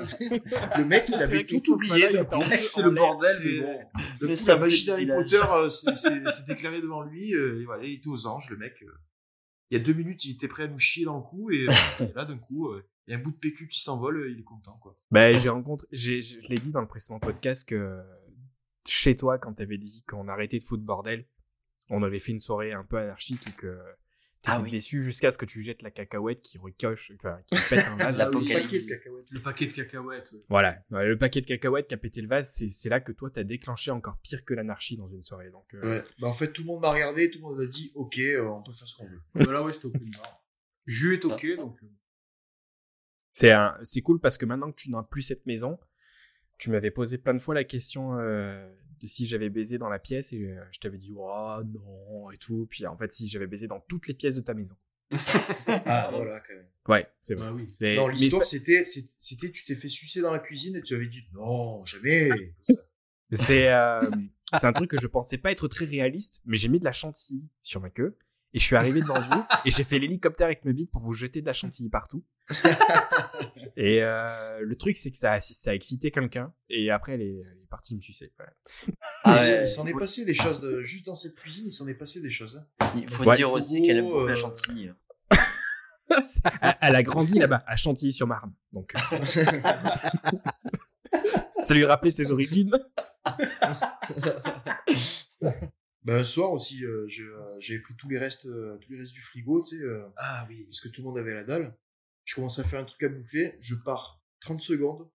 Le 0.78 0.84
mec 0.86 1.04
il 1.08 1.14
avait 1.16 1.44
tout 1.44 1.60
oublié. 1.72 2.08
C'est 2.62 2.82
le 2.82 2.90
bordel, 2.90 3.36
mais 3.44 3.60
bon. 3.60 3.78
Coup, 4.28 4.34
symbole 4.34 4.60
la 4.62 4.66
magie 4.66 4.86
d'Harry. 4.86 5.06
Potter 5.06 5.42
euh, 5.52 5.68
s'est 5.68 6.20
déclarée 6.48 6.80
devant 6.80 7.02
lui. 7.02 7.34
euh, 7.34 7.60
et 7.60 7.64
voilà, 7.66 7.84
il 7.84 7.94
était 7.96 8.08
aux 8.08 8.26
anges, 8.26 8.48
le 8.48 8.56
mec. 8.56 8.82
euh. 8.82 8.86
Il 9.70 9.78
y 9.78 9.80
a 9.80 9.84
deux 9.84 9.92
minutes, 9.94 10.24
il 10.24 10.32
était 10.32 10.48
prêt 10.48 10.64
à 10.64 10.68
nous 10.68 10.78
chier 10.78 11.04
dans 11.04 11.16
le 11.16 11.22
cou. 11.22 11.50
Et, 11.50 11.66
euh, 11.68 11.72
et 12.00 12.12
là, 12.14 12.24
d'un 12.24 12.38
coup, 12.38 12.68
euh, 12.68 12.84
il 13.06 13.12
y 13.12 13.14
a 13.14 13.18
un 13.18 13.22
bout 13.22 13.32
de 13.32 13.36
PQ 13.36 13.68
qui 13.68 13.80
s'envole. 13.80 14.16
euh, 14.18 14.30
Il 14.30 14.40
est 14.40 14.44
content, 14.44 14.78
quoi. 14.82 14.96
Ben, 15.10 15.36
j'ai 15.36 15.48
rencontré, 15.48 15.86
j'ai, 15.92 16.20
je 16.20 16.40
l'ai 16.48 16.58
dit 16.58 16.72
dans 16.72 16.80
le 16.80 16.86
précédent 16.88 17.18
podcast 17.18 17.68
que 17.68 18.00
chez 18.86 19.16
toi, 19.16 19.38
quand 19.38 19.54
t'avais 19.54 19.78
dit 19.78 20.02
qu'on 20.08 20.28
arrêtait 20.28 20.58
de 20.58 20.64
foutre 20.64 20.84
bordel, 20.84 21.26
on 21.90 22.02
avait 22.02 22.18
fait 22.18 22.32
une 22.32 22.40
soirée 22.40 22.72
un 22.72 22.84
peu 22.84 22.98
anarchique 22.98 23.46
et 23.48 23.52
que 23.52 23.78
Ah 24.48 24.60
oui. 24.60 24.70
déçu 24.70 25.02
jusqu'à 25.02 25.30
ce 25.30 25.38
que 25.38 25.44
tu 25.44 25.62
jettes 25.62 25.82
la 25.82 25.90
cacahuète 25.90 26.40
qui 26.40 26.58
recoche, 26.58 27.12
enfin, 27.16 27.38
qui 27.46 27.54
pète 27.70 27.86
un 27.86 27.96
vase. 27.96 28.18
La 28.18 28.26
Le 28.26 28.30
paquet 28.30 28.46
de 28.46 28.50
Apocalypse. 28.58 28.88
cacahuètes. 28.98 29.32
Le 29.32 29.40
paquet 29.40 29.66
de 29.66 29.72
cacahuètes. 29.72 30.32
ouais. 30.32 30.40
Voilà. 30.48 30.78
Ouais, 30.90 31.06
Le 31.08 31.18
paquet 31.18 31.40
de 31.40 31.46
cacahuètes 31.46 31.86
qui 31.88 31.94
a 31.94 31.98
pété 31.98 32.20
le 32.22 32.28
vase, 32.28 32.50
c'est, 32.52 32.68
c'est 32.68 32.88
là 32.88 33.00
que 33.00 33.12
toi, 33.12 33.30
t'as 33.32 33.44
déclenché 33.44 33.90
encore 33.90 34.18
pire 34.18 34.44
que 34.44 34.54
l'anarchie 34.54 34.96
dans 34.96 35.08
une 35.08 35.22
soirée. 35.22 35.50
Donc, 35.50 35.72
euh, 35.74 35.80
Ouais. 35.82 36.04
Bah, 36.18 36.28
en 36.28 36.32
fait, 36.32 36.52
tout 36.52 36.62
le 36.62 36.66
monde 36.68 36.80
m'a 36.82 36.90
regardé, 36.92 37.30
tout 37.30 37.38
le 37.38 37.44
monde 37.44 37.60
a 37.60 37.66
dit 37.66 37.92
ok, 37.94 38.18
euh, 38.18 38.44
on 38.46 38.62
peut 38.62 38.72
faire 38.72 38.86
ce 38.88 38.94
qu'on 38.96 39.08
veut. 39.08 39.20
Voilà, 39.34 39.62
ouais, 39.62 39.72
c'était 39.72 39.88
bar. 39.88 40.42
Jus 40.86 41.14
est 41.14 41.24
ok, 41.24 41.46
donc. 41.56 41.76
euh, 41.82 41.86
c'est 43.32 43.50
un, 43.50 43.76
c'est 43.82 44.00
cool 44.00 44.18
parce 44.20 44.38
que 44.38 44.46
maintenant 44.46 44.70
que 44.70 44.76
tu 44.76 44.90
n'as 44.90 45.02
plus 45.02 45.22
cette 45.22 45.44
maison, 45.46 45.78
tu 46.58 46.70
m'avais 46.70 46.90
posé 46.90 47.18
plein 47.18 47.34
de 47.34 47.38
fois 47.38 47.54
la 47.54 47.64
question 47.64 48.18
euh, 48.18 48.66
de 49.00 49.06
si 49.06 49.26
j'avais 49.26 49.50
baisé 49.50 49.78
dans 49.78 49.88
la 49.88 49.98
pièce 49.98 50.32
et 50.32 50.40
euh, 50.42 50.62
je 50.70 50.78
t'avais 50.80 50.96
dit 50.98 51.12
oh 51.16 51.56
non 51.64 52.30
et 52.30 52.36
tout. 52.36 52.66
Puis 52.70 52.86
en 52.86 52.96
fait, 52.96 53.12
si 53.12 53.28
j'avais 53.28 53.46
baisé 53.46 53.66
dans 53.66 53.80
toutes 53.80 54.08
les 54.08 54.14
pièces 54.14 54.36
de 54.36 54.40
ta 54.42 54.54
maison. 54.54 54.76
Ah, 55.68 56.10
voilà, 56.12 56.40
quand 56.40 56.54
même. 56.54 56.66
Ouais, 56.88 57.06
c'est 57.20 57.34
vrai. 57.34 57.46
Bah 57.48 57.52
oui. 57.54 57.76
Mais- 57.80 57.96
non, 57.96 58.08
l'histoire, 58.08 58.44
ça- 58.44 58.50
c'était, 58.50 58.84
c'était, 58.84 59.50
tu 59.50 59.64
t'es 59.64 59.74
fait 59.76 59.88
sucer 59.88 60.20
dans 60.20 60.32
la 60.32 60.38
cuisine 60.38 60.76
et 60.76 60.82
tu 60.82 60.94
avais 60.94 61.06
dit 61.06 61.26
non, 61.32 61.84
jamais. 61.84 62.54
c'est 63.32 63.68
euh, 63.72 64.08
c'est 64.54 64.66
un 64.66 64.72
truc 64.72 64.90
que 64.90 65.00
je 65.00 65.06
pensais 65.06 65.38
pas 65.38 65.50
être 65.52 65.68
très 65.68 65.84
réaliste, 65.84 66.42
mais 66.44 66.56
j'ai 66.56 66.68
mis 66.68 66.78
de 66.78 66.84
la 66.84 66.92
chantilly 66.92 67.44
sur 67.62 67.80
ma 67.80 67.90
queue 67.90 68.16
et 68.56 68.58
je 68.58 68.64
suis 68.64 68.74
arrivé 68.74 69.02
devant 69.02 69.20
vous 69.20 69.44
et 69.66 69.70
j'ai 69.70 69.84
fait 69.84 69.98
l'hélicoptère 69.98 70.46
avec 70.46 70.64
ma 70.64 70.72
bite 70.72 70.90
pour 70.90 71.02
vous 71.02 71.12
jeter 71.12 71.42
de 71.42 71.46
la 71.46 71.52
chantilly 71.52 71.90
partout. 71.90 72.24
et 73.76 74.02
euh, 74.02 74.60
le 74.62 74.76
truc, 74.76 74.96
c'est 74.96 75.10
que 75.10 75.18
ça 75.18 75.34
a, 75.34 75.40
ça 75.40 75.72
a 75.72 75.74
excité 75.74 76.10
quelqu'un 76.10 76.54
et 76.70 76.90
après, 76.90 77.12
elle 77.12 77.20
est, 77.20 77.40
elle 77.40 77.58
est 77.62 77.68
partie 77.68 77.94
me 77.94 78.00
sucer. 78.00 78.32
Voilà. 78.38 78.52
Ah 79.24 79.40
il, 79.42 79.50
ouais, 79.50 79.62
il 79.64 79.68
s'en 79.68 79.84
est 79.86 79.92
passé 79.92 80.24
des 80.24 80.32
choses, 80.32 80.62
de, 80.62 80.80
juste 80.80 81.04
dans 81.04 81.14
cette 81.14 81.34
cuisine, 81.34 81.64
il 81.66 81.70
s'en 81.70 81.86
est 81.86 81.92
passé 81.94 82.22
des 82.22 82.30
choses. 82.30 82.64
hein. 82.80 82.90
Il 82.96 83.06
faut 83.10 83.24
Ouais. 83.24 83.36
dire 83.36 83.52
aussi 83.52 83.82
qu'elle 83.82 83.98
aime 83.98 84.06
beaucoup 84.06 84.20
euh, 84.20 84.28
la 84.28 84.34
chantilly. 84.34 84.88
elle 86.62 86.76
elle 86.80 86.94
a 86.94 87.02
grandi 87.02 87.38
là-bas, 87.38 87.62
à 87.66 87.76
Chantilly-sur-Marne. 87.76 88.54
Donc, 88.72 88.94
euh, 89.12 89.20
ça 91.56 91.74
lui 91.74 91.84
rappelait 91.84 92.08
ses 92.10 92.32
origines. 92.32 92.70
Bah, 96.06 96.18
un 96.20 96.24
soir 96.24 96.52
aussi, 96.52 96.84
euh, 96.84 97.08
euh, 97.20 97.56
j'avais 97.58 97.80
pris 97.80 97.94
tous 97.96 98.08
les 98.08 98.16
restes, 98.18 98.46
euh, 98.46 98.78
tous 98.78 98.92
les 98.92 98.98
restes 98.98 99.12
du 99.12 99.20
frigo, 99.22 99.60
tu 99.62 99.76
sais, 99.76 99.82
euh, 99.82 100.06
Ah 100.16 100.46
oui. 100.48 100.62
parce 100.64 100.80
que 100.80 100.88
tout 100.88 101.02
le 101.02 101.08
monde 101.08 101.18
avait 101.18 101.34
la 101.34 101.42
dalle. 101.42 101.76
Je 102.24 102.36
commence 102.36 102.60
à 102.60 102.64
faire 102.64 102.78
un 102.80 102.84
truc 102.84 103.02
à 103.02 103.08
bouffer, 103.08 103.56
je 103.60 103.74
pars 103.84 104.20
30 104.40 104.60
secondes, 104.60 105.10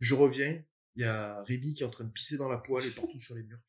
je 0.00 0.14
reviens, 0.14 0.60
il 0.96 1.02
y 1.02 1.04
a 1.04 1.42
Rémi 1.44 1.74
qui 1.74 1.84
est 1.84 1.86
en 1.86 1.90
train 1.90 2.02
de 2.04 2.10
pisser 2.10 2.36
dans 2.38 2.48
la 2.48 2.58
poêle 2.58 2.84
et 2.86 2.90
partout 2.90 3.20
sur 3.20 3.36
les 3.36 3.44
murs. 3.44 3.60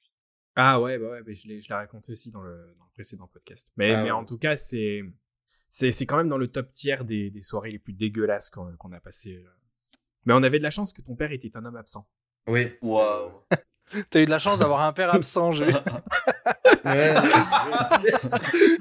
Ah 0.56 0.82
ouais, 0.82 0.98
bah 0.98 1.12
ouais, 1.12 1.22
mais 1.26 1.36
je 1.36 1.48
l'ai, 1.48 1.62
je 1.62 1.70
l'ai 1.70 1.76
raconté 1.76 2.12
aussi 2.12 2.32
dans 2.32 2.42
le, 2.42 2.76
dans 2.80 2.86
le 2.86 2.92
précédent 2.92 3.28
podcast. 3.28 3.72
Mais, 3.78 3.92
Ah 3.94 3.98
mais 4.04 4.06
ouais. 4.06 4.12
en 4.12 4.26
tout 4.26 4.40
cas, 4.40 4.58
c'est, 4.58 5.04
c'est, 5.70 5.92
c'est 5.92 6.08
quand 6.08 6.18
même 6.18 6.30
dans 6.30 6.38
le 6.40 6.48
top 6.48 6.72
tiers 6.72 7.06
des, 7.06 7.30
des 7.30 7.42
soirées 7.42 7.72
les 7.72 7.80
plus 7.80 7.94
dégueulasses 7.94 8.50
qu'on, 8.50 8.76
qu'on 8.78 8.92
a 8.94 9.00
passées. 9.00 9.44
Mais 10.26 10.34
on 10.34 10.42
avait 10.42 10.58
de 10.58 10.64
la 10.64 10.70
chance 10.72 10.92
que 10.92 11.02
ton 11.04 11.16
père 11.16 11.32
était 11.32 11.56
un 11.56 11.66
homme 11.66 11.76
absent. 11.76 12.08
Oui. 12.48 12.68
Waouh. 12.82 13.32
T'as 14.10 14.22
eu 14.22 14.26
de 14.26 14.30
la 14.30 14.40
chance 14.40 14.60
d'avoir 14.60 14.82
un 14.82 14.94
père 14.94 15.14
absent, 15.14 15.52
j'ai 15.52 15.66
vu. 15.66 15.74
Ouais, 16.86 17.14
non, 17.14 17.22
c'est 17.24 17.70
vrai. 17.70 18.78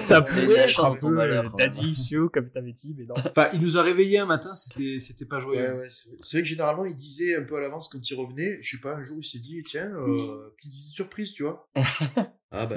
Ça 0.00 0.22
pourrait 0.22 0.68
être 0.68 0.84
un 0.84 0.94
peu 0.94 1.08
malheur, 1.08 1.52
daddy 1.56 1.90
issue, 1.90 2.28
comme 2.32 2.50
t'avais 2.50 2.72
dit, 2.72 2.94
mais 2.96 3.04
non. 3.04 3.14
Enfin, 3.16 3.50
il 3.52 3.60
nous 3.60 3.76
a 3.76 3.82
réveillés 3.82 4.18
un 4.18 4.26
matin, 4.26 4.54
c'était, 4.54 4.98
c'était 5.00 5.26
pas 5.26 5.40
joyeux. 5.40 5.60
Ouais, 5.60 5.78
ouais, 5.80 5.90
c'est 5.90 6.08
vrai. 6.08 6.18
C'est 6.22 6.36
vrai 6.36 6.42
que 6.42 6.48
généralement, 6.48 6.84
il 6.84 6.94
disait 6.94 7.36
un 7.36 7.42
peu 7.42 7.56
à 7.56 7.60
l'avance 7.60 7.88
quand 7.88 7.98
il 7.98 8.14
revenait. 8.14 8.58
Je 8.62 8.76
sais 8.76 8.80
pas, 8.80 8.94
un 8.94 9.02
jour, 9.02 9.18
il 9.20 9.24
s'est 9.24 9.40
dit, 9.40 9.62
tiens, 9.64 9.90
euh, 9.90 10.50
petite 10.56 10.72
visite 10.72 10.94
surprise, 10.94 11.32
tu 11.32 11.42
vois. 11.42 11.68
ah 12.50 12.66
bah. 12.66 12.76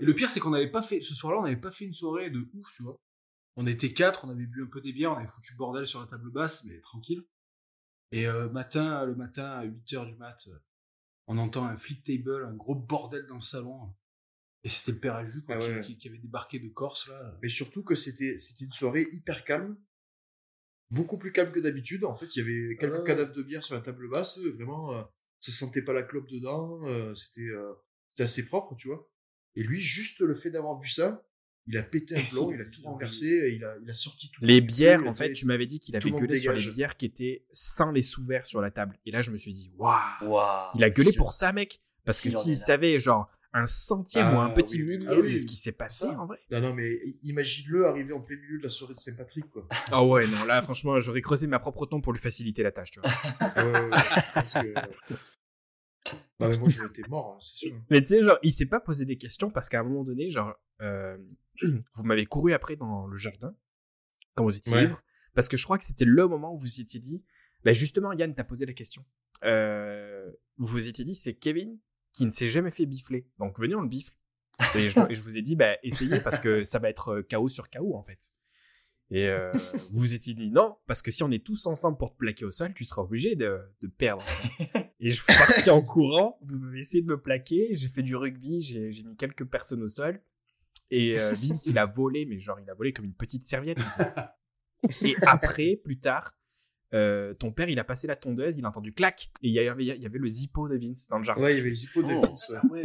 Et 0.00 0.04
le 0.04 0.14
pire, 0.14 0.30
c'est 0.30 0.40
qu'on 0.40 0.50
n'avait 0.50 0.70
pas 0.70 0.82
fait, 0.82 1.00
ce 1.00 1.14
soir-là, 1.14 1.38
on 1.40 1.42
n'avait 1.42 1.56
pas 1.56 1.70
fait 1.70 1.84
une 1.84 1.92
soirée 1.92 2.30
de 2.30 2.40
ouf, 2.54 2.66
tu 2.76 2.82
vois. 2.82 2.98
On 3.56 3.66
était 3.66 3.92
quatre, 3.92 4.24
on 4.24 4.30
avait 4.30 4.46
bu 4.46 4.62
un 4.62 4.68
peu 4.70 4.80
des 4.80 4.92
bières, 4.92 5.12
on 5.12 5.16
avait 5.16 5.26
foutu 5.26 5.52
le 5.52 5.58
bordel 5.58 5.86
sur 5.86 6.00
la 6.00 6.06
table 6.06 6.30
basse, 6.30 6.64
mais 6.64 6.80
tranquille. 6.80 7.24
Et 8.12 8.26
euh, 8.26 8.48
matin, 8.50 9.04
le 9.04 9.14
matin, 9.14 9.44
à 9.44 9.66
8h 9.66 10.06
du 10.06 10.16
mat, 10.16 10.38
euh, 10.48 10.58
on 11.28 11.38
entend 11.38 11.64
un 11.66 11.76
flip 11.76 12.02
table, 12.02 12.44
un 12.46 12.54
gros 12.54 12.74
bordel 12.74 13.26
dans 13.26 13.36
le 13.36 13.40
salon. 13.42 13.94
Et 14.64 14.68
c'était 14.68 14.92
le 14.92 14.98
père 14.98 15.14
à 15.14 15.24
jus, 15.26 15.42
quoi, 15.44 15.54
Ah 15.56 15.60
qui- 15.60 15.66
ouais. 15.74 15.80
qui, 15.82 15.96
qui 15.98 16.08
avait 16.08 16.18
débarqué 16.18 16.58
de 16.58 16.68
Corse, 16.68 17.06
là. 17.08 17.38
Mais 17.42 17.48
surtout 17.48 17.84
que 17.84 17.94
c'était 17.94 18.38
c'était 18.38 18.64
une 18.64 18.72
soirée 18.72 19.06
hyper 19.12 19.44
calme. 19.44 19.76
Beaucoup 20.90 21.18
plus 21.18 21.32
calme 21.32 21.52
que 21.52 21.60
d'habitude. 21.60 22.04
En 22.04 22.14
fait, 22.16 22.34
il 22.34 22.38
y 22.38 22.42
avait 22.42 22.76
quelques 22.76 22.96
Ah 22.96 22.98
ouais. 23.00 23.04
cadavres 23.06 23.34
de 23.34 23.42
bière 23.42 23.62
sur 23.62 23.74
la 23.74 23.82
table 23.82 24.08
basse. 24.08 24.40
Vraiment, 24.40 24.94
euh, 24.96 25.02
ça 25.38 25.52
sentait 25.52 25.82
pas 25.82 25.92
la 25.92 26.02
clope 26.02 26.28
dedans. 26.28 26.80
euh, 26.86 27.14
c'était 27.14 27.42
euh, 27.42 27.72
c'était 28.10 28.24
assez 28.24 28.46
propre, 28.46 28.74
tu 28.74 28.88
vois. 28.88 29.08
Et 29.54 29.62
lui, 29.62 29.80
juste 29.80 30.20
le 30.20 30.34
fait 30.34 30.50
d'avoir 30.50 30.80
vu 30.80 30.88
ça, 30.88 31.27
il 31.68 31.76
a 31.78 31.82
pété 31.82 32.16
un 32.16 32.24
plomb, 32.24 32.50
il 32.52 32.60
a 32.60 32.64
tout 32.64 32.82
renversé, 32.84 33.52
il 33.54 33.64
a, 33.64 33.74
il 33.82 33.90
a 33.90 33.94
sorti 33.94 34.30
tout. 34.30 34.44
Les 34.44 34.60
bières, 34.60 35.06
en 35.06 35.14
fait, 35.14 35.32
tu 35.32 35.46
m'avais 35.46 35.66
dit 35.66 35.78
qu'il 35.80 35.94
avait 35.96 36.10
gueulé 36.10 36.36
sur 36.36 36.52
les 36.52 36.70
bières 36.72 36.96
qui 36.96 37.06
étaient 37.06 37.44
sans 37.52 37.90
les 37.90 38.02
sous-verts 38.02 38.46
sur 38.46 38.60
la 38.60 38.70
table. 38.70 38.98
Et 39.06 39.10
là, 39.10 39.20
je 39.20 39.30
me 39.30 39.36
suis 39.36 39.52
dit, 39.52 39.70
waouh! 39.76 39.98
Waouh. 40.22 40.70
Il 40.74 40.84
a 40.84 40.90
gueulé 40.90 41.12
pour 41.12 41.32
ça, 41.32 41.52
mec. 41.52 41.80
Parce 42.04 42.20
que 42.22 42.30
S'il 42.30 42.56
savait, 42.56 42.98
genre, 42.98 43.30
un 43.52 43.66
centième 43.66 44.34
ou 44.34 44.38
un 44.40 44.46
Ah, 44.46 44.54
petit 44.54 44.76
oui, 44.82 44.98
millième 44.98 45.12
ah 45.12 45.20
oui, 45.20 45.32
de 45.32 45.36
ce 45.38 45.46
qui 45.46 45.56
s'est 45.56 45.72
passé 45.72 46.06
ça. 46.06 46.18
en 46.20 46.26
vrai. 46.26 46.38
Non, 46.50 46.60
non, 46.60 46.74
mais 46.74 46.90
imagine-le 47.22 47.86
arriver 47.86 48.12
en 48.12 48.20
plein 48.20 48.36
milieu 48.36 48.58
de 48.58 48.62
la 48.62 48.68
soirée 48.68 48.94
de 48.94 48.98
Saint-Patrick, 48.98 49.48
quoi. 49.50 49.66
Ah 49.90 50.04
ouais, 50.04 50.26
non, 50.26 50.44
là, 50.46 50.60
franchement, 50.62 50.98
j'aurais 51.00 51.22
creusé 51.22 51.46
ma 51.46 51.58
propre 51.58 51.86
tombe 51.86 52.02
pour 52.02 52.12
lui 52.12 52.20
faciliter 52.20 52.62
la 52.62 52.72
tâche, 52.72 52.90
tu 52.92 53.00
vois. 53.00 53.10
Ouais, 53.56 53.72
ouais, 53.72 53.80
ouais, 53.80 53.90
parce 54.34 54.54
que... 54.54 54.74
Bah, 56.38 56.48
mais 56.48 56.58
moi, 56.58 56.68
j'aurais 56.68 56.88
été 56.88 57.02
mort, 57.08 57.34
hein, 57.34 57.38
c'est 57.40 57.56
sûr. 57.56 57.80
Mais 57.90 58.00
tu 58.00 58.06
sais, 58.08 58.22
genre, 58.22 58.38
il 58.42 58.52
s'est 58.52 58.66
pas 58.66 58.80
posé 58.80 59.04
des 59.04 59.16
questions 59.16 59.50
parce 59.50 59.68
qu'à 59.68 59.80
un 59.80 59.82
moment 59.82 60.04
donné, 60.04 60.28
genre, 60.30 60.54
euh, 60.80 61.18
vous 61.94 62.02
m'avez 62.04 62.26
couru 62.26 62.52
après 62.52 62.76
dans 62.76 63.06
le 63.06 63.16
jardin 63.16 63.54
quand 64.34 64.44
vous 64.44 64.56
étiez 64.56 64.72
Ouais. 64.72 64.82
libre, 64.82 65.02
parce 65.34 65.48
que 65.48 65.56
je 65.56 65.64
crois 65.64 65.78
que 65.78 65.84
c'était 65.84 66.04
le 66.04 66.26
moment 66.28 66.54
où 66.54 66.58
vous 66.58 66.64
vous 66.66 66.80
étiez 66.80 67.00
dit, 67.00 67.22
bah 67.64 67.72
justement, 67.72 68.12
Yann 68.12 68.34
t'a 68.34 68.44
posé 68.44 68.66
la 68.66 68.72
question. 68.72 69.04
Euh, 69.44 70.30
vous 70.56 70.66
vous 70.66 70.88
étiez 70.88 71.04
dit, 71.04 71.14
c'est 71.14 71.34
Kevin 71.34 71.78
qui 72.12 72.24
ne 72.24 72.30
s'est 72.30 72.46
jamais 72.46 72.70
fait 72.70 72.86
bifler, 72.86 73.26
donc 73.38 73.58
venez 73.60 73.74
on 73.74 73.82
le 73.82 73.88
bifle. 73.88 74.14
Et 74.74 74.90
je, 74.90 74.98
et 75.10 75.14
je 75.14 75.22
vous 75.22 75.36
ai 75.36 75.42
dit, 75.42 75.54
bah 75.56 75.76
essayez 75.84 76.20
parce 76.20 76.38
que 76.38 76.64
ça 76.64 76.78
va 76.80 76.88
être 76.88 77.08
euh, 77.18 77.22
chaos 77.22 77.48
sur 77.48 77.68
chaos 77.70 77.94
en 77.96 78.02
fait. 78.02 78.32
Et 79.10 79.28
euh, 79.28 79.52
vous 79.90 80.00
vous 80.00 80.14
étiez 80.14 80.34
dit 80.34 80.50
non, 80.50 80.76
parce 80.86 81.00
que 81.02 81.10
si 81.10 81.22
on 81.22 81.30
est 81.30 81.44
tous 81.44 81.66
ensemble 81.66 81.96
pour 81.96 82.12
te 82.12 82.16
plaquer 82.18 82.44
au 82.44 82.50
sol, 82.50 82.74
tu 82.74 82.84
seras 82.84 83.02
obligé 83.02 83.36
de, 83.36 83.58
de 83.80 83.86
perdre. 83.88 84.24
Et 85.00 85.10
je 85.10 85.16
suis 85.16 85.24
parti 85.26 85.70
en 85.70 85.80
courant, 85.80 86.38
vous 86.42 86.56
avez 86.66 86.80
essayé 86.80 87.02
de 87.02 87.08
me 87.08 87.20
plaquer, 87.20 87.68
j'ai 87.72 87.88
fait 87.88 88.02
du 88.02 88.16
rugby, 88.16 88.60
j'ai 88.60 88.90
mis 89.04 89.16
quelques 89.16 89.44
personnes 89.44 89.82
au 89.82 89.88
sol. 89.88 90.20
Et 90.90 91.18
euh, 91.18 91.32
Vince, 91.34 91.66
il 91.66 91.78
a 91.78 91.86
volé, 91.86 92.26
mais 92.26 92.38
genre, 92.38 92.58
il 92.60 92.68
a 92.68 92.74
volé 92.74 92.92
comme 92.92 93.04
une 93.04 93.14
petite 93.14 93.44
serviette. 93.44 93.78
en 93.78 94.04
fait. 94.04 94.16
Et 95.02 95.14
après, 95.26 95.80
plus 95.82 95.98
tard, 95.98 96.34
euh, 96.94 97.34
ton 97.34 97.52
père, 97.52 97.68
il 97.68 97.78
a 97.78 97.84
passé 97.84 98.06
la 98.06 98.16
tondeuse, 98.16 98.56
il 98.56 98.64
a 98.64 98.68
entendu 98.68 98.94
clac, 98.94 99.28
et 99.42 99.48
il 99.48 99.52
y 99.52 99.58
avait, 99.68 99.84
il 99.84 100.02
y 100.02 100.06
avait 100.06 100.18
le 100.18 100.26
zippo 100.26 100.68
de 100.68 100.78
Vince 100.78 101.06
dans 101.08 101.18
le 101.18 101.24
jardin. 101.24 101.42
Ouais, 101.42 101.52
il 101.54 101.58
y 101.58 101.60
avait 101.60 101.70
les 101.70 101.84
hippos 101.84 102.02
de 102.02 102.14
Oh. 102.14 102.22
Vince, 102.22 102.48
ouais. 102.48 102.56
Ah 102.62 102.66
ouais. 102.70 102.82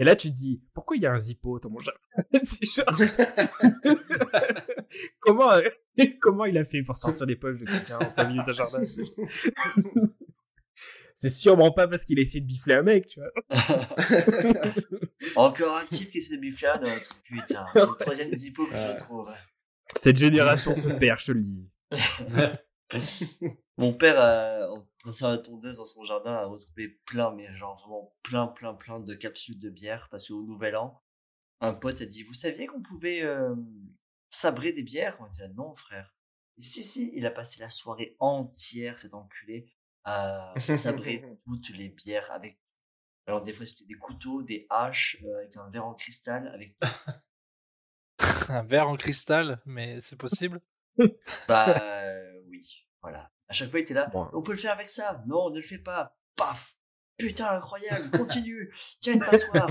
Et 0.00 0.04
là, 0.04 0.16
tu 0.16 0.28
te 0.28 0.34
dis, 0.34 0.60
pourquoi 0.74 0.96
il 0.96 1.02
y 1.02 1.06
a 1.06 1.12
un 1.12 1.18
zippo 1.18 1.60
dans 1.60 1.70
mon 1.70 1.78
jardin? 1.78 2.00
C'est 2.42 2.66
genre... 2.66 2.86
comment, 5.20 5.52
euh, 5.52 5.62
comment 6.20 6.44
il 6.46 6.58
a 6.58 6.64
fait 6.64 6.82
pour 6.82 6.96
sortir 6.96 7.26
des 7.26 7.36
poches 7.36 7.58
de 7.58 7.66
quelqu'un 7.66 7.98
en 8.16 8.28
milieu 8.28 8.42
d'un 8.42 8.52
jardin 8.52 8.82
C'est 11.14 11.30
sûrement 11.30 11.70
pas 11.70 11.86
parce 11.86 12.04
qu'il 12.04 12.18
a 12.18 12.22
essayé 12.22 12.40
de 12.40 12.46
bifler 12.46 12.74
un 12.74 12.82
mec, 12.82 13.06
tu 13.06 13.20
vois. 13.20 13.30
Encore 15.36 15.76
un 15.76 15.86
type 15.86 16.10
qui 16.10 16.18
essaie 16.18 16.34
de 16.34 16.40
bifler 16.40 16.68
un 16.68 16.80
autre. 16.80 17.22
Putain, 17.24 17.64
c'est 17.72 17.86
le 17.86 17.96
troisième 17.98 18.30
zippo 18.32 18.66
que 18.66 18.72
je 18.72 18.96
trouve. 18.98 19.30
Cette 19.96 20.16
génération 20.16 20.74
se 20.74 20.88
perd, 20.88 21.20
je 21.20 21.26
te 21.26 21.32
le 21.32 21.40
dis. 21.40 21.70
Mon 23.76 23.92
père, 23.92 24.20
euh, 24.20 24.68
en 24.68 24.88
passant 25.04 25.30
la 25.30 25.38
tondeuse 25.38 25.78
dans 25.78 25.84
son 25.84 26.04
jardin, 26.04 26.32
a 26.32 26.46
retrouvé 26.46 26.88
plein, 27.06 27.32
mais 27.32 27.50
genre 27.52 27.76
vraiment 27.76 28.14
plein, 28.22 28.46
plein, 28.48 28.74
plein 28.74 29.00
de 29.00 29.14
capsules 29.14 29.58
de 29.58 29.70
bière. 29.70 30.08
Parce 30.10 30.28
qu'au 30.28 30.42
Nouvel 30.42 30.76
An, 30.76 31.00
un 31.60 31.74
pote 31.74 32.00
a 32.00 32.06
dit 32.06 32.24
Vous 32.24 32.34
saviez 32.34 32.66
qu'on 32.66 32.82
pouvait 32.82 33.22
euh, 33.22 33.54
sabrer 34.30 34.72
des 34.72 34.82
bières? 34.82 35.16
On 35.20 35.26
était 35.26 35.42
là, 35.42 35.48
non, 35.54 35.74
frère. 35.74 36.14
Et 36.58 36.62
si, 36.62 36.82
si, 36.82 37.12
il 37.14 37.26
a 37.26 37.30
passé 37.30 37.60
la 37.60 37.68
soirée 37.68 38.16
entière, 38.20 38.98
cet 38.98 39.14
enculé, 39.14 39.73
à 40.04 40.52
sabrer 40.68 41.24
toutes 41.44 41.70
les 41.70 41.88
bières 41.88 42.30
avec. 42.32 42.58
Alors, 43.26 43.40
des 43.40 43.52
fois, 43.52 43.64
c'était 43.64 43.86
des 43.86 43.94
couteaux, 43.94 44.42
des 44.42 44.66
haches, 44.70 45.16
euh, 45.24 45.38
avec 45.38 45.56
un 45.56 45.66
verre 45.70 45.86
en 45.86 45.94
cristal, 45.94 46.48
avec. 46.48 46.76
Un 48.48 48.62
verre 48.62 48.88
en 48.88 48.96
cristal, 48.96 49.60
mais 49.66 50.00
c'est 50.00 50.16
possible? 50.16 50.60
Bah, 51.48 51.74
euh, 51.82 52.42
oui, 52.48 52.86
voilà. 53.02 53.30
À 53.48 53.52
chaque 53.52 53.68
fois, 53.68 53.80
il 53.80 53.82
était 53.82 53.94
là. 53.94 54.06
Bon. 54.06 54.28
On 54.32 54.42
peut 54.42 54.52
le 54.52 54.58
faire 54.58 54.72
avec 54.72 54.88
ça? 54.88 55.22
Non, 55.26 55.50
ne 55.50 55.56
le 55.56 55.62
fais 55.62 55.78
pas. 55.78 56.16
Paf. 56.36 56.76
Putain, 57.18 57.50
incroyable. 57.50 58.10
Continue. 58.16 58.72
Tiens 59.00 59.14
une 59.14 59.20
passoire. 59.20 59.68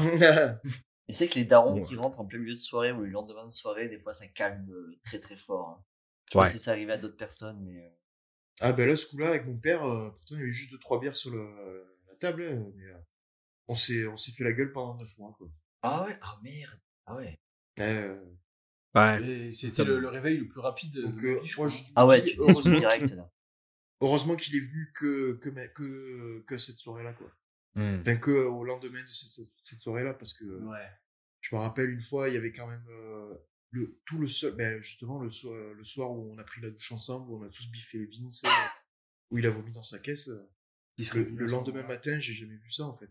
Et 1.07 1.13
c'est 1.13 1.27
que 1.27 1.36
les 1.36 1.45
darons 1.45 1.75
Ouais. 1.75 1.84
qui 1.84 1.95
rentrent 1.95 2.19
en 2.19 2.25
plein 2.25 2.39
milieu 2.39 2.55
de 2.55 2.59
soirée 2.59 2.91
ou 2.91 3.01
le 3.01 3.09
lendemain 3.09 3.45
de 3.45 3.51
soirée, 3.51 3.88
des 3.89 3.99
fois, 3.99 4.13
ça 4.13 4.27
calme 4.27 4.69
euh, 4.71 4.97
très 5.03 5.19
très 5.19 5.36
fort. 5.38 5.69
hein. 5.69 5.84
Je 6.34 6.39
sais 6.51 6.57
si 6.57 6.63
ça 6.63 6.71
arrivait 6.71 6.93
à 6.93 6.97
d'autres 6.97 7.17
personnes, 7.17 7.61
mais. 7.63 7.95
Ah 8.62 8.72
ben 8.74 8.88
là, 8.88 8.95
ce 8.95 9.06
coup-là, 9.08 9.30
avec 9.30 9.45
mon 9.45 9.58
père, 9.58 9.84
euh, 9.84 10.10
pourtant 10.12 10.36
il 10.36 10.39
y 10.39 10.41
avait 10.43 10.51
juste 10.51 10.72
deux 10.72 10.78
trois 10.80 10.99
bières 10.99 11.16
sur 11.16 11.32
le, 11.32 11.86
la 12.08 12.16
table, 12.16 12.43
hein, 12.43 12.72
mais 12.76 12.86
euh, 12.86 12.97
on 13.68 13.76
s'est 13.76 14.06
on 14.08 14.18
s'est 14.18 14.32
fait 14.32 14.43
la 14.43 14.51
gueule 14.54 14.72
pendant 14.72 14.95
neuf 14.99 15.18
mois 15.18 15.34
quoi. 15.38 15.47
Ah 15.82 16.06
ouais, 16.06 16.18
ah 16.22 16.39
merde. 16.43 16.80
Ah 17.06 17.16
ouais. 17.18 17.39
Euh, 17.80 18.20
Ouais. 18.95 19.24
Et 19.28 19.54
c'était 19.54 19.84
le, 19.84 19.99
le 19.99 20.08
réveil 20.08 20.38
le 20.38 20.47
plus 20.47 20.60
rapide. 20.60 20.95
donc 21.01 21.16
de 21.20 21.28
euh, 21.28 21.36
ma 21.38 21.41
vie, 21.41 21.47
je 21.47 21.58
moi, 21.60 21.68
crois. 21.68 21.80
je 21.80 21.91
Ah 21.95 22.06
ouais, 22.06 22.24
tu 22.24 22.36
direct 22.80 23.08
qu'il- 23.08 23.16
là. 23.16 23.28
heureusement 24.01 24.36
qu'il 24.36 24.56
est 24.56 24.60
venu 24.60 24.91
que 24.93 25.34
que 25.41 25.49
que, 25.49 26.43
que 26.45 26.58
cette 26.60 26.78
soirée-là 26.78 27.14
quoi. 27.14 27.32
Hmm. 27.74 28.01
Enfin 28.01 28.18
que 28.18 28.30
au 28.45 28.64
lendemain 28.64 29.01
de 29.01 29.08
cette, 29.08 29.47
cette 29.64 29.80
soirée-là 29.82 30.14
parce 30.14 30.36
que 30.36 30.45
Ouais. 30.45 30.88
je 31.41 31.56
me 31.56 31.62
rappelle 31.62 31.89
une 31.89 32.04
fois, 32.04 32.30
il 32.30 32.36
y 32.36 32.38
avait 32.38 32.51
quand 32.51 32.68
même 32.68 32.86
euh, 32.88 33.34
le 33.74 33.99
tout 34.05 34.17
le 34.19 34.28
seul, 34.28 34.55
ben 34.55 34.82
justement 34.82 35.19
le 35.19 35.30
soir 35.30 35.55
le 35.74 35.84
soir 35.84 36.11
où 36.11 36.32
on 36.34 36.38
a 36.38 36.43
pris 36.43 36.61
la 36.61 36.69
douche 36.69 36.91
ensemble, 36.91 37.30
où 37.32 37.38
on 37.38 37.43
a 37.43 37.49
tous 37.49 37.69
biffé 37.71 37.97
les 37.97 38.07
beans, 38.07 38.30
euh, 38.45 38.49
où 39.32 39.38
il 39.39 39.45
a 39.45 39.49
vomi 39.49 39.74
dans 39.74 39.82
sa 39.84 39.99
caisse. 39.99 40.30
euh, 40.30 40.49
Le, 41.15 41.45
lendemain 41.47 41.84
matin, 41.88 42.19
j'ai 42.19 42.34
jamais 42.34 42.55
vu 42.55 42.71
ça 42.71 42.86
en 42.86 42.95
fait. 42.97 43.09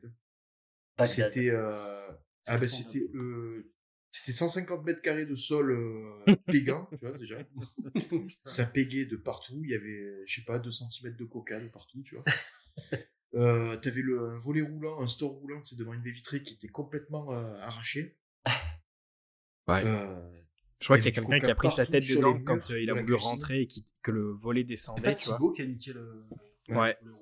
hein. 0.99 1.07
C'était 1.07 1.51
euh, 1.51 2.09
ah 2.47 2.59
ben 2.59 2.69
C'était 2.69 3.01
c'était 3.01 3.17
euh, 3.17 3.73
c'était 4.13 4.33
150 4.33 4.85
mètres 4.85 5.01
carrés 5.03 5.27
de 5.27 5.35
sol 5.35 5.71
euh, 5.73 6.37
pégant, 6.47 6.87
tu 6.93 7.07
vois 7.07 7.17
déjà. 7.19 7.39
Ça 8.45 8.67
pégait 8.67 9.07
de 9.07 9.17
partout. 9.17 9.61
Il 9.65 9.71
y 9.71 9.75
avait, 9.75 10.23
je 10.27 10.35
sais 10.35 10.45
pas, 10.45 10.59
2 10.59 10.71
cm 10.71 11.17
de 11.17 11.25
coca 11.25 11.59
de 11.61 11.69
partout, 11.69 12.03
tu 12.03 12.15
vois. 12.17 12.25
Euh, 13.35 13.75
T'avais 13.79 14.03
le 14.03 14.21
un 14.29 14.37
volet 14.37 14.61
roulant, 14.61 15.01
un 15.01 15.07
store 15.07 15.31
roulant, 15.31 15.65
c'est 15.65 15.77
devant 15.77 15.95
une 15.95 16.03
baie 16.03 16.11
vitrée 16.11 16.43
qui 16.43 16.53
était 16.53 16.69
complètement 16.69 17.33
euh, 17.33 17.55
arraché. 17.61 18.19
Ouais. 19.67 19.83
Euh, 19.87 20.42
Je 20.83 20.87
crois 20.87 20.97
qu'il 20.99 21.07
y 21.07 21.09
a 21.09 21.13
quelqu'un 21.13 21.39
qui 21.39 21.51
a 21.51 21.55
pris 21.55 21.71
sa 21.71 21.87
tête 21.87 22.03
dedans 22.15 22.39
quand 22.45 22.55
murs 22.55 22.71
euh, 22.73 22.81
il 22.83 22.91
a 22.91 22.95
voulu 22.95 23.05
cuisine. 23.15 23.23
rentrer 23.31 23.61
et 23.63 23.67
qui- 23.67 23.87
que 24.03 24.11
le 24.11 24.31
volet 24.33 24.63
C'est 24.63 24.67
descendait, 24.67 25.03
vois. 25.03 25.15
Thibaut 25.15 25.53
qui 25.53 25.63
a 25.63 25.67
niqué 25.67 25.93
le. 25.93 26.25
Ouais. 26.69 26.97
le. 27.03 27.13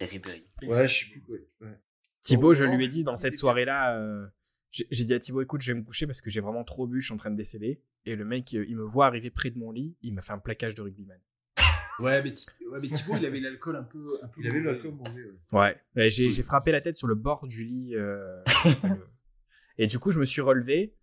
C'est 0.00 0.66
ouais, 0.66 0.88
je 0.88 0.94
sais 0.94 1.10
plus. 1.10 1.22
Ouais. 1.60 1.78
Thibaut, 2.20 2.54
je 2.54 2.64
lui 2.64 2.84
ai 2.84 2.88
dit 2.88 3.02
dans 3.04 3.16
cette 3.16 3.36
soirée-là, 3.36 3.98
euh, 3.98 4.26
j'ai 4.70 5.04
dit 5.04 5.14
à 5.14 5.18
Thibaut, 5.18 5.40
écoute, 5.42 5.62
je 5.62 5.72
vais 5.72 5.78
me 5.78 5.84
coucher 5.84 6.06
parce 6.06 6.20
que 6.20 6.30
j'ai 6.30 6.40
vraiment 6.40 6.62
trop 6.64 6.86
bu, 6.86 7.00
je 7.00 7.06
suis 7.06 7.14
en 7.14 7.18
train 7.18 7.30
de 7.30 7.36
décéder. 7.36 7.80
Et 8.04 8.14
le 8.14 8.24
mec, 8.24 8.52
euh, 8.54 8.64
il 8.68 8.76
me 8.76 8.84
voit 8.84 9.06
arriver 9.06 9.30
près 9.30 9.50
de 9.50 9.58
mon 9.58 9.70
lit, 9.72 9.96
il 10.02 10.12
m'a 10.14 10.20
fait 10.20 10.32
un 10.32 10.38
plaquage 10.38 10.74
de 10.74 10.82
rugbyman. 10.82 11.18
Ouais, 12.00 12.22
mais, 12.22 12.32
ouais, 12.70 12.78
mais 12.80 12.88
Thibaut, 12.88 13.16
il 13.16 13.26
avait 13.26 13.40
l'alcool 13.40 13.74
un 13.74 13.82
peu. 13.82 14.06
Un 14.22 14.28
peu 14.28 14.40
Il 14.40 14.48
avait 14.48 14.60
l'alcool 14.60 14.92
mauvais. 14.92 15.24
Ouais. 15.52 15.76
Ouais. 15.96 16.10
J'ai 16.10 16.30
frappé 16.44 16.70
la 16.70 16.80
tête 16.80 16.96
sur 16.96 17.08
le 17.08 17.16
bord 17.16 17.48
du 17.48 17.64
lit. 17.64 17.96
euh, 17.96 18.40
Et 19.78 19.86
du 19.88 19.98
coup, 19.98 20.10
je 20.12 20.20
me 20.20 20.24
suis 20.24 20.40
relevé 20.40 20.94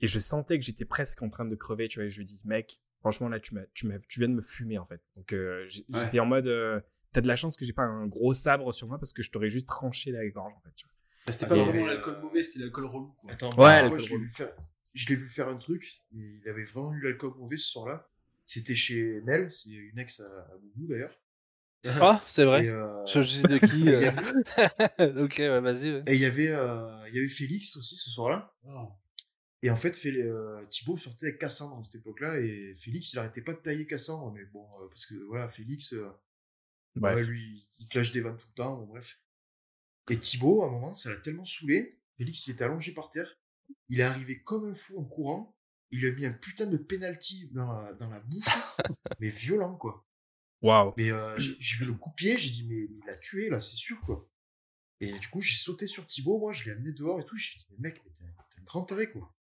et 0.00 0.06
je 0.06 0.18
sentais 0.18 0.58
que 0.58 0.64
j'étais 0.64 0.84
presque 0.84 1.22
en 1.22 1.30
train 1.30 1.44
de 1.44 1.54
crever, 1.54 1.88
tu 1.88 1.98
vois. 1.98 2.06
Et 2.06 2.10
je 2.10 2.16
lui 2.16 2.22
ai 2.22 2.26
dit, 2.26 2.40
mec, 2.44 2.80
franchement, 3.00 3.28
là, 3.28 3.40
tu, 3.40 3.54
m'as, 3.54 3.62
tu, 3.74 3.86
m'as, 3.86 3.98
tu 4.08 4.18
viens 4.20 4.28
de 4.28 4.34
me 4.34 4.42
fumer, 4.42 4.78
en 4.78 4.84
fait. 4.84 5.00
Donc, 5.16 5.32
euh, 5.32 5.64
Ouais. 5.64 5.84
j'étais 6.00 6.18
en 6.20 6.26
mode, 6.26 6.46
euh, 6.46 6.80
t'as 7.12 7.20
de 7.20 7.28
la 7.28 7.36
chance 7.36 7.56
que 7.56 7.64
j'ai 7.64 7.72
pas 7.72 7.82
un 7.84 8.06
gros 8.06 8.34
sabre 8.34 8.72
sur 8.72 8.88
moi 8.88 8.98
parce 8.98 9.12
que 9.12 9.22
je 9.22 9.30
t'aurais 9.30 9.50
juste 9.50 9.66
tranché 9.68 10.10
la 10.10 10.26
gorge, 10.28 10.52
en 10.56 10.60
fait. 10.60 10.70
Tu 10.76 10.84
vois. 10.86 10.92
Bah, 11.26 11.32
C'était 11.32 11.44
Ah, 11.46 11.48
pas 11.48 11.54
vraiment 11.64 11.86
l'alcool 11.86 12.20
mauvais, 12.22 12.42
c'était 12.42 12.58
l'alcool 12.60 12.86
relou. 12.86 13.14
Quoi. 13.20 13.30
Attends, 13.32 13.50
Ouais, 13.50 13.56
moi, 13.56 13.80
l'alcool 13.82 14.00
je 14.00 14.10
l'ai 14.10 14.18
vu 14.18 14.28
faire, 14.30 14.52
je 14.92 15.08
l'ai 15.08 15.16
vu 15.16 15.28
faire 15.28 15.48
un 15.48 15.56
truc. 15.56 16.02
Il 16.12 16.42
avait 16.48 16.64
vraiment 16.64 16.92
eu 16.94 17.00
l'alcool 17.00 17.32
mauvais 17.38 17.56
ce 17.56 17.70
soir-là. 17.70 18.08
C'était 18.46 18.74
chez 18.74 19.22
Mel, 19.22 19.50
c'est 19.50 19.70
une 19.70 19.98
ex 19.98 20.20
à, 20.20 20.24
à 20.24 20.56
Boubou 20.58 20.86
d'ailleurs. 20.88 21.18
Ah, 22.00 22.22
c'est 22.26 22.44
vrai. 22.44 22.66
Euh, 22.68 23.04
Je 23.06 23.22
sais 23.22 23.42
de 23.42 23.58
qui. 23.58 23.88
euh. 23.88 24.10
avait- 24.98 25.20
ok, 25.22 25.34
ouais, 25.38 25.60
vas-y. 25.60 25.92
ouais. 25.94 26.02
Et 26.06 26.14
il 26.14 26.20
y 26.20 26.24
avait, 26.26 26.48
euh, 26.48 26.88
il 27.08 27.14
y 27.14 27.18
avait 27.18 27.28
Félix 27.28 27.76
aussi 27.76 27.96
ce 27.96 28.10
soir-là. 28.10 28.54
Oh. 28.66 28.88
Et 29.64 29.70
en 29.70 29.76
fait, 29.76 29.98
euh, 30.04 30.62
Thibaut 30.66 30.98
sortait 30.98 31.28
avec 31.28 31.38
Cassandre 31.38 31.78
à 31.78 31.82
cette 31.82 31.94
époque-là. 31.94 32.38
Et 32.38 32.74
Félix, 32.76 33.14
il 33.14 33.18
arrêtait 33.18 33.40
pas 33.40 33.54
de 33.54 33.60
tailler 33.60 33.86
Cassandre. 33.86 34.30
Mais 34.30 34.44
bon, 34.44 34.62
euh, 34.62 34.88
parce 34.88 35.06
que 35.06 35.14
voilà, 35.24 35.48
Félix, 35.48 35.94
euh, 35.94 36.10
lui, 37.22 37.66
il 37.78 37.88
te 37.88 37.96
lâche 37.96 38.12
des 38.12 38.20
vannes 38.20 38.36
tout 38.36 38.46
le 38.50 38.54
temps. 38.54 38.76
bon, 38.76 38.84
bref. 38.84 39.18
Et 40.10 40.18
Thibaut, 40.18 40.64
à 40.64 40.66
un 40.66 40.70
moment, 40.70 40.92
ça 40.92 41.08
l'a 41.08 41.16
tellement 41.16 41.46
saoulé. 41.46 41.98
Félix, 42.18 42.46
il 42.46 42.50
était 42.50 42.64
allongé 42.64 42.92
par 42.92 43.08
terre. 43.08 43.38
Il 43.88 44.00
est 44.00 44.04
arrivé 44.04 44.42
comme 44.42 44.68
un 44.68 44.74
fou 44.74 44.98
en 45.00 45.04
courant. 45.04 45.56
Il 45.90 46.00
lui 46.00 46.08
a 46.08 46.12
mis 46.12 46.26
un 46.26 46.32
putain 46.34 46.66
de 46.66 46.76
penalty 46.76 47.48
dans 47.52 47.72
la, 47.72 47.94
dans 47.94 48.10
la 48.10 48.20
bouche. 48.20 48.44
mais 49.18 49.30
violent, 49.30 49.76
quoi. 49.76 50.06
Waouh. 50.60 50.92
Mais 50.98 51.10
euh, 51.10 51.38
j'ai 51.38 51.78
vu 51.78 51.86
le 51.86 51.94
coup 51.94 52.10
de 52.10 52.14
pied, 52.16 52.36
j'ai 52.36 52.50
dit, 52.50 52.66
mais, 52.68 52.82
il 52.82 53.00
l'a 53.06 53.16
tué, 53.16 53.48
là, 53.48 53.62
c'est 53.62 53.76
sûr, 53.76 53.98
quoi. 54.02 54.28
Et 55.00 55.18
du 55.18 55.28
coup, 55.28 55.40
j'ai 55.40 55.56
sauté 55.56 55.86
sur 55.86 56.06
Thibaut, 56.06 56.38
moi, 56.38 56.52
je 56.52 56.66
l'ai 56.66 56.72
amené 56.72 56.92
dehors 56.92 57.18
et 57.18 57.24
tout. 57.24 57.36
J'ai 57.38 57.58
dit, 57.58 57.66
mais 57.70 57.88
mec, 57.88 58.02
mais 58.04 58.10
t'es 58.12 58.24
un, 58.24 58.34
t'es 58.50 58.60
un 58.60 58.64
grand 58.64 58.82
taré, 58.82 59.10
quoi. 59.10 59.34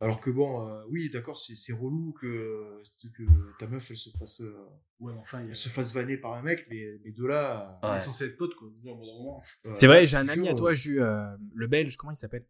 Alors 0.00 0.20
que 0.20 0.30
bon, 0.30 0.68
euh, 0.68 0.82
oui, 0.90 1.08
d'accord, 1.10 1.38
c'est 1.38 1.54
c'est 1.54 1.72
relou 1.72 2.12
que, 2.20 2.82
que 3.16 3.22
ta 3.58 3.66
meuf, 3.66 3.90
elle 3.90 3.96
se 3.96 4.10
fasse, 4.18 4.40
euh, 4.42 4.54
Ouais, 5.00 5.12
enfin, 5.18 5.40
elle 5.40 5.56
se 5.56 5.68
fasse 5.68 5.92
vanner 5.92 6.16
par 6.16 6.34
un 6.34 6.42
mec, 6.42 6.66
mais, 6.70 6.84
mais 7.04 7.12
de 7.12 7.24
là. 7.26 7.78
il 7.82 7.88
Ouais. 7.90 7.96
est 7.96 8.00
censé 8.00 8.24
être 8.26 8.36
pote, 8.36 8.54
quoi. 8.54 8.68
Euh, 8.68 9.72
C'est 9.72 9.86
vrai, 9.86 10.06
j'ai 10.06 10.16
un 10.16 10.28
ami 10.28 10.48
à 10.48 10.54
toi, 10.54 10.72
euh, 10.72 11.36
le 11.54 11.66
belge, 11.66 11.96
comment 11.96 12.12
il 12.12 12.16
s'appelle? 12.16 12.44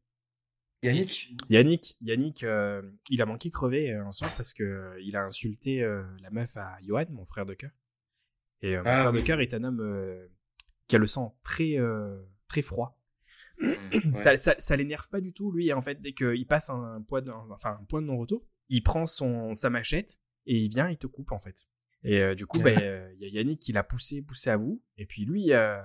Yannick? 0.83 1.35
Yannick, 1.49 1.97
Yannick, 2.03 2.45
euh, 2.45 2.83
il 3.11 3.23
a 3.23 3.27
manqué 3.27 3.51
crever 3.51 3.93
euh, 3.93 4.05
un 4.05 4.13
soir 4.13 4.31
parce 4.37 4.53
que 4.53 4.63
euh, 4.63 5.01
il 5.01 5.17
a 5.17 5.25
insulté 5.25 5.83
euh, 5.83 6.03
la 6.21 6.31
meuf 6.31 6.57
à 6.57 6.77
Johan, 6.83 7.07
mon 7.11 7.25
frère 7.25 7.47
de 7.47 7.55
cœur. 7.55 7.71
Et 8.61 8.77
euh, 8.77 8.83
mon 8.83 8.91
Ah, 8.91 9.01
frère 9.01 9.13
de 9.13 9.21
cœur 9.21 9.41
est 9.41 9.55
un 9.55 9.65
homme 9.65 9.81
euh, 9.81 10.27
qui 10.87 10.97
a 10.97 10.99
le 10.99 11.07
sang 11.07 11.39
très 11.43 11.79
euh, 11.79 12.23
très 12.49 12.63
froid. 12.63 12.99
Ça, 14.15 14.37
ça, 14.37 14.55
ça 14.59 14.77
l'énerve 14.77 15.09
pas 15.09 15.21
du 15.21 15.33
tout, 15.33 15.53
lui. 15.53 15.73
En 15.73 15.83
fait, 15.83 16.01
dès 16.01 16.13
qu'il 16.13 16.47
passe 16.47 16.71
un 16.71 17.03
point 17.03 17.23
de, 17.23 17.31
enfin, 17.51 17.79
un 17.81 17.85
point 17.85 18.03
de 18.03 18.07
non-retour, 18.07 18.45
il 18.69 18.83
prend 18.83 19.07
son, 19.07 19.55
sa 19.55 19.71
machette 19.71 20.19
et 20.47 20.59
il 20.59 20.69
vient, 20.69 20.89
il 20.89 20.99
te 20.99 21.07
coupe, 21.07 21.33
en 21.33 21.39
fait. 21.39 21.67
Et 22.05 22.21
euh, 22.21 22.35
du 22.35 22.47
coup, 22.47 22.61
ben, 22.61 22.79
euh, 22.83 23.13
il 23.19 23.27
y 23.27 23.39
a 23.39 23.41
Yannick 23.41 23.61
qui 23.61 23.73
l'a 23.73 23.83
poussé, 23.83 24.23
poussé 24.23 24.51
à 24.51 24.59
bout. 24.59 24.83
Et 24.99 25.07
puis 25.07 25.25
lui, 25.25 25.53
euh, 25.53 25.83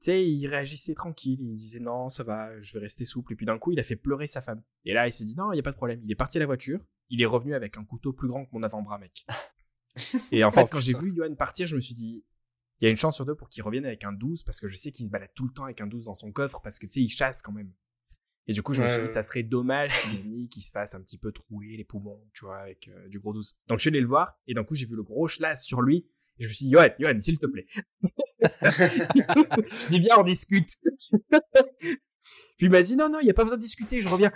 tu 0.00 0.06
sais, 0.06 0.28
il 0.28 0.46
réagissait 0.46 0.94
tranquille. 0.94 1.38
Il 1.40 1.52
disait 1.52 1.80
non, 1.80 2.10
ça 2.10 2.22
va, 2.22 2.60
je 2.60 2.72
vais 2.74 2.80
rester 2.80 3.04
souple. 3.04 3.32
Et 3.32 3.36
puis 3.36 3.46
d'un 3.46 3.58
coup, 3.58 3.72
il 3.72 3.80
a 3.80 3.82
fait 3.82 3.96
pleurer 3.96 4.26
sa 4.26 4.40
femme. 4.40 4.62
Et 4.84 4.92
là, 4.92 5.06
il 5.08 5.12
s'est 5.12 5.24
dit 5.24 5.34
non, 5.34 5.52
il 5.52 5.56
y 5.56 5.60
a 5.60 5.62
pas 5.62 5.72
de 5.72 5.76
problème. 5.76 6.00
Il 6.04 6.12
est 6.12 6.16
parti 6.16 6.38
à 6.38 6.40
la 6.40 6.46
voiture. 6.46 6.80
Il 7.08 7.20
est 7.20 7.26
revenu 7.26 7.54
avec 7.54 7.76
un 7.78 7.84
couteau 7.84 8.12
plus 8.12 8.28
grand 8.28 8.44
que 8.44 8.50
mon 8.52 8.62
avant-bras, 8.62 8.98
mec. 8.98 9.26
Et 10.32 10.44
en 10.44 10.50
fait, 10.50 10.70
quand 10.70 10.80
j'ai 10.80 10.94
vu 10.94 11.14
Johan 11.14 11.34
partir, 11.34 11.66
je 11.66 11.76
me 11.76 11.80
suis 11.80 11.94
dit, 11.94 12.24
il 12.80 12.84
y 12.84 12.88
a 12.88 12.90
une 12.90 12.96
chance 12.96 13.14
sur 13.16 13.24
deux 13.26 13.34
pour 13.36 13.48
qu'il 13.48 13.62
revienne 13.62 13.84
avec 13.86 14.04
un 14.04 14.12
12 14.12 14.42
parce 14.42 14.60
que 14.60 14.66
je 14.66 14.76
sais 14.76 14.90
qu'il 14.90 15.06
se 15.06 15.10
balade 15.10 15.30
tout 15.34 15.44
le 15.46 15.52
temps 15.52 15.64
avec 15.64 15.80
un 15.80 15.86
12 15.86 16.06
dans 16.06 16.14
son 16.14 16.32
coffre 16.32 16.60
parce 16.62 16.78
que 16.78 16.86
tu 16.86 16.92
sais, 16.94 17.00
il 17.00 17.08
chasse 17.08 17.42
quand 17.42 17.52
même. 17.52 17.72
Et 18.48 18.52
du 18.52 18.62
coup, 18.62 18.74
je 18.74 18.82
me 18.82 18.88
suis 18.88 18.96
dit, 18.96 19.02
ouais. 19.02 19.08
ça 19.08 19.22
serait 19.22 19.44
dommage 19.44 19.92
qu'il 20.50 20.62
se 20.62 20.72
fasse 20.72 20.94
un 20.96 21.00
petit 21.00 21.16
peu 21.16 21.30
trouer 21.30 21.76
les 21.76 21.84
poumons, 21.84 22.20
tu 22.34 22.44
vois, 22.44 22.58
avec 22.58 22.88
euh, 22.88 23.08
du 23.08 23.20
gros 23.20 23.32
12. 23.32 23.56
Donc 23.68 23.78
je 23.78 23.82
suis 23.82 23.88
allé 23.90 24.00
le 24.00 24.06
voir 24.08 24.36
et 24.48 24.54
d'un 24.54 24.64
coup, 24.64 24.74
j'ai 24.74 24.86
vu 24.86 24.96
le 24.96 25.04
gros 25.04 25.28
schlass 25.28 25.64
sur 25.64 25.80
lui. 25.80 26.08
Et 26.38 26.44
je 26.44 26.48
me 26.48 26.52
suis 26.52 26.64
dit, 26.66 26.72
Johan, 26.72 26.88
Johan, 26.98 27.18
s'il 27.18 27.38
te 27.38 27.46
plaît. 27.46 27.66
je 28.42 29.88
dis, 29.90 30.00
viens, 30.00 30.16
on 30.18 30.22
discute. 30.24 30.70
Puis 32.56 32.66
il 32.66 32.70
m'a 32.70 32.82
dit, 32.82 32.96
non, 32.96 33.08
non, 33.08 33.20
il 33.20 33.24
n'y 33.24 33.30
a 33.30 33.34
pas 33.34 33.44
besoin 33.44 33.58
de 33.58 33.62
discuter, 33.62 34.00
je 34.00 34.08
reviens. 34.08 34.32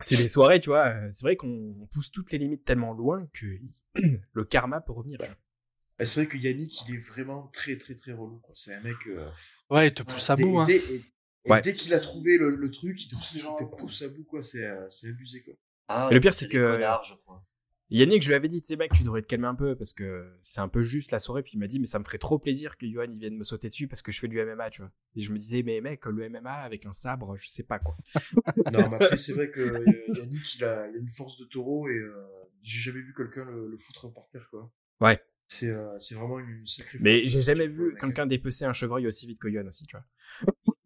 c'est 0.00 0.16
des 0.16 0.28
soirées, 0.28 0.60
tu 0.60 0.70
vois. 0.70 0.86
euh, 0.88 1.06
C'est 1.10 1.24
vrai 1.26 1.36
qu'on 1.36 1.88
pousse 1.92 2.10
toutes 2.10 2.30
les 2.32 2.38
limites 2.38 2.64
tellement 2.64 2.92
loin 2.92 3.26
que 3.32 3.58
le 4.32 4.44
karma 4.44 4.80
peut 4.80 4.92
revenir. 4.92 5.18
tu 5.18 5.26
vois. 5.26 5.36
Ah, 5.98 6.04
C'est 6.06 6.20
vrai 6.24 6.28
que 6.28 6.36
Yannick, 6.36 6.82
il 6.88 6.96
est 6.96 6.98
vraiment 6.98 7.48
très 7.52 7.76
très 7.78 7.94
très 7.94 8.12
relou. 8.12 8.38
quoi. 8.38 8.54
C'est 8.54 8.74
un 8.74 8.80
mec. 8.80 8.96
euh, 9.06 9.28
Ouais, 9.70 9.88
il 9.88 9.94
te 9.94 10.02
pousse 10.02 10.28
à 10.30 10.36
bout. 10.36 10.58
Hein. 10.58 10.64
dès- 10.64 10.76
et- 10.76 11.02
et 11.46 11.50
Ouais. 11.52 11.60
dès 11.60 11.74
qu'il 11.74 11.92
a 11.94 12.00
trouvé 12.00 12.38
le, 12.38 12.56
le 12.56 12.70
truc, 12.70 13.02
il 13.04 13.08
te 13.08 13.14
pousse, 13.14 13.32
il 13.34 13.40
te 13.42 13.76
pousse 13.76 14.02
à 14.02 14.08
bout, 14.08 14.24
quoi. 14.24 14.42
C'est 14.42 14.64
euh, 14.64 14.86
c'est 14.88 15.08
abusé, 15.08 15.42
quoi. 15.42 15.54
Ah, 15.88 16.08
le 16.10 16.18
pire, 16.20 16.32
c'est 16.34 16.48
que- 16.48 16.72
connards, 16.72 17.02
je 17.04 17.14
crois. 17.14 17.44
Yannick, 17.90 18.22
je 18.22 18.28
lui 18.28 18.34
avais 18.34 18.48
dit, 18.48 18.62
tu 18.62 18.68
sais, 18.68 18.76
mec, 18.76 18.92
tu 18.94 19.04
devrais 19.04 19.20
te 19.20 19.26
calmer 19.26 19.46
un 19.46 19.54
peu 19.54 19.76
parce 19.76 19.92
que 19.92 20.26
c'est 20.42 20.60
un 20.60 20.68
peu 20.68 20.80
juste 20.82 21.10
la 21.12 21.18
soirée. 21.18 21.42
Puis 21.42 21.52
il 21.54 21.58
m'a 21.58 21.66
dit, 21.66 21.78
mais 21.78 21.86
ça 21.86 21.98
me 21.98 22.04
ferait 22.04 22.18
trop 22.18 22.38
plaisir 22.38 22.78
que 22.78 22.86
Johan 22.90 23.04
il 23.12 23.18
vienne 23.18 23.36
me 23.36 23.44
sauter 23.44 23.68
dessus 23.68 23.86
parce 23.88 24.00
que 24.00 24.10
je 24.10 24.18
fais 24.20 24.26
du 24.26 24.40
MMA, 24.40 24.70
tu 24.70 24.80
vois. 24.80 24.90
Et 25.14 25.20
je 25.20 25.30
me 25.30 25.36
disais, 25.38 25.62
mais 25.62 25.80
mec, 25.82 26.04
le 26.06 26.28
MMA 26.30 26.50
avec 26.62 26.86
un 26.86 26.92
sabre, 26.92 27.36
je 27.36 27.46
sais 27.46 27.62
pas 27.62 27.78
quoi. 27.78 27.94
Non, 28.72 28.88
mais 28.88 28.96
après, 28.96 29.18
c'est 29.18 29.34
vrai 29.34 29.50
que 29.50 29.60
euh, 29.60 29.84
Yannick, 30.18 30.54
il 30.56 30.64
a, 30.64 30.88
il 30.88 30.96
a 30.96 30.98
une 30.98 31.10
force 31.10 31.38
de 31.38 31.44
taureau 31.44 31.86
et 31.88 31.96
euh, 31.98 32.18
j'ai 32.62 32.80
jamais 32.80 33.00
vu 33.02 33.12
quelqu'un 33.14 33.44
le, 33.44 33.68
le 33.68 33.76
foutre 33.76 34.12
par 34.12 34.26
terre, 34.28 34.48
quoi. 34.50 34.72
Ouais. 35.00 35.20
C'est 35.48 35.68
euh, 35.76 35.98
c'est 35.98 36.14
vraiment 36.14 36.38
une, 36.40 36.64
sacrée. 36.66 36.98
Mais 37.00 37.26
j'ai 37.26 37.40
jamais 37.40 37.66
vu 37.68 37.94
quelqu'un 38.00 38.26
dépecer 38.26 38.64
un 38.64 38.72
chevreuil 38.72 39.06
aussi 39.06 39.26
vite 39.26 39.38
que 39.38 39.50
Johan 39.50 39.66
aussi, 39.66 39.86
tu 39.86 39.96
vois. 39.96 40.06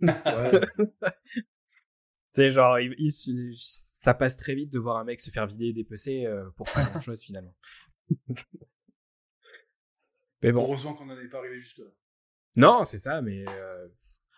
Ouais. 0.01 0.61
C'est 2.31 2.51
genre, 2.51 2.79
il- 2.79 2.95
il 2.99 3.11
se- 3.11 3.31
ça 3.57 4.13
passe 4.15 4.37
très 4.37 4.55
vite 4.55 4.71
de 4.71 4.79
voir 4.79 4.99
un 4.99 5.05
mec 5.05 5.19
se 5.21 5.31
faire 5.31 5.47
vider 5.47 5.67
et 5.69 5.73
dépecer 5.73 6.27
euh, 6.27 6.51
pour 6.57 6.71
pas 6.71 6.85
grand 6.85 7.01
chose 7.01 7.23
finalement. 7.23 7.55
mais 10.43 10.53
bon. 10.53 10.63
Heureusement 10.63 10.95
qu'on 10.95 11.07
n'en 11.07 11.19
est 11.19 11.29
pas 11.29 11.39
arrivé 11.39 11.61
jusque 11.61 11.79
là. 11.79 11.85
Non, 12.57 12.85
c'est 12.85 12.99
ça, 12.99 13.23
mais 13.23 13.45
euh, 13.49 13.89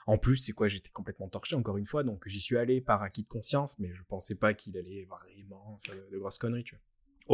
en 0.06 0.18
plus, 0.18 0.36
c'est 0.36 0.52
quoi 0.52 0.68
J'étais 0.68 0.90
complètement 0.90 1.28
torché 1.28 1.56
encore 1.56 1.76
une 1.78 1.86
fois, 1.86 2.02
donc 2.04 2.22
j'y 2.26 2.40
suis 2.40 2.56
allé 2.56 2.80
par 2.80 3.02
acquis 3.02 3.22
de 3.22 3.28
conscience, 3.28 3.78
mais 3.78 3.92
je 3.94 4.02
pensais 4.04 4.34
pas 4.34 4.54
qu'il 4.54 4.76
allait 4.76 5.04
vraiment 5.06 5.78
faire 5.84 5.96
de, 5.96 6.08
de 6.12 6.18
grosses 6.18 6.38
conneries, 6.38 6.64
tu 6.64 6.76
vois. 6.76 6.84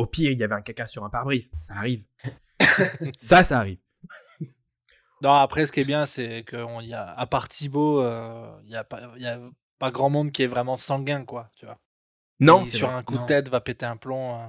Au 0.03 0.07
pire, 0.07 0.30
il 0.30 0.39
y 0.39 0.45
avait 0.45 0.55
un 0.55 0.62
caca 0.62 0.87
sur 0.87 1.05
un 1.05 1.11
pare-brise, 1.11 1.51
ça 1.62 1.74
arrive. 1.74 2.05
ça, 3.17 3.43
ça 3.45 3.59
arrive. 3.59 3.79
Non, 5.23 5.31
après, 5.33 5.67
ce 5.67 5.73
qui 5.73 5.81
est 5.81 5.87
bien, 5.87 6.05
c'est 6.07 6.45
qu'on 6.45 6.81
y 6.81 6.93
a, 6.93 7.05
à 7.07 7.27
part 7.27 7.49
Thibaut, 7.49 8.03
euh, 8.03 8.55
il 8.64 8.71
y 8.71 8.77
a 8.77 8.85
pas, 8.85 9.12
il 9.17 9.23
y 9.23 9.27
a 9.27 9.41
pas 9.79 9.91
grand 9.91 10.11
monde 10.11 10.31
qui 10.31 10.43
est 10.43 10.47
vraiment 10.47 10.77
sanguin, 10.77 11.25
quoi, 11.25 11.51
tu 11.57 11.64
vois. 11.64 11.81
Non, 12.39 12.64
Qui, 12.64 12.71
c'est 12.71 12.77
sur 12.79 12.89
vrai. 12.89 12.97
un 12.99 13.03
coup 13.03 13.14
Non. 13.14 13.23
de 13.23 13.27
tête 13.27 13.49
va 13.49 13.61
péter 13.62 13.87
un 13.87 13.97
plomb. 13.97 14.35
euh, 14.43 14.47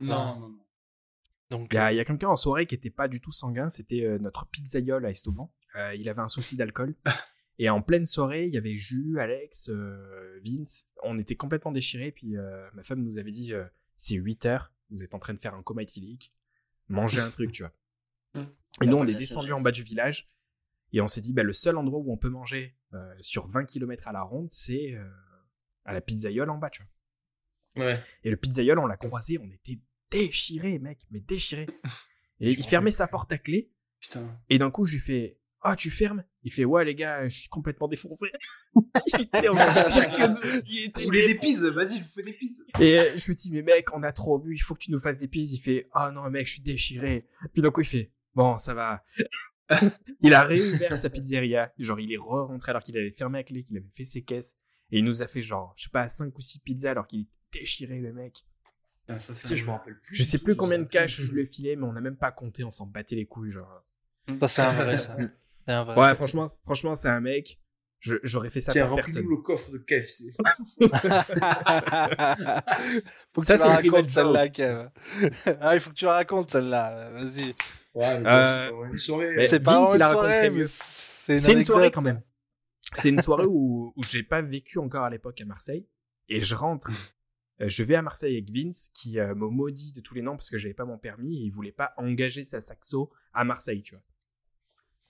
Non, 0.00 0.38
non, 0.38 0.48
non. 0.48 0.58
donc, 1.50 1.68
Il 1.72 1.76
y 1.76 1.78
a, 1.78 1.92
il 1.92 1.96
y 1.96 2.00
a 2.00 2.04
quelqu'un 2.04 2.28
en 2.28 2.36
soirée 2.36 2.66
qui 2.66 2.74
était 2.74 2.90
pas 2.90 3.08
du 3.08 3.20
tout 3.22 3.32
sanguin, 3.32 3.70
c'était 3.70 4.02
euh, 4.04 4.18
notre 4.18 4.44
pizzaïol 4.46 5.06
à 5.06 5.10
Estouban. 5.10 5.50
Euh, 5.76 5.94
il 5.94 6.06
avait 6.10 6.20
un 6.22 6.28
souci 6.28 6.56
d'alcool. 6.56 6.94
Et 7.58 7.70
en 7.70 7.80
pleine 7.80 8.04
soirée, 8.04 8.44
il 8.46 8.52
y 8.52 8.58
avait 8.58 8.76
Jus, 8.76 9.18
Alex, 9.18 9.70
euh, 9.70 10.38
Vince. 10.44 10.84
On 11.02 11.18
était 11.18 11.36
complètement 11.36 11.72
déchirés. 11.72 12.12
Puis 12.12 12.36
euh, 12.36 12.68
ma 12.74 12.82
femme 12.82 13.02
nous 13.02 13.16
avait 13.16 13.30
dit 13.30 13.54
euh, 13.54 13.64
c'est 13.96 14.14
8 14.16 14.44
heures, 14.44 14.72
vous 14.90 15.02
êtes 15.02 15.14
en 15.14 15.18
train 15.18 15.32
de 15.32 15.38
faire 15.40 15.54
un 15.54 15.62
coma 15.62 15.82
éthylique, 15.82 16.34
mangez 16.88 17.20
un 17.20 17.30
truc, 17.36 17.52
tu 17.52 17.62
vois. 17.62 17.72
Et 18.34 18.84
La 18.84 18.90
nous, 18.90 18.96
on 18.98 19.06
est 19.06 19.14
descendu 19.14 19.52
en 19.52 19.60
bas 19.60 19.72
du 19.72 19.82
village. 19.82 20.26
Et 20.92 21.00
on 21.00 21.06
s'est 21.08 21.20
dit, 21.20 21.32
bah, 21.32 21.42
le 21.42 21.52
seul 21.52 21.76
endroit 21.76 21.98
où 21.98 22.12
on 22.12 22.16
peut 22.16 22.28
manger 22.28 22.76
euh, 22.94 23.14
sur 23.20 23.46
20 23.46 23.64
km 23.64 24.06
à 24.08 24.12
la 24.12 24.22
ronde, 24.22 24.48
c'est 24.50 24.92
euh, 24.94 25.04
à 25.84 25.92
la 25.92 26.00
pizzaïole 26.00 26.48
en 26.50 26.58
bas, 26.58 26.70
tu 26.70 26.82
vois. 27.74 27.86
ouais. 27.86 28.02
Et 28.22 28.30
le 28.30 28.36
pizzaïole, 28.36 28.78
on 28.78 28.86
l'a 28.86 28.96
croisé, 28.96 29.38
on 29.38 29.50
était 29.50 29.80
déchirés, 30.10 30.78
mec, 30.78 31.00
mais 31.10 31.20
déchirés. 31.20 31.66
Et 32.40 32.50
Je 32.50 32.58
il 32.58 32.64
fermait 32.64 32.90
sa 32.90 33.08
porte 33.08 33.32
à 33.32 33.38
clé. 33.38 33.70
Putain. 33.98 34.38
Et 34.50 34.58
d'un 34.58 34.70
coup, 34.70 34.84
je 34.84 34.94
lui 34.94 35.00
fais 35.00 35.38
Ah, 35.62 35.74
tu 35.74 35.90
fermes? 35.90 36.22
Il 36.46 36.52
fait 36.52 36.64
Ouais, 36.64 36.84
les 36.84 36.94
gars, 36.94 37.26
je 37.26 37.40
suis 37.40 37.48
complètement 37.48 37.88
défoncé. 37.88 38.30
il 38.76 39.20
était 39.22 39.48
encore 39.48 39.66
pire 39.66 40.12
que 40.12 40.28
nous. 40.28 40.62
Il 40.68 40.84
était 40.84 41.00
Vous 41.00 41.06
voulez 41.06 41.26
des 41.26 41.34
pizzas 41.34 41.70
Vas-y, 41.70 41.98
je 41.98 42.04
vous 42.04 42.10
fais 42.14 42.22
des 42.22 42.34
pizzas. 42.34 42.62
Et 42.78 43.00
euh, 43.00 43.16
je 43.16 43.32
me 43.32 43.34
dis 43.34 43.50
Mais 43.50 43.62
mec, 43.62 43.92
on 43.92 44.04
a 44.04 44.12
trop 44.12 44.38
bu, 44.38 44.54
il 44.54 44.60
faut 44.60 44.74
que 44.74 44.78
tu 44.78 44.92
nous 44.92 45.00
fasses 45.00 45.18
des 45.18 45.26
pizzas. 45.26 45.56
Il 45.56 45.58
fait 45.58 45.88
Ah 45.92 46.12
non, 46.12 46.30
mec, 46.30 46.46
je 46.46 46.52
suis 46.52 46.62
déchiré. 46.62 47.26
Puis 47.52 47.62
d'un 47.62 47.72
coup, 47.72 47.80
il 47.80 47.86
fait 47.86 48.12
Bon, 48.36 48.58
ça 48.58 48.74
va. 48.74 49.04
il 50.20 50.34
a 50.34 50.44
réouvert 50.44 50.96
sa 50.96 51.10
pizzeria. 51.10 51.72
Genre, 51.80 51.98
il 51.98 52.12
est 52.12 52.16
re-rentré 52.16 52.70
alors 52.70 52.84
qu'il 52.84 52.96
avait 52.96 53.10
fermé 53.10 53.40
à 53.40 53.42
clé, 53.42 53.64
qu'il 53.64 53.78
avait 53.78 53.90
fait 53.92 54.04
ses 54.04 54.22
caisses. 54.22 54.56
Et 54.92 54.98
il 54.98 55.04
nous 55.04 55.22
a 55.22 55.26
fait 55.26 55.42
genre, 55.42 55.74
je 55.76 55.82
sais 55.82 55.90
pas, 55.90 56.08
5 56.08 56.32
ou 56.38 56.40
6 56.40 56.60
pizzas 56.60 56.92
alors 56.92 57.08
qu'il 57.08 57.22
était 57.22 57.58
déchiré, 57.58 57.98
le 57.98 58.12
mec. 58.12 58.44
Putain, 59.00 59.18
ça, 59.18 59.34
c'est 59.34 59.48
Putain, 59.48 59.56
je 59.56 59.64
me 59.64 59.70
rappelle 59.70 59.98
plus. 59.98 60.14
Je 60.14 60.22
du 60.22 60.28
sais 60.28 60.38
plus 60.38 60.54
combien 60.54 60.78
de 60.78 60.84
cash 60.84 61.20
je 61.20 61.32
lui 61.32 61.42
ai 61.42 61.46
filé, 61.46 61.74
mais 61.74 61.86
on 61.86 61.92
n'a 61.92 62.00
même 62.00 62.16
pas 62.16 62.30
compté, 62.30 62.62
on 62.62 62.70
s'en 62.70 62.86
battait 62.86 63.16
les 63.16 63.26
couilles, 63.26 63.50
genre. 63.50 63.82
ça, 64.38 64.46
c'est 64.46 64.62
un 64.62 64.72
vrai, 64.74 64.96
ça. 64.96 65.16
C'est 65.66 65.72
un 65.72 65.84
vrai. 65.84 65.96
Ouais, 65.98 66.14
franchement, 66.14 66.46
franchement, 66.62 66.94
c'est 66.94 67.08
un 67.08 67.20
mec. 67.20 67.58
je- 68.00 68.16
J'aurais 68.22 68.50
fait 68.50 68.60
ça 68.60 68.72
Tiens, 68.72 68.86
pour 68.86 68.96
personne. 68.96 69.26
le 69.28 69.36
coffre 69.38 69.70
de 69.72 69.78
KFC. 69.78 70.32
faut 73.34 73.40
que 73.40 73.46
Ça, 73.46 73.54
tu 73.56 73.62
la 73.62 73.76
racontes 73.76 74.10
celle-là, 74.10 74.48
Kev. 74.48 74.88
ah, 75.60 75.74
il 75.74 75.80
faut 75.80 75.90
que 75.90 75.94
tu 75.94 76.04
la 76.04 76.12
racontes 76.14 76.50
celle-là. 76.50 77.10
Vas-y. 77.10 77.54
Ouais, 77.94 78.22
Euh, 78.26 78.68
c'est 78.68 78.70
pas 78.70 78.86
une 78.92 78.98
soirée. 78.98 79.48
C'est 79.48 79.60
pas 79.60 79.76
une 79.78 79.84
soirée, 79.86 80.50
mieux. 80.50 80.56
mais 80.58 80.66
c'est 80.68 81.32
une, 81.34 81.38
C'est 81.40 81.52
une 81.52 81.64
soirée 81.64 81.82
anecdote. 81.84 81.94
quand 81.94 82.02
même. 82.02 82.22
C'est 82.94 83.08
une 83.08 83.20
soirée 83.22 83.46
où, 83.46 83.92
où 83.96 84.02
j'ai 84.04 84.22
pas 84.22 84.42
vécu 84.42 84.78
encore 84.78 85.04
à 85.04 85.10
l'époque 85.10 85.40
à 85.40 85.44
Marseille. 85.44 85.88
Et 86.28 86.40
je 86.40 86.54
rentre. 86.54 86.90
euh, 87.60 87.68
je 87.68 87.82
vais 87.82 87.94
à 87.96 88.02
Marseille 88.02 88.34
avec 88.34 88.50
Vince, 88.50 88.90
qui 88.94 89.18
euh, 89.18 89.34
me 89.34 89.48
maudit 89.48 89.92
de 89.92 90.00
tous 90.00 90.14
les 90.14 90.22
noms 90.22 90.36
parce 90.36 90.50
que 90.50 90.58
j'avais 90.58 90.74
pas 90.74 90.84
mon 90.84 90.98
permis 90.98 91.38
et 91.38 91.44
il 91.46 91.50
voulait 91.50 91.72
pas 91.72 91.92
engager 91.96 92.44
sa 92.44 92.60
saxo 92.60 93.10
à 93.32 93.44
Marseille, 93.44 93.82
tu 93.82 93.94
vois. 93.94 94.02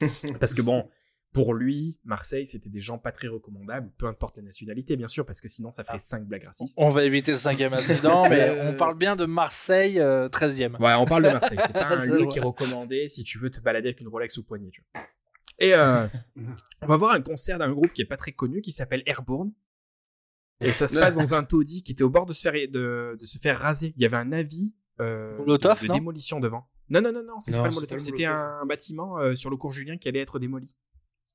parce 0.40 0.54
que 0.54 0.62
bon, 0.62 0.88
pour 1.32 1.52
lui, 1.52 1.98
Marseille, 2.04 2.46
c'était 2.46 2.70
des 2.70 2.80
gens 2.80 2.98
pas 2.98 3.12
très 3.12 3.28
recommandables, 3.28 3.90
peu 3.98 4.06
importe 4.06 4.38
la 4.38 4.42
nationalité, 4.42 4.96
bien 4.96 5.08
sûr, 5.08 5.26
parce 5.26 5.40
que 5.40 5.48
sinon 5.48 5.70
ça 5.70 5.84
ferait 5.84 5.98
5 5.98 6.24
blagues 6.24 6.44
racistes. 6.44 6.74
On 6.78 6.90
va 6.90 7.04
éviter 7.04 7.32
le 7.32 7.38
cinquième 7.38 7.72
incident, 7.74 8.28
mais 8.28 8.48
Euh, 8.48 8.70
on 8.70 8.74
parle 8.74 8.96
bien 8.96 9.16
de 9.16 9.26
Marseille, 9.26 10.00
euh, 10.00 10.28
13e. 10.28 10.76
Ouais, 10.82 10.94
on 10.94 11.04
parle 11.04 11.24
de 11.24 11.30
Marseille. 11.30 11.58
C'est 11.60 11.72
pas 11.74 11.86
un 11.90 12.06
lieu 12.06 12.26
qui 12.28 12.38
est 12.38 12.42
recommandé 12.42 13.06
si 13.06 13.22
tu 13.22 13.38
veux 13.38 13.50
te 13.50 13.60
balader 13.60 13.88
avec 13.88 14.00
une 14.00 14.08
Rolex 14.08 14.38
au 14.38 14.42
poignet, 14.42 14.70
tu 14.70 14.82
vois. 14.94 15.02
Et 15.58 15.74
euh, 15.74 16.06
on 16.82 16.86
va 16.86 16.96
voir 16.96 17.12
un 17.14 17.20
concert 17.22 17.58
d'un 17.58 17.70
groupe 17.72 17.92
qui 17.92 18.02
est 18.02 18.06
pas 18.06 18.16
très 18.16 18.32
connu 18.32 18.60
qui 18.60 18.72
s'appelle 18.72 19.02
Airborne. 19.06 19.52
Et 20.60 20.72
ça 20.72 20.88
se 20.88 20.96
passe 20.98 21.14
dans 21.14 21.34
un 21.34 21.44
taudis 21.44 21.82
qui 21.82 21.92
était 21.92 22.02
au 22.04 22.08
bord 22.10 22.24
de 22.24 22.32
se 22.32 22.40
faire, 22.40 22.54
de, 22.54 23.16
de 23.18 23.26
se 23.26 23.36
faire 23.38 23.58
raser. 23.60 23.92
Il 23.96 24.02
y 24.02 24.06
avait 24.06 24.16
un 24.16 24.32
avis 24.32 24.74
euh, 25.00 25.36
de, 25.38 25.56
de 25.56 25.86
non? 25.88 25.94
démolition 25.94 26.40
devant. 26.40 26.66
Non, 26.88 27.00
non, 27.00 27.12
non, 27.12 27.22
non, 27.22 27.40
c'était 27.40 27.58
pas 27.58 27.68
le 27.68 27.74
Molotov. 27.74 27.98
un 28.26 28.66
bâtiment 28.66 29.18
euh, 29.18 29.34
sur 29.34 29.50
le 29.50 29.56
cours 29.56 29.72
Julien 29.72 29.96
qui 29.98 30.08
allait 30.08 30.20
être 30.20 30.38
démoli. 30.38 30.68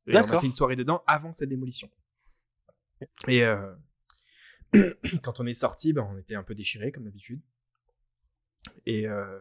Et 0.08 0.16
on 0.16 0.20
a 0.20 0.39
fait 0.39 0.47
une 0.47 0.54
soirée 0.54 0.76
dedans 0.76 1.04
avant 1.08 1.32
sa 1.32 1.45
démolition. 1.45 1.89
Et 3.28 3.43
euh, 3.43 3.74
quand 5.24 5.39
on 5.39 5.45
est 5.45 5.54
sorti, 5.54 5.93
ben, 5.93 6.08
on 6.10 6.18
était 6.18 6.36
un 6.36 6.43
peu 6.43 6.56
déchirés 6.56 6.91
comme 6.91 7.04
d'habitude. 7.04 7.41
Et 8.86 9.08
euh, 9.08 9.39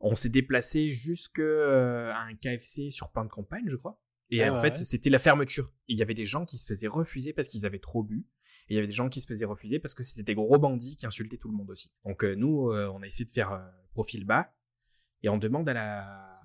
on 0.00 0.14
s'est 0.14 0.28
déplacé 0.28 0.90
jusqu'à 0.92 2.16
un 2.16 2.34
KFC 2.34 2.90
sur 2.90 3.10
plein 3.10 3.24
de 3.24 3.30
campagne, 3.30 3.64
je 3.66 3.76
crois. 3.76 4.00
Et 4.30 4.42
Ah 4.42 4.52
en 4.52 4.56
ouais, 4.56 4.60
fait, 4.60 4.78
ouais. 4.78 4.84
c'était 4.84 5.10
la 5.10 5.18
fermeture. 5.18 5.72
Et 5.88 5.92
Il 5.94 5.98
y 5.98 6.02
avait 6.02 6.14
des 6.14 6.26
gens 6.26 6.44
qui 6.44 6.58
se 6.58 6.66
faisaient 6.66 6.88
refuser 6.88 7.32
parce 7.32 7.48
qu'ils 7.48 7.66
avaient 7.66 7.78
trop 7.78 8.02
bu. 8.02 8.26
Et 8.68 8.74
il 8.74 8.76
y 8.76 8.78
avait 8.78 8.88
des 8.88 8.94
gens 8.94 9.08
qui 9.08 9.20
se 9.20 9.26
faisaient 9.26 9.44
refuser 9.44 9.78
parce 9.78 9.94
que 9.94 10.02
c'était 10.02 10.24
des 10.24 10.34
gros 10.34 10.58
bandits 10.58 10.96
qui 10.96 11.06
insultaient 11.06 11.36
tout 11.36 11.48
le 11.48 11.56
monde 11.56 11.70
aussi. 11.70 11.90
Donc 12.04 12.24
euh, 12.24 12.34
nous, 12.34 12.70
euh, 12.70 12.90
on 12.92 13.02
a 13.02 13.06
essayé 13.06 13.24
de 13.24 13.30
faire 13.30 13.52
euh, 13.52 13.60
profil 13.92 14.24
bas. 14.24 14.52
Et 15.22 15.28
on 15.28 15.38
demande 15.38 15.68
à 15.68 15.74
la, 15.74 16.40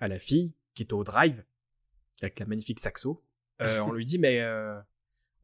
à 0.00 0.08
la 0.08 0.18
fille 0.18 0.54
qui 0.74 0.82
est 0.82 0.92
au 0.92 1.04
drive, 1.04 1.44
avec 2.22 2.38
la 2.40 2.46
magnifique 2.46 2.80
saxo, 2.80 3.22
euh, 3.60 3.80
on 3.80 3.92
lui 3.92 4.04
dit, 4.04 4.18
mais 4.18 4.40
euh, 4.40 4.78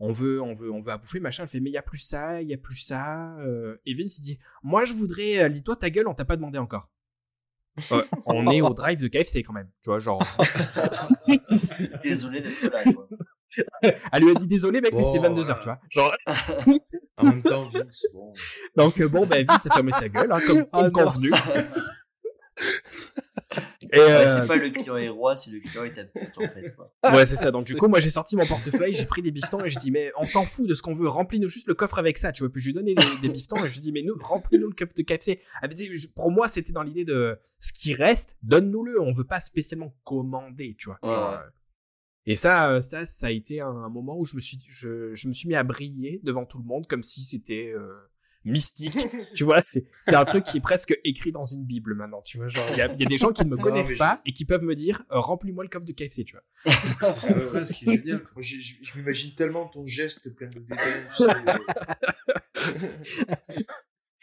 on, 0.01 0.11
veut, 0.13 0.43
on, 0.43 0.55
veut, 0.55 0.73
on 0.73 0.81
veut 0.81 0.93
à 0.93 0.99
bouffer, 0.99 1.21
machin. 1.21 1.45
Elle 1.45 1.49
fait, 1.49 1.61
mais 1.61 1.71
il 1.71 1.75
y 1.75 1.79
a 1.79 1.83
plus 1.83 1.99
ça, 1.99 2.43
il 2.43 2.49
y 2.49 2.55
a 2.55 2.59
plus 2.59 2.77
ça. 2.79 3.37
Euh, 3.41 3.77
et 3.87 3.95
Vince, 3.95 4.19
il 4.19 4.23
dit, 4.23 4.39
moi 4.63 4.85
je 4.85 4.95
voudrais, 4.95 5.45
euh, 5.45 5.49
dis-toi 5.49 5.77
ta 5.77 5.91
gueule, 5.91 6.09
on 6.09 6.15
t'a 6.15 6.25
pas 6.25 6.37
demandé 6.37 6.59
encore. 6.59 6.91
On 8.27 8.51
est 8.51 8.61
au 8.61 8.75
drive 8.75 9.01
de 9.01 9.07
KFC 9.07 9.43
quand 9.45 9.53
même. 9.53 9.71
Tu 9.83 9.91
vois, 9.91 10.01
genre. 10.01 10.23
Désolé 12.03 12.41
d'être 12.41 12.63
là, 12.73 12.85
quoi. 12.93 13.09
Elle 14.13 14.23
lui 14.23 14.31
a 14.31 14.35
dit 14.35 14.47
désolé, 14.47 14.81
mec, 14.81 14.93
mais 14.95 15.03
c'est 15.03 15.19
Bon, 15.19 15.35
22h, 15.35 15.45
voilà. 15.45 15.59
tu 15.61 15.65
vois. 15.65 15.81
Genre, 15.89 16.17
En 17.17 17.25
même 17.25 17.43
temps, 17.43 17.65
Vince, 17.67 18.07
bon. 18.15 18.33
donc, 18.77 19.01
euh, 19.01 19.09
bon, 19.09 19.27
ben, 19.27 19.45
Vince 19.47 19.67
a 19.67 19.75
fermé 19.75 19.93
sa 19.93 20.09
gueule, 20.09 20.31
hein, 20.33 20.39
comme, 20.47 20.67
Ah, 20.73 20.91
comme 20.91 21.05
convenu. 21.05 21.31
Et, 23.93 23.99
Ouais, 23.99 23.99
euh, 24.01 24.41
c'est 24.43 24.47
pas 24.47 24.55
le 24.57 24.71
client 24.71 24.97
est 24.97 25.09
roi, 25.09 25.37
c'est 25.37 25.51
le 25.51 25.59
client 25.61 25.83
est 25.85 25.93
ta 25.95 26.05
pute, 26.05 26.39
en 26.39 26.49
fait. 26.49 26.75
Quoi. 26.77 26.93
Ouais, 27.13 27.25
c'est 27.27 27.35
ça. 27.37 27.51
Donc, 27.51 27.65
du 27.67 27.75
coup, 27.77 27.89
moi, 27.89 27.99
j'ai 27.99 28.11
sorti 28.11 28.37
mon 28.37 28.47
portefeuille, 28.47 28.95
j'ai 28.95 29.05
pris 29.07 29.21
des 29.23 29.33
bifetons 29.33 29.65
et 29.65 29.69
je 29.69 29.79
dis, 29.81 29.91
mais 29.91 30.13
on 30.17 30.27
s'en 30.27 30.45
fout 30.45 30.69
de 30.69 30.75
ce 30.75 30.83
qu'on 30.83 30.95
veut. 30.95 31.09
Remplis-nous 31.09 31.49
juste 31.49 31.67
le 31.67 31.75
coffre 31.75 31.99
avec 31.99 32.17
ça, 32.17 32.31
tu 32.31 32.45
vois. 32.45 32.53
Puis 32.53 32.61
je 32.63 32.67
lui 32.69 32.75
donnais 32.75 32.95
des, 32.95 33.03
des 33.23 33.29
bifetons 33.29 33.65
et 33.65 33.69
je 33.69 33.75
lui 33.75 33.81
dis, 33.81 33.91
mais 33.93 34.03
nous, 34.03 34.15
remplis-nous 34.21 34.69
le 34.69 34.75
coffre 34.75 34.95
de 34.95 35.03
KFC. 35.03 35.41
Je- 35.65 36.07
pour 36.09 36.31
moi, 36.31 36.47
c'était 36.47 36.73
dans 36.73 36.83
l'idée 36.85 37.05
de 37.05 37.37
ce 37.59 37.73
qui 37.73 37.93
reste, 37.95 38.37
donne-nous-le. 38.43 39.01
On 39.01 39.11
veut 39.13 39.25
pas 39.25 39.41
spécialement 39.41 39.93
commander, 40.05 40.77
tu 40.79 40.89
vois. 40.91 40.99
Ouais, 41.03 41.37
euh, 41.39 41.49
Et 42.27 42.37
ça, 42.37 42.71
euh, 42.71 42.81
ça, 42.81 43.05
ça 43.07 43.27
a 43.27 43.31
été 43.31 43.61
un 43.61 43.89
moment 43.89 44.17
où 44.17 44.25
je 44.25 44.37
me 44.37 44.41
suis, 44.41 44.59
je, 44.69 45.15
je 45.15 45.27
me 45.29 45.33
suis 45.33 45.49
mis 45.49 45.57
à 45.57 45.65
briller 45.65 46.21
devant 46.23 46.45
tout 46.47 46.59
le 46.59 46.65
monde 46.65 46.87
comme 46.87 47.03
si 47.03 47.25
c'était 47.25 47.73
euh, 47.75 47.93
mystique. 48.45 48.97
tu 49.35 49.45
vois, 49.45 49.61
c'est, 49.61 49.85
c'est 50.01 50.15
un 50.17 50.25
truc 50.25 50.45
qui 50.45 50.59
est 50.59 50.61
presque 50.63 50.99
écrit 51.05 51.33
dans 51.33 51.45
une 51.45 51.65
bible 51.65 51.95
maintenant. 51.95 52.23
Tu 52.23 52.39
vois, 52.39 52.49
genre, 52.49 52.65
il 52.71 52.77
y 52.79 52.81
a, 52.81 52.93
il 52.93 53.01
y 53.01 53.05
a 53.05 53.09
des 53.09 53.19
gens 53.19 53.33
qui 53.33 53.45
ne 53.45 53.51
me 53.51 53.57
connaissent 53.57 53.97
pas 53.99 54.21
et 54.25 54.33
qui 54.33 54.45
peuvent 54.45 54.63
me 54.63 54.75
dire, 54.75 55.03
euh, 55.13 55.21
remplis-moi 55.21 55.65
le 55.65 55.69
coffre 55.71 55.85
de 55.87 55.93
KFC, 55.93 56.25
tu 56.25 56.37
vois. 56.37 56.45
C'est 57.67 57.75
qui 57.75 57.91
est. 57.91 58.07
Moi, 58.13 58.23
j'ai- 58.41 58.61
j'ai- 58.61 58.79
je 58.83 58.99
m'imagine 58.99 59.35
tellement 59.35 59.67
ton 59.69 59.87
geste 59.87 60.35
plein 60.35 60.49
de 60.49 60.59
détails. 60.61 61.05
sais. 61.17 61.27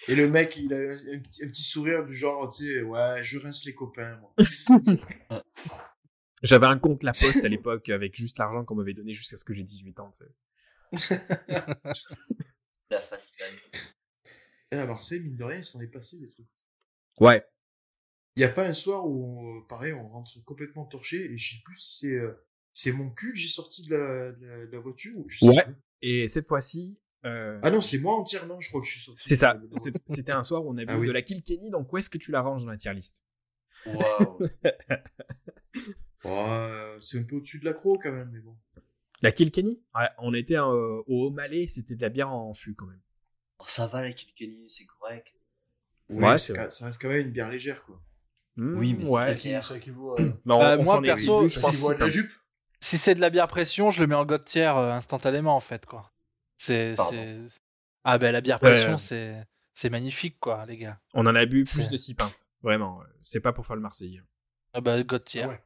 Et 0.09 0.15
le 0.15 0.29
mec, 0.29 0.55
il 0.57 0.73
a 0.73 0.77
un 0.77 1.19
petit, 1.19 1.43
un 1.43 1.47
petit 1.47 1.63
sourire 1.63 2.05
du 2.05 2.15
genre, 2.15 2.47
tu 2.49 2.65
sais, 2.65 2.81
ouais, 2.81 3.23
je 3.23 3.39
rince 3.39 3.65
les 3.65 3.73
copains, 3.73 4.17
moi. 4.17 4.33
J'avais 6.43 6.67
un 6.67 6.77
compte 6.77 7.03
La 7.03 7.11
Poste 7.11 7.43
à 7.43 7.47
l'époque 7.47 7.89
avec 7.89 8.15
juste 8.15 8.37
l'argent 8.37 8.63
qu'on 8.63 8.75
m'avait 8.75 8.93
donné 8.93 9.11
jusqu'à 9.11 9.35
ce 9.37 9.43
que 9.43 9.53
j'ai 9.53 9.63
18 9.63 9.99
ans. 9.99 10.11
tu 10.11 10.97
sais. 10.99 11.19
La 12.89 13.01
face 13.01 13.33
à 14.75 14.85
Marseille, 14.85 15.21
mine 15.21 15.35
de 15.35 15.43
rien, 15.43 15.57
il 15.59 15.63
s'en 15.65 15.79
est 15.81 15.87
passé 15.87 16.17
des 16.19 16.29
trucs. 16.29 16.47
Ouais. 17.19 17.45
Il 18.35 18.39
n'y 18.39 18.43
a 18.45 18.49
pas 18.49 18.67
un 18.67 18.73
soir 18.73 19.07
où, 19.07 19.39
on- 19.57 19.61
pareil, 19.63 19.93
on 19.93 20.07
rentre 20.07 20.31
complètement 20.45 20.85
torché, 20.85 21.31
et 21.31 21.37
je 21.37 21.55
sais 21.55 21.61
plus 21.63 21.75
si 21.77 21.97
c'est, 21.99 22.13
euh, 22.13 22.33
c'est 22.73 22.91
mon 22.91 23.09
cul 23.09 23.31
que 23.31 23.37
j'ai 23.37 23.47
sorti 23.49 23.83
de 23.87 23.95
la, 23.95 24.31
de 24.33 24.45
la- 24.45 24.65
de 24.67 24.71
la 24.71 24.79
voiture, 24.79 25.17
ou 25.17 25.25
je 25.29 25.39
sais 25.39 25.47
Ouais. 25.47 25.63
plus. 25.63 25.75
Et 26.03 26.27
cette 26.27 26.45
fois-ci, 26.45 26.99
euh, 27.25 27.59
Ah 27.63 27.71
non, 27.71 27.81
c'est 27.81 27.97
moi 27.99 28.13
entièrement, 28.15 28.59
je 28.59 28.69
crois 28.69 28.81
que 28.81 28.87
je 28.87 28.91
suis 28.91 29.01
sorti. 29.01 29.23
c'est 29.27 29.35
ça. 29.35 29.59
C'était 30.05 30.31
un 30.33 30.43
soir 30.43 30.63
où 30.65 30.69
on 30.71 30.77
a 30.77 30.81
vu 30.81 30.85
Ah 30.89 30.99
oui. 30.99 31.07
de 31.07 31.11
la 31.11 31.21
Kilkenny. 31.23 31.71
Donc 31.71 31.91
où 31.91 31.97
est-ce 31.97 32.09
que 32.11 32.19
tu 32.19 32.31
la 32.31 32.41
ranges 32.41 32.63
dans 32.65 32.69
la 32.71 32.77
tier 32.77 32.93
list 32.93 33.23
Waouh. 33.87 34.37
Ouais, 34.39 34.49
c'est 36.99 37.19
un 37.19 37.23
peu 37.23 37.37
au-dessus 37.37 37.59
de 37.59 37.65
l'accro 37.65 37.97
quand 37.97 38.11
même, 38.11 38.29
mais 38.31 38.39
bon. 38.41 38.55
La 39.23 39.31
Kilkenny 39.31 39.81
Ouais, 39.95 40.07
On 40.19 40.33
était 40.35 40.57
euh, 40.57 41.01
au 41.07 41.27
Haut-Malais, 41.27 41.65
c'était 41.65 41.95
de 41.95 42.01
la 42.01 42.09
bière 42.09 42.31
en 42.31 42.53
fût 42.53 42.75
quand 42.75 42.85
même. 42.85 43.01
Oh, 43.59 43.65
ça 43.67 43.87
va, 43.87 44.01
la 44.03 44.11
Kilkenny, 44.13 44.69
c'est 44.69 44.85
correct. 44.85 45.33
Ouais, 46.09 46.37
c'est 46.39 46.53
c'est 46.53 46.59
vrai. 46.59 46.69
ça 46.69 46.85
reste 46.85 47.01
quand 47.01 47.09
même 47.09 47.19
une 47.27 47.31
bière 47.31 47.49
légère, 47.49 47.83
quoi. 47.83 47.99
Hmm, 48.55 48.77
Oui, 48.77 48.93
mais 48.93 49.05
c'est 49.05 49.11
ouais. 49.11 49.21
à. 49.55 49.61
Mais 49.73 49.91
on- 50.53 50.61
Euh, 50.61 50.77
on 50.77 50.83
moi, 50.83 50.97
est 50.99 51.01
perso, 51.01 51.47
je 51.47 51.59
pense, 51.59 51.89
la 51.89 52.09
jupe. 52.09 52.31
Si 52.79 52.97
c'est 52.97 53.15
de 53.15 53.21
la 53.21 53.29
bière 53.29 53.47
pression, 53.47 53.89
je 53.91 53.99
le 54.01 54.07
mets 54.07 54.15
en 54.15 54.25
god 54.25 54.45
tier 54.45 54.67
euh, 54.67 54.93
instantanément 54.93 55.55
en 55.55 55.59
fait 55.59 55.85
quoi. 55.87 56.11
C'est 56.57 56.95
c'est 56.95 57.37
ah 58.03 58.17
ben 58.19 58.31
la 58.31 58.39
bière 58.41 58.59
pression 58.59 58.91
ouais. 58.93 58.97
c'est 58.99 59.43
c'est 59.73 59.89
magnifique 59.89 60.39
quoi 60.39 60.65
les 60.67 60.77
gars. 60.77 60.99
On 61.15 61.25
en 61.25 61.35
a 61.35 61.45
bu 61.47 61.63
plus 61.63 61.83
C'est- 61.83 61.89
de 61.89 61.97
6 61.97 62.13
pintes. 62.13 62.47
Vraiment. 62.61 63.01
euh, 63.01 63.05
C'est 63.23 63.39
pas 63.41 63.51
pour 63.51 63.65
faire 63.65 63.75
le 63.75 63.81
Marseillais. 63.81 64.21
Ah 64.73 64.81
bah 64.81 65.01
god 65.03 65.23
tier. 65.25 65.45
Ouais. 65.45 65.59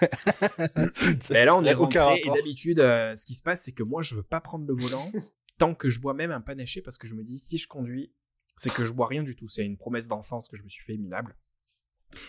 Mais 1.30 1.44
là, 1.44 1.56
on 1.56 1.64
est 1.64 1.72
rentré 1.72 2.20
et 2.24 2.28
d'habitude, 2.30 2.78
euh, 2.80 3.14
ce 3.14 3.24
qui 3.26 3.34
se 3.34 3.42
passe, 3.42 3.62
c'est 3.62 3.72
que 3.72 3.82
moi, 3.82 4.02
je 4.02 4.14
veux 4.14 4.22
pas 4.22 4.40
prendre 4.40 4.66
le 4.66 4.74
volant 4.74 5.10
tant 5.60 5.74
que 5.74 5.90
je 5.90 6.00
bois 6.00 6.14
même 6.14 6.30
un 6.30 6.40
panaché 6.40 6.80
parce 6.80 6.96
que 6.96 7.06
je 7.06 7.14
me 7.14 7.22
dis, 7.22 7.38
si 7.38 7.58
je 7.58 7.68
conduis, 7.68 8.14
c'est 8.56 8.72
que 8.72 8.86
je 8.86 8.92
bois 8.92 9.06
rien 9.06 9.22
du 9.22 9.36
tout. 9.36 9.46
C'est 9.46 9.64
une 9.64 9.76
promesse 9.76 10.08
d'enfance 10.08 10.48
que 10.48 10.56
je 10.56 10.62
me 10.62 10.70
suis 10.70 10.82
fait 10.82 10.96
minable. 10.96 11.36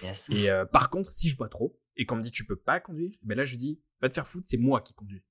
Yes. 0.04 0.30
Et 0.30 0.50
euh, 0.50 0.66
par 0.66 0.90
contre, 0.90 1.12
si 1.14 1.30
je 1.30 1.38
bois 1.38 1.48
trop 1.48 1.80
et 1.96 2.06
qu'on 2.06 2.18
me 2.18 2.22
dit 2.22 2.30
tu 2.30 2.46
peux 2.46 2.58
pas 2.58 2.82
conduire, 2.82 3.12
ben 3.24 3.36
là 3.36 3.46
je 3.46 3.56
dis 3.56 3.82
va 4.02 4.10
te 4.10 4.14
faire 4.14 4.28
foutre, 4.28 4.48
c'est 4.48 4.58
moi 4.58 4.82
qui 4.82 4.94
conduis. 4.94 5.24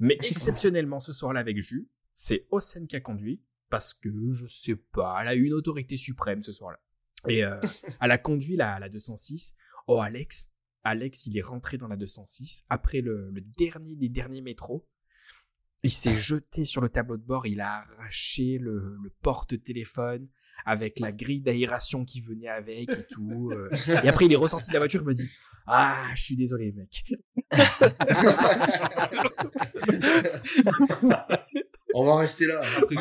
Mais 0.00 0.18
exceptionnellement 0.22 0.98
ce 0.98 1.12
soir-là 1.12 1.40
avec 1.40 1.62
Jus, 1.62 1.88
c'est 2.14 2.46
Osen 2.50 2.88
qui 2.88 2.96
a 2.96 3.00
conduit 3.00 3.42
parce 3.70 3.94
que 3.94 4.10
je 4.32 4.46
sais 4.46 4.76
pas, 4.76 5.18
elle 5.22 5.28
a 5.28 5.34
eu 5.36 5.44
une 5.44 5.54
autorité 5.54 5.96
suprême 5.96 6.42
ce 6.42 6.52
soir-là. 6.52 6.80
Et 7.28 7.44
euh, 7.44 7.60
elle 8.00 8.10
a 8.10 8.18
conduit 8.18 8.56
la, 8.56 8.78
la 8.80 8.88
206. 8.88 9.54
Oh 9.86 10.00
Alex, 10.00 10.50
Alex 10.82 11.26
il 11.26 11.38
est 11.38 11.42
rentré 11.42 11.78
dans 11.78 11.88
la 11.88 11.96
206 11.96 12.64
après 12.68 13.00
le, 13.00 13.30
le 13.30 13.40
dernier 13.40 13.94
des 13.94 14.08
derniers 14.08 14.42
métros. 14.42 14.86
Il 15.84 15.90
s'est 15.92 16.16
jeté 16.16 16.64
sur 16.64 16.80
le 16.80 16.88
tableau 16.88 17.16
de 17.16 17.22
bord, 17.22 17.46
il 17.46 17.60
a 17.60 17.78
arraché 17.78 18.58
le, 18.58 18.96
le 19.02 19.10
porte-téléphone 19.22 20.26
avec 20.66 20.98
la 20.98 21.12
grille 21.12 21.40
d'aération 21.40 22.04
qui 22.04 22.20
venait 22.20 22.48
avec 22.48 22.90
et 22.90 23.06
tout. 23.08 23.50
euh. 23.52 23.70
Et 24.02 24.08
après, 24.08 24.26
il 24.26 24.32
est 24.32 24.36
ressorti 24.36 24.68
de 24.70 24.74
la 24.74 24.80
voiture, 24.80 25.02
il 25.02 25.06
m'a 25.06 25.12
dit 25.12 25.30
Ah, 25.66 26.06
je 26.16 26.22
suis 26.22 26.36
désolé, 26.36 26.72
mec. 26.72 27.04
On 31.94 32.04
va 32.04 32.10
en 32.12 32.16
rester 32.16 32.46
là. 32.46 32.60
hein. 32.62 32.82
Après. 32.82 32.96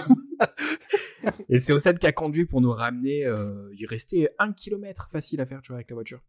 Et 1.49 1.59
c'est 1.59 1.73
Ossad 1.73 1.97
qui 1.99 2.07
a 2.07 2.11
conduit 2.11 2.45
pour 2.45 2.61
nous 2.61 2.71
ramener. 2.71 3.25
euh, 3.25 3.69
il 3.77 3.85
restait 3.85 4.29
un 4.39 4.53
kilomètre 4.53 5.09
facile 5.11 5.41
à 5.41 5.45
faire, 5.45 5.61
tu 5.61 5.69
vois, 5.69 5.77
avec 5.77 5.89
la 5.89 5.95
voiture. 5.95 6.21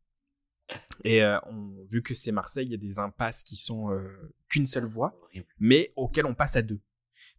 Et 1.04 1.22
euh, 1.22 1.38
on, 1.46 1.84
vu 1.88 2.02
que 2.02 2.14
c'est 2.14 2.32
Marseille, 2.32 2.66
il 2.66 2.72
y 2.72 2.74
a 2.74 2.78
des 2.78 2.98
impasses 2.98 3.42
qui 3.42 3.56
sont 3.56 3.90
euh, 3.92 4.08
qu'une 4.48 4.66
seule 4.66 4.86
voie, 4.86 5.18
mais 5.58 5.92
auxquelles 5.96 6.26
on 6.26 6.34
passe 6.34 6.56
à 6.56 6.62
deux. 6.62 6.80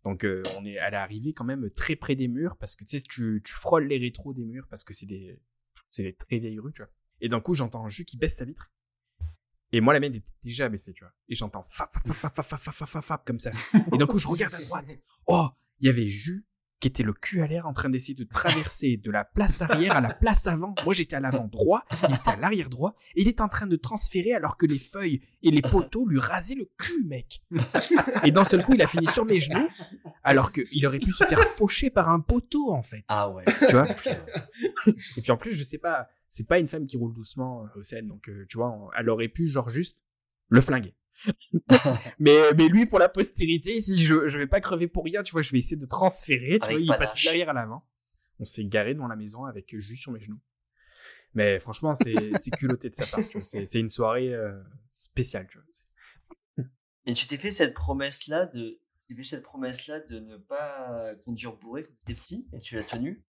Donc, 0.03 0.23
euh, 0.23 0.43
on 0.57 0.63
est, 0.63 0.73
elle 0.73 0.93
est 0.93 0.97
arrivée 0.97 1.33
quand 1.33 1.43
même 1.43 1.69
très 1.71 1.95
près 1.95 2.15
des 2.15 2.27
murs 2.27 2.55
parce 2.57 2.75
que 2.75 2.85
tu 2.85 2.97
sais, 2.97 3.05
tu, 3.07 3.41
tu 3.43 3.53
frôles 3.53 3.87
les 3.87 3.97
rétros 3.97 4.33
des 4.33 4.45
murs 4.45 4.65
parce 4.69 4.83
que 4.83 4.93
c'est 4.93 5.05
des, 5.05 5.39
c'est 5.89 6.03
des 6.03 6.13
très 6.13 6.39
vieilles 6.39 6.59
rues, 6.59 6.71
tu 6.71 6.81
vois. 6.81 6.91
Et 7.21 7.27
d'un 7.27 7.41
coup, 7.41 7.53
j'entends 7.53 7.85
un 7.85 7.89
jus 7.89 8.05
qui 8.05 8.17
baisse 8.17 8.37
sa 8.37 8.45
vitre. 8.45 8.71
Et 9.71 9.81
moi, 9.81 9.93
la 9.93 9.99
mienne 9.99 10.15
était 10.15 10.33
déjà 10.41 10.67
baissée, 10.69 10.93
tu 10.93 11.03
vois. 11.03 11.13
Et 11.27 11.35
j'entends 11.35 11.63
fap, 11.63 11.91
fap, 11.93 12.13
fap, 12.13 12.33
fap, 12.33 12.45
fap, 12.45 12.73
fap, 12.73 12.87
fap, 12.87 13.03
fap, 13.03 13.25
comme 13.25 13.39
ça. 13.39 13.51
Et 13.93 13.97
d'un 13.97 14.07
coup, 14.07 14.17
je 14.17 14.27
regarde 14.27 14.53
à 14.55 14.61
droite. 14.61 14.97
Oh, 15.27 15.49
il 15.79 15.87
y 15.87 15.89
avait 15.89 16.07
Jus 16.07 16.45
qui 16.79 16.87
était 16.87 17.03
le 17.03 17.13
cul 17.13 17.41
à 17.41 17.47
l'air 17.47 17.67
en 17.67 17.73
train 17.73 17.89
d'essayer 17.89 18.15
de 18.15 18.23
traverser 18.23 18.97
de 18.97 19.11
la 19.11 19.25
place 19.25 19.61
arrière 19.61 19.95
à 19.95 20.01
la 20.01 20.13
place 20.13 20.47
avant. 20.47 20.73
Moi, 20.85 20.93
j'étais 20.93 21.15
à 21.15 21.19
l'avant 21.19 21.45
droit, 21.45 21.83
il 22.07 22.15
était 22.15 22.29
à 22.29 22.37
l'arrière 22.37 22.69
droit, 22.69 22.95
et 23.15 23.21
il 23.21 23.27
est 23.27 23.41
en 23.41 23.49
train 23.49 23.67
de 23.67 23.75
transférer 23.75 24.33
alors 24.33 24.57
que 24.57 24.65
les 24.65 24.79
feuilles 24.79 25.21
et 25.43 25.51
les 25.51 25.61
poteaux 25.61 26.05
lui 26.07 26.19
rasaient 26.19 26.55
le 26.55 26.69
cul, 26.77 27.03
mec. 27.03 27.41
Et 28.23 28.31
d'un 28.31 28.43
seul 28.43 28.63
coup, 28.63 28.73
il 28.73 28.81
a 28.81 28.87
fini 28.87 29.07
sur 29.07 29.25
mes 29.25 29.39
genoux, 29.39 29.67
alors 30.23 30.51
qu'il 30.51 30.85
aurait 30.87 30.99
pu 30.99 31.11
se 31.11 31.25
faire 31.25 31.43
faucher 31.47 31.89
par 31.89 32.09
un 32.09 32.21
poteau, 32.21 32.71
en 32.71 32.81
fait. 32.81 33.03
Ah 33.09 33.29
ouais. 33.29 33.43
Tu 33.45 33.71
vois? 33.71 33.87
Et 35.17 35.21
puis 35.21 35.31
en 35.31 35.37
plus, 35.37 35.53
je 35.53 35.63
sais 35.63 35.77
pas, 35.77 36.07
c'est 36.29 36.47
pas 36.47 36.59
une 36.59 36.67
femme 36.67 36.85
qui 36.85 36.95
roule 36.95 37.13
doucement 37.13 37.63
euh, 37.63 37.79
au 37.79 37.83
Seine, 37.83 38.07
donc 38.07 38.29
euh, 38.29 38.45
tu 38.47 38.57
vois, 38.57 38.89
elle 38.97 39.09
aurait 39.09 39.27
pu 39.27 39.47
genre 39.47 39.69
juste 39.69 39.97
le 40.47 40.61
flinguer. 40.61 40.95
Mais, 42.19 42.53
mais 42.57 42.67
lui, 42.67 42.85
pour 42.85 42.99
la 42.99 43.09
postérité, 43.09 43.79
si 43.79 43.97
je, 43.97 44.27
je 44.27 44.37
vais 44.37 44.47
pas 44.47 44.61
crever 44.61 44.87
pour 44.87 45.03
rien, 45.03 45.23
tu 45.23 45.31
vois, 45.31 45.41
je 45.41 45.51
vais 45.51 45.59
essayer 45.59 45.77
de 45.77 45.85
transférer, 45.85 46.59
tu 46.59 46.65
Avec 46.65 46.77
vois, 46.77 46.95
il 46.95 46.99
passe 46.99 47.21
derrière 47.23 47.49
à 47.49 47.53
l'avant. 47.53 47.85
On 48.39 48.45
s'est 48.45 48.65
garé 48.65 48.93
devant 48.93 49.07
la 49.07 49.15
maison 49.15 49.45
avec 49.45 49.77
jus 49.77 49.97
sur 49.97 50.11
mes 50.11 50.21
genoux. 50.21 50.39
Mais 51.33 51.59
franchement, 51.59 51.93
c'est 51.93 52.51
culotté 52.57 52.89
de 52.89 52.95
sa 52.95 53.05
part, 53.05 53.27
tu 53.27 53.37
vois. 53.39 53.43
C'est 53.43 53.79
une 53.79 53.89
soirée 53.89 54.33
euh, 54.33 54.59
spéciale, 54.87 55.47
tu 55.49 55.57
vois. 55.57 56.65
Et 57.05 57.13
tu 57.13 57.27
t'es 57.27 57.37
fait 57.37 57.51
cette 57.51 57.73
promesse-là 57.73 58.47
de, 58.47 58.79
tu 59.07 59.15
fait 59.15 59.23
cette 59.23 59.43
promesse-là 59.43 60.01
de 60.01 60.19
ne 60.19 60.37
pas 60.37 61.15
conduire 61.25 61.53
bourré 61.53 61.83
quand 61.83 61.93
tu 62.05 62.11
étais 62.11 62.21
petit 62.21 62.47
et 62.53 62.59
tu 62.59 62.75
l'as 62.75 62.83
tenue? 62.83 63.25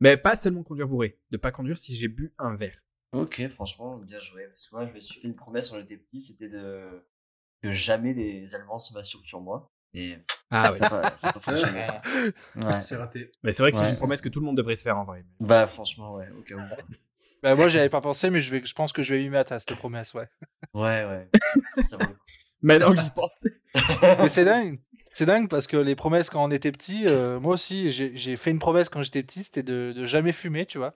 Mais 0.00 0.16
pas 0.16 0.34
seulement 0.34 0.62
conduire 0.62 0.88
bourré, 0.88 1.18
de 1.30 1.36
pas 1.36 1.52
conduire 1.52 1.78
si 1.78 1.96
j'ai 1.96 2.08
bu 2.08 2.34
un 2.38 2.56
verre. 2.56 2.78
Ok, 3.12 3.46
franchement, 3.48 3.94
bien 3.96 4.18
joué. 4.18 4.46
Parce 4.48 4.66
que 4.66 4.74
moi, 4.74 4.86
je 4.86 4.92
me 4.92 5.00
suis 5.00 5.20
fait 5.20 5.28
une 5.28 5.36
promesse 5.36 5.70
quand 5.70 5.78
j'étais 5.78 5.96
petit, 5.96 6.20
c'était 6.20 6.48
de 6.48 7.06
que 7.62 7.72
jamais 7.72 8.12
les 8.12 8.54
Allemands 8.54 8.78
se 8.78 8.92
masturbent 8.94 9.24
sur 9.24 9.40
moi. 9.40 9.70
Et 9.94 10.16
Ah 10.50 10.72
ouais. 10.72 10.78
ça 10.78 11.32
pas. 11.32 11.52
Ouais. 12.56 12.80
C'est 12.80 12.96
raté. 12.96 13.30
Mais 13.42 13.52
c'est 13.52 13.62
vrai 13.62 13.70
que 13.72 13.76
c'est 13.76 13.84
Ouais. 13.84 13.90
une 13.90 13.96
promesse 13.96 14.20
que 14.22 14.28
tout 14.28 14.40
le 14.40 14.46
monde 14.46 14.56
devrait 14.56 14.74
se 14.76 14.82
faire 14.82 14.98
en 14.98 15.04
vrai. 15.04 15.24
Bah 15.40 15.66
franchement, 15.66 16.14
ouais, 16.14 16.28
au 16.38 16.42
cas 16.42 16.54
où. 16.56 16.60
Bah 17.42 17.54
moi 17.56 17.68
j'y 17.68 17.78
avais 17.78 17.88
pas 17.88 18.00
pensé 18.00 18.30
mais 18.30 18.40
je 18.40 18.50
vais 18.52 18.64
je 18.64 18.72
pense 18.72 18.92
que 18.92 19.02
je 19.02 19.14
vais 19.16 19.24
y 19.24 19.28
mettre 19.28 19.52
à 19.52 19.58
cette 19.58 19.74
promesse 19.76 20.14
ouais. 20.14 20.28
Ouais, 20.74 21.04
ouais. 21.04 21.28
Ça 21.82 21.96
vaut. 21.96 22.14
Maintenant 22.62 22.94
que 22.94 23.00
j'y 23.00 23.10
pense. 23.10 23.46
Mais 24.02 24.28
c'est 24.28 24.44
dingue. 24.44 24.78
C'est 25.12 25.26
dingue 25.26 25.48
parce 25.48 25.66
que 25.66 25.76
les 25.76 25.96
promesses 25.96 26.30
quand 26.30 26.42
on 26.44 26.50
était 26.52 26.70
petit, 26.72 27.02
euh, 27.08 27.40
moi 27.40 27.54
aussi 27.54 27.90
j'ai 27.90 28.16
j'ai 28.16 28.36
fait 28.36 28.52
une 28.52 28.60
promesse 28.60 28.88
quand 28.88 29.02
j'étais 29.02 29.22
petit, 29.24 29.42
c'était 29.42 29.64
de, 29.64 29.92
de 29.94 30.04
jamais 30.04 30.32
fumer, 30.32 30.66
tu 30.66 30.78
vois. 30.78 30.94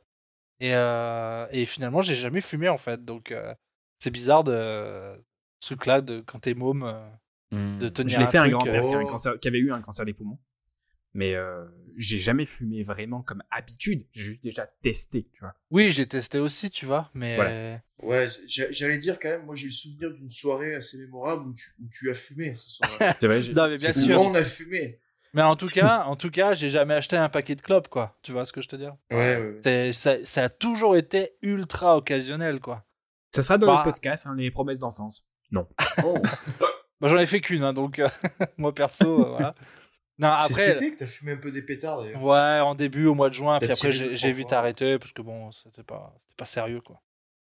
Et, 0.60 0.74
euh, 0.74 1.46
et 1.50 1.64
finalement 1.66 2.00
j'ai 2.00 2.14
jamais 2.14 2.40
fumé 2.40 2.68
en 2.68 2.78
fait, 2.78 3.04
donc 3.04 3.32
euh, 3.32 3.52
c'est 3.98 4.10
bizarre 4.12 4.44
de 4.44 5.12
ce 5.60 5.66
truc 5.74 5.86
là 5.86 6.00
de 6.00 6.20
quand 6.26 6.38
t'es 6.40 6.54
môme 6.54 6.82
euh, 6.84 7.08
Hmm. 7.52 7.78
de 7.78 7.88
tenir 7.88 8.14
Je 8.14 8.18
l'ai 8.18 8.26
fait 8.26 8.38
un 8.38 8.48
grand-père 8.48 8.84
euh, 8.84 8.88
qui, 8.88 8.94
a 8.94 8.98
un 8.98 9.02
Oh. 9.04 9.06
cancer- 9.06 9.38
qui 9.38 9.46
avait 9.46 9.58
eu 9.60 9.70
un 9.72 9.80
cancer 9.80 10.04
des 10.04 10.12
poumons. 10.12 10.38
Mais 11.14 11.34
euh, 11.36 11.64
j'ai 11.96 12.18
jamais 12.18 12.44
fumé 12.44 12.82
vraiment 12.82 13.22
comme 13.22 13.42
habitude. 13.52 14.04
J'ai 14.12 14.22
juste 14.22 14.42
déjà 14.42 14.66
testé, 14.82 15.28
tu 15.32 15.40
vois. 15.40 15.54
Oui, 15.70 15.92
j'ai 15.92 16.06
testé 16.08 16.40
aussi, 16.40 16.70
tu 16.70 16.86
vois, 16.86 17.08
mais 17.14 17.36
Voilà. 17.36 17.80
Ouais, 18.02 18.28
j'a- 18.48 18.70
j'allais 18.72 18.98
dire 18.98 19.18
quand 19.20 19.28
même, 19.28 19.44
moi 19.46 19.54
j'ai 19.54 19.68
le 19.68 19.72
souvenir 19.72 20.10
d'une 20.12 20.28
soirée 20.28 20.74
assez 20.74 20.98
mémorable 20.98 21.46
où 21.48 21.52
tu, 21.54 21.70
où 21.80 21.88
tu 21.90 22.10
as 22.10 22.14
fumé 22.14 22.54
ce 22.56 22.68
soir-là. 22.68 23.14
C'est 23.18 23.26
vrai. 23.28 23.40
j'ai- 23.40 23.54
Non, 23.54 23.68
mais 23.68 23.78
bien 23.78 23.92
sûr. 23.92 24.02
fumé. 24.02 24.16
on 24.16 24.34
a 24.34 24.44
fumé. 24.44 25.00
mais 25.32 25.42
en 25.42 25.54
tout 25.54 25.68
cas, 25.68 26.02
en 26.04 26.16
tout 26.16 26.30
cas, 26.32 26.52
j'ai 26.54 26.68
jamais 26.70 26.94
acheté 26.94 27.16
un 27.16 27.28
paquet 27.28 27.54
de 27.54 27.62
clopes, 27.62 27.88
quoi. 27.88 28.18
Tu 28.22 28.32
vois 28.32 28.44
ce 28.44 28.52
que 28.52 28.60
je 28.60 28.68
te 28.68 28.74
dire? 28.76 28.96
Ouais, 29.12 29.16
ouais, 29.16 29.36
ouais. 29.40 29.60
C'est- 29.62 29.92
ça, 29.92 30.24
ça 30.24 30.44
a 30.44 30.48
toujours 30.48 30.96
été 30.96 31.30
ultra 31.42 31.96
occasionnel, 31.96 32.58
quoi. 32.60 32.84
Ça 33.34 33.40
sera 33.42 33.56
dans 33.56 33.68
Bah. 33.68 33.82
le 33.86 33.90
podcast, 33.92 34.26
hein, 34.26 34.34
les 34.36 34.50
promesses 34.50 34.80
d'enfance. 34.80 35.24
Oh, 36.04 36.22
Bah, 37.00 37.08
j'en 37.08 37.18
ai 37.18 37.26
fait 37.26 37.40
qu'une, 37.40 37.62
hein, 37.62 37.72
donc 37.74 37.98
euh, 37.98 38.08
moi 38.58 38.74
perso, 38.74 39.06
euh, 39.06 39.28
voilà. 39.30 39.54
Non, 40.18 40.34
C'est 40.40 40.54
cet 40.54 40.68
après, 40.68 40.86
été 40.86 40.94
que 40.94 40.98
t'as 41.00 41.06
fumé 41.06 41.32
un 41.32 41.36
peu 41.36 41.52
des 41.52 41.62
pétards 41.62 42.02
d'ailleurs. 42.02 42.22
ouais, 42.22 42.60
en 42.60 42.74
début, 42.74 43.04
au 43.06 43.14
mois 43.14 43.28
de 43.28 43.34
juin, 43.34 43.58
puis 43.58 43.70
après, 43.70 43.92
j'ai 43.92 44.32
vite 44.32 44.48
fois. 44.48 44.58
arrêté 44.58 44.98
parce 44.98 45.12
que 45.12 45.20
bon, 45.20 45.52
c'était 45.52 45.82
pas, 45.82 46.14
c'était 46.20 46.34
pas 46.36 46.46
sérieux, 46.46 46.80
quoi. 46.80 47.02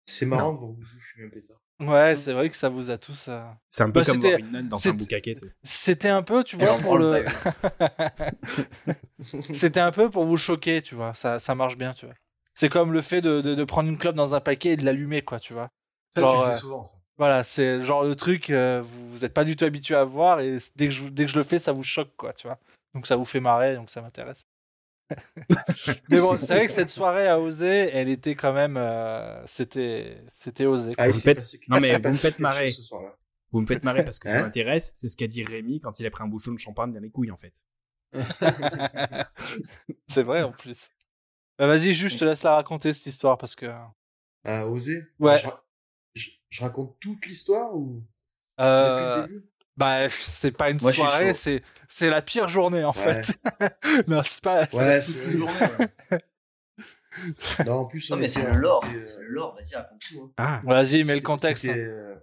C'est 0.07 0.27
marrant 0.27 0.53
de 0.53 0.59
vous 0.59 0.77
fumer 1.01 1.27
un 1.27 1.31
pétard. 1.31 1.57
Ouais, 1.79 2.17
c'est 2.17 2.33
vrai 2.33 2.49
que 2.51 2.57
ça 2.57 2.69
vous 2.69 2.91
a 2.91 2.99
tous. 2.99 3.29
euh, 3.29 3.45
C'est 3.71 3.83
un 3.83 3.91
peu 3.91 4.01
Bah, 4.01 4.07
comme 4.07 4.17
c'était- 4.17 4.29
voir 4.29 4.39
une 4.41 4.51
nonne 4.51 4.69
dans 4.69 4.89
un 4.89 4.93
boucaquet, 4.95 5.35
tu 5.35 5.47
sais. 5.47 5.55
C'était 5.63 6.09
un 6.09 6.23
peu, 6.23 6.43
tu 6.43 6.57
vois, 6.57 6.77
pour 6.79 6.99
le. 6.99 7.25
C'était 9.53 9.81
un 9.81 9.93
peu 9.93 10.11
pour 10.11 10.25
vous 10.25 10.37
choquer, 10.37 10.83
tu 10.83 10.95
vois. 10.95 11.15
Ça, 11.15 11.39
ça 11.41 11.55
marche 11.55 11.77
bien, 11.77 11.93
tu 11.93 12.07
vois. 12.07 12.15
C'est 12.55 12.69
comme 12.69 12.93
le 12.93 13.03
fait 13.03 13.21
de, 13.21 13.41
de, 13.43 13.55
de 13.55 13.65
prendre 13.65 13.89
une 13.89 13.99
clope 13.99 14.17
dans 14.17 14.35
un 14.35 14.41
paquet 14.41 14.71
et 14.71 14.77
de 14.77 14.85
l'allumer, 14.85 15.23
quoi, 15.23 15.39
tu 15.41 15.53
vois. 15.53 15.71
Ça, 16.15 16.23
Genre, 16.23 16.33
tu 16.33 16.39
le 16.39 16.45
euh, 16.45 16.53
fais 16.55 16.61
souvent, 16.61 16.85
ça. 16.85 16.97
Voilà, 17.19 17.45
c'est 17.45 17.83
genre 17.85 18.05
le 18.05 18.15
truc, 18.15 18.51
euh, 18.51 18.83
vous, 18.85 19.09
vous 19.11 19.25
êtes 19.25 19.33
pas 19.33 19.45
du 19.45 19.57
tout 19.57 19.65
habitué 19.65 19.95
à 19.95 20.05
voir 20.05 20.41
et 20.41 20.59
dès 20.77 20.89
que, 20.89 20.95
je, 20.95 21.09
dès 21.09 21.25
que 21.25 21.31
je 21.31 21.37
le 21.39 21.45
fais, 21.45 21.59
ça 21.59 21.73
vous 21.73 21.83
choque, 21.83 22.15
quoi, 22.17 22.33
tu 22.35 22.47
vois. 22.47 22.59
Donc 22.95 23.07
ça 23.07 23.17
vous 23.17 23.25
fait 23.25 23.41
marrer, 23.41 23.75
donc 23.75 23.89
ça 23.91 24.03
m'intéresse. 24.03 24.47
Mais 26.11 26.21
bon, 26.21 26.37
c'est 26.37 26.47
vrai 26.55 26.67
que 26.67 26.73
cette 26.73 26.91
soirée 26.91 27.29
à 27.29 27.39
oser, 27.41 27.67
elle 27.93 28.09
était 28.09 28.35
quand 28.35 28.53
même. 28.53 28.77
euh, 28.77 29.41
c'était 29.47 30.19
c'était 30.27 30.67
osé. 30.67 30.93
Ah, 30.99 31.09
Vous 31.09 31.15
faites- 31.19 31.43
Non, 31.69 31.79
mais 31.81 31.97
vous 31.99 32.09
me 32.09 32.15
faites 32.15 32.39
marrer. 32.41 32.67
chose 32.71 32.77
ce 32.79 32.83
soir-là. 32.83 33.17
Vous 33.53 33.61
me 33.61 33.67
faites 33.67 33.85
marrer 33.85 34.05
parce 34.05 34.19
que 34.19 34.29
ça 34.29 34.41
Hein 34.41 34.43
m'intéresse. 34.43 34.93
C'est 34.97 35.09
ce 35.09 35.17
qu'a 35.17 35.29
dit 35.29 35.45
Rémi 35.45 35.79
quand 35.81 35.99
il 36.01 36.07
a 36.07 36.11
pris 36.11 36.25
un 36.25 36.27
bouchon 36.27 36.53
de 36.53 36.59
champagne 36.59 36.93
dans 36.93 36.99
les 37.01 37.11
couilles, 37.11 37.31
en 37.31 37.37
fait. 37.37 37.65
c'est 40.09 40.23
vrai 40.23 40.43
en 40.43 40.53
plus. 40.53 40.91
Bah, 41.59 41.67
Vas-y, 41.67 41.95
juste, 41.95 42.15
je 42.17 42.21
te 42.21 42.25
laisse 42.25 42.43
la 42.43 42.55
raconter 42.57 42.93
cette 42.93 43.07
histoire 43.07 43.39
parce 43.39 43.55
que. 43.55 43.67
À 44.45 44.67
oser 44.67 45.05
Ouais. 45.19 45.39
Je, 45.39 45.47
ra- 45.47 45.63
je- 46.57 46.63
raconte 46.63 46.97
toute 47.01 47.25
l'histoire 47.27 47.75
ou 47.75 48.03
depuis 48.59 48.65
Euh, 48.65 49.17
le 49.17 49.23
début? 49.29 49.45
bah, 49.77 50.09
c'est 50.11 50.51
pas 50.53 50.71
une 50.71 50.81
Moi, 50.81 50.93
soirée, 50.93 51.35
c'est 51.35 51.63
c'est 51.89 52.11
la 52.11 52.23
pire 52.23 52.49
journée 52.49 52.85
en 52.85 52.93
Ouais. 52.93 53.23
fait. 53.23 53.39
non, 54.09 54.23
c'est 54.25 54.43
pas. 54.43 54.67
Ouais, 54.73 55.01
c'est 55.03 55.25
une 55.25 55.39
journée, 55.39 55.61
ouais. 56.11 56.21
Non, 57.65 57.73
en 57.81 57.85
plus, 57.87 58.11
Non, 58.11 58.17
mais 58.19 58.29
c'est 58.29 58.45
le 58.45 58.57
lore. 58.57 58.85
était, 58.85 58.97
euh, 58.97 59.05
C'est 59.07 59.21
le 59.21 59.29
lore, 59.29 59.55
vas-y, 59.55 59.75
raconte 59.77 60.01
tout. 60.01 60.23
hein. 60.23 60.33
Ah, 60.37 60.61
Vas-y, 60.65 61.05
mets 61.05 61.17
le 61.17 61.21
contexte. 61.23 61.63
C'était, 61.67 61.79
euh, 61.79 62.15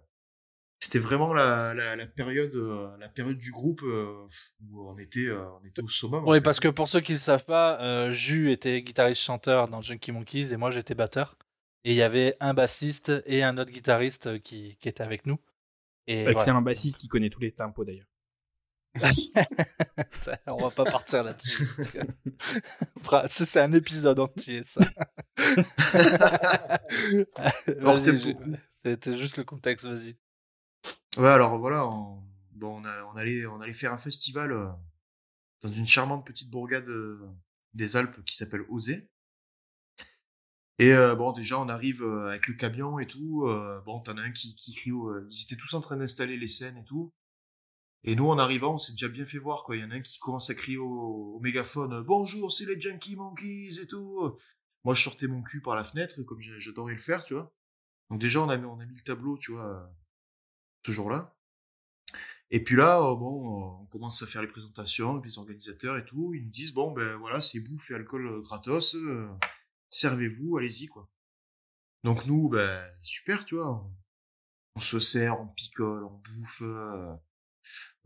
c'était 0.79 0.99
vraiment 0.99 1.33
la, 1.33 1.73
la, 1.73 1.95
la 1.95 2.05
période, 2.05 2.53
euh, 2.55 2.95
la 2.99 3.09
période 3.09 3.37
du 3.37 3.51
groupe 3.51 3.81
euh, 3.83 4.27
où 4.69 4.87
on 4.89 4.97
était, 4.97 5.27
euh, 5.27 5.45
on 5.61 5.65
était 5.65 5.81
au 5.81 5.87
summum. 5.87 6.23
en 6.23 6.27
Oui, 6.29 6.37
fait. 6.37 6.43
parce 6.43 6.59
que 6.59 6.67
pour 6.67 6.87
ceux 6.87 7.01
qui 7.01 7.13
le 7.13 7.17
savent 7.17 7.45
pas, 7.45 7.79
euh, 7.81 8.11
Jus 8.11 8.51
était 8.51 8.81
guitariste-chanteur 8.81 9.67
dans 9.67 9.81
Junkie 9.81 10.11
Monkeys 10.11 10.53
et 10.53 10.57
moi 10.57 10.69
j'étais 10.71 10.93
batteur. 10.95 11.37
Et 11.85 11.91
il 11.91 11.95
y 11.95 12.01
avait 12.01 12.37
un 12.39 12.53
bassiste 12.53 13.11
et 13.25 13.43
un 13.43 13.57
autre 13.57 13.71
guitariste 13.71 14.27
euh, 14.27 14.39
qui, 14.39 14.77
qui 14.79 14.87
étaient 14.89 15.03
avec 15.03 15.25
nous. 15.25 15.37
Et 16.07 16.25
excellent 16.25 16.61
bassiste 16.61 16.97
qui 16.97 17.07
connaît 17.07 17.29
tous 17.29 17.41
les 17.41 17.51
tempos 17.51 17.85
d'ailleurs. 17.85 18.07
on 20.47 20.57
va 20.57 20.69
pas 20.69 20.83
partir 20.85 21.23
là-dessus. 21.23 21.67
c'est 23.29 23.59
un 23.61 23.73
épisode 23.73 24.19
entier, 24.19 24.63
ça. 24.65 24.81
C'était 28.83 29.17
juste 29.17 29.37
le 29.37 29.43
contexte, 29.43 29.85
vas-y. 29.85 30.15
Ouais, 31.17 31.29
alors 31.29 31.57
voilà, 31.57 31.87
on, 31.87 32.21
bon, 32.51 32.81
on, 32.81 32.85
a- 32.85 33.03
on 33.05 33.15
allait, 33.15 33.45
on 33.45 33.61
allait 33.61 33.73
faire 33.73 33.93
un 33.93 33.97
festival 33.97 34.51
euh, 34.51 34.67
dans 35.61 35.71
une 35.71 35.87
charmante 35.87 36.25
petite 36.25 36.49
bourgade 36.49 36.87
euh, 36.89 37.19
des 37.73 37.95
Alpes 37.95 38.23
qui 38.25 38.35
s'appelle 38.35 38.63
Osé. 38.69 39.09
Et 40.79 40.93
euh, 40.93 41.15
bon, 41.15 41.31
déjà, 41.33 41.59
on 41.59 41.69
arrive 41.69 42.03
euh, 42.03 42.29
avec 42.29 42.47
le 42.47 42.55
camion 42.55 42.99
et 42.99 43.07
tout. 43.07 43.45
euh, 43.45 43.81
bon, 43.85 43.99
t'en 44.01 44.17
as 44.17 44.21
un 44.21 44.31
qui, 44.31 44.55
qui 44.55 44.73
crie. 44.73 44.91
ils 45.29 45.43
étaient 45.43 45.55
tous 45.55 45.73
en 45.75 45.81
train 45.81 45.97
d'installer 45.97 46.37
les 46.37 46.47
scènes 46.47 46.77
et 46.77 46.83
tout. 46.83 47.13
Et 48.03 48.15
nous, 48.15 48.27
en 48.27 48.37
arrivant, 48.37 48.73
on 48.73 48.77
s'est 48.77 48.93
déjà 48.93 49.07
bien 49.07 49.25
fait 49.25 49.37
voir. 49.37 49.63
quoi. 49.63 49.75
Il 49.75 49.81
y 49.81 49.85
en 49.85 49.91
a 49.91 49.95
un 49.95 50.01
qui 50.01 50.19
commence 50.19 50.49
à 50.49 50.55
crier 50.55 50.77
au, 50.77 51.39
mégaphone 51.41 52.01
Bonjour, 52.03 52.51
c'est 52.51 52.65
les 52.65 52.79
Junkie 52.79 53.15
Monkeys 53.15 53.79
et 53.81 53.87
tout. 53.87 54.35
Moi, 54.83 54.93
je 54.95 55.03
sortais 55.03 55.27
mon 55.27 55.41
cul 55.41 55.61
par 55.61 55.75
la 55.75 55.83
fenêtre, 55.83 56.21
comme 56.23 56.41
j'adorais 56.41 56.93
le 56.95 56.99
faire, 56.99 57.23
tu 57.23 57.33
vois. 57.33 57.53
Donc, 58.09 58.19
déjà, 58.19 58.41
on 58.41 58.49
a, 58.49 58.57
mis- 58.57 58.65
on 58.65 58.79
a 58.79 58.85
mis 58.85 58.95
le 58.95 59.03
tableau, 59.03 59.37
tu 59.37 59.51
vois, 59.53 59.89
ce 60.85 60.91
jour-là. 60.91 61.35
Et 62.51 62.63
puis 62.63 62.75
là, 62.75 62.99
bon, 63.15 63.81
on 63.81 63.85
commence 63.87 64.21
à 64.21 64.27
faire 64.27 64.41
les 64.41 64.47
présentations 64.47 65.21
les 65.21 65.37
organisateurs 65.37 65.97
et 65.97 66.05
tout. 66.05 66.33
Ils 66.33 66.43
nous 66.43 66.51
disent 66.51 66.73
Bon, 66.73 66.91
ben 66.91 67.15
voilà, 67.17 67.41
c'est 67.41 67.61
bouffe 67.61 67.89
et 67.91 67.95
alcool 67.95 68.41
gratos. 68.41 68.95
Servez-vous, 69.93 70.57
allez-y, 70.57 70.87
quoi. 70.87 71.09
Donc, 72.03 72.25
nous, 72.25 72.49
ben, 72.49 72.83
super, 73.01 73.45
tu 73.45 73.55
vois. 73.55 73.69
On, 73.71 73.95
on 74.75 74.79
se 74.81 74.99
sert, 74.99 75.39
on 75.39 75.47
picole, 75.47 76.03
on 76.05 76.21
bouffe. 76.39 76.61
euh, 76.63 77.13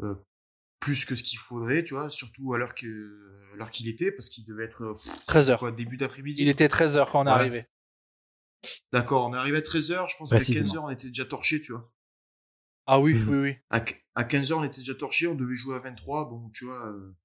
euh, 0.02 0.16
plus 0.80 1.06
que 1.06 1.16
ce 1.16 1.24
qu'il 1.24 1.40
faudrait, 1.40 1.84
tu 1.84 1.96
vois, 1.96 2.10
surtout 2.10 2.54
à 2.54 2.60
l'heure 2.60 2.76
que 2.76 2.86
à 3.54 3.56
l'heure 3.58 3.72
qu'il 3.72 3.88
était, 3.88 4.12
parce 4.12 4.30
qu'il 4.30 4.46
devait 4.46 4.66
être 4.66 4.84
euh, 4.84 4.94
pff, 4.94 5.26
13 5.26 5.50
heures. 5.50 5.60
quoi, 5.60 5.72
début 5.72 5.98
d'après-midi. 5.98 6.44
Il 6.44 6.50
était 6.50 6.68
13h 6.68 7.12
quand 7.12 7.22
on 7.22 7.26
est 7.26 7.30
Ouais. 7.30 7.34
arrivé. 7.34 7.66
D'accord, 8.94 9.28
on 9.28 9.34
est 9.34 9.38
arrivé 9.38 9.58
à 9.58 9.62
13h, 9.62 10.08
je 10.10 10.18
pense 10.18 10.30
qu'à 10.30 10.38
Précisément. 10.38 10.68
15h 10.68 10.80
on 10.86 10.90
était 10.90 11.08
déjà 11.08 11.26
torché, 11.26 11.62
tu 11.62 11.72
vois. 11.72 11.92
Ah 12.86 13.00
oui, 13.00 13.16
Mhm. 13.16 13.30
oui, 13.30 13.38
oui. 13.38 13.58
À, 13.70 13.82
qu- 13.82 13.96
à 14.16 14.24
15h 14.24 14.60
on 14.60 14.64
était 14.64 14.80
déjà 14.82 14.96
torché, 14.96 15.28
on 15.28 15.36
devait 15.36 15.56
jouer 15.56 15.76
à 15.76 15.80
23, 15.80 16.30
bon, 16.30 16.50
tu 16.52 16.66
vois, 16.66 16.88
euh, 16.90 17.16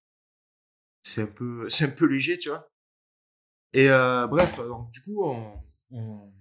c'est 1.02 1.22
un 1.22 1.26
peu 1.26 1.68
c'est 1.70 1.84
un 1.84 1.90
peu 1.90 2.06
léger, 2.06 2.38
tu 2.38 2.48
vois. 2.48 2.71
Et 3.72 3.88
euh, 3.88 4.26
bref, 4.26 4.58
donc 4.58 4.90
du 4.90 5.00
coup, 5.00 5.24
on, 5.24 5.54
on, 5.90 6.32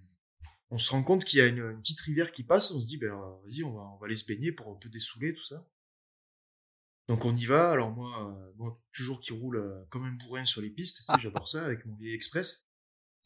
on 0.69 0.77
se 0.77 0.91
rend 0.91 1.03
compte 1.03 1.25
qu'il 1.25 1.39
y 1.39 1.41
a 1.41 1.47
une, 1.47 1.59
une 1.59 1.79
petite 1.81 2.01
rivière 2.01 2.31
qui 2.31 2.43
passe, 2.43 2.71
on 2.71 2.79
se 2.79 2.87
dit, 2.87 2.97
ben 2.97 3.11
euh, 3.11 3.35
vas-y, 3.43 3.63
on 3.63 3.73
va, 3.73 3.81
on 3.81 3.97
va 3.97 4.05
aller 4.05 4.15
se 4.15 4.25
baigner 4.25 4.51
pour 4.51 4.69
un 4.71 4.75
peu 4.75 4.89
dessouler, 4.89 5.33
tout 5.33 5.43
ça. 5.43 5.67
Donc 7.07 7.25
on 7.25 7.35
y 7.35 7.45
va, 7.45 7.71
alors 7.71 7.91
moi, 7.91 8.31
euh, 8.31 8.53
moi 8.55 8.81
toujours 8.93 9.19
qui 9.19 9.33
roule 9.33 9.57
euh, 9.57 9.83
comme 9.89 10.05
un 10.05 10.11
bourrin 10.11 10.45
sur 10.45 10.61
les 10.61 10.69
pistes, 10.69 10.97
tu 10.97 11.03
sais, 11.03 11.13
j'adore 11.19 11.47
ça 11.47 11.65
avec 11.65 11.85
mon 11.85 11.95
vieil 11.95 12.13
express. 12.13 12.69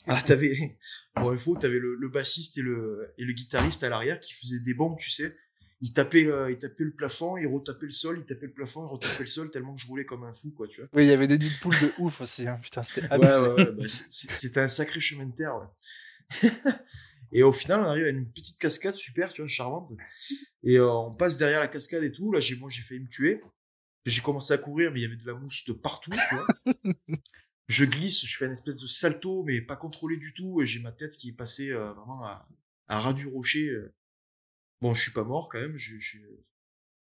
Ah, 0.07 0.21
t'avais, 0.21 0.79
pour 1.15 1.31
info, 1.31 1.55
t'avais 1.55 1.79
le, 1.79 1.95
le 1.95 2.09
bassiste 2.09 2.57
et 2.57 2.61
le, 2.61 3.13
et 3.17 3.23
le 3.23 3.33
guitariste 3.33 3.83
à 3.83 3.89
l'arrière 3.89 4.19
qui 4.19 4.33
faisaient 4.33 4.59
des 4.59 4.73
bombes, 4.73 4.97
tu 4.97 5.11
sais. 5.11 5.35
Ils 5.81 5.91
tapaient, 5.93 6.25
euh, 6.25 6.49
ils 6.51 6.57
tapaient 6.57 6.83
le 6.85 6.93
plafond, 6.93 7.37
ils 7.37 7.47
retapaient 7.47 7.85
le 7.85 7.91
sol, 7.91 8.19
ils 8.19 8.25
tapaient 8.25 8.47
le 8.47 8.53
plafond, 8.53 8.85
ils 8.85 8.91
retapaient 8.91 9.19
le 9.23 9.25
sol, 9.27 9.51
tellement 9.51 9.75
que 9.75 9.81
je 9.81 9.87
roulais 9.87 10.05
comme 10.05 10.23
un 10.23 10.31
fou, 10.33 10.51
quoi, 10.51 10.67
tu 10.67 10.81
vois. 10.81 10.89
Oui, 10.93 11.03
il 11.03 11.09
y 11.09 11.11
avait 11.11 11.27
des 11.27 11.37
nids 11.37 11.49
de 11.49 11.59
poules 11.61 11.75
de 11.79 11.91
ouf 11.99 12.21
aussi. 12.21 12.47
Hein. 12.47 12.59
Putain, 12.63 12.81
c'était 12.81 13.01
Ouais, 13.13 13.27
abusé. 13.27 13.31
ouais, 13.31 13.65
ouais, 13.65 13.71
bah, 13.73 13.83
c'était 13.87 14.59
un 14.61 14.67
sacré 14.69 14.99
chemin 15.01 15.25
de 15.25 15.35
terre, 15.35 15.53
ouais. 15.57 16.49
et 17.31 17.43
au 17.43 17.51
final, 17.51 17.81
on 17.81 17.85
arrive 17.89 18.05
à 18.05 18.09
une 18.09 18.31
petite 18.31 18.57
cascade 18.57 18.95
super, 18.95 19.33
tu 19.33 19.41
vois, 19.41 19.49
charmante. 19.49 19.91
Et 20.63 20.77
euh, 20.77 20.89
on 20.89 21.13
passe 21.13 21.37
derrière 21.37 21.59
la 21.59 21.67
cascade 21.67 22.03
et 22.03 22.11
tout. 22.11 22.31
Là, 22.31 22.39
j'ai, 22.39 22.55
moi, 22.55 22.69
j'ai 22.69 22.81
failli 22.81 23.01
me 23.01 23.09
tuer. 23.09 23.41
J'ai 24.05 24.21
commencé 24.21 24.53
à 24.53 24.57
courir, 24.57 24.91
mais 24.91 24.99
il 24.99 25.03
y 25.03 25.05
avait 25.05 25.15
de 25.17 25.25
la 25.27 25.33
mousse 25.33 25.65
de 25.65 25.73
partout, 25.73 26.11
tu 26.29 26.35
vois. 26.35 26.73
je 27.67 27.85
glisse, 27.85 28.25
je 28.25 28.37
fais 28.37 28.45
une 28.45 28.51
espèce 28.53 28.77
de 28.77 28.87
salto, 28.87 29.43
mais 29.43 29.59
pas 29.61 29.75
contrôlé 29.75 30.17
du 30.17 30.33
tout. 30.33 30.61
Et 30.61 30.65
j'ai 30.65 30.79
ma 30.79 30.91
tête 30.91 31.17
qui 31.17 31.29
est 31.29 31.35
passée 31.35 31.71
euh, 31.71 31.91
vraiment 31.93 32.23
à, 32.23 32.47
à 32.87 32.99
ras 32.99 33.13
du 33.13 33.27
rocher. 33.27 33.75
Euh. 34.85 34.89
Bon, 34.89 34.93
je 34.93 35.01
suis 35.01 35.11
pas 35.11 35.23
mort 35.23 35.49
quand 35.51 35.59
même. 35.59 35.77
Je, 35.77 35.97
je, 35.99 36.17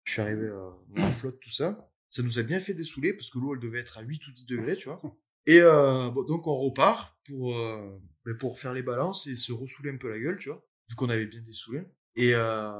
je 0.04 0.12
suis 0.12 0.20
arrivé 0.22 0.46
euh, 0.46 0.70
dans 0.90 1.02
la 1.02 1.10
flotte, 1.10 1.40
tout 1.40 1.50
ça. 1.50 1.90
Ça 2.10 2.22
nous 2.22 2.38
a 2.38 2.42
bien 2.42 2.60
fait 2.60 2.74
dessouler 2.74 3.12
parce 3.12 3.30
que 3.30 3.38
l'eau, 3.38 3.54
elle 3.54 3.60
devait 3.60 3.80
être 3.80 3.98
à 3.98 4.02
8 4.02 4.26
ou 4.26 4.32
10 4.32 4.46
degrés, 4.46 4.76
tu 4.76 4.88
vois. 4.88 5.00
Et 5.46 5.60
euh, 5.60 6.10
bon, 6.10 6.22
donc 6.24 6.46
on 6.46 6.54
repart 6.54 7.16
pour, 7.26 7.56
euh, 7.56 7.98
ben, 8.24 8.36
pour 8.36 8.58
faire 8.58 8.72
les 8.74 8.82
balances 8.82 9.26
et 9.26 9.36
se 9.36 9.52
ressouler 9.52 9.90
un 9.90 9.96
peu 9.96 10.08
la 10.10 10.18
gueule, 10.18 10.38
tu 10.38 10.48
vois, 10.48 10.62
vu 10.88 10.94
qu'on 10.96 11.08
avait 11.10 11.26
bien 11.26 11.40
dessoulé. 11.42 11.82
Et 12.16 12.34
euh, 12.34 12.70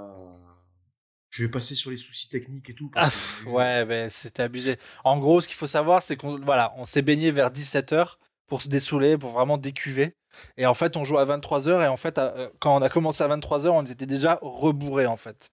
je 1.31 1.45
vais 1.45 1.51
passer 1.51 1.75
sur 1.75 1.91
les 1.91 1.97
soucis 1.97 2.29
techniques 2.29 2.71
et 2.71 2.75
tout. 2.75 2.91
Ah, 2.95 3.03
parce 3.11 3.43
eu- 3.43 3.49
Ouais, 3.49 3.85
ben 3.85 4.09
c'était 4.11 4.43
abusé. 4.43 4.77
En 5.05 5.19
gros, 5.19 5.41
ce 5.41 5.49
qu'il 5.49 5.57
faut 5.57 5.67
savoir, 5.67 6.03
c'est 6.03 6.17
qu'on 6.17 6.39
voilà, 6.41 6.73
on 6.77 6.85
s'est 6.85 7.03
baigné 7.03 7.31
vers 7.31 7.51
17h 7.51 8.19
pour 8.49 8.63
se 8.63 8.69
dessouler, 8.69 9.17
pour 9.17 9.31
vraiment 9.31 9.59
décuver. 9.59 10.17
Et 10.57 10.67
en 10.67 10.75
fait, 10.75 10.97
on 10.97 11.05
joue 11.05 11.19
à 11.19 11.25
23h 11.25 11.85
et 11.85 11.87
en 11.87 11.97
fait, 11.97 12.19
euh, 12.19 12.49
quand 12.61 12.77
on 12.77 12.83
a 12.83 12.89
commencé 12.89 13.23
à 13.23 13.29
23h, 13.29 13.69
on 13.69 13.85
était 13.85 14.07
déjà 14.07 14.39
rebourré 14.43 15.07
en 15.07 15.17
fait. 15.17 15.51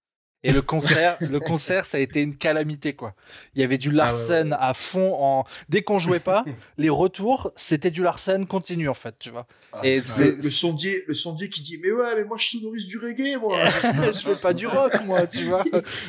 Et 0.47 0.51
le 0.51 0.61
concert, 0.61 1.17
le 1.21 1.39
concert, 1.39 1.85
ça 1.85 1.97
a 1.97 1.99
été 1.99 2.21
une 2.21 2.35
calamité, 2.37 2.93
quoi. 2.93 3.13
Il 3.55 3.61
y 3.61 3.63
avait 3.63 3.77
du 3.77 3.91
Larsen 3.91 4.53
Ah 4.53 4.55
ouais, 4.57 4.61
ouais. 4.63 4.69
à 4.69 4.73
fond 4.73 5.13
en, 5.19 5.45
dès 5.69 5.81
qu'on 5.81 5.97
jouait 5.99 6.19
pas, 6.19 6.45
les 6.77 6.89
retours, 6.89 7.51
c'était 7.55 7.91
du 7.91 8.03
Larsen 8.03 8.45
continu, 8.45 8.87
en 8.87 8.93
fait, 8.93 9.15
tu 9.19 9.29
vois. 9.31 9.47
Et 9.83 9.97
Le, 9.97 10.03
c'est, 10.05 10.31
le 10.35 10.49
sondier, 10.49 11.03
le 11.07 11.13
sondier 11.13 11.49
qui 11.49 11.61
dit 11.61 11.77
mais 11.81 11.91
ouais 11.91 12.15
mais 12.15 12.23
moi 12.23 12.37
je 12.37 12.45
sonorise 12.45 12.85
du 12.85 12.97
reggae 12.97 13.37
moi. 13.39 13.57
je 14.21 14.29
veux 14.29 14.35
pas 14.35 14.53
du 14.53 14.67
rock, 14.67 14.93
moi, 15.05 15.27
tu 15.27 15.43
vois. 15.43 15.63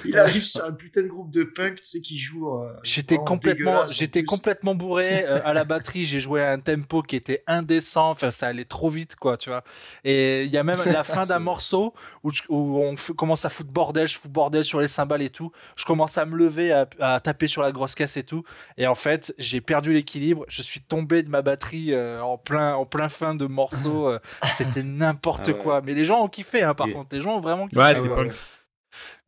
Il 0.05 0.17
arrive 0.19 0.45
sur 0.45 0.65
un 0.65 0.73
putain 0.73 1.03
de 1.03 1.09
groupe 1.09 1.31
de 1.31 1.43
punk, 1.43 1.77
tu 1.81 1.85
sais 1.85 2.01
qui 2.01 2.19
joue. 2.19 2.49
euh, 2.63 2.73
J'étais 2.83 3.17
complètement, 3.17 3.89
j'étais 3.89 4.23
complètement 4.25 4.75
bourré 4.75 5.25
euh, 5.27 5.41
à 5.45 5.55
la 5.55 5.65
batterie. 5.65 6.05
J'ai 6.07 6.21
joué 6.21 6.43
à 6.43 6.53
un 6.53 6.61
tempo 6.61 7.03
qui 7.03 7.17
était 7.17 7.43
indécent. 7.47 8.11
Enfin, 8.11 8.31
ça 8.31 8.47
allait 8.49 8.65
trop 8.65 8.91
vite, 8.91 9.17
quoi, 9.17 9.37
tu 9.37 9.49
vois. 9.49 9.65
Et 10.05 10.45
il 10.45 10.51
y 10.53 10.59
a 10.59 10.63
même 10.63 10.79
la 10.87 11.03
fin 11.05 11.25
d'un 11.27 11.39
morceau 11.41 11.95
où, 12.23 12.31
je- 12.31 12.43
où 12.49 12.79
on 12.79 12.95
f- 12.95 13.15
commence 13.15 13.45
à 13.45 13.51
foutre 13.51 13.71
bordel, 13.73 14.07
je 14.07 14.19
bordel 14.29 14.65
sur 14.65 14.81
les 14.81 14.89
cymbales 14.89 15.23
et 15.23 15.31
tout. 15.31 15.53
Je 15.77 15.85
commence 15.85 16.19
à 16.19 16.25
me 16.27 16.37
lever, 16.37 16.73
à, 16.73 16.89
à 17.01 17.21
taper 17.21 17.47
sur 17.47 17.63
la 17.63 17.73
grosse 17.73 17.95
caisse 17.95 18.17
et 18.17 18.23
tout. 18.25 18.45
Et 18.77 18.87
en 18.87 18.95
fait, 18.95 19.35
j'ai 19.39 19.61
perdu 19.61 19.93
l'équilibre. 19.93 20.45
Je 20.49 20.63
suis 20.63 20.81
tombé 20.81 21.23
de 21.23 21.29
ma 21.29 21.43
batterie 21.43 21.93
euh, 21.95 22.21
en 22.23 22.39
plein, 22.39 22.75
en 22.75 22.87
plein 22.87 23.09
fin 23.09 23.35
de 23.35 23.47
morceau. 23.47 24.09
euh, 24.11 24.19
C'était 24.57 24.83
n'importe 24.83 25.43
Ah 25.47 25.53
ouais. 25.53 25.59
quoi. 25.59 25.81
Mais 25.83 25.95
les 25.95 26.05
gens 26.05 26.23
ont 26.25 26.29
kiffé, 26.29 26.63
hein, 26.63 26.75
par 26.75 26.89
Et- 26.89 26.93
contre. 26.93 27.15
Les 27.15 27.21
gens 27.23 27.37
ont 27.37 27.41
vraiment 27.41 27.67
kiffé. 27.69 27.81
Ouais, 27.81 27.87
Ah 27.91 27.95
c'est 27.95 28.09
ouais. 28.09 28.31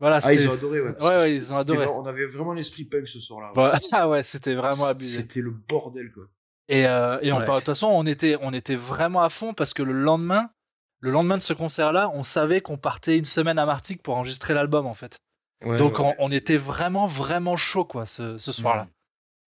Voilà, 0.00 0.20
Ah 0.22 0.32
ils 0.32 0.48
ont 0.48 0.52
adoré 0.54 0.80
ouais. 0.80 0.94
Ouais, 1.02 1.16
ouais, 1.16 1.34
ils 1.34 1.52
ont 1.52 1.56
adoré. 1.56 1.86
On 1.86 2.06
avait 2.06 2.26
vraiment 2.26 2.52
l'esprit 2.54 2.84
punk 2.84 3.06
ce 3.08 3.20
soir-là. 3.20 3.52
Ouais. 3.56 3.78
Ah 3.92 4.08
ouais, 4.08 4.22
c'était 4.22 4.54
vraiment 4.54 4.84
abusé. 4.86 5.18
C'était 5.18 5.40
le 5.40 5.50
bordel 5.50 6.10
quoi. 6.12 6.24
Et, 6.68 6.86
euh, 6.86 7.18
et 7.22 7.32
on- 7.32 7.38
Ouais. 7.38 7.46
de 7.46 7.54
toute 7.56 7.64
façon, 7.64 7.88
on 7.88 8.06
était, 8.06 8.36
on 8.40 8.52
était 8.52 8.76
vraiment 8.76 9.22
à 9.22 9.28
fond 9.30 9.54
parce 9.54 9.74
que 9.74 9.82
le 9.82 9.92
lendemain, 9.92 10.50
le 11.00 11.10
lendemain 11.10 11.36
de 11.36 11.42
ce 11.42 11.52
concert-là, 11.52 12.10
on 12.14 12.22
savait 12.22 12.60
qu'on 12.60 12.76
partait 12.78 13.16
une 13.16 13.24
semaine 13.24 13.58
à 13.58 13.66
Martigues 13.66 14.00
pour 14.02 14.16
enregistrer 14.16 14.54
l'album 14.54 14.86
en 14.86 14.94
fait. 14.94 15.18
Ouais, 15.64 15.78
donc 15.78 15.98
ouais, 15.98 16.14
on, 16.20 16.30
était 16.30 16.56
vraiment, 16.56 17.06
vraiment 17.06 17.56
chaud 17.56 17.84
quoi 17.84 18.06
ce, 18.06 18.38
ce 18.38 18.52
soir-là. 18.52 18.88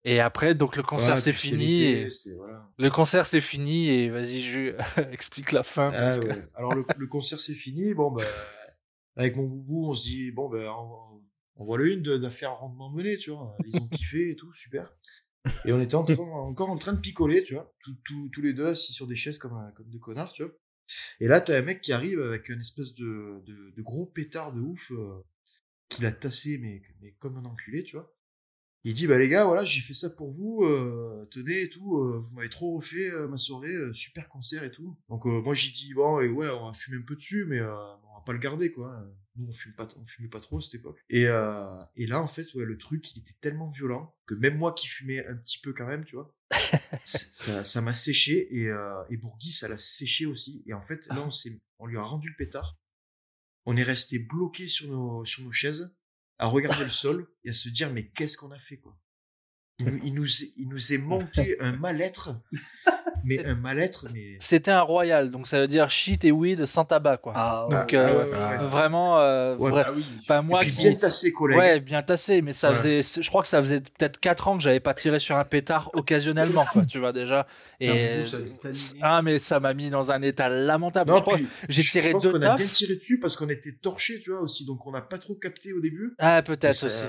Et 0.05 0.19
après, 0.19 0.55
donc 0.55 0.75
le 0.75 0.83
concert 0.83 1.19
c'est 1.19 1.33
fini. 1.33 1.81
Et... 1.81 2.07
voilà. 2.37 2.67
Le 2.77 2.89
concert 2.89 3.25
c'est 3.25 3.41
fini 3.41 3.89
et 3.89 4.09
vas-y, 4.09 4.41
je 4.41 4.75
explique 5.11 5.51
la 5.51 5.63
fin. 5.63 5.89
Ah, 5.93 5.99
parce 5.99 6.19
que- 6.19 6.27
ouais. 6.27 6.47
Alors 6.55 6.73
le, 6.73 6.85
le 6.97 7.07
concert 7.07 7.39
c'est 7.39 7.53
fini. 7.53 7.93
Bon 7.93 8.09
bah 8.11 8.23
avec 9.17 9.35
mon 9.35 9.43
boubou 9.43 9.89
on 9.89 9.93
se 9.93 10.03
dit 10.03 10.31
bon 10.31 10.49
ben 10.49 10.67
on, 10.69 11.21
on 11.57 11.65
voit 11.65 11.77
le 11.77 11.91
une 11.91 12.01
de- 12.01 12.17
d'affaires 12.17 12.57
rendement 12.57 12.89
menées 12.89 13.17
tu 13.17 13.31
vois. 13.31 13.55
Ils 13.65 13.75
ont 13.81 13.87
kiffé 13.89 14.31
et 14.31 14.35
tout 14.35 14.51
super. 14.53 14.93
Et 15.65 15.73
on 15.73 15.79
était 15.79 15.95
encore 15.95 16.69
en 16.69 16.77
train 16.77 16.93
de 16.93 16.99
picoler 16.99 17.43
tu 17.43 17.55
vois. 17.55 17.71
Tous- 18.05 18.41
les 18.41 18.53
deux 18.53 18.67
assis 18.67 18.93
sur 18.93 19.05
des 19.05 19.15
chaises 19.15 19.37
comme 19.37 19.71
des 19.85 19.99
connards 19.99 20.31
tu 20.33 20.43
vois. 20.43 20.53
Et 21.19 21.27
là 21.27 21.41
t'as 21.41 21.57
un 21.57 21.61
mec 21.61 21.81
qui 21.81 21.91
arrive 21.91 22.21
avec 22.21 22.49
une 22.49 22.59
espèce 22.59 22.93
de, 22.95 23.41
gros 23.79 24.05
pétard 24.05 24.53
de 24.53 24.61
ouf 24.61 24.91
euh, 24.91 25.23
qu'il 25.87 26.05
a 26.05 26.11
tassé 26.11 26.57
mais, 26.57 26.81
comme 27.19 27.37
un 27.37 27.45
enculé 27.45 27.83
tu 27.83 27.95
vois. 27.95 28.13
Il 28.85 28.93
dit 28.93 29.07
bah 29.07 29.17
les 29.17 29.27
gars 29.27 29.45
voilà 29.45 29.65
j'ai 29.65 29.81
fait 29.81 29.93
ça 29.93 30.09
pour 30.09 30.31
vous 30.31 30.63
euh, 30.63 31.27
tenez 31.31 31.63
et 31.63 31.69
tout 31.69 31.97
euh, 31.97 32.19
vous 32.19 32.33
m'avez 32.35 32.49
trop 32.49 32.77
refait 32.77 33.11
ma 33.27 33.37
soirée 33.37 33.75
super 33.93 34.29
concert 34.29 34.63
et 34.63 34.71
tout. 34.71 34.97
Donc 35.09 35.25
moi 35.25 35.53
j'ai 35.53 35.71
dit 35.71 35.93
bon 35.93 36.19
et 36.21 36.29
ouais 36.29 36.49
on 36.49 36.67
va 36.67 36.73
fumer 36.73 36.97
un 36.97 37.05
peu 37.05 37.15
dessus 37.15 37.45
mais 37.45 37.61
on 37.61 37.65
va 37.65 38.23
pas 38.25 38.33
le 38.33 38.39
garder 38.39 38.71
quoi 38.71 39.05
nous 39.35 39.47
on 39.47 39.71
pas 39.73 39.87
on 39.97 40.05
fumait 40.05 40.29
pas 40.29 40.39
trop 40.39 40.57
à 40.57 40.61
cette 40.61 40.75
époque. 40.75 41.03
Et 41.09 41.23
et 41.23 42.07
là 42.07 42.21
en 42.21 42.27
fait 42.27 42.53
ouais 42.53 42.65
le 42.65 42.77
truc 42.77 43.13
il 43.15 43.19
était 43.19 43.35
tellement 43.41 43.69
violent 43.69 44.15
que 44.25 44.35
même 44.35 44.57
moi 44.57 44.73
qui 44.73 44.87
fumais 44.87 45.25
un 45.25 45.35
petit 45.35 45.59
peu 45.59 45.73
quand 45.73 45.87
même 45.87 46.05
tu 46.05 46.15
vois 46.15 46.33
ça 47.05 47.81
m'a 47.81 47.93
séché 47.93 48.47
et 48.55 48.67
euh, 48.67 49.03
et 49.09 49.17
Bourgui 49.17 49.51
ça 49.51 49.67
l'a 49.67 49.77
séché 49.77 50.25
aussi. 50.25 50.63
Et 50.67 50.73
en 50.73 50.81
fait 50.81 51.07
là 51.07 51.21
on 51.21 51.29
on 51.79 51.85
lui 51.85 51.97
a 51.97 52.01
rendu 52.03 52.29
le 52.29 52.35
pétard. 52.35 52.77
On 53.65 53.75
est 53.77 53.83
resté 53.83 54.19
bloqué 54.19 54.67
sur 54.67 54.87
nos 54.89 55.23
sur 55.25 55.43
nos 55.43 55.51
chaises 55.51 55.93
à 56.37 56.47
regarder 56.47 56.83
le 56.83 56.89
sol 56.89 57.27
et 57.43 57.49
à 57.49 57.53
se 57.53 57.69
dire 57.69 57.91
mais 57.91 58.09
qu'est-ce 58.09 58.37
qu'on 58.37 58.51
a 58.51 58.59
fait 58.59 58.77
quoi? 58.77 58.97
Il, 59.79 59.85
nous- 59.85 60.01
il 60.03 60.13
nous 60.13 60.43
est- 60.43 60.53
il 60.57 60.67
nous 60.69 60.93
est 60.93 60.97
manqué 61.47 61.59
un 61.59 61.71
mal-être 61.73 62.29
mais 63.23 63.45
un 63.45 63.55
mal-être 63.55 64.05
mais 64.13 64.37
C'était 64.39 64.71
un 64.71 64.81
royal, 64.81 65.31
donc 65.31 65.47
ça 65.47 65.59
veut 65.61 65.67
dire 65.67 65.89
shit 65.89 66.23
et 66.25 66.31
weed 66.31 66.65
sans 66.65 66.85
tabac 66.85 67.17
quoi. 67.17 67.33
Ah 67.35 67.67
ouais. 67.67 67.75
Donc, 67.79 67.93
Ah, 67.93 67.97
euh, 67.97 68.23
ouais, 68.25 68.31
ouais, 68.31 68.57
ouais. 68.59 68.67
Vraiment, 68.67 69.19
euh, 69.19 69.55
Ouais, 69.57 69.71
vrai- 69.71 69.83
Ah 69.87 69.91
oui. 69.95 70.03
enfin, 70.21 70.41
moi 70.41 70.61
et 70.61 70.65
puis 70.65 70.75
qui 70.75 70.81
bien 70.81 70.93
tassé 70.93 71.31
collègue 71.31 71.57
Ouais, 71.57 71.79
bien 71.79 72.01
tassé, 72.01 72.41
mais 72.41 72.53
ça 72.53 72.71
Ouais. 72.71 72.75
faisait, 73.01 73.21
je 73.23 73.29
crois 73.29 73.41
que 73.41 73.47
ça 73.47 73.61
faisait 73.61 73.81
peut-être 73.81 74.19
4 74.19 74.47
ans 74.47 74.57
que 74.57 74.63
j'avais 74.63 74.79
pas 74.79 74.93
tiré 74.93 75.19
sur 75.19 75.35
un 75.37 75.45
pétard 75.45 75.89
occasionnellement, 75.93 76.65
quoi, 76.71 76.85
tu 76.85 76.99
vois 76.99 77.13
déjà. 77.13 77.47
Et 77.79 78.23
ah, 79.01 79.21
mais 79.21 79.39
ça 79.39 79.59
m'a 79.59 79.73
mis 79.73 79.89
dans 79.89 80.11
un 80.11 80.21
état 80.21 80.49
lamentable. 80.49 81.11
non, 81.11 81.21
puis, 81.21 81.47
j'ai 81.67 81.83
tiré 81.83 82.07
je 82.07 82.11
pense 82.13 82.23
deux 82.23 82.31
qu'on 82.33 82.41
a 82.41 82.55
bien 82.55 82.65
tiré 82.67 82.95
dessus 82.95 83.19
parce 83.19 83.35
qu'on 83.35 83.49
était 83.49 83.73
torchés 83.73 84.19
tu 84.19 84.31
vois 84.31 84.41
aussi 84.41 84.65
donc 84.65 84.85
on 84.87 84.91
n'a 84.91 85.01
pas 85.01 85.17
trop 85.17 85.35
capté 85.35 85.73
au 85.73 85.79
début 85.81 86.13
Ah, 86.19 86.41
peut-être 86.41 86.73
ça, 86.75 86.87
aussi. 86.87 87.05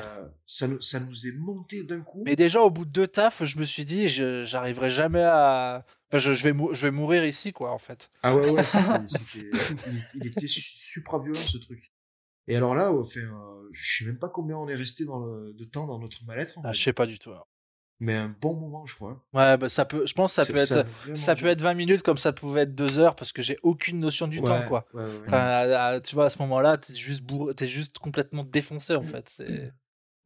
ça 0.46 0.68
nous 0.68 0.80
ça 0.80 1.00
nous 1.00 1.26
est 1.26 1.32
monté 1.36 1.82
d'un 1.82 2.00
coup 2.00 2.22
Mais 2.24 2.36
déjà 2.36 2.60
au 2.60 2.70
bout 2.70 2.84
de 2.84 2.90
deux 2.90 3.06
tafs, 3.06 3.44
je 3.44 3.58
me 3.58 3.64
suis 3.64 3.84
dit, 3.84 4.08
je 4.08 4.44
j'arriverai 4.44 4.90
jamais 4.90 5.22
à, 5.22 5.84
enfin, 6.10 6.18
je, 6.18 6.32
je 6.32 6.48
vais 6.48 6.74
je 6.74 6.86
vais 6.86 6.90
mourir 6.90 7.24
ici, 7.24 7.52
quoi, 7.52 7.72
en 7.72 7.78
fait. 7.78 8.10
Ah 8.22 8.36
ouais, 8.36 8.50
ouais, 8.50 8.64
c'était, 8.66 9.08
c'était- 9.08 9.50
il, 9.86 10.04
il 10.20 10.26
était 10.26 10.46
su- 10.48 10.60
supra 10.78 11.18
violent 11.18 11.40
ce 11.40 11.58
truc. 11.58 11.92
Et 12.48 12.56
alors 12.56 12.74
là, 12.74 12.92
enfin, 12.92 13.20
euh, 13.20 13.68
je 13.72 13.98
sais 13.98 14.04
même 14.06 14.18
pas 14.18 14.28
combien 14.28 14.56
on 14.56 14.68
est 14.68 14.74
resté 14.74 15.04
dans 15.04 15.20
le, 15.24 15.52
de 15.52 15.64
temps 15.64 15.86
dans 15.86 15.98
notre 15.98 16.24
mal-être, 16.24 16.58
en 16.58 16.62
Ah, 16.64 16.68
fait. 16.72 16.78
je 16.78 16.82
sais 16.82 16.92
pas 16.92 17.06
du 17.06 17.18
tout. 17.18 17.30
alors. 17.30 17.48
mais 18.00 18.14
un 18.16 18.28
bon 18.40 18.54
moment, 18.54 18.86
je 18.86 18.94
crois. 18.96 19.24
Ouais, 19.34 19.56
bah 19.58 19.68
ça 19.68 19.84
peut, 19.84 20.04
je 20.06 20.14
pense 20.14 20.34
que 20.34 20.42
ça 20.42 20.52
peut 20.52 20.58
être, 20.58 20.86
ça 21.14 21.34
peut 21.36 21.46
être 21.46 21.60
20 21.60 21.74
minutes 21.74 22.02
comme 22.02 22.16
ça 22.16 22.32
pouvait 22.32 22.62
être 22.62 22.74
2 22.74 22.98
heures 22.98 23.14
parce 23.14 23.30
que 23.32 23.42
j'ai 23.42 23.58
aucune 23.62 24.00
notion 24.00 24.26
du 24.26 24.40
Ouais, 24.40 24.48
temps, 24.48 24.66
quoi. 24.66 24.86
ouais, 24.94 25.02
ouais, 25.04 25.08
ouais. 25.10 25.26
Enfin, 25.28 25.38
à- 25.38 25.84
à- 25.86 26.00
tu 26.00 26.14
vois, 26.14 26.24
à 26.24 26.30
ce 26.30 26.38
moment-là, 26.38 26.78
t'es 26.78 26.94
juste 26.94 27.22
t'es 27.56 27.68
juste 27.68 27.98
complètement 27.98 28.42
défoncé, 28.42 28.94
en 28.96 29.02
fait. 29.02 29.28
C'est... 29.28 29.72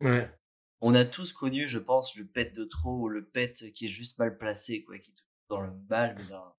Ouais. 0.01 0.31
On 0.81 0.95
a 0.95 1.05
tous 1.05 1.33
connu, 1.33 1.67
je 1.67 1.79
pense, 1.79 2.15
le 2.17 2.25
pet 2.27 2.55
de 2.55 2.65
trop 2.65 3.01
ou 3.03 3.09
le 3.09 3.25
pet 3.25 3.73
qui 3.75 3.87
est 3.87 3.91
juste 3.91 4.19
mal 4.19 4.39
placé, 4.39 4.83
quoi, 4.85 4.99
qui 4.99 5.13
dans 5.57 5.63
le 5.63 5.73
mal, 5.89 6.15
mais 6.19 6.25
dans 6.29 6.55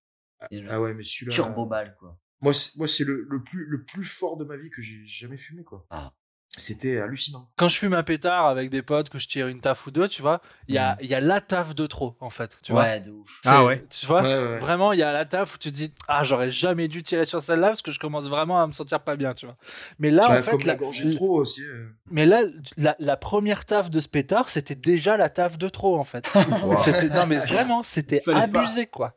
et 0.51 0.59
le 0.59 0.71
Ah 0.71 0.81
ouais, 0.81 0.93
mais 0.93 1.03
celui-là. 1.03 1.33
turbo 1.33 1.65
mal, 1.65 1.95
quoi. 1.97 2.19
Moi, 2.41 2.53
c'est, 2.53 2.77
moi, 2.77 2.87
c'est 2.87 3.03
le, 3.05 3.25
le 3.29 3.41
plus, 3.41 3.65
le 3.65 3.83
plus 3.83 4.05
fort 4.05 4.37
de 4.37 4.43
ma 4.45 4.57
vie 4.57 4.69
que 4.69 4.81
j'ai 4.81 5.05
jamais 5.05 5.37
fumé, 5.37 5.63
quoi. 5.63 5.85
Ah. 5.89 6.13
C'était 6.57 6.99
hallucinant. 6.99 7.49
Quand 7.57 7.67
je 7.67 7.77
fume 7.77 7.93
un 7.93 8.03
pétard 8.03 8.45
avec 8.45 8.69
des 8.69 8.81
potes, 8.81 9.09
que 9.09 9.19
je 9.19 9.27
tire 9.27 9.47
une 9.47 9.59
taf 9.59 9.85
ou 9.87 9.91
deux, 9.91 10.07
tu 10.07 10.21
vois, 10.21 10.41
il 10.69 10.75
y 10.75 10.77
a, 10.77 10.97
il 11.01 11.07
y 11.07 11.13
a 11.13 11.19
la 11.19 11.41
taf 11.41 11.75
de 11.75 11.85
trop, 11.85 12.15
en 12.21 12.29
fait. 12.29 12.57
Tu 12.63 12.71
vois 12.71 12.83
ouais, 12.83 13.01
de 13.01 13.11
ouf. 13.11 13.41
Ah 13.45 13.65
ouais. 13.65 13.83
Tu 13.89 14.05
vois 14.05 14.21
Ouais, 14.21 14.27
ouais, 14.37 14.47
ouais. 14.51 14.59
Vraiment, 14.59 14.93
il 14.93 14.99
y 14.99 15.03
a 15.03 15.11
la 15.11 15.25
taf 15.25 15.55
où 15.55 15.57
tu 15.57 15.69
te 15.69 15.75
dis, 15.75 15.91
ah, 16.07 16.23
j'aurais 16.23 16.49
jamais 16.49 16.87
dû 16.87 17.03
tirer 17.03 17.25
sur 17.25 17.41
celle-là 17.41 17.69
parce 17.69 17.81
que 17.81 17.91
je 17.91 17.99
commence 17.99 18.27
vraiment 18.29 18.61
à 18.61 18.67
me 18.67 18.71
sentir 18.71 19.01
pas 19.01 19.15
bien, 19.17 19.33
tu 19.33 19.45
vois. 19.45 19.57
Mais 19.99 20.11
là, 20.11 20.29
en 20.29 20.41
fait, 20.43 20.51
comme 20.51 20.61
la, 20.61 20.75
trop 20.77 21.41
aussi. 21.41 21.61
euh. 21.63 21.89
mais 22.09 22.25
là, 22.25 22.41
la, 22.77 22.95
la 22.99 23.17
première 23.17 23.65
taf 23.65 23.89
de 23.89 23.99
ce 23.99 24.07
pétard, 24.07 24.49
c'était 24.49 24.75
déjà 24.75 25.17
la 25.17 25.29
taf 25.29 25.57
de 25.57 25.67
trop, 25.67 25.97
en 25.99 26.03
fait. 26.05 26.25
C'était, 26.85 27.09
non, 27.09 27.25
mais 27.27 27.37
vraiment, 27.37 27.83
c'était 27.83 28.21
pas. 28.21 28.39
abusé, 28.39 28.85
quoi. 28.85 29.13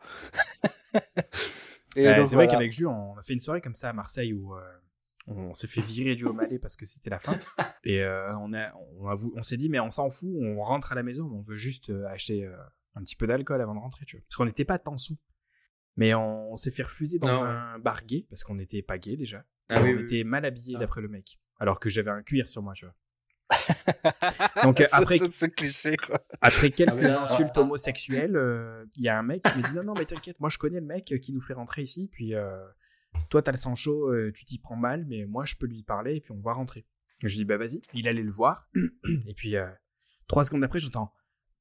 Et 1.97 2.05
c'est 2.27 2.35
vrai 2.37 2.49
qu'avec 2.49 2.71
Jules, 2.73 2.87
on 2.89 3.17
a 3.19 3.23
fait 3.23 3.33
une 3.33 3.41
soirée 3.41 3.61
comme 3.61 3.75
ça 3.75 3.91
à 3.91 3.93
Marseille 3.93 4.33
où 4.33 4.55
euh, 4.55 4.61
on 5.31 5.55
s'est 5.55 5.67
fait 5.67 5.81
virer 5.81 6.15
du 6.15 6.25
Malais 6.27 6.59
parce 6.59 6.77
que 6.77 6.85
c'était 6.87 7.11
la 7.11 7.19
fin. 7.19 7.39
Et 7.85 8.03
euh, 8.03 8.31
on, 8.39 8.53
a, 8.55 8.73
on, 8.99 9.09
a 9.09 9.17
on 9.37 9.43
s'est 9.43 9.57
dit, 9.57 9.69
mais 9.69 9.81
on 9.81 9.91
s'en 9.91 10.11
fout, 10.11 10.29
on 10.41 10.61
rentre 10.63 10.93
à 10.93 10.95
la 10.95 11.03
maison, 11.03 11.31
on 11.33 11.41
veut 11.41 11.57
juste 11.57 11.91
euh, 11.91 12.07
acheter 12.09 12.45
euh, 12.45 12.57
un 12.95 13.03
petit 13.03 13.17
peu 13.17 13.27
d'alcool 13.27 13.61
avant 13.61 13.75
de 13.75 13.81
rentrer, 13.81 14.05
tu 14.05 14.17
vois. 14.17 14.25
Parce 14.29 14.37
qu'on 14.37 14.47
n'était 14.47 14.65
pas 14.65 14.79
tant 14.79 14.97
sous. 14.97 15.17
Mais 15.97 16.15
on, 16.15 16.53
on 16.53 16.57
s'est 16.57 16.71
fait 16.71 16.83
refuser 16.85 17.19
dans 17.19 17.27
Non. 17.29 17.43
un 17.45 17.79
bar 17.79 18.05
gay 18.05 18.27
parce 18.31 18.45
qu'on 18.45 18.55
n'était 18.55 18.83
pas 18.83 18.99
gay 18.99 19.17
déjà. 19.17 19.45
Ah 19.69 19.79
on 19.81 19.85
oui, 19.85 19.95
oui, 19.95 20.03
était 20.05 20.25
mal 20.25 20.45
habillés 20.45 20.75
Ah. 20.77 20.81
d'après 20.81 21.01
le 21.01 21.09
mec. 21.09 21.39
Alors 21.61 21.81
que 21.81 21.91
j'avais 21.91 22.11
un 22.11 22.23
cuir 22.23 22.49
sur 22.49 22.63
moi, 22.63 22.73
tu 22.75 22.85
vois. 22.87 22.95
Donc 24.65 24.83
après, 24.93 25.19
ce 25.19 25.47
cliché, 25.47 25.97
quoi. 25.97 26.21
après 26.41 26.71
quelques 26.71 26.93
Ah, 27.05 27.09
là- 27.09 27.21
insultes 27.23 27.57
homosexuelles, 27.57 28.37
euh, 28.37 28.85
il 28.97 29.05
y 29.05 29.09
a 29.09 29.19
un 29.19 29.23
mec 29.23 29.43
qui 29.43 29.59
me 29.59 29.63
dit 29.63 29.75
non 29.75 29.83
non 29.85 29.95
mais 29.95 30.05
t'inquiète, 30.05 30.39
moi 30.41 30.51
je 30.51 30.59
connais 30.59 30.81
le 30.81 30.87
mec 30.87 31.07
qui 31.23 31.33
nous 31.33 31.41
fait 31.41 31.55
rentrer 31.55 31.83
ici, 31.83 32.09
puis 32.13 32.35
euh, 32.35 32.63
toi 33.31 33.43
t'as 33.43 33.53
le 33.53 33.57
sang 33.57 33.75
chaud, 33.75 34.11
euh, 34.13 34.33
tu 34.33 34.45
t'y 34.45 34.59
prends 34.59 34.77
mal, 34.77 35.05
mais 35.07 35.25
moi 35.27 35.45
je 35.45 35.57
peux 35.57 35.67
lui 35.67 35.83
parler 35.83 36.17
et 36.17 36.21
puis 36.21 36.33
on 36.33 36.41
va 36.41 36.53
rentrer. 36.53 36.87
Je 37.23 37.35
dis 37.35 37.45
bah 37.45 37.57
vas-y, 37.57 37.81
il 37.95 38.09
allait 38.09 38.23
le 38.23 38.31
voir 38.31 38.69
et 39.27 39.35
puis 39.35 39.57
euh, 39.57 39.69
trois 40.27 40.45
secondes 40.45 40.65
après 40.65 40.79
j'entends 40.79 41.13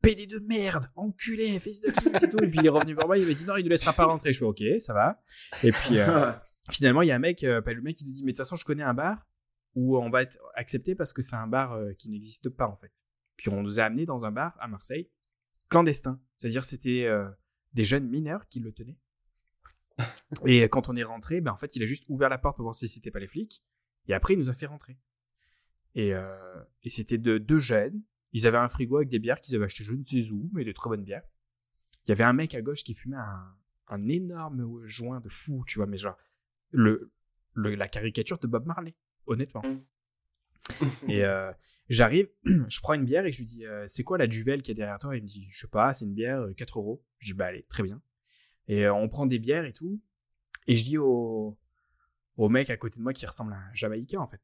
PD 0.02 0.28
de 0.28 0.40
merde, 0.40 0.90
enculé, 0.96 1.60
fils 1.60 1.82
de 1.82 1.90
pute 1.90 2.24
et 2.24 2.30
tout, 2.30 2.44
et 2.44 2.48
puis 2.48 2.60
il 2.60 2.66
est 2.66 2.70
revenu 2.70 2.94
vers 2.94 3.08
moi, 3.08 3.18
il 3.18 3.26
m'a 3.26 3.34
dit 3.34 3.46
non 3.46 3.58
il 3.58 3.66
ne 3.66 3.70
laissera 3.70 3.94
pas 3.94 4.06
rentrer, 4.06 4.32
je 4.32 4.40
fais 4.40 4.46
ok 4.46 4.62
ça 4.80 4.94
va, 4.94 5.22
et 5.64 5.72
puis 5.72 6.00
euh, 6.00 6.32
finalement 6.70 7.02
il 7.02 7.08
y 7.08 7.12
a 7.12 7.16
un 7.16 7.20
mec, 7.20 7.44
euh, 7.44 7.62
le 7.66 7.82
mec 7.82 8.00
il 8.02 8.06
nous 8.06 8.14
dit 8.14 8.24
mais 8.24 8.32
de 8.32 8.38
toute 8.38 8.46
façon 8.46 8.56
je 8.56 8.64
connais 8.64 8.84
un 8.84 8.94
bar 8.94 9.28
où 9.74 9.98
on 9.98 10.10
va 10.10 10.22
être 10.22 10.38
accepté 10.56 10.96
parce 10.96 11.14
que 11.14 11.22
c'est 11.22 11.36
un 11.36 11.48
bar 11.48 11.74
euh, 11.74 11.94
qui 11.94 12.10
n'existe 12.10 12.50
pas 12.50 12.68
en 12.68 12.76
fait. 12.78 12.92
Puis 13.38 13.50
on 13.50 13.62
nous 13.62 13.80
a 13.80 13.84
amenés 13.84 14.06
dans 14.06 14.26
un 14.26 14.32
bar 14.32 14.56
à 14.60 14.68
Marseille, 14.68 15.10
clandestin. 15.70 16.20
C'est-à-dire 16.38 16.64
c'était 16.64 17.08
des 17.74 17.84
jeunes 17.84 18.08
mineurs 18.08 18.48
qui 18.48 18.60
le 18.60 18.72
tenaient. 18.72 18.98
Et 20.46 20.68
quand 20.70 20.90
on 20.90 20.96
est 20.96 21.04
rentré, 21.04 21.42
ben 21.42 21.52
en 21.52 21.58
fait 21.58 21.76
il 21.76 21.84
a 21.84 21.86
juste 21.86 22.06
ouvert 22.10 22.30
la 22.30 22.38
porte 22.38 22.58
pour 22.58 22.64
voir 22.64 22.76
si 22.76 22.88
c'était 22.88 23.12
pas 23.12 23.20
les 23.20 23.28
flics. 23.28 23.64
Et 24.08 24.14
après 24.14 24.34
il 24.34 24.38
nous 24.40 24.50
a 24.50 24.54
fait 24.54 24.66
rentrer. 24.66 24.98
Et, 25.96 26.14
euh, 26.14 26.38
et 26.84 26.90
c'était 26.90 27.18
de 27.18 27.38
deux 27.38 27.60
jeunes. 27.60 28.02
Ils 28.34 28.46
avaient 28.46 28.58
un 28.58 28.70
frigo 28.70 28.98
avec 28.98 29.10
des 29.10 29.20
bières 29.20 29.40
qu'ils 29.42 29.56
avaient 29.56 29.66
acheté 29.66 29.84
je 29.84 29.94
ne 29.94 30.04
sais 30.04 30.30
où, 30.32 30.50
mais 30.54 30.64
de 30.66 30.72
très 30.72 30.90
bonnes 30.90 31.04
bières. 31.04 31.24
Il 32.06 32.10
y 32.10 32.12
avait 32.12 32.24
un 32.26 32.34
mec 32.34 32.54
à 32.56 32.62
gauche 32.62 32.84
qui 32.84 32.94
fumait 32.94 33.16
un, 33.18 33.56
un 33.88 34.08
énorme 34.08 34.86
joint 34.86 35.20
de 35.22 35.30
fou, 35.30 35.64
tu 35.68 35.80
vois, 35.80 35.88
mais 35.88 35.98
genre 35.98 36.18
le, 36.72 37.12
le- 37.54 37.76
la 37.76 37.88
caricature 37.88 38.38
de 38.38 38.48
Bob 38.48 38.66
Marley, 38.66 38.96
honnêtement. 39.26 39.62
Et 41.08 41.24
euh, 41.24 41.52
j'arrive, 41.90 42.28
je 42.44 42.80
prends 42.82 42.94
une 42.94 43.06
bière 43.06 43.26
et 43.26 43.32
je 43.32 43.40
lui 43.40 43.46
dis 43.46 43.66
euh, 43.66 43.86
C'est 43.88 44.04
quoi 44.04 44.18
la 44.18 44.28
Duvel 44.28 44.62
qui 44.62 44.72
est 44.72 44.76
derrière 44.76 45.00
toi? 45.00 45.16
Il 45.16 45.24
me 45.24 45.28
dit 45.28 45.48
Je 45.50 45.62
sais 45.62 45.68
pas, 45.68 45.94
c'est 45.94 46.06
une 46.06 46.14
bière, 46.14 46.42
euh, 46.42 46.54
4 46.54 46.80
euros. 46.80 47.04
Je 47.20 47.32
dis 47.32 47.38
Bah 47.38 47.46
allez, 47.46 47.64
très 47.64 47.84
bien. 47.84 48.02
Et 48.68 48.86
euh, 48.86 48.94
on 48.94 49.10
prend 49.10 49.26
des 49.26 49.40
bières 49.40 49.66
et 49.66 49.74
tout. 49.74 50.02
Et 50.68 50.76
je 50.76 50.84
dis 50.84 50.98
au, 50.98 51.58
au 52.36 52.50
mec 52.50 52.70
à 52.70 52.78
côté 52.78 52.98
de 52.98 53.04
moi 53.04 53.14
qui 53.14 53.26
ressemble 53.26 53.54
à 53.54 53.58
un 53.58 53.74
Jamaïcain 53.74 54.20
en 54.20 54.28
fait. 54.28 54.42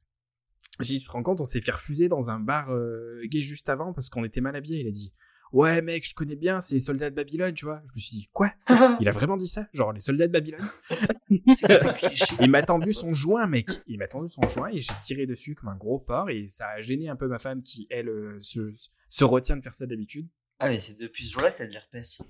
Je 0.79 0.85
dis 0.85 0.99
Tu 0.99 1.07
te 1.07 1.11
rends 1.11 1.23
compte, 1.23 1.41
on 1.41 1.45
s'est 1.45 1.61
fait 1.61 1.71
refuser 1.71 2.07
dans 2.07 2.29
un 2.29 2.39
bar 2.39 2.71
euh, 2.71 3.21
gay 3.25 3.41
juste 3.41 3.69
avant 3.69 3.93
parce 3.93 4.09
qu'on 4.09 4.23
était 4.23 4.41
mal 4.41 4.55
habillés. 4.55 4.81
Il 4.81 4.87
a 4.87 4.91
dit 4.91 5.13
Ouais, 5.51 5.83
mec, 5.83 6.07
je 6.07 6.15
connais 6.15 6.35
bien, 6.35 6.59
c'est 6.61 6.73
les 6.73 6.79
soldats 6.79 7.11
de 7.11 7.15
Babylone, 7.15 7.53
tu 7.53 7.65
vois. 7.65 7.83
Je 7.85 7.91
me 7.93 7.99
suis 7.99 8.17
dit 8.17 8.29
Quoi? 8.33 8.51
Il 8.99 9.07
a 9.07 9.11
vraiment 9.11 9.37
dit 9.37 9.47
ça? 9.47 9.67
Genre 9.73 9.93
les 9.93 9.99
soldats 9.99 10.25
de 10.27 10.31
Babylone? 10.31 10.67
Il 11.29 12.49
m'a 12.49 12.63
tendu 12.63 12.91
son 12.91 13.13
joint, 13.13 13.45
mec. 13.45 13.69
Il 13.85 13.99
m'a 13.99 14.07
tendu 14.07 14.29
son 14.29 14.41
joint 14.49 14.69
et 14.69 14.79
j'ai 14.79 14.93
tiré 14.99 15.27
dessus 15.27 15.53
comme 15.53 15.69
un 15.69 15.75
gros 15.75 15.99
porc 15.99 16.29
et 16.31 16.47
ça 16.47 16.69
a 16.69 16.81
gêné 16.81 17.07
un 17.07 17.15
peu 17.15 17.27
ma 17.27 17.37
femme 17.37 17.61
qui, 17.61 17.85
elle, 17.91 18.09
euh, 18.09 18.37
se, 18.39 18.73
se 19.09 19.23
retient 19.23 19.55
de 19.55 19.61
faire 19.61 19.75
ça 19.75 19.85
d'habitude. 19.85 20.27
Ah, 20.57 20.69
mais 20.69 20.79
c'est 20.79 20.99
depuis 20.99 21.27
ce 21.27 21.33
jour-là 21.33 21.51
que 21.51 21.59
t'as 21.59 21.67
de 21.67 21.71
l'herpès. 21.71 22.21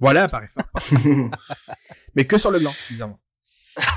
Voilà, 0.00 0.26
par 0.28 0.42
effort. 0.42 0.64
Mais 2.14 2.26
que 2.26 2.38
sur 2.38 2.50
le 2.50 2.58
blanc, 2.58 2.72
bizarrement. 2.88 3.20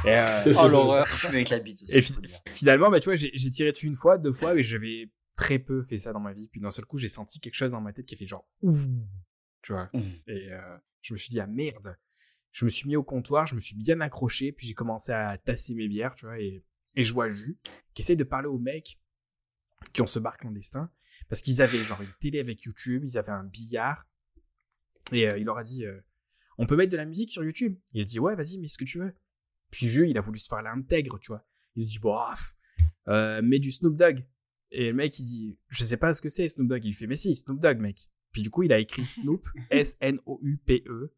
Et, 0.05 0.09
euh, 0.09 0.53
Oh 0.57 0.67
l'horreur. 0.67 1.05
Je 1.07 1.15
fume 1.15 1.29
avec 1.31 1.49
la 1.49 1.59
bite 1.59 1.83
aussi. 1.83 1.97
et 1.97 2.01
faut 2.01 2.13
fi- 2.15 2.21
le 2.21 2.27
dire. 2.27 2.39
finalement, 2.49 2.89
bah, 2.89 2.99
tu 2.99 3.05
vois, 3.09 3.15
j'ai 3.15 3.49
tiré 3.49 3.71
dessus 3.71 3.87
une 3.87 3.95
fois, 3.95 4.17
deux 4.17 4.33
fois, 4.33 4.53
mais 4.53 4.63
j'avais 4.63 5.09
très 5.35 5.59
peu 5.59 5.83
fait 5.83 5.99
ça 5.99 6.13
dans 6.13 6.19
ma 6.19 6.33
vie. 6.33 6.47
Puis 6.47 6.59
d'un 6.61 6.71
seul 6.71 6.85
coup, 6.85 6.97
j'ai 6.97 7.09
senti 7.09 7.39
quelque 7.39 7.53
chose 7.55 7.71
dans 7.71 7.81
ma 7.81 7.93
tête 7.93 8.05
qui 8.05 8.15
a 8.15 8.17
fait 8.17 8.25
genre 8.25 8.47
ouh, 8.63 8.77
tu 9.61 9.73
vois. 9.73 9.89
Et 10.27 10.51
euh, 10.51 10.77
je 11.01 11.13
me 11.13 11.17
suis 11.17 11.29
dit 11.29 11.39
ah 11.39 11.47
merde. 11.47 11.95
Je 12.51 12.65
me 12.65 12.69
suis 12.71 12.87
mis 12.87 12.95
au 12.95 13.03
comptoir, 13.03 13.45
je 13.45 13.53
me 13.53 13.59
suis 13.59 13.75
bien 13.75 14.01
accroché, 14.01 14.51
puis 14.51 14.65
j'ai 14.65 14.73
commencé 14.73 15.11
à 15.11 15.37
tasser 15.37 15.75
mes 15.75 15.87
bières, 15.87 16.15
tu 16.15 16.25
vois, 16.25 16.39
et, 16.39 16.63
et 16.95 17.03
je 17.03 17.13
vois 17.13 17.29
Jus 17.29 17.59
qui 17.93 18.01
essaie 18.01 18.15
de 18.15 18.23
parler 18.23 18.47
aux 18.47 18.57
mecs 18.57 18.97
qui 19.93 20.01
ont 20.01 20.07
ce 20.07 20.17
bar 20.17 20.37
clandestin 20.37 20.89
parce 21.29 21.41
qu'ils 21.41 21.61
avaient 21.61 21.83
genre 21.83 22.01
une 22.01 22.11
télé 22.19 22.39
avec 22.39 22.63
YouTube, 22.63 23.03
ils 23.05 23.15
avaient 23.19 23.31
un 23.33 23.43
billard 23.43 24.07
et 25.11 25.27
euh, 25.27 25.37
il 25.37 25.45
leur 25.45 25.57
a 25.57 25.63
dit 25.63 25.85
euh, 25.85 25.99
on 26.57 26.65
peut 26.65 26.75
mettre 26.75 26.91
de 26.91 26.97
la 26.97 27.05
musique 27.05 27.31
sur 27.31 27.43
YouTube? 27.43 27.77
Il 27.93 28.01
a 28.01 28.05
dit 28.05 28.19
ouais 28.19 28.35
vas-y 28.35 28.57
mets 28.57 28.67
ce 28.67 28.77
que 28.77 28.85
tu 28.85 28.99
veux. 28.99 29.13
Puis 29.71 29.87
Jus 29.87 30.09
il 30.09 30.17
a 30.17 30.21
voulu 30.21 30.39
se 30.39 30.47
faire 30.47 30.61
l'intègre, 30.61 31.19
tu 31.19 31.27
vois. 31.27 31.45
Il 31.75 31.85
dit 31.85 31.99
bof, 31.99 32.55
euh, 33.07 33.41
mets 33.41 33.59
du 33.59 33.71
Snoop 33.71 33.95
Dogg. 33.95 34.25
Et 34.71 34.87
le 34.87 34.93
mec 34.93 35.17
il 35.19 35.23
dit 35.23 35.57
je 35.69 35.83
sais 35.83 35.97
pas 35.97 36.13
ce 36.13 36.21
que 36.21 36.29
c'est 36.29 36.47
Snoop 36.47 36.67
Dogg. 36.67 36.83
Il 36.85 36.93
fait 36.93 37.07
mais 37.07 37.15
si 37.15 37.35
Snoop 37.35 37.59
Dogg 37.59 37.79
mec. 37.79 38.09
Puis 38.31 38.41
du 38.41 38.49
coup 38.49 38.63
il 38.63 38.73
a 38.73 38.79
écrit 38.79 39.05
Snoop 39.05 39.47
S 39.69 39.97
N 40.01 40.19
O 40.25 40.39
U 40.43 40.57
P 40.57 40.83
E 40.87 41.13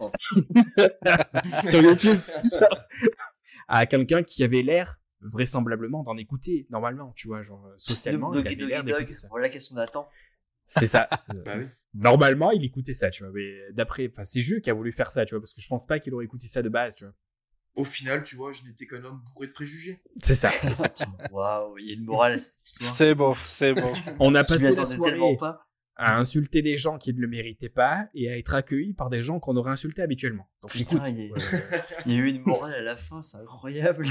Oh. 0.00 0.10
sur 1.64 1.80
YouTube 1.80 2.18
à 3.68 3.86
quelqu'un 3.86 4.24
qui 4.24 4.42
avait 4.42 4.62
l'air 4.62 4.98
vraisemblablement 5.20 6.02
d'en 6.02 6.16
écouter 6.16 6.66
normalement, 6.68 7.12
tu 7.14 7.28
vois, 7.28 7.44
genre 7.44 7.72
socialement, 7.76 8.32
Snoop 8.32 8.44
il 8.50 8.60
avait 8.60 8.66
l'air 8.66 8.82
d'écouter 8.84 9.14
ça. 9.14 9.28
voilà 9.28 9.48
qu'est-ce 9.48 9.70
qu'on 9.70 9.76
attend. 9.76 10.08
C'est 10.66 10.86
ça. 10.86 11.08
Bah 11.44 11.54
oui. 11.58 11.66
Normalement, 11.94 12.50
il 12.50 12.64
écoutait 12.64 12.92
ça, 12.92 13.10
tu 13.10 13.22
vois. 13.22 13.32
Mais 13.32 13.52
d'après, 13.72 14.08
enfin, 14.10 14.24
c'est 14.24 14.40
Jus 14.40 14.60
qui 14.60 14.68
a 14.70 14.74
voulu 14.74 14.90
faire 14.92 15.12
ça, 15.12 15.24
tu 15.24 15.34
vois, 15.34 15.40
parce 15.40 15.52
que 15.54 15.60
je 15.60 15.68
pense 15.68 15.86
pas 15.86 16.00
qu'il 16.00 16.12
aurait 16.14 16.24
écouté 16.24 16.46
ça 16.48 16.60
de 16.62 16.68
base, 16.68 16.94
tu 16.96 17.04
vois. 17.04 17.14
Au 17.76 17.84
final, 17.84 18.22
tu 18.22 18.34
vois, 18.36 18.52
je 18.52 18.64
n'étais 18.64 18.86
qu'un 18.86 19.04
homme 19.04 19.22
bourré 19.34 19.46
de 19.48 19.52
préjugés. 19.52 20.00
C'est 20.22 20.34
ça. 20.34 20.50
Waouh, 21.30 21.78
il 21.78 21.88
y 21.88 21.90
a 21.90 21.94
une 21.94 22.04
morale 22.04 22.32
à 22.34 22.38
cette 22.38 22.66
histoire. 22.66 22.96
C'est 22.96 23.14
bon, 23.14 23.34
c'est 23.34 23.74
bon. 23.74 23.92
On 24.20 24.34
a 24.34 24.42
passé 24.44 24.74
la 24.74 24.84
soirée 24.84 25.36
pas. 25.38 25.66
à 25.96 26.16
insulter 26.18 26.62
des 26.62 26.76
gens 26.76 26.98
qui 26.98 27.12
ne 27.14 27.20
le 27.20 27.26
méritaient 27.28 27.68
pas 27.68 28.08
et 28.14 28.28
à 28.30 28.36
être 28.38 28.54
accueillis 28.54 28.94
par 28.94 29.10
des 29.10 29.22
gens 29.22 29.38
qu'on 29.40 29.56
aurait 29.56 29.70
insultés 29.72 30.02
habituellement. 30.02 30.48
Donc, 30.62 30.72
Putain, 30.72 31.04
écoute, 31.04 31.14
il 31.16 31.26
y 31.28 31.32
a- 31.32 31.36
euh, 31.36 31.78
Il 32.06 32.12
y 32.12 32.16
a 32.16 32.18
eu 32.18 32.28
une 32.30 32.42
morale 32.42 32.74
à 32.74 32.80
la 32.82 32.96
fin, 32.96 33.22
c'est 33.22 33.36
incroyable. 33.38 34.06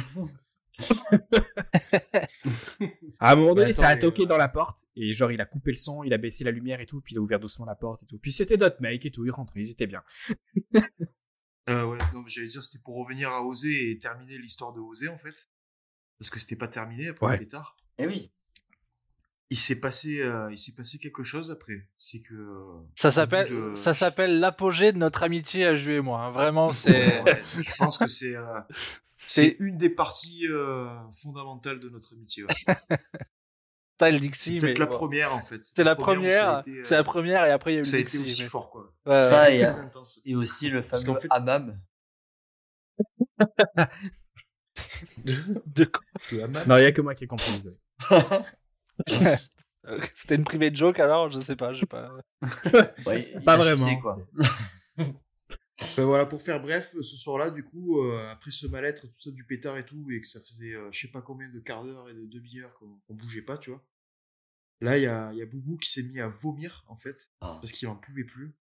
À 3.19 3.31
un 3.31 3.35
moment 3.35 3.53
donné, 3.53 3.73
ça 3.73 3.87
a 3.89 3.95
toqué 3.97 4.23
euh, 4.23 4.25
dans 4.25 4.37
la 4.37 4.49
porte 4.49 4.85
et 4.95 5.13
genre, 5.13 5.31
il 5.31 5.39
a 5.41 5.45
coupé 5.45 5.71
le 5.71 5.77
son, 5.77 6.03
il 6.03 6.13
a 6.13 6.17
baissé 6.17 6.43
la 6.43 6.51
lumière 6.51 6.81
et 6.81 6.85
tout, 6.85 7.01
puis 7.01 7.13
il 7.15 7.17
a 7.17 7.21
ouvert 7.21 7.39
doucement 7.39 7.65
la 7.65 7.75
porte 7.75 8.03
et 8.03 8.05
tout. 8.05 8.17
Puis 8.17 8.31
c'était 8.31 8.57
d'autres 8.57 8.81
mecs 8.81 9.05
et 9.05 9.11
tout, 9.11 9.25
ils 9.25 9.31
rentraient, 9.31 9.61
ils 9.61 9.69
étaient 9.71 9.87
bien. 9.87 10.03
Euh, 11.69 11.85
ouais, 11.85 11.97
non, 12.13 12.23
j'allais 12.27 12.47
dire, 12.47 12.63
c'était 12.63 12.83
pour 12.83 12.95
revenir 12.97 13.29
à 13.29 13.41
Oser 13.41 13.91
et 13.91 13.97
terminer 13.97 14.37
l'histoire 14.37 14.73
de 14.73 14.79
Oser, 14.81 15.07
en 15.07 15.17
fait. 15.17 15.49
Parce 16.19 16.29
que 16.29 16.39
c'était 16.39 16.55
pas 16.57 16.67
terminé 16.67 17.07
après 17.09 17.25
Ouais. 17.25 17.33
le 17.33 17.39
pétard. 17.39 17.77
Eh 17.97 18.07
oui. 18.07 18.31
Il 19.49 19.57
s'est 19.57 19.79
passé, 19.79 20.19
euh, 20.19 20.49
il 20.51 20.57
s'est 20.57 20.73
passé 20.73 20.97
quelque 20.97 21.21
chose 21.23 21.51
après. 21.51 21.87
C'est 21.95 22.21
que. 22.21 22.33
Ça 22.95 23.11
s'appelle, 23.11 23.49
de- 23.49 23.75
ça 23.75 23.93
s'appelle 23.93 24.39
l'apogée 24.39 24.91
de 24.91 24.97
notre 24.97 25.21
amitié 25.23 25.65
à 25.65 25.75
Jules 25.75 25.93
et 25.95 26.01
moi. 26.01 26.23
hein. 26.23 26.31
Vraiment, 26.31 26.71
c'est, 26.71 27.21
Ouais, 27.23 27.39
c'est- 27.43 27.61
je 27.63 27.75
pense 27.77 27.97
que 27.97 28.07
c'est, 28.07 28.35
euh, 28.35 28.59
c'est 29.27 29.55
une 29.59 29.77
des 29.77 29.89
parties 29.89 30.47
euh, 30.47 30.89
fondamentales 31.21 31.79
de 31.79 31.89
notre 31.89 32.13
amitié. 32.13 32.43
ouais. 32.43 32.49
t'as 33.97 34.09
le 34.09 34.19
Dixie, 34.19 34.55
mais 34.55 34.59
peut-être 34.59 34.79
la 34.79 34.85
bon. 34.87 34.93
première, 34.93 35.33
en 35.35 35.41
fait. 35.41 35.61
c'est 35.75 35.83
la 35.83 35.95
première, 35.95 36.57
euh, 36.67 36.81
c'est 36.83 36.95
la 36.95 37.03
première 37.03 37.45
et 37.45 37.51
après 37.51 37.73
il 37.73 37.75
y 37.75 37.77
a 37.77 37.81
eu 37.81 37.85
Ça 37.85 37.95
a 37.95 37.99
le 37.99 38.01
été 38.01 38.17
Dixie. 38.17 38.23
aussi 38.33 38.41
mais- 38.43 38.49
fort, 38.49 38.69
quoi. 38.71 38.93
Ouais, 39.05 39.21
Ça, 39.21 39.41
ouais. 39.43 39.57
et, 39.57 39.61
Très 39.61 39.79
intense. 39.79 40.19
et 40.25 40.35
aussi 40.35 40.69
le 40.69 40.81
Parce 40.81 41.03
fameux 41.03 41.15
qu'en 41.15 41.21
fait- 41.21 41.27
hammam. 41.31 41.79
De 45.23 45.85
quoi 45.85 46.01
Le. 46.31 46.47
Non, 46.67 46.77
il 46.77 46.83
y 46.83 46.85
a 46.85 46.91
que 46.91 47.01
moi 47.01 47.13
qui 47.15 47.23
ai 47.25 47.27
compris, 47.27 47.51
désolé. 47.53 47.77
Euh, 49.85 49.99
C'était 50.15 50.35
une 50.35 50.43
private 50.45 50.75
joke 50.75 50.99
alors, 50.99 51.29
je 51.29 51.39
sais 51.41 51.55
pas, 51.57 51.73
je 51.73 51.81
sais 51.81 51.85
pas. 51.85 52.09
Ouais, 53.05 53.33
Pas 53.45 53.57
vraiment. 53.57 53.99
quoi. 53.99 54.15
Ben 55.97 56.05
voilà, 56.05 56.25
pour 56.25 56.41
faire 56.41 56.61
bref, 56.61 56.95
ce 56.99 57.17
soir-là, 57.17 57.51
du 57.51 57.63
coup, 57.63 58.01
euh, 58.01 58.27
après 58.31 58.49
ce 58.51 58.65
mal-être, 58.65 59.07
tout 59.07 59.21
ça, 59.21 59.29
du 59.31 59.45
pétard 59.45 59.77
et 59.77 59.85
tout, 59.85 60.09
et 60.11 60.21
que 60.21 60.27
ça 60.27 60.39
faisait 60.41 60.73
euh, 60.73 60.91
je 60.91 61.01
sais 61.01 61.11
pas 61.11 61.21
combien 61.21 61.49
de 61.49 61.59
quarts 61.59 61.83
d'heure 61.83 62.09
et 62.09 62.13
de 62.15 62.25
demi-heure 62.25 62.73
qu'on 62.79 62.99
qu'on 63.07 63.13
bougeait 63.13 63.43
pas, 63.43 63.57
tu 63.57 63.69
vois. 63.69 63.85
Là, 64.81 64.97
il 64.97 65.03
y 65.03 65.07
a, 65.07 65.31
il 65.33 65.37
y 65.37 65.41
a 65.41 65.45
Boubou 65.45 65.77
qui 65.77 65.89
s'est 65.91 66.03
mis 66.03 66.19
à 66.19 66.27
vomir, 66.27 66.83
en 66.87 66.95
fait, 66.97 67.31
Ah. 67.41 67.59
parce 67.61 67.71
qu'il 67.71 67.87
en 67.87 67.95
pouvait 67.95 68.23
plus. 68.25 68.55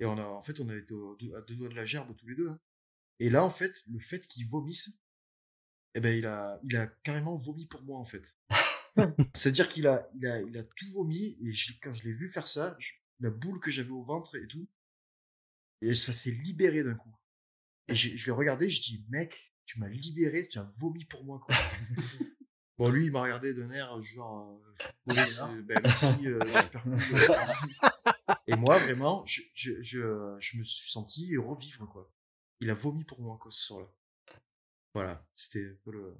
Et 0.00 0.06
on 0.06 0.16
a, 0.16 0.22
en 0.24 0.42
fait, 0.42 0.60
on 0.60 0.68
avait 0.68 0.80
été 0.80 0.94
au- 0.94 1.18
à 1.36 1.40
deux 1.42 1.56
doigts 1.56 1.68
de 1.68 1.74
la 1.74 1.84
gerbe 1.84 2.14
tous 2.16 2.28
les 2.28 2.36
deux. 2.36 2.48
hein. 2.48 2.60
Et 3.18 3.28
là, 3.28 3.44
en 3.44 3.50
fait, 3.50 3.82
le 3.88 3.98
fait 3.98 4.26
qu'il 4.28 4.46
vomisse, 4.46 5.00
eh 5.94 6.00
ben, 6.00 6.16
il 6.16 6.26
a, 6.26 6.60
il 6.62 6.76
a 6.76 6.86
carrément 6.86 7.34
vomi 7.34 7.66
pour 7.66 7.82
moi, 7.82 7.98
en 7.98 8.04
fait. 8.04 8.38
C'est-à-dire 9.34 9.68
qu'il 9.68 9.86
a, 9.88 10.08
il 10.14 10.26
a, 10.26 10.40
il 10.42 10.56
a 10.56 10.62
tout 10.62 10.90
vomi, 10.92 11.36
et 11.42 11.52
quand 11.82 11.92
je 11.92 12.04
l'ai 12.04 12.12
vu 12.12 12.28
faire 12.28 12.46
ça, 12.46 12.76
je- 12.78 12.92
la 13.20 13.30
boule 13.30 13.58
que 13.58 13.70
j'avais 13.72 13.90
au 13.90 14.02
ventre 14.02 14.36
et 14.36 14.46
tout, 14.46 14.68
et 15.80 15.94
ça 15.94 16.12
s'est 16.12 16.30
libéré 16.30 16.82
d'un 16.82 16.94
coup. 16.94 17.14
Et 17.88 17.94
je, 17.94 18.16
je 18.16 18.26
l'ai 18.26 18.32
regardé, 18.32 18.68
je 18.68 18.80
dis, 18.82 19.04
mec, 19.08 19.54
tu 19.64 19.78
m'as 19.80 19.88
libéré, 19.88 20.46
tu 20.48 20.58
as 20.58 20.70
vomi 20.76 21.04
pour 21.04 21.24
moi, 21.24 21.40
quoi. 21.44 21.54
bon, 22.78 22.88
lui, 22.90 23.06
il 23.06 23.12
m'a 23.12 23.22
regardé 23.22 23.54
d'un 23.54 23.70
air 23.70 24.00
genre, 24.00 24.60
euh, 25.08 25.26
c'est- 25.26 25.62
ben, 25.62 25.80
merci, 25.82 26.26
euh, 26.26 26.38
super 26.62 26.82
cool. 26.82 26.94
euh. 26.94 28.34
Et 28.46 28.56
moi, 28.56 28.78
vraiment, 28.78 29.24
je, 29.26 29.42
je, 29.54 29.80
je, 29.80 30.36
je 30.38 30.56
me 30.58 30.62
suis 30.62 30.90
senti 30.90 31.36
revivre, 31.36 31.86
quoi. 31.88 32.10
Il 32.60 32.70
a 32.70 32.74
vomi 32.74 33.04
pour 33.04 33.20
moi, 33.20 33.38
quoi, 33.40 33.50
ce 33.50 33.60
soir-là. 33.66 33.86
Voilà, 34.94 35.24
c'était 35.32 35.64
un 35.66 35.76
peu 35.84 35.92
le. 35.92 36.16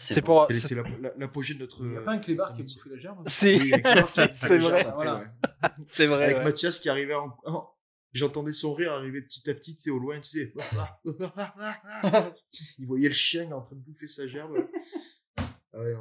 C'est 0.00 0.20
bon. 0.20 0.26
pour. 0.26 0.46
C'est 0.48 0.60
c'est 0.60 0.74
la- 0.76 0.82
la- 1.00 1.12
l'apogée 1.16 1.54
de 1.54 1.58
notre. 1.58 1.84
Il 1.84 1.90
n'y 1.90 1.96
a 1.96 2.00
pas 2.02 2.12
un 2.12 2.18
clébard 2.18 2.54
qui 2.54 2.60
a 2.62 2.64
bouffé 2.64 2.88
la 2.88 2.98
gerbe 2.98 3.28
Si, 3.28 3.72
a 3.74 4.00
bouffé 4.00 4.28
c'est 4.34 4.58
vrai. 4.58 4.84
Voilà. 4.94 5.16
ouais. 5.18 5.68
c'est 5.88 6.06
vrai. 6.06 6.24
Avec 6.24 6.36
ouais. 6.38 6.44
Mathias 6.44 6.78
qui 6.78 6.88
arrivait 6.88 7.14
en. 7.16 7.36
en- 7.44 7.74
J'entendais 8.12 8.52
son 8.52 8.72
rire 8.72 8.92
arriver 8.92 9.20
petit 9.22 9.48
à 9.50 9.54
petit, 9.54 9.76
tu 9.76 9.82
sais, 9.84 9.90
au 9.90 9.98
loin, 9.98 10.20
tu 10.20 10.28
sais. 10.30 10.54
Il 12.78 12.86
voyait 12.86 13.08
le 13.08 13.14
chien 13.14 13.50
en 13.52 13.60
train 13.60 13.76
de 13.76 13.80
bouffer 13.80 14.06
sa 14.06 14.26
gerbe. 14.26 14.56
Ah 15.36 15.80
ouais, 15.80 15.94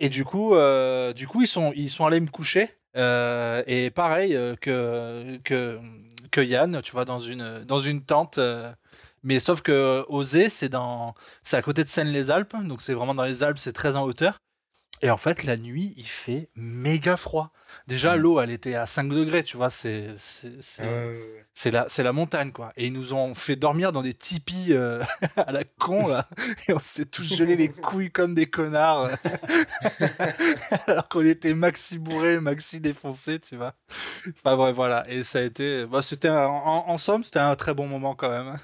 Et 0.00 0.08
du 0.08 0.24
coup, 0.24 0.54
euh, 0.54 1.12
du 1.12 1.26
coup, 1.26 1.42
ils 1.42 1.48
sont, 1.48 1.72
ils 1.74 1.90
sont 1.90 2.06
allés 2.06 2.20
me 2.20 2.28
coucher. 2.30 2.70
euh, 2.96 3.62
et 3.66 3.90
pareil 3.90 4.36
euh, 4.36 4.54
que, 4.56 5.38
que, 5.44 5.80
que 6.30 6.40
Yann, 6.40 6.80
tu 6.82 6.92
vois, 6.92 7.04
dans 7.04 7.18
une, 7.18 7.64
dans 7.64 7.80
une 7.80 8.04
tente. 8.04 8.38
mais 9.24 9.40
sauf 9.40 9.62
que 9.62 10.04
Osé, 10.08 10.48
c'est 10.48 10.68
dans, 10.68 11.14
c'est 11.42 11.56
à 11.56 11.62
côté 11.62 11.82
de 11.84 11.88
Seine-les-Alpes, 11.88 12.54
donc 12.64 12.82
c'est 12.82 12.94
vraiment 12.94 13.14
dans 13.14 13.24
les 13.24 13.42
Alpes, 13.42 13.58
c'est 13.58 13.72
très 13.72 13.96
en 13.96 14.04
hauteur. 14.04 14.38
Et 15.04 15.10
en 15.10 15.16
fait, 15.16 15.42
la 15.44 15.56
nuit, 15.56 15.94
il 15.96 16.06
fait 16.06 16.48
méga 16.54 17.16
froid. 17.16 17.52
Déjà, 17.88 18.14
l'eau, 18.16 18.40
elle 18.40 18.50
était 18.50 18.76
à 18.76 18.86
5 18.86 19.08
degrés, 19.08 19.42
tu 19.42 19.56
vois, 19.56 19.68
c'est, 19.70 20.14
c'est 20.16 21.70
la, 21.72 21.86
la 21.98 22.12
montagne, 22.12 22.52
quoi. 22.52 22.72
Et 22.76 22.86
ils 22.86 22.92
nous 22.92 23.12
ont 23.12 23.34
fait 23.34 23.56
dormir 23.56 23.90
dans 23.92 24.02
des 24.02 24.14
tipis 24.14 24.68
euh, 24.72 25.02
à 25.36 25.50
la 25.50 25.64
con, 25.64 26.06
là. 26.06 26.28
Et 26.68 26.72
on 26.72 26.78
s'est 26.78 27.06
tous 27.06 27.24
gelé 27.34 27.56
les 27.56 27.68
couilles 27.72 28.12
comme 28.12 28.34
des 28.34 28.46
connards. 28.46 29.10
Alors 30.86 31.08
qu'on 31.08 31.24
était 31.24 31.54
maxi 31.54 31.98
bourré, 31.98 32.38
maxi 32.40 32.80
défoncé, 32.80 33.40
tu 33.40 33.56
vois. 33.56 33.74
Enfin 34.28 34.56
bref, 34.56 34.74
voilà. 34.76 35.04
Et 35.08 35.24
ça 35.24 35.40
a 35.40 35.42
été. 35.42 35.84
Bah, 35.86 36.02
c'était 36.02 36.28
un- 36.28 36.46
en, 36.46 36.88
en 36.88 36.96
somme, 36.96 37.24
c'était 37.24 37.40
un 37.40 37.56
très 37.56 37.74
bon 37.74 37.88
moment 37.88 38.14
quand 38.14 38.30
même. 38.30 38.56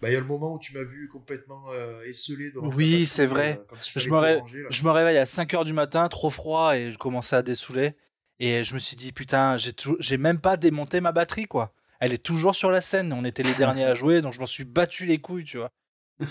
Bah, 0.00 0.08
il 0.10 0.14
y 0.14 0.16
a 0.16 0.20
le 0.20 0.26
moment 0.26 0.54
où 0.54 0.58
tu 0.58 0.74
m'as 0.74 0.84
vu 0.84 1.08
complètement 1.08 1.64
euh, 1.72 2.02
esselé 2.04 2.50
Oui, 2.56 3.06
c'est 3.06 3.26
vrai. 3.26 3.60
euh, 3.70 3.76
il 3.96 4.00
Je 4.00 4.10
me, 4.10 4.16
ré- 4.16 4.40
je 4.70 4.88
réveille 4.88 5.18
à 5.18 5.24
5h 5.26 5.64
du 5.64 5.72
matin, 5.72 6.08
trop 6.08 6.30
froid, 6.30 6.76
et 6.76 6.90
je 6.90 6.98
commençais 6.98 7.36
à 7.36 7.42
dessouler. 7.42 7.94
Et 8.38 8.64
je 8.64 8.72
me 8.74 8.78
suis 8.78 8.96
dit, 8.96 9.12
putain, 9.12 9.56
j'ai 9.58 10.16
même 10.16 10.40
pas 10.40 10.56
démonté 10.56 11.00
ma 11.02 11.12
batterie, 11.12 11.44
quoi. 11.46 11.74
Elle 12.00 12.14
est 12.14 12.22
toujours 12.22 12.54
sur 12.54 12.70
la 12.70 12.80
scène. 12.80 13.12
On 13.12 13.24
était 13.26 13.42
les 13.42 13.54
derniers 13.54 13.84
à 13.84 13.94
jouer, 13.94 14.22
donc 14.22 14.32
je 14.32 14.40
m'en 14.40 14.46
suis 14.46 14.64
battu 14.64 15.04
les 15.04 15.18
couilles, 15.18 15.44
tu 15.44 15.58
vois. 15.58 15.70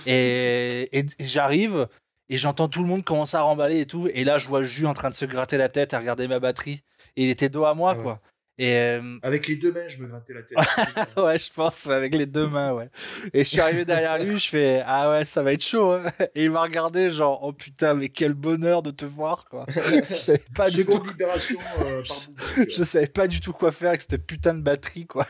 Et, 0.05 0.89
et- 0.97 1.05
et 1.19 1.25
j'arrive, 1.27 1.87
et 2.29 2.37
j'entends 2.37 2.67
tout 2.67 2.81
le 2.81 2.87
monde 2.87 3.03
commencer 3.03 3.37
à 3.37 3.41
remballer 3.41 3.79
et 3.81 3.85
tout. 3.85 4.07
Et 4.13 4.23
là, 4.23 4.37
je 4.39 4.47
vois 4.47 4.63
Jus 4.63 4.85
en 4.87 4.93
train 4.93 5.09
de 5.09 5.15
se 5.15 5.25
gratter 5.25 5.57
la 5.57 5.69
tête 5.69 5.93
à 5.93 5.99
regarder 5.99 6.27
ma 6.27 6.39
batterie. 6.39 6.83
Et 7.15 7.25
il 7.25 7.29
était 7.29 7.49
dos 7.49 7.65
à 7.65 7.73
moi, 7.75 7.91
Ah 7.91 7.97
ouais. 7.97 8.03
quoi. 8.03 8.21
Et 8.59 8.75
euh, 8.75 9.17
Avec 9.23 9.47
les 9.47 9.55
deux 9.55 9.71
mains, 9.71 9.87
je 9.87 10.03
me 10.03 10.07
grattais 10.07 10.33
la 10.33 10.43
tête. 10.43 10.57
ouais, 11.17 11.39
je 11.39 11.53
pense, 11.53 11.87
avec 11.87 12.13
les 12.13 12.25
deux 12.25 12.45
mains, 12.45 12.73
ouais. 12.73 12.89
Et 13.31 13.45
je 13.45 13.49
suis 13.49 13.61
arrivé 13.61 13.85
derrière 13.85 14.19
lui, 14.19 14.37
je 14.37 14.49
fais 14.49 14.83
Ah 14.85 15.09
ouais, 15.09 15.23
ça 15.23 15.43
va 15.43 15.53
être 15.53 15.63
chaud. 15.63 15.93
Hein. 15.93 16.11
Et 16.35 16.43
il 16.43 16.51
m'a 16.51 16.63
regardé, 16.63 17.09
genre, 17.09 17.39
oh 17.41 17.53
putain, 17.53 17.93
mais 17.93 18.09
quel 18.09 18.33
bonheur 18.33 18.83
de 18.83 18.91
te 18.91 19.05
voir, 19.05 19.45
quoi. 19.45 19.65
je 20.09 20.17
savais 20.17 20.43
pas 20.53 20.69
du 20.69 20.85
tout. 20.85 21.01
Libération 21.01 21.57
euh, 21.79 22.03
par 22.07 22.19
bout. 22.27 22.65
Je 22.69 22.83
savais 22.83 23.07
pas 23.07 23.29
du 23.29 23.39
tout 23.39 23.53
quoi 23.53 23.71
faire 23.71 23.89
avec 23.89 24.01
cette 24.01 24.27
putain 24.27 24.53
de 24.53 24.61
batterie, 24.61 25.07
quoi. 25.07 25.25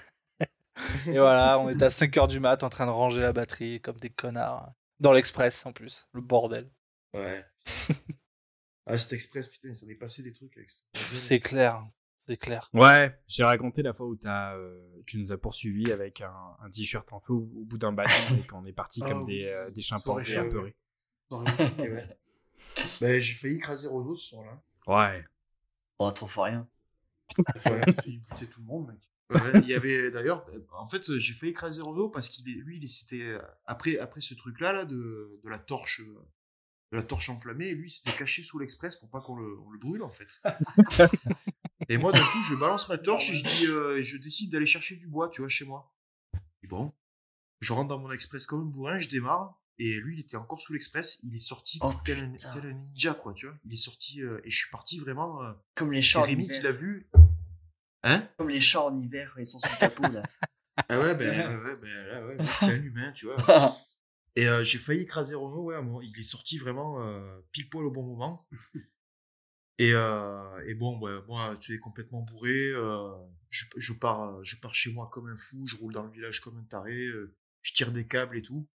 Et 1.06 1.20
voilà, 1.20 1.60
on 1.60 1.70
était 1.70 1.86
à 1.86 1.90
5h 1.90 2.28
du 2.30 2.40
mat 2.40 2.64
en 2.64 2.70
train 2.70 2.88
de 2.88 2.92
ranger 2.92 3.22
la 3.22 3.32
batterie 3.32 3.80
comme 3.80 3.98
des 3.98 4.10
connards. 4.10 4.74
Dans 5.00 5.14
l'express, 5.14 5.68
en 5.68 5.72
plus. 5.72 6.08
Le 6.14 6.22
bordel. 6.22 6.68
Ouais. 7.14 7.46
ah, 8.88 8.98
cet 8.98 9.14
express, 9.14 9.48
putain, 9.48 9.76
ça 9.76 9.86
m'est 9.86 9.94
passé 9.94 10.24
des 10.24 10.34
trucs 10.34 10.58
avec. 10.58 10.72
C'est 11.14 11.40
clair. 11.40 11.84
C'est 12.30 12.38
clair. 12.38 12.70
Ouais, 12.76 13.20
j'ai 13.28 13.44
raconté 13.44 13.82
la 13.82 13.92
fois 13.92 14.06
où 14.06 14.16
t'as, 14.16 14.56
euh, 14.56 14.80
tu 15.08 15.18
nous 15.18 15.32
as 15.32 15.38
poursuivis 15.40 15.92
avec 15.92 16.22
un, 16.22 16.32
un 16.62 16.70
t-shirt 16.70 17.12
en 17.12 17.20
feu 17.20 17.34
au, 17.34 17.50
au 17.56 17.66
bout 17.66 17.80
d'un 17.80 17.92
bâton 17.92 18.12
et 18.40 18.46
qu'on 18.46 18.66
est 18.66 18.72
parti 18.72 19.02
Ah 19.04 19.10
comme 19.10 19.24
oui. 19.24 19.40
des, 19.40 19.46
euh, 19.46 19.72
des 19.72 19.82
chimpanzés 19.82 20.38
apeurés. 20.38 20.76
Et 21.32 21.90
ouais. 21.90 22.18
Ben, 23.02 23.20
j'ai 23.20 23.34
failli 23.34 23.56
écraser 23.56 23.88
Renault 23.88 24.14
ce 24.14 24.28
soir-là. 24.30 24.62
Ouais. 24.86 25.26
Oh, 25.98 26.12
trop 26.12 26.28
fort 26.28 26.46
rien. 26.46 26.68
Ouais. 27.66 27.82
Il 28.06 28.22
butait 28.22 28.46
tout 28.46 28.60
le 28.62 28.66
monde, 28.68 28.88
mec. 28.90 29.00
Ouais, 29.32 29.60
il 29.62 29.68
y 29.68 29.74
avait 29.76 30.10
d'ailleurs, 30.12 30.46
en 30.74 30.88
fait, 30.88 31.18
j'ai 31.18 31.34
failli 31.34 31.52
écraser 31.52 31.82
Renault 31.82 32.10
parce 32.10 32.30
qu'il 32.30 32.48
est, 32.50 32.54
lui, 32.62 32.78
il 32.82 32.88
s'était 32.90 33.38
après 33.66 33.98
après 34.00 34.22
ce 34.22 34.34
truc-là 34.36 34.74
là 34.74 34.86
de, 34.86 35.40
de 35.44 35.50
la 35.50 35.60
torche, 35.60 36.02
euh, 36.02 36.20
de 36.92 36.98
la 36.98 37.04
torche 37.04 37.30
enflammée, 37.30 37.74
lui, 37.76 37.88
il 37.88 37.92
s'était 37.92 38.18
caché 38.18 38.42
sous 38.42 38.58
l'express 38.58 38.96
pour 38.96 39.10
pas 39.10 39.22
qu'on 39.22 39.36
le, 39.36 39.60
on 39.60 39.70
le 39.70 39.78
brûle 39.78 40.02
en 40.04 40.10
fait. 40.10 40.42
Et 41.90 41.98
moi, 41.98 42.12
d'un 42.12 42.24
coup, 42.24 42.42
je 42.44 42.56
balance 42.56 42.88
ma 42.90 42.98
torche 42.98 43.30
et 43.30 43.34
je 43.34 43.44
dis, 43.44 43.66
euh, 43.68 44.02
je 44.02 44.18
décide 44.18 44.52
d'aller 44.52 44.66
chercher 44.66 44.96
du 44.96 45.08
bois, 45.08 45.30
tu 45.30 45.42
vois, 45.42 45.50
chez 45.50 45.66
moi. 45.66 45.94
Et 46.64 46.68
bon, 46.68 46.94
je 47.62 47.74
rentre 47.74 47.90
dans 47.90 48.00
mon 48.00 48.12
express 48.12 48.46
comme 48.46 48.62
un 48.62 48.66
bourrin, 48.66 49.00
je 49.00 49.10
démarre. 49.10 49.56
Et 49.82 49.96
lui, 50.02 50.18
il 50.18 50.20
était 50.20 50.36
encore 50.36 50.60
sous 50.60 50.74
l'express. 50.74 51.20
Il 51.24 51.34
est 51.36 51.40
sorti 51.40 51.80
Oh, 51.82 51.94
tel, 52.04 52.20
un, 52.20 52.34
tel 52.52 52.66
un 52.66 52.74
ninja, 52.74 53.14
quoi, 53.14 53.34
tu 53.34 53.46
vois. 53.48 53.56
Il 53.66 53.74
est 53.74 53.78
sorti 53.78 54.22
euh, 54.22 54.42
et 54.44 54.50
je 54.50 54.58
suis 54.58 54.70
parti 54.72 55.00
vraiment. 55.00 55.42
euh, 55.44 55.54
Comme 55.76 55.92
les 55.94 56.02
c'est 56.02 56.08
chats 56.08 56.20
en 56.20 56.24
Rémi 56.24 56.48
qui 56.48 56.60
l'a 56.60 56.72
vu. 56.74 57.10
Hein? 58.04 58.28
Comme 58.38 58.50
les 58.50 58.60
chats 58.62 58.84
en 58.84 58.98
hiver 58.98 59.34
ils 59.38 59.46
sont 59.46 59.60
sur 59.60 59.70
le 59.72 59.78
capot 59.80 60.04
là. 60.04 60.24
Ah 60.88 60.98
ouais, 60.98 61.14
ben, 61.14 61.58
ouais, 61.64 61.76
ben 61.82 62.08
là, 62.08 62.26
ouais, 62.26 62.38
c'était 62.54 62.72
un 62.72 62.82
humain, 62.82 63.12
tu 63.12 63.26
vois. 63.26 63.78
Et 64.38 64.48
euh, 64.48 64.64
j'ai 64.64 64.78
failli 64.78 65.02
écraser 65.02 65.36
Renault, 65.36 65.64
ouais, 65.64 65.76
il 66.04 66.18
est 66.18 66.24
sorti 66.24 66.58
vraiment 66.58 67.02
euh, 67.04 67.40
pile 67.52 67.70
poil 67.70 67.86
au 67.86 67.92
bon 67.92 68.04
moment. 68.04 68.48
Et, 69.80 69.94
euh, 69.94 70.60
et 70.68 70.76
bon, 70.76 71.00
ouais, 71.00 71.20
moi, 71.28 71.56
tu 71.60 71.74
es 71.74 71.80
complètement 71.80 72.22
bourré. 72.22 72.52
euh, 72.72 73.10
je, 73.50 73.66
je, 73.78 73.94
pars, 73.94 74.24
euh, 74.36 74.44
je 74.44 74.58
pars 74.58 74.76
chez 74.76 74.92
moi 74.92 75.10
comme 75.12 75.28
un 75.30 75.38
fou, 75.38 75.66
je 75.66 75.78
roule 75.78 75.94
dans 75.94 76.04
le 76.04 76.12
village 76.12 76.42
comme 76.42 76.58
un 76.58 76.64
taré, 76.64 77.06
euh, 77.08 77.34
je 77.62 77.74
tire 77.74 77.92
des 77.92 78.06
câbles 78.06 78.38
et 78.38 78.42
tout. 78.42 78.68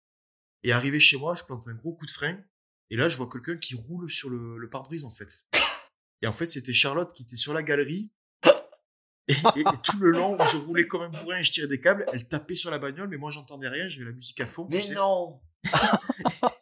Et 0.62 0.72
arrivé 0.72 1.00
chez 1.00 1.18
moi, 1.18 1.34
je 1.34 1.42
plante 1.44 1.66
un 1.66 1.74
gros 1.74 1.92
coup 1.92 2.06
de 2.06 2.10
frein. 2.10 2.38
Et 2.90 2.96
là, 2.96 3.08
je 3.08 3.16
vois 3.16 3.28
quelqu'un 3.28 3.56
qui 3.56 3.74
roule 3.74 4.08
sur 4.08 4.30
le, 4.30 4.56
le 4.58 4.70
pare-brise, 4.70 5.04
en 5.04 5.10
fait. 5.10 5.44
Et 6.22 6.26
en 6.28 6.32
fait, 6.32 6.46
c'était 6.46 6.72
Charlotte 6.72 7.12
qui 7.12 7.24
était 7.24 7.36
sur 7.36 7.52
la 7.52 7.62
galerie. 7.64 8.12
Et, 9.28 9.32
et- 9.56 9.60
et 9.60 9.64
tout 9.82 9.98
le 9.98 10.10
long, 10.12 10.40
où 10.40 10.44
je 10.44 10.56
roulais 10.56 10.86
comme 10.86 11.02
un 11.02 11.08
bourrin 11.08 11.38
et 11.38 11.42
je 11.44 11.50
tirais 11.50 11.68
des 11.68 11.80
câbles, 11.80 12.04
elle 12.12 12.26
tapait 12.28 12.54
sur 12.54 12.70
la 12.70 12.78
bagnole, 12.78 13.08
mais 13.08 13.16
moi, 13.16 13.30
j'entendais 13.30 13.68
rien, 13.68 13.88
j'avais 13.88 14.04
la 14.06 14.12
musique 14.12 14.40
à 14.40 14.46
fond. 14.46 14.66
Mais 14.70 14.80
non 14.94 15.40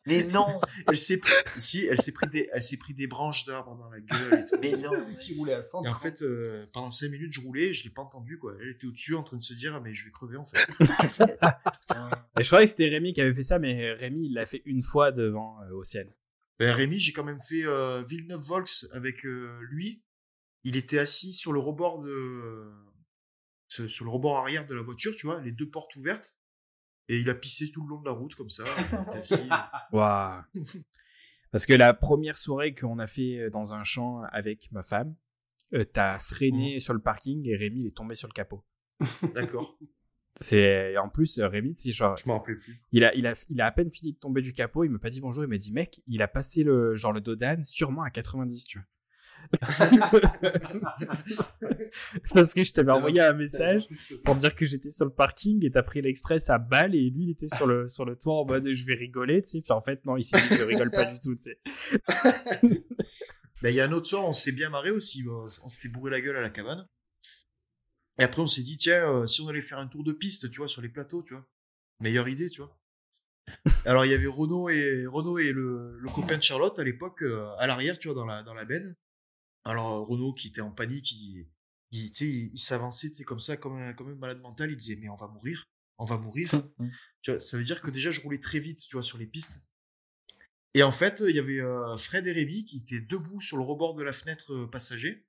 Mais 0.06 0.24
non 0.24 0.60
Elle 0.89 0.97
s'est 0.97 1.18
pris, 1.18 1.32
si, 1.59 1.86
elle 1.86 2.01
s'est 2.01 2.12
pris 2.12 2.28
des, 2.28 2.48
elle 2.52 2.62
s'est 2.62 2.77
pris 2.77 2.94
des 2.94 3.06
branches 3.06 3.44
d'arbres 3.44 3.77
dans 3.77 3.89
la 3.89 4.01
gueule 4.01 4.40
et 4.40 4.44
tout. 4.44 4.56
Mais 4.60 4.72
non 4.72 4.90
Qui 5.20 5.39
roulait 5.39 5.55
à 5.55 5.62
100. 5.62 5.85
Et 5.85 5.89
en 5.89 5.94
fait, 5.94 6.22
euh, 6.22 6.66
pendant 6.72 6.90
5 6.90 7.10
minutes, 7.10 7.32
je 7.32 7.40
roulais, 7.40 7.72
je 7.72 7.85
l'ai 7.85 7.90
pas 7.90 8.02
entendu, 8.02 8.39
quoi. 8.39 8.55
Elle 8.60 8.70
était 8.70 8.86
au-dessus 8.86 9.14
en 9.14 9.22
train 9.22 9.36
de 9.36 9.43
se 9.43 9.55
dire, 9.55 9.81
mais 9.81 9.94
je 9.94 10.05
vais 10.05 10.10
crever, 10.10 10.36
en 10.36 10.44
fait. 10.44 10.59
Et 12.40 12.43
je 12.43 12.48
croyais 12.48 12.64
que 12.64 12.70
c'était 12.70 12.89
Rémi 12.89 13.12
qui 13.12 13.20
avait 13.20 13.35
fait 13.35 13.43
ça, 13.43 13.59
mais 13.59 13.93
Rémi, 13.93 14.27
il 14.27 14.35
l'a 14.35 14.47
fait 14.47 14.62
une 14.64 14.82
fois 14.82 15.12
devant 15.12 15.60
euh, 15.62 15.72
Océane. 15.72 16.10
Ben, 16.59 16.72
Rémi, 16.72 16.98
j'ai 16.98 17.12
quand 17.12 17.24
même 17.24 17.43
fait 17.43 17.64
euh, 17.64 18.02
Villeneuve-Volx 18.05 18.89
avec 18.93 19.27
euh, 19.27 19.60
lui. 19.70 20.02
Il 20.64 20.77
était 20.77 20.98
assis 20.98 21.32
sur 21.32 21.52
le 21.52 21.59
rebord 21.59 22.01
de, 22.01 22.70
sur 23.68 24.05
le 24.05 24.10
rebord 24.10 24.39
arrière 24.39 24.66
de 24.66 24.74
la 24.74 24.82
voiture, 24.82 25.14
tu 25.16 25.27
vois, 25.27 25.40
les 25.40 25.52
deux 25.52 25.68
portes 25.68 25.94
ouvertes. 25.97 26.36
Et 27.11 27.19
il 27.19 27.28
a 27.28 27.35
pissé 27.35 27.73
tout 27.73 27.82
le 27.82 27.89
long 27.89 28.01
de 28.01 28.07
la 28.07 28.12
route, 28.12 28.37
comme 28.37 28.51
ça. 28.51 28.62
Waouh. 29.93 30.43
Parce 31.51 31.66
que 31.66 31.73
la 31.73 31.93
première 31.93 32.39
soirée 32.39 32.73
qu'on 32.73 33.01
a 33.01 33.09
fait 33.09 33.39
euh, 33.41 33.51
dans 33.51 33.74
un 33.74 33.82
champ 33.82 34.23
avec 34.31 34.70
ma 34.70 34.85
femme, 34.85 35.16
euh, 35.74 35.85
t'as 35.85 36.20
freiné 36.20 36.78
sur 36.78 36.95
le 36.95 37.01
parking 37.01 37.49
et 37.49 37.57
Rémi 37.57 37.81
il 37.81 37.87
est 37.89 37.97
tombé 37.97 38.15
sur 38.15 38.28
le 38.28 38.32
capot. 38.32 38.65
D'accord. 39.35 39.77
C'est 40.37 40.97
en 40.99 41.09
plus 41.09 41.39
euh, 41.39 41.49
Rémi, 41.49 41.73
c'est 41.74 41.91
genre 41.91 42.16
Je 42.16 42.27
m'en 42.28 42.39
rappelais 42.39 42.55
plus. 42.55 42.81
il 42.93 43.05
a, 43.05 43.12
il 43.16 43.27
a 43.27 43.35
il 43.51 43.61
a 43.61 43.66
à 43.66 43.73
peine 43.73 43.91
fini 43.91 44.12
de 44.12 44.19
tomber 44.19 44.41
du 44.41 44.53
capot, 44.53 44.85
il 44.85 44.91
m'a 44.91 45.01
pas 45.01 45.11
dit 45.11 45.20
bonjour, 45.20 45.43
il 45.43 45.49
m'a 45.49 45.57
dit 45.57 45.73
mec, 45.73 46.01
il 46.07 46.23
a 46.23 46.28
passé 46.28 46.62
le 46.62 46.95
genre 46.95 47.12
le 47.12 47.20
dos 47.20 47.35
d'âne 47.35 47.65
sûrement 47.65 48.03
à 48.03 48.11
90, 48.11 48.65
tu 48.65 48.78
vois. 48.78 48.87
Parce 52.35 52.55
que 52.55 52.62
je 52.65 52.73
t'avais 52.73 52.93
envoyé 52.93 53.21
un 53.21 53.33
message 53.33 53.89
pour 54.25 54.37
dire 54.37 54.55
que 54.55 54.65
j'étais 54.65 54.91
sur 54.91 55.07
le 55.07 55.12
parking 55.12 55.65
et 55.65 55.71
t'as 55.71 55.83
pris 55.83 56.03
l'express 56.03 56.51
à 56.51 56.59
balle 56.59 56.95
et 56.95 57.11
lui 57.11 57.25
il 57.25 57.31
était 57.31 57.49
sur 57.49 57.67
le 57.67 57.89
sur 57.89 58.05
le 58.05 58.17
toit 58.17 58.35
en 58.35 58.45
mode 58.45 58.73
je 58.73 58.87
vais 58.87 58.95
rigoler, 58.95 59.43
tu 59.43 59.49
sais. 59.49 59.61
Puis 59.61 59.73
en 59.73 59.83
fait 59.83 60.05
non, 60.05 60.17
il 60.17 60.23
s'est 60.25 60.41
dit 60.41 60.57
je 60.57 60.62
rigole 60.62 60.91
pas 60.91 61.05
du 61.05 61.19
tout, 61.19 61.35
tu 61.35 61.43
sais. 61.43 61.59
Ben, 63.62 63.69
il 63.69 63.75
y 63.75 63.81
a 63.81 63.85
un 63.85 63.93
autre 63.93 64.07
soir, 64.07 64.27
on 64.27 64.33
s'est 64.33 64.53
bien 64.53 64.71
marré 64.71 64.91
aussi. 64.91 65.23
On 65.29 65.45
on 65.65 65.69
s'était 65.69 65.89
bourré 65.89 66.11
la 66.11 66.21
gueule 66.21 66.37
à 66.37 66.41
la 66.41 66.51
cabane. 66.51 66.87
Et 68.19 68.23
après, 68.23 68.43
on 68.43 68.47
s'est 68.47 68.62
dit, 68.62 68.77
tiens, 68.77 69.11
euh, 69.11 69.27
si 69.27 69.41
on 69.41 69.49
allait 69.49 69.62
faire 69.62 69.79
un 69.79 69.87
tour 69.87 70.05
de 70.05 70.12
piste, 70.12 70.51
tu 70.51 70.59
vois, 70.59 70.69
sur 70.69 70.83
les 70.83 70.89
plateaux, 70.89 71.23
tu 71.23 71.35
vois. 71.35 71.47
Meilleure 72.01 72.29
idée, 72.29 72.51
tu 72.51 72.61
vois. 72.61 72.79
Alors, 73.85 74.05
il 74.05 74.11
y 74.11 74.15
avait 74.15 74.27
Renaud 74.27 74.69
et, 74.69 75.07
Renaud 75.07 75.39
et 75.39 75.53
le, 75.53 75.99
le 75.99 76.11
copain 76.11 76.37
de 76.37 76.43
Charlotte 76.43 76.79
à 76.79 76.85
l'époque, 76.85 77.23
euh, 77.23 77.49
à 77.59 77.67
l'arrière, 77.67 77.99
tu 77.99 78.09
vois, 78.09 78.15
dans 78.15 78.27
la, 78.27 78.43
dans 78.43 78.55
la 78.55 78.65
benne. 78.65 78.95
Alors, 79.65 79.93
euh, 79.97 80.03
Renaud, 80.03 80.32
qui 80.35 80.49
était 80.49 80.61
en 80.61 80.70
panique, 80.70 81.12
il, 81.12 81.47
il, 81.93 82.07
il, 82.20 82.51
il 82.55 82.59
s'avançait, 82.61 83.11
comme 83.24 83.41
ça, 83.41 83.57
comme 83.57 83.77
un, 83.81 83.93
comme 83.95 84.09
un 84.11 84.15
malade 84.16 84.41
mental. 84.41 84.70
Il 84.70 84.77
disait, 84.77 84.97
mais 84.97 85.09
on 85.09 85.16
va 85.16 85.28
mourir, 85.28 85.65
on 85.99 86.05
va 86.05 86.19
mourir. 86.19 86.51
tu 87.23 87.31
vois, 87.32 87.41
ça 87.41 87.57
veut 87.59 87.65
dire 87.65 87.81
que 87.81 87.91
déjà, 87.91 88.11
je 88.11 88.20
roulais 88.20 88.39
très 88.41 88.61
vite, 88.61 88.81
tu 88.87 88.97
vois, 88.97 89.03
sur 89.03 89.19
les 89.19 89.27
pistes. 89.27 89.66
Et 90.74 90.82
en 90.82 90.93
fait, 90.93 91.23
il 91.27 91.35
y 91.35 91.39
avait 91.39 91.61
euh, 91.61 91.97
Fred 91.97 92.27
et 92.27 92.32
Rémi 92.32 92.65
qui 92.65 92.78
étaient 92.78 93.01
debout 93.01 93.41
sur 93.41 93.57
le 93.57 93.65
rebord 93.65 93.95
de 93.95 94.03
la 94.05 94.12
fenêtre 94.12 94.53
euh, 94.53 94.66
passager 94.70 95.27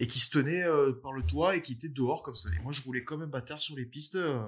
et 0.00 0.06
qui 0.06 0.20
se 0.20 0.30
tenaient 0.30 0.64
euh, 0.64 0.92
par 0.94 1.12
le 1.12 1.22
toit 1.24 1.56
et 1.56 1.62
qui 1.62 1.72
étaient 1.74 1.88
dehors 1.90 2.22
comme 2.22 2.36
ça. 2.36 2.50
Et 2.54 2.60
moi, 2.60 2.72
je 2.72 2.82
roulais 2.82 3.04
comme 3.04 3.22
un 3.22 3.26
bâtard 3.28 3.60
sur 3.62 3.76
les 3.76 3.86
pistes. 3.86 4.16
euh. 4.16 4.42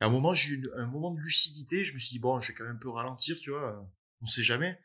À 0.00 0.06
un 0.06 0.08
moment, 0.08 0.32
j'ai 0.34 0.52
eu 0.52 0.56
une- 0.58 0.70
un 0.76 0.86
moment 0.86 1.10
de 1.12 1.18
lucidité. 1.20 1.84
Je 1.84 1.94
me 1.94 1.98
suis 1.98 2.10
dit, 2.10 2.18
bon, 2.20 2.38
je 2.40 2.52
vais 2.52 2.56
quand 2.56 2.64
même 2.64 2.76
un 2.76 2.78
peu 2.78 2.90
ralentir, 2.90 3.38
tu 3.40 3.50
vois. 3.50 3.72
euh, 3.76 3.82
On 4.20 4.26
sait 4.26 4.42
jamais. 4.44 4.78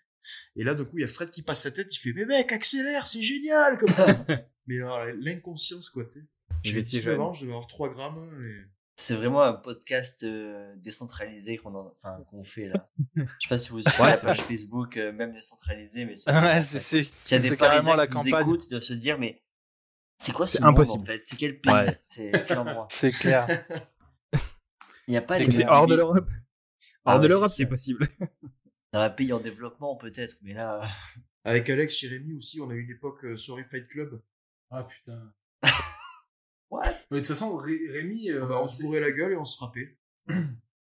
Et 0.56 0.64
là, 0.64 0.76
du 0.76 0.84
coup, 0.86 0.98
il 0.98 1.02
y 1.02 1.04
a 1.04 1.08
Fred 1.08 1.32
qui 1.32 1.42
passe 1.42 1.64
sa 1.64 1.72
tête. 1.72 1.88
Il 1.92 1.98
fait, 1.98 2.14
mais 2.14 2.26
mec, 2.26 2.52
accélère, 2.52 3.08
c'est 3.08 3.22
génial, 3.22 3.78
comme 3.78 3.90
ça. 3.94 4.06
mais 4.68 4.78
alors, 4.78 5.06
l'inconscience, 5.20 5.90
quoi, 5.90 6.06
tu 6.06 6.20
sais. 6.20 6.26
Étiez 6.66 6.82
19 6.84 7.04
jeune. 7.04 7.22
ans, 7.22 7.34
je 7.34 7.42
devais 7.42 7.54
avoir 7.54 7.68
3 7.68 7.90
grammes. 7.94 8.44
Et... 8.46 8.70
C'est 8.98 9.16
vraiment 9.16 9.42
un 9.44 9.54
podcast 9.54 10.24
euh, 10.24 10.76
décentralisé 10.78 11.56
qu'on 11.58 11.74
en- 11.74 11.94
enfin, 11.96 12.18
qu'on 12.30 12.44
fait 12.44 12.68
là. 12.68 12.90
Je 13.16 13.22
sais 13.24 13.48
pas 13.48 13.58
si 13.58 13.70
vous 13.70 13.82
suivez 13.82 14.04
Ouais, 14.04 14.12
la 14.12 14.18
page 14.18 14.42
Facebook, 14.42 14.98
euh, 14.98 15.14
même 15.14 15.32
décentralisé, 15.32 16.04
mais 16.04 16.18
c'est 16.18 16.30
Ouais, 16.30 16.38
vraiment 16.40 16.62
c'est 16.62 16.80
ça. 16.80 16.84
c'est- 16.84 17.08
S'il 17.24 17.38
y 17.44 17.48
a 17.48 17.50
des 17.50 17.56
Parisiens 17.56 17.96
la 17.96 18.08
qui 18.08 18.16
nous 18.16 18.28
écoutent, 18.40 18.66
ils 18.66 18.70
doivent 18.72 18.82
se 18.82 18.94
dire, 18.94 19.18
mais 19.18 19.42
c'est 20.18 20.34
quoi 20.34 20.48
ce 20.48 20.60
monde 20.60 20.72
impossible. 20.72 21.02
en 21.04 21.06
fait? 21.06 21.20
C'est 21.24 21.38
quel 21.38 21.62
pays? 21.62 21.72
Ouais. 21.74 21.98
C'est 22.04 22.32
quel 22.46 22.58
endroit? 22.58 22.88
C'est 22.92 23.12
clair. 23.12 23.48
Il 25.08 25.12
n'y 25.12 25.18
a 25.18 25.22
pas 25.22 25.40
c'est 25.40 25.66
hors 25.66 25.88
de 25.88 25.96
l'Europe. 25.96 26.28
Ah 27.06 27.14
Hors 27.14 27.20
de 27.20 27.24
ouais, 27.24 27.30
l'Europe, 27.30 27.52
c'est 27.52 27.66
possible. 27.68 28.06
Dans 28.92 29.02
un 29.02 29.10
pays 29.10 29.32
en 29.34 29.40
développement 29.40 29.96
peut-être, 29.96 30.38
mais 30.42 30.54
là... 30.54 30.82
Avec 31.44 31.70
Alex 31.70 32.04
et 32.04 32.08
Rémi 32.10 32.34
aussi, 32.36 32.60
on 32.60 32.70
a 32.70 32.74
eu 32.74 32.84
une 32.84 32.92
époque 32.92 33.24
euh, 33.24 33.36
soirée 33.38 33.64
Fight 33.64 33.88
Club. 33.88 34.22
Ah 34.72 34.84
putain. 34.84 35.34
What? 36.70 36.84
Mais 37.12 37.22
de 37.22 37.26
toute 37.26 37.34
façon, 37.36 37.56
Ré- 37.58 37.90
Rémi, 37.90 38.30
euh, 38.30 38.46
Bah, 38.46 38.60
on 38.62 38.68
se 38.68 38.78
c'est- 38.78 38.84
bourrait 38.84 39.00
la 39.00 39.12
gueule 39.12 39.32
et 39.34 39.38
on 39.38 39.46
se 39.46 39.56
frappait. 39.58 39.98
ouais, 40.28 40.34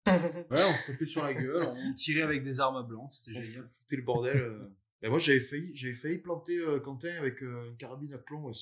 on 0.06 0.74
se 0.74 0.86
tapait 0.92 1.06
sur 1.06 1.24
la 1.24 1.34
gueule, 1.34 1.62
on 1.62 1.94
tirait 1.94 2.22
avec 2.22 2.42
des 2.42 2.58
armes 2.60 2.76
à 2.76 2.82
blanc, 2.82 3.08
c'était 3.10 3.38
On 3.38 3.42
génial. 3.42 3.68
foutait 3.68 3.96
le 3.96 4.02
bordel. 4.02 4.36
euh. 4.38 4.76
Et 5.02 5.08
moi, 5.08 5.18
j'avais 5.18 5.40
failli, 5.40 5.74
j'avais 5.74 5.94
failli 5.94 6.18
planter 6.18 6.58
euh, 6.58 6.80
Quentin 6.80 7.14
avec 7.18 7.42
euh, 7.42 7.68
une 7.68 7.76
carabine 7.76 8.12
à 8.14 8.18
plomb. 8.18 8.46
ouais. 8.46 8.52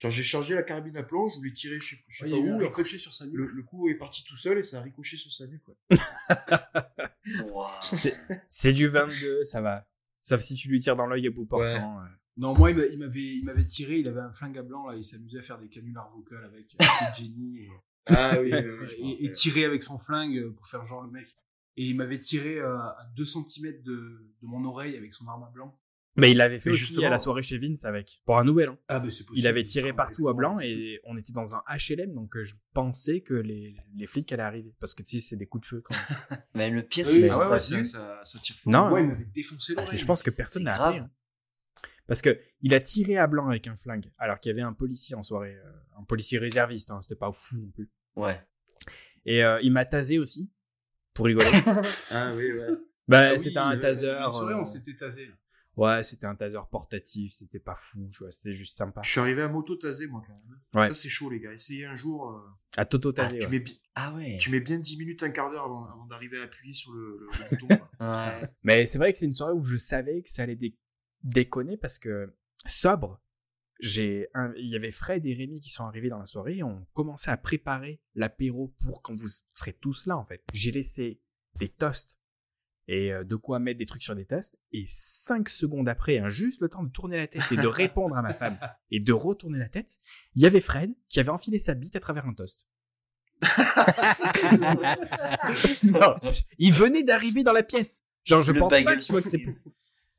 Genre, 0.00 0.10
j'ai 0.12 0.22
chargé 0.22 0.54
la 0.54 0.62
carabine 0.62 0.96
à 0.96 1.02
plomb, 1.02 1.26
je 1.26 1.36
voulais 1.38 1.52
tirer, 1.52 1.80
je 1.80 1.96
sais, 1.96 2.02
je 2.06 2.18
sais 2.18 2.24
Ouais, 2.32 2.40
pas 2.40 2.54
où, 2.54 2.58
ricochet 2.58 2.98
sur 2.98 3.12
sa 3.14 3.26
nuque. 3.26 3.34
le, 3.34 3.46
le 3.48 3.62
coup 3.64 3.88
est 3.88 3.96
parti 3.96 4.22
tout 4.24 4.36
seul 4.36 4.58
et 4.58 4.62
ça 4.62 4.78
a 4.78 4.82
ricoché 4.82 5.16
sur 5.16 5.32
sa 5.32 5.46
nuque. 5.46 5.64
Wow. 7.50 7.66
C'est 8.48 8.72
du 8.72 8.88
22, 8.88 9.44
ça 9.44 9.60
va. 9.60 9.86
Sauf 10.20 10.40
si 10.40 10.54
tu 10.54 10.68
lui 10.68 10.78
tires 10.80 10.96
dans 10.96 11.06
l'œil 11.06 11.26
à 11.26 11.30
bout 11.30 11.44
portant. 11.46 12.00
euh. 12.00 12.04
Non, 12.36 12.54
moi, 12.56 12.70
il 12.70 12.76
m'a- 12.76 12.86
il 12.86 12.98
m'avait, 12.98 13.20
il 13.36 13.44
m'avait 13.44 13.64
tiré, 13.64 13.98
il 13.98 14.08
avait 14.08 14.20
un 14.20 14.32
flingue 14.32 14.56
à 14.58 14.62
blanc, 14.62 14.86
là, 14.86 14.96
il 14.96 15.04
s'amusait 15.04 15.40
à 15.40 15.42
faire 15.42 15.58
des 15.58 15.68
canulars 15.68 16.10
vocales 16.14 16.44
avec, 16.44 16.74
avec 16.78 17.14
Jenny 17.16 17.58
et, 17.64 17.68
Ah 18.06 18.36
oui, 18.40 18.50
euh, 18.52 18.86
et, 18.98 19.30
tirer 19.32 19.64
avec 19.64 19.82
son 19.82 19.98
flingue 19.98 20.48
pour 20.54 20.66
faire 20.66 20.84
genre 20.86 21.02
le 21.02 21.10
mec. 21.10 21.26
et 21.76 21.84
il 21.86 21.96
m'avait 21.96 22.18
tiré 22.18 22.58
euh, 22.58 22.78
à 22.78 23.10
2 23.16 23.24
cm 23.24 23.82
de, 23.82 23.92
de 23.92 24.46
mon 24.46 24.64
oreille 24.64 24.96
avec 24.96 25.12
son 25.12 25.26
arme 25.28 25.42
à 25.42 25.50
blanc. 25.50 25.78
Mais 26.18 26.30
il 26.32 26.36
l'avait 26.36 26.58
fait 26.58 26.70
Mais 26.70 26.74
aussi 26.74 26.86
justement- 26.86 27.06
à 27.06 27.10
la 27.10 27.18
soirée 27.18 27.42
chez 27.42 27.58
Vince 27.58 27.84
avec. 27.84 28.20
Pour 28.26 28.38
un 28.38 28.44
nouvel 28.44 28.70
an. 28.70 28.78
Ah, 28.88 28.98
bah 29.00 29.08
c'est 29.10 29.24
possible. 29.24 29.38
Il 29.38 29.46
avait 29.46 29.62
tiré 29.62 29.92
partout 29.92 30.28
à 30.28 30.34
blanc 30.34 30.56
et 30.60 31.00
on 31.04 31.16
était 31.16 31.32
dans 31.32 31.54
un 31.54 31.62
HLM 31.68 32.12
donc 32.14 32.36
euh, 32.36 32.42
je 32.44 32.54
pensais 32.74 33.20
que 33.20 33.34
les, 33.34 33.76
les 33.94 34.06
flics 34.06 34.30
allaient 34.32 34.42
arriver. 34.42 34.74
Parce 34.80 34.94
que 34.94 35.02
tu 35.02 35.20
sais, 35.20 35.26
c'est 35.28 35.36
des 35.36 35.46
coups 35.46 35.62
de 35.62 35.66
feu 35.68 35.80
quand 35.84 35.94
même. 35.94 36.40
Mais 36.54 36.70
le 36.70 36.82
pire, 36.82 37.06
c'est 37.06 37.22
oui. 37.22 37.28
Ah 37.30 37.38
ouais, 37.38 37.46
ouais, 37.52 37.60
ça, 37.60 37.74
venus. 37.76 37.92
ça, 37.92 38.20
ça 38.24 38.38
tire 38.40 38.56
fort. 38.56 38.72
Non, 38.72 38.90
Ouais, 38.92 39.00
hein. 39.00 39.04
il 39.04 39.08
m'avait 39.08 39.24
défoncé 39.26 39.74
Ah, 39.76 39.82
l'oreille. 39.82 39.98
je 39.98 40.04
pense 40.06 40.22
que 40.22 40.30
personne 40.36 40.64
n'a 40.64 40.74
appris. 40.74 40.98
hein. 40.98 41.10
Parce 42.06 42.22
que 42.22 42.38
il 42.62 42.72
a 42.74 42.80
tiré 42.80 43.16
à 43.18 43.26
blanc 43.26 43.48
avec 43.48 43.66
un 43.68 43.76
flingue 43.76 44.10
alors 44.18 44.40
qu'il 44.40 44.48
y 44.50 44.52
avait 44.52 44.62
un 44.62 44.72
policier 44.72 45.14
en 45.14 45.22
soirée. 45.22 45.54
euh, 45.56 45.72
un 46.00 46.04
policier 46.04 46.38
réserviste, 46.38 46.90
hein, 46.90 47.00
c'était 47.02 47.16
pas 47.16 47.30
fou 47.32 47.58
non 47.58 47.70
plus. 47.70 47.90
Ouais. 48.16 48.40
Et 49.26 49.44
euh, 49.44 49.60
il 49.62 49.72
m'a 49.72 49.84
tasé 49.84 50.18
aussi. 50.18 50.50
Pour 51.14 51.26
rigoler. 51.26 51.50
Ah 52.10 52.32
oui, 52.34 52.52
ouais. 52.52 52.66
bah, 53.08 53.28
Ah 53.28 53.32
oui, 53.32 53.38
c'était 53.40 53.58
un 53.58 53.76
taser. 53.76 54.08
Euh, 54.08 54.28
on 54.30 54.64
s'était 54.66 54.94
tasé. 54.96 55.28
Ouais, 55.78 56.02
c'était 56.02 56.26
un 56.26 56.34
taser 56.34 56.58
portatif, 56.70 57.32
c'était 57.32 57.58
pas 57.60 57.76
fou, 57.76 58.08
tu 58.12 58.18
vois, 58.24 58.30
c'était 58.32 58.52
juste 58.52 58.76
sympa. 58.76 59.00
Je 59.02 59.10
suis 59.10 59.20
arrivé 59.20 59.42
à 59.42 59.48
moto 59.48 59.76
tasé, 59.76 60.06
moi, 60.08 60.22
quand 60.26 60.34
même. 60.34 60.58
Ouais. 60.74 60.88
Ça, 60.88 60.94
c'est 60.94 61.08
chaud, 61.08 61.30
les 61.30 61.40
gars. 61.40 61.52
Essayez 61.52 61.86
un 61.86 61.96
jour. 61.96 62.30
euh, 62.30 62.40
À 62.76 62.84
Toto 62.84 63.10
Ah, 63.10 63.12
tasé, 63.12 63.38
tu, 63.38 63.46
ouais. 63.46 63.58
mets, 63.60 63.64
Ah 63.94 64.12
ouais. 64.14 64.36
tu 64.40 64.50
mets 64.50 64.60
bien 64.60 64.78
10 64.80 64.98
minutes, 64.98 65.22
un 65.22 65.30
quart 65.30 65.50
d'heure 65.50 65.64
avant, 65.64 65.84
avant 65.84 66.06
d'arriver 66.06 66.38
à 66.40 66.42
appuyer 66.42 66.74
sur 66.74 66.92
le, 66.92 67.18
le- 67.20 67.26
le 67.26 67.56
bouton. 67.66 67.68
Ouais. 68.00 68.48
Mais 68.64 68.86
c'est 68.86 68.98
vrai 68.98 69.12
que 69.12 69.18
c'est 69.18 69.26
une 69.26 69.34
soirée 69.34 69.54
où 69.54 69.62
je 69.64 69.76
savais 69.76 70.20
que 70.22 70.28
ça 70.30 70.42
allait 70.42 70.56
dé- 70.56 70.76
déconner 71.22 71.76
parce 71.76 71.98
que 71.98 72.34
sobre, 72.66 73.20
j'ai 73.80 74.26
un- 74.34 74.52
il 74.56 74.66
y 74.68 74.74
avait 74.76 74.90
Fred 74.90 75.24
et 75.26 75.34
Rémi 75.34 75.60
qui 75.60 75.70
sont 75.70 75.84
arrivés 75.84 76.08
dans 76.08 76.18
la 76.18 76.26
soirée 76.26 76.56
et 76.56 76.62
on 76.64 76.84
commençait 76.94 77.30
à 77.30 77.36
préparer 77.36 78.00
l'apéro 78.14 78.74
pour 78.82 79.02
quand 79.02 79.14
vous 79.14 79.28
serez 79.54 79.74
tous 79.74 80.06
là 80.06 80.16
en 80.18 80.24
fait. 80.24 80.42
J'ai 80.52 80.72
laissé 80.72 81.20
des 81.60 81.68
toasts 81.68 82.17
et 82.88 83.12
euh, 83.12 83.22
de 83.22 83.36
quoi 83.36 83.58
mettre 83.58 83.78
des 83.78 83.86
trucs 83.86 84.02
sur 84.02 84.16
des 84.16 84.24
toasts 84.24 84.58
et 84.72 84.84
cinq 84.88 85.48
secondes 85.48 85.88
après, 85.88 86.18
hein, 86.18 86.28
juste 86.28 86.60
le 86.60 86.68
temps 86.68 86.82
de 86.82 86.90
tourner 86.90 87.16
la 87.18 87.26
tête 87.28 87.52
et 87.52 87.56
de 87.56 87.66
répondre 87.66 88.16
à 88.16 88.22
ma 88.22 88.32
femme 88.32 88.58
et 88.90 88.98
de 88.98 89.12
retourner 89.12 89.58
la 89.58 89.68
tête, 89.68 89.98
il 90.34 90.42
y 90.42 90.46
avait 90.46 90.60
Fred 90.60 90.90
qui 91.08 91.20
avait 91.20 91.28
enfilé 91.30 91.58
sa 91.58 91.74
bite 91.74 91.94
à 91.96 92.00
travers 92.00 92.26
un 92.26 92.34
toast. 92.34 92.66
Non, 95.84 96.14
il 96.58 96.72
venait 96.72 97.02
d'arriver 97.04 97.42
dans 97.44 97.52
la 97.52 97.62
pièce. 97.62 98.02
Genre, 98.24 98.42
je 98.42 98.52
Le 98.52 98.58
pense 98.60 98.72
pas 98.72 98.96
que, 98.96 99.00
tu 99.04 99.12
vois, 99.12 99.22
que 99.22 99.28
c'est 99.28 99.44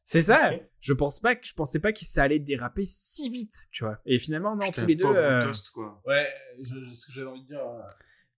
c'est 0.03 0.21
ça. 0.23 0.51
Je 0.79 0.93
pense 0.93 1.19
pas 1.19 1.35
que 1.35 1.45
je 1.45 1.53
pensais 1.53 1.79
pas 1.79 1.91
que 1.93 2.03
ça 2.03 2.23
allait 2.23 2.39
déraper 2.39 2.83
si 2.85 3.29
vite, 3.29 3.67
tu 3.71 3.83
vois. 3.83 3.99
Et 4.05 4.17
finalement, 4.17 4.55
non, 4.55 4.65
Putain, 4.67 4.81
tous 4.83 4.87
les 4.87 4.95
deux. 4.95 5.05
euh, 5.05 5.41
toast, 5.41 5.69
quoi. 5.69 6.01
Ouais, 6.07 6.27
je, 6.63 6.83
je- 6.83 6.91
ce 6.93 7.05
que 7.05 7.11
j'avais 7.11 7.27
envie 7.27 7.41
de 7.43 7.47
dire, 7.47 7.59
euh, 7.59 7.81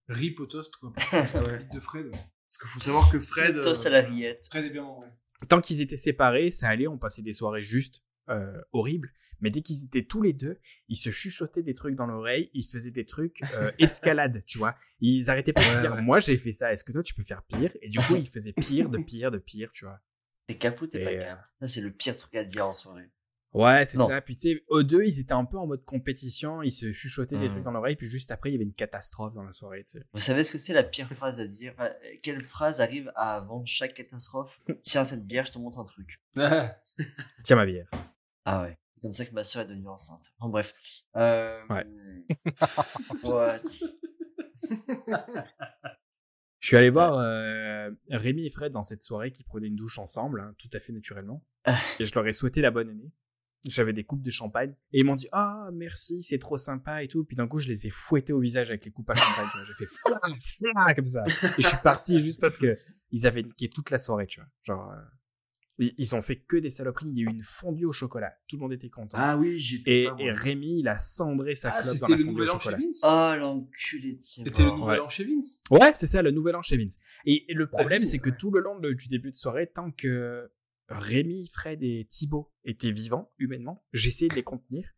rip 0.09 0.39
au 0.41 0.45
toast, 0.47 0.75
quoi. 0.77 0.91
Ouais. 1.13 1.57
Bite 1.59 1.73
de 1.73 1.79
Fred. 1.79 2.11
Parce 2.51 2.57
qu'il 2.59 2.69
faut 2.69 2.85
savoir 2.85 3.09
que 3.09 3.17
Fred. 3.17 3.55
euh, 3.55 3.63
Toast 3.63 3.85
à 3.85 3.89
la 3.89 4.01
rillette. 4.01 4.45
Fred 4.51 4.65
est 4.65 4.69
bien 4.71 4.83
en 4.83 4.99
vrai. 4.99 5.07
tant 5.47 5.61
qu'ils 5.61 5.79
étaient 5.79 5.95
séparés, 5.95 6.49
ça 6.49 6.67
allait. 6.67 6.87
On 6.87 6.97
passait 6.97 7.21
des 7.21 7.31
soirées 7.31 7.63
juste 7.63 8.03
euh, 8.29 8.61
horribles. 8.73 9.13
Mais 9.39 9.49
dès 9.49 9.61
qu'ils 9.61 9.85
étaient 9.85 10.03
tous 10.03 10.21
les 10.21 10.33
deux, 10.33 10.59
ils 10.89 10.97
se 10.97 11.09
chuchotaient 11.11 11.63
des 11.63 11.73
trucs 11.73 11.95
dans 11.95 12.05
l'oreille. 12.05 12.51
Ils 12.53 12.65
faisaient 12.65 12.91
des 12.91 13.05
trucs 13.05 13.41
euh, 13.53 13.71
escalade, 13.79 14.43
tu 14.45 14.57
vois. 14.57 14.75
Ils 14.99 15.31
arrêtaient 15.31 15.53
pas 15.53 15.63
de 15.63 15.77
se 15.77 15.79
dire, 15.79 15.95
moi 16.03 16.19
j'ai 16.19 16.35
fait 16.35 16.51
ça. 16.51 16.73
Est-ce 16.73 16.83
que 16.83 16.91
toi 16.91 17.03
tu 17.03 17.13
peux 17.13 17.23
faire 17.23 17.41
pire? 17.43 17.71
Et 17.81 17.87
du 17.87 17.99
coup, 17.99 18.15
ils 18.17 18.27
faisaient 18.27 18.53
pire, 18.53 18.89
de 18.89 18.97
pire, 18.97 19.31
de 19.31 19.37
pire, 19.37 19.71
tu 19.71 19.85
vois. 19.85 20.01
T'es 20.45 20.57
capot, 20.57 20.87
t'es 20.87 21.05
pas 21.05 21.11
Et, 21.13 21.17
euh, 21.19 21.21
cap. 21.21 21.45
Ça, 21.61 21.67
c'est 21.69 21.81
le 21.81 21.91
pire 21.91 22.17
truc 22.17 22.35
à 22.35 22.43
dire 22.43 22.67
en 22.67 22.73
soirée. 22.73 23.09
Ouais, 23.53 23.83
c'est 23.83 23.97
ça. 23.97 24.21
Puis 24.21 24.37
tu 24.37 24.49
sais, 24.53 24.63
eux 24.71 24.83
deux, 24.83 25.03
ils 25.03 25.19
étaient 25.19 25.33
un 25.33 25.43
peu 25.45 25.57
en 25.57 25.67
mode 25.67 25.83
compétition. 25.83 26.61
Ils 26.61 26.71
se 26.71 26.91
chuchotaient 26.91 27.37
des 27.37 27.47
Mhm. 27.47 27.51
trucs 27.51 27.63
dans 27.65 27.71
l'oreille. 27.71 27.95
Puis 27.97 28.07
juste 28.07 28.31
après, 28.31 28.49
il 28.49 28.53
y 28.53 28.55
avait 28.55 28.63
une 28.63 28.73
catastrophe 28.73 29.33
dans 29.33 29.43
la 29.43 29.51
soirée, 29.51 29.83
tu 29.83 29.99
sais. 29.99 30.05
Vous 30.13 30.21
savez 30.21 30.43
ce 30.43 30.51
que 30.53 30.57
c'est 30.57 30.73
la 30.73 30.83
pire 30.83 31.11
phrase 31.11 31.39
à 31.41 31.47
dire? 31.47 31.73
Enfin, 31.77 31.89
Quelle 32.23 32.41
phrase 32.41 32.79
arrive 32.79 33.11
à 33.15 33.35
avant 33.35 33.65
chaque 33.65 33.93
catastrophe? 33.93 34.61
Tiens, 34.83 35.03
cette 35.03 35.25
bière, 35.27 35.45
je 35.45 35.51
te 35.51 35.59
montre 35.59 35.79
un 35.79 35.83
truc. 35.85 36.21
Tiens 37.43 37.55
ma 37.57 37.65
bière. 37.65 37.89
Ah 38.45 38.61
ouais. 38.63 38.77
C'est 38.95 39.01
comme 39.01 39.13
ça 39.13 39.25
que 39.25 39.33
ma 39.33 39.43
soeur 39.43 39.63
est 39.63 39.67
devenue 39.67 39.87
enceinte. 39.89 40.23
Enfin 40.39 40.49
bref. 40.49 40.73
Euh... 41.17 41.59
Ouais. 41.69 41.85
What? 43.23 43.61
Je 46.59 46.67
suis 46.67 46.77
allé 46.77 46.89
voir 46.91 47.15
euh, 47.17 47.89
Rémi 48.09 48.45
et 48.45 48.49
Fred 48.51 48.71
dans 48.71 48.83
cette 48.83 49.01
soirée 49.03 49.31
qui 49.31 49.43
prenaient 49.43 49.67
une 49.67 49.75
douche 49.75 49.97
ensemble, 49.97 50.41
hein, 50.41 50.53
tout 50.59 50.69
à 50.73 50.79
fait 50.79 50.93
naturellement. 50.93 51.43
Et 51.99 52.05
je 52.05 52.13
leur 52.13 52.27
ai 52.27 52.33
souhaité 52.33 52.61
la 52.61 52.69
bonne 52.71 52.89
année. 52.89 53.11
J'avais 53.67 53.93
des 53.93 54.03
coupes 54.03 54.23
de 54.23 54.31
champagne. 54.31 54.73
Et 54.91 55.01
ils 55.01 55.05
m'ont 55.05 55.15
dit 55.15 55.27
Ah, 55.31 55.69
merci, 55.73 56.23
c'est 56.23 56.39
trop 56.39 56.57
sympa 56.57 57.03
et 57.03 57.07
tout. 57.07 57.23
Puis 57.23 57.35
d'un 57.35 57.47
coup, 57.47 57.59
je 57.59 57.67
les 57.67 57.85
ai 57.85 57.89
fouettés 57.91 58.33
au 58.33 58.39
visage 58.39 58.69
avec 58.69 58.83
les 58.85 58.91
coupes 58.91 59.09
à 59.09 59.13
champagne. 59.15 59.45
tu 59.51 59.57
vois. 59.57 59.65
J'ai 59.67 59.73
fait 59.73 59.85
fla, 60.05 60.19
fla, 60.85 60.93
comme 60.95 61.05
ça. 61.05 61.23
Et 61.57 61.61
je 61.61 61.67
suis 61.67 61.77
parti 61.83 62.19
juste 62.19 62.39
parce 62.41 62.57
que 62.57 62.75
ils 63.11 63.27
avaient 63.27 63.43
niqué 63.43 63.69
toute 63.69 63.91
la 63.91 63.99
soirée, 63.99 64.25
tu 64.25 64.39
vois. 64.39 64.49
Genre, 64.63 64.91
euh, 64.91 64.95
ils, 65.77 65.93
ils 65.97 66.15
ont 66.15 66.21
fait 66.23 66.37
que 66.37 66.57
des 66.57 66.69
saloperies. 66.71 67.07
Il 67.11 67.17
y 67.19 67.21
a 67.21 67.29
eu 67.29 67.33
une 67.33 67.43
fondue 67.43 67.85
au 67.85 67.91
chocolat. 67.91 68.33
Tout 68.47 68.55
le 68.55 68.61
monde 68.61 68.73
était 68.73 68.89
content. 68.89 69.17
Ah 69.19 69.37
oui, 69.37 69.59
j'étais. 69.59 70.03
et, 70.03 70.05
pas, 70.07 70.15
et 70.17 70.31
Rémi, 70.31 70.79
il 70.79 70.87
a 70.87 70.97
cendré 70.97 71.53
sa 71.53 71.71
Ah, 71.71 71.81
clope 71.83 71.97
dans 71.99 72.07
la 72.07 72.17
le 72.17 72.23
fondue 72.23 72.41
au 72.41 72.47
chocolat. 72.47 72.77
Oh 73.03 73.33
l'enculé 73.37 74.13
de 74.13 74.19
C'était 74.19 74.63
le 74.63 74.71
nouvel 74.71 74.99
Ouais. 74.99 75.05
an 75.05 75.09
chez 75.09 75.23
Vince 75.25 75.61
Ouais, 75.69 75.91
c'est 75.93 76.07
ça, 76.07 76.21
le 76.23 76.31
nouvel 76.31 76.55
an 76.55 76.61
chez 76.63 76.77
Vince. 76.77 76.97
Et, 77.25 77.51
et 77.51 77.53
le 77.53 77.67
problème, 77.67 78.03
c'est 78.05 78.17
que 78.19 78.29
ouais. 78.31 78.35
tout 78.39 78.49
le 78.51 78.59
long 78.59 78.79
de- 78.79 78.93
du 78.93 79.07
début 79.07 79.29
de 79.31 79.35
soirée, 79.35 79.67
tant 79.73 79.91
que 79.91 80.49
Rémi, 80.91 81.47
Fred 81.47 81.81
et 81.83 82.05
Thibaut 82.09 82.51
étaient 82.63 82.91
vivants, 82.91 83.31
humainement, 83.37 83.83
j'essayais 83.93 84.29
de 84.29 84.35
les 84.35 84.43
contenir. 84.43 84.89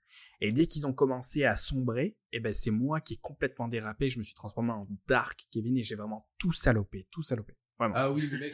Et 0.41 0.52
dès 0.52 0.68
qu'ils 0.68 0.86
ont 0.88 0.94
commencé 0.94 1.44
à 1.45 1.56
sombrer, 1.56 2.18
eh 2.34 2.40
ben, 2.40 2.53
c'est 2.53 2.72
moi 2.72 3.02
qui 3.02 3.14
ai 3.14 3.18
complètement 3.18 3.68
dérapé. 3.68 4.10
Je 4.10 4.20
me 4.20 4.24
suis 4.24 4.34
transformé 4.36 4.72
en 4.72 4.88
Dark 5.07 5.40
Kevin 5.52 5.78
et 5.78 5.84
j'ai 5.84 5.95
vraiment 5.95 6.28
tout 6.38 6.52
salopé, 6.52 7.07
tout 7.11 7.22
salopé. 7.24 7.56
Vraiment. 7.80 7.95
Ah 7.98 8.11
oui, 8.11 8.28
le 8.32 8.38
mec, 8.40 8.53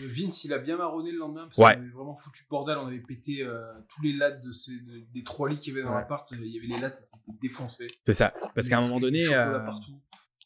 le 0.00 0.06
Vince, 0.06 0.44
il 0.44 0.52
a 0.54 0.58
bien 0.58 0.76
marronné 0.78 1.10
le 1.12 1.18
lendemain 1.18 1.44
parce 1.46 1.58
Ouais. 1.58 1.74
qu'on 1.74 1.80
avait 1.82 1.90
vraiment 1.90 2.14
foutu 2.16 2.44
le 2.44 2.48
bordel. 2.48 2.78
On 2.78 2.86
avait 2.86 3.00
pété 3.00 3.42
euh, 3.42 3.72
tous 3.88 4.02
les 4.02 4.12
lattes 4.14 4.40
de 4.42 4.50
ces, 4.52 4.72
de- 4.80 5.00
des 5.12 5.22
trois 5.24 5.50
lits 5.50 5.58
qu'il 5.58 5.74
y 5.74 5.76
avait 5.76 5.84
dans 5.84 5.90
Ouais. 5.92 6.00
l'appart. 6.00 6.30
Il 6.32 6.46
y 6.46 6.58
avait 6.58 6.68
les 6.68 6.78
lattes, 6.80 6.96
c'était 7.04 7.38
défoncé. 7.42 7.86
C'est 8.04 8.14
ça. 8.14 8.32
Parce 8.54 8.68
qu'à 8.68 8.78
un 8.78 8.82
moment 8.82 9.00
donné, 9.00 9.26
euh, 9.34 9.58
partout. 9.60 9.92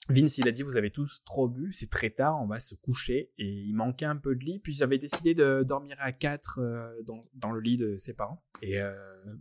Vince, 0.09 0.39
il 0.39 0.47
a 0.49 0.53
dit, 0.53 0.63
vous 0.63 0.77
avez 0.77 0.91
tous 0.91 1.23
trop 1.25 1.49
bu, 1.49 1.73
c'est 1.73 1.91
très 1.91 2.11
tard, 2.11 2.41
on 2.41 2.47
va 2.47 2.61
se 2.61 2.75
coucher. 2.75 3.31
Et 3.39 3.49
il 3.49 3.75
manquait 3.75 4.07
un 4.07 4.17
peu 4.17 4.35
de 4.37 4.45
lit, 4.45 4.59
puis 4.61 4.77
ils 4.77 4.83
avaient 4.83 4.99
décidé 4.99 5.35
de 5.35 5.65
dormir 5.67 5.97
à 5.99 6.13
quatre 6.13 6.61
euh, 6.61 6.93
dans, 7.05 7.25
dans 7.35 7.51
le 7.51 7.61
lit 7.61 7.77
de 7.77 7.97
ses 7.97 8.15
parents. 8.15 8.45
Et 8.63 8.81
euh, 8.81 8.93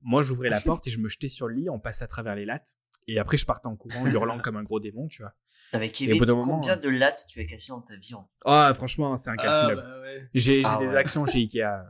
moi, 0.01 0.21
j'ouvrais 0.23 0.49
la 0.49 0.61
porte 0.61 0.87
et 0.87 0.89
je 0.89 0.99
me 0.99 1.07
jetais 1.07 1.27
sur 1.27 1.47
le 1.47 1.53
lit, 1.55 1.69
on 1.69 1.79
passait 1.79 2.03
à 2.03 2.07
travers 2.07 2.35
les 2.35 2.45
lattes. 2.45 2.77
Et 3.07 3.19
après, 3.19 3.37
je 3.37 3.45
partais 3.45 3.67
en 3.67 3.75
courant, 3.75 4.05
hurlant 4.07 4.39
comme 4.39 4.57
un 4.57 4.63
gros 4.63 4.79
démon, 4.79 5.07
tu 5.07 5.21
vois. 5.21 5.33
Avec 5.73 5.99
Et 6.01 6.05
au 6.05 6.07
Kevin, 6.07 6.19
bout 6.19 6.25
d'un 6.25 6.35
moment, 6.35 6.59
combien 6.59 6.73
hein. 6.73 6.77
de 6.77 6.89
lattes 6.89 7.25
tu 7.27 7.39
as 7.39 7.45
cassé 7.45 7.69
dans 7.69 7.81
ta 7.81 7.95
vie 7.95 8.13
en 8.15 8.27
Ah, 8.45 8.71
franchement, 8.73 9.15
c'est 9.17 9.29
Ah, 9.29 9.33
incalculable. 9.33 9.81
bah 9.81 10.01
ouais. 10.01 10.29
J'ai 10.33 10.59
j'ai 10.61 10.63
Ah 10.65 10.77
des 10.79 10.89
ouais. 10.89 10.95
actions 10.95 11.25
chez 11.25 11.39
Ikea. 11.39 11.85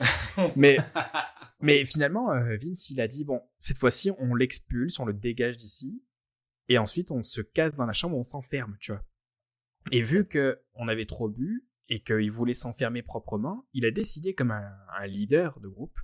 mais, 0.56 0.78
mais 1.60 1.84
finalement, 1.84 2.30
euh, 2.32 2.56
Vince, 2.56 2.90
il 2.90 3.00
a 3.00 3.08
dit, 3.08 3.24
bon, 3.24 3.40
cette 3.58 3.78
fois-ci, 3.78 4.10
on 4.18 4.34
l'expulse, 4.34 4.98
on 5.00 5.04
le 5.04 5.12
dégage 5.12 5.56
d'ici. 5.56 6.02
Et 6.70 6.78
ensuite, 6.78 7.10
on 7.10 7.24
se 7.24 7.40
casse 7.40 7.76
dans 7.76 7.84
la 7.84 7.92
chambre, 7.92 8.16
on 8.16 8.22
s'enferme, 8.22 8.76
tu 8.78 8.92
vois. 8.92 9.04
Et 9.90 10.02
vu 10.02 10.24
que 10.24 10.62
on 10.74 10.86
avait 10.86 11.04
trop 11.04 11.28
bu 11.28 11.66
et 11.88 12.00
qu'il 12.00 12.30
voulait 12.30 12.54
s'enfermer 12.54 13.02
proprement, 13.02 13.66
il 13.72 13.84
a 13.84 13.90
décidé, 13.90 14.34
comme 14.34 14.52
un, 14.52 14.72
un 14.96 15.06
leader 15.08 15.58
de 15.58 15.66
groupe, 15.66 15.98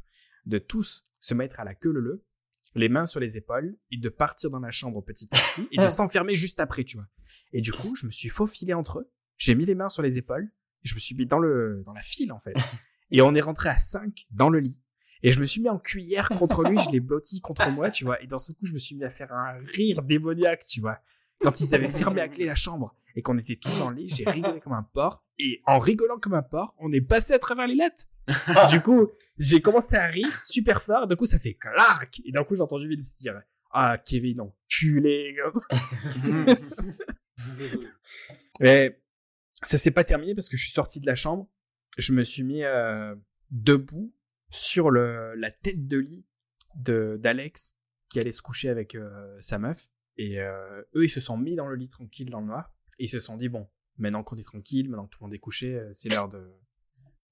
de 0.45 0.59
tous 0.59 1.05
se 1.21 1.35
mettre 1.35 1.61
à 1.61 1.65
la 1.65 1.77
queue 1.77 1.93
leu 1.93 2.27
les 2.75 2.89
mains 2.89 3.07
sur 3.07 3.21
les 3.21 3.39
épaules, 3.39 3.79
et 3.93 3.97
de 3.97 4.09
partir 4.09 4.51
dans 4.51 4.59
la 4.59 4.73
chambre 4.73 5.03
petit 5.03 5.29
à 5.31 5.39
petit, 5.39 5.69
et 5.71 5.79
de 5.79 5.89
s'enfermer 5.89 6.35
juste 6.35 6.59
après, 6.59 6.83
tu 6.83 6.97
vois. 6.97 7.07
Et 7.53 7.61
du 7.61 7.73
coup, 7.73 7.95
je 7.95 8.05
me 8.05 8.11
suis 8.11 8.29
faufilé 8.29 8.75
entre 8.75 8.99
eux, 8.99 9.11
j'ai 9.39 9.55
mis 9.55 9.65
les 9.65 9.77
mains 9.77 9.89
sur 9.89 10.03
les 10.03 10.19
épaules, 10.19 10.51
et 10.85 10.89
je 10.89 10.95
me 10.95 11.01
suis 11.01 11.15
mis 11.15 11.27
dans, 11.27 11.39
le, 11.39 11.83
dans 11.87 11.93
la 11.93 12.03
file, 12.03 12.33
en 12.33 12.41
fait. 12.41 12.55
Et 13.13 13.23
on 13.23 13.37
est 13.37 13.41
rentré 13.41 13.69
à 13.69 13.79
5 13.79 14.27
dans 14.31 14.51
le 14.51 14.59
lit. 14.59 14.77
Et 15.23 15.33
je 15.33 15.41
me 15.41 15.47
suis 15.47 15.61
mis 15.61 15.69
en 15.69 15.79
cuillère 15.79 16.29
contre 16.29 16.63
lui, 16.65 16.79
je 16.79 16.91
l'ai 16.91 17.01
blotti 17.01 17.41
contre 17.41 17.71
moi, 17.71 17.91
tu 17.91 18.05
vois. 18.05 18.23
Et 18.23 18.27
dans 18.27 18.39
ce 18.39 18.53
coup, 18.53 18.67
je 18.67 18.73
me 18.73 18.79
suis 18.79 18.95
mis 18.95 19.05
à 19.05 19.11
faire 19.11 19.33
un 19.33 19.59
rire 19.75 20.03
démoniaque, 20.03 20.67
tu 20.67 20.81
vois. 20.81 20.99
Quand 21.41 21.61
ils 21.61 21.75
avaient 21.75 21.91
fermé 21.91 22.21
à 22.21 22.29
clé 22.29 22.47
la 22.47 22.55
chambre 22.55 22.95
et 23.15 23.23
qu'on 23.23 23.37
était 23.39 23.57
tous 23.57 23.77
dans 23.79 23.91
le 23.91 23.97
lit, 23.97 24.09
j'ai 24.09 24.25
rigolé 24.25 24.61
comme 24.61 24.73
un 24.73 24.83
porc. 24.83 25.23
Et 25.39 25.61
en 25.67 25.79
rigolant 25.79 26.19
comme 26.19 26.35
un 26.35 26.43
porc, 26.43 26.75
on 26.79 26.91
est 26.93 27.01
passé 27.01 27.35
à 27.35 27.39
travers 27.39 27.67
les 27.67 27.75
lettres. 27.75 28.05
du 28.71 28.81
coup, 28.81 29.09
j'ai 29.39 29.61
commencé 29.61 29.97
à 29.97 30.07
rire 30.07 30.41
super 30.45 30.83
fort. 30.83 31.07
Du 31.07 31.17
coup, 31.17 31.27
ça 31.27 31.39
fait 31.39 31.55
clac. 31.55 32.21
Et 32.25 32.33
d'un 32.33 32.45
coup, 32.45 32.55
j'ai 32.55 32.63
entendu 32.63 32.89
Vince 32.89 33.17
dire 33.17 33.41
Ah, 33.71 33.99
Kevin, 33.99 34.41
enculé. 34.41 35.37
Mais 38.61 38.99
ça 39.63 39.77
s'est 39.79 39.91
pas 39.91 40.05
terminé 40.05 40.35
parce 40.35 40.49
que 40.49 40.57
je 40.57 40.63
suis 40.63 40.73
sorti 40.73 41.01
de 41.01 41.07
la 41.07 41.15
chambre. 41.15 41.49
Je 41.99 42.13
me 42.13 42.25
suis 42.25 42.43
mis 42.43 42.63
euh, 42.65 43.15
debout 43.51 44.13
sur 44.51 44.91
le, 44.91 45.35
la 45.35 45.51
tête 45.51 45.87
de 45.89 45.99
lit 45.99 46.25
de 46.77 47.19
d'Alex 47.21 47.75
qui 48.09 48.21
allait 48.21 48.33
se 48.33 48.43
coucher 48.43 48.69
avec 48.69 48.95
euh, 48.95 49.37
sa 49.41 49.59
meuf. 49.59 49.89
Et 50.17 50.41
euh, 50.41 50.83
eux, 50.95 51.05
ils 51.05 51.11
se 51.11 51.21
sont 51.21 51.37
mis 51.37 51.57
dans 51.57 51.67
le 51.67 51.77
lit 51.77 51.89
tranquille 51.89 52.31
dans 52.31 52.41
le 52.41 52.47
noir. 52.47 52.75
Et 52.99 53.05
ils 53.05 53.09
se 53.09 53.21
sont 53.21 53.37
dit 53.37 53.49
bon, 53.49 53.69
maintenant 53.99 54.23
qu'on 54.23 54.37
est 54.37 54.43
tranquille, 54.43 54.89
maintenant 54.89 55.07
que 55.07 55.11
tout 55.11 55.19
le 55.23 55.27
monde 55.27 55.35
est 55.35 55.39
couché, 55.39 55.75
euh, 55.75 55.91
c'est 55.93 56.09
l'heure 56.09 56.29
de, 56.29 56.53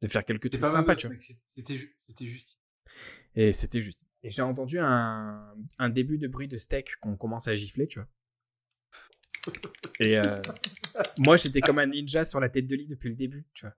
de 0.03 0.09
faire 0.09 0.25
quelques 0.25 0.51
trucs 0.51 0.61
pas 0.61 0.67
sympas, 0.69 0.97
tu 0.97 1.07
vois. 1.07 1.17
C'était 1.47 1.77
ju- 1.79 1.97
c'était 2.01 2.27
juste. 2.27 2.59
Et 3.35 3.53
c'était 3.53 3.81
juste. 3.81 4.01
Et 4.23 4.31
j'ai 4.31 4.43
entendu 4.43 4.79
un, 4.79 5.55
un 5.79 5.89
début 5.91 6.19
de 6.19 6.29
bruit 6.29 6.49
de 6.49 6.57
steak 6.57 6.97
qu'on 7.01 7.17
commence 7.17 7.47
à 7.49 7.55
gifler, 7.55 7.87
tu 7.87 7.99
vois. 8.01 8.09
Et, 10.01 10.19
euh, 10.19 10.41
Moi, 11.19 11.37
j'étais 11.37 11.61
comme 11.61 11.79
un 11.79 11.87
ninja 11.87 12.25
sur 12.25 12.41
la 12.41 12.49
tête 12.49 12.67
de 12.67 12.75
lit 12.77 12.87
depuis 12.87 13.09
le 13.11 13.17
début, 13.17 13.45
tu 13.53 13.67
vois. 13.67 13.75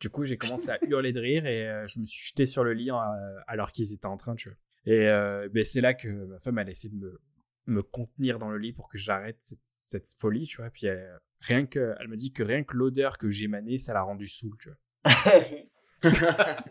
Du 0.00 0.08
coup, 0.08 0.24
j'ai 0.24 0.38
commencé 0.38 0.70
à 0.70 0.78
hurler 0.88 1.12
de 1.12 1.20
rire 1.20 1.46
et 1.46 1.68
euh, 1.68 1.86
je 1.86 2.00
me 2.00 2.04
suis 2.04 2.28
jeté 2.28 2.46
sur 2.46 2.64
le 2.64 2.72
lit 2.72 2.90
euh, 2.90 2.94
alors 3.46 3.70
qu'ils 3.70 3.92
étaient 3.92 4.06
en 4.06 4.16
train, 4.16 4.34
tu 4.34 4.48
vois. 4.48 4.58
Et 4.86 5.08
euh, 5.10 5.48
ben, 5.52 5.62
c'est 5.62 5.82
là 5.82 5.92
que 5.92 6.08
ma 6.08 6.38
femme, 6.40 6.58
elle 6.58 6.68
a 6.68 6.70
essayé 6.70 6.88
de 6.92 6.98
me, 6.98 7.20
me 7.66 7.82
contenir 7.82 8.38
dans 8.38 8.48
le 8.48 8.56
lit 8.56 8.72
pour 8.72 8.88
que 8.88 8.96
j'arrête 8.96 9.36
cette, 9.40 9.60
cette 9.66 10.14
folie, 10.18 10.46
tu 10.46 10.56
vois. 10.56 10.70
Puis 10.70 10.86
elle, 10.86 11.20
rien 11.40 11.66
que, 11.66 11.94
elle 12.00 12.08
m'a 12.08 12.16
dit 12.16 12.32
que 12.32 12.42
rien 12.42 12.64
que 12.64 12.74
l'odeur 12.76 13.18
que 13.18 13.30
j'émanais, 13.30 13.76
ça 13.76 13.92
l'a 13.92 14.02
rendu 14.02 14.26
saoul, 14.26 14.56
tu 14.58 14.70
vois. 14.70 14.78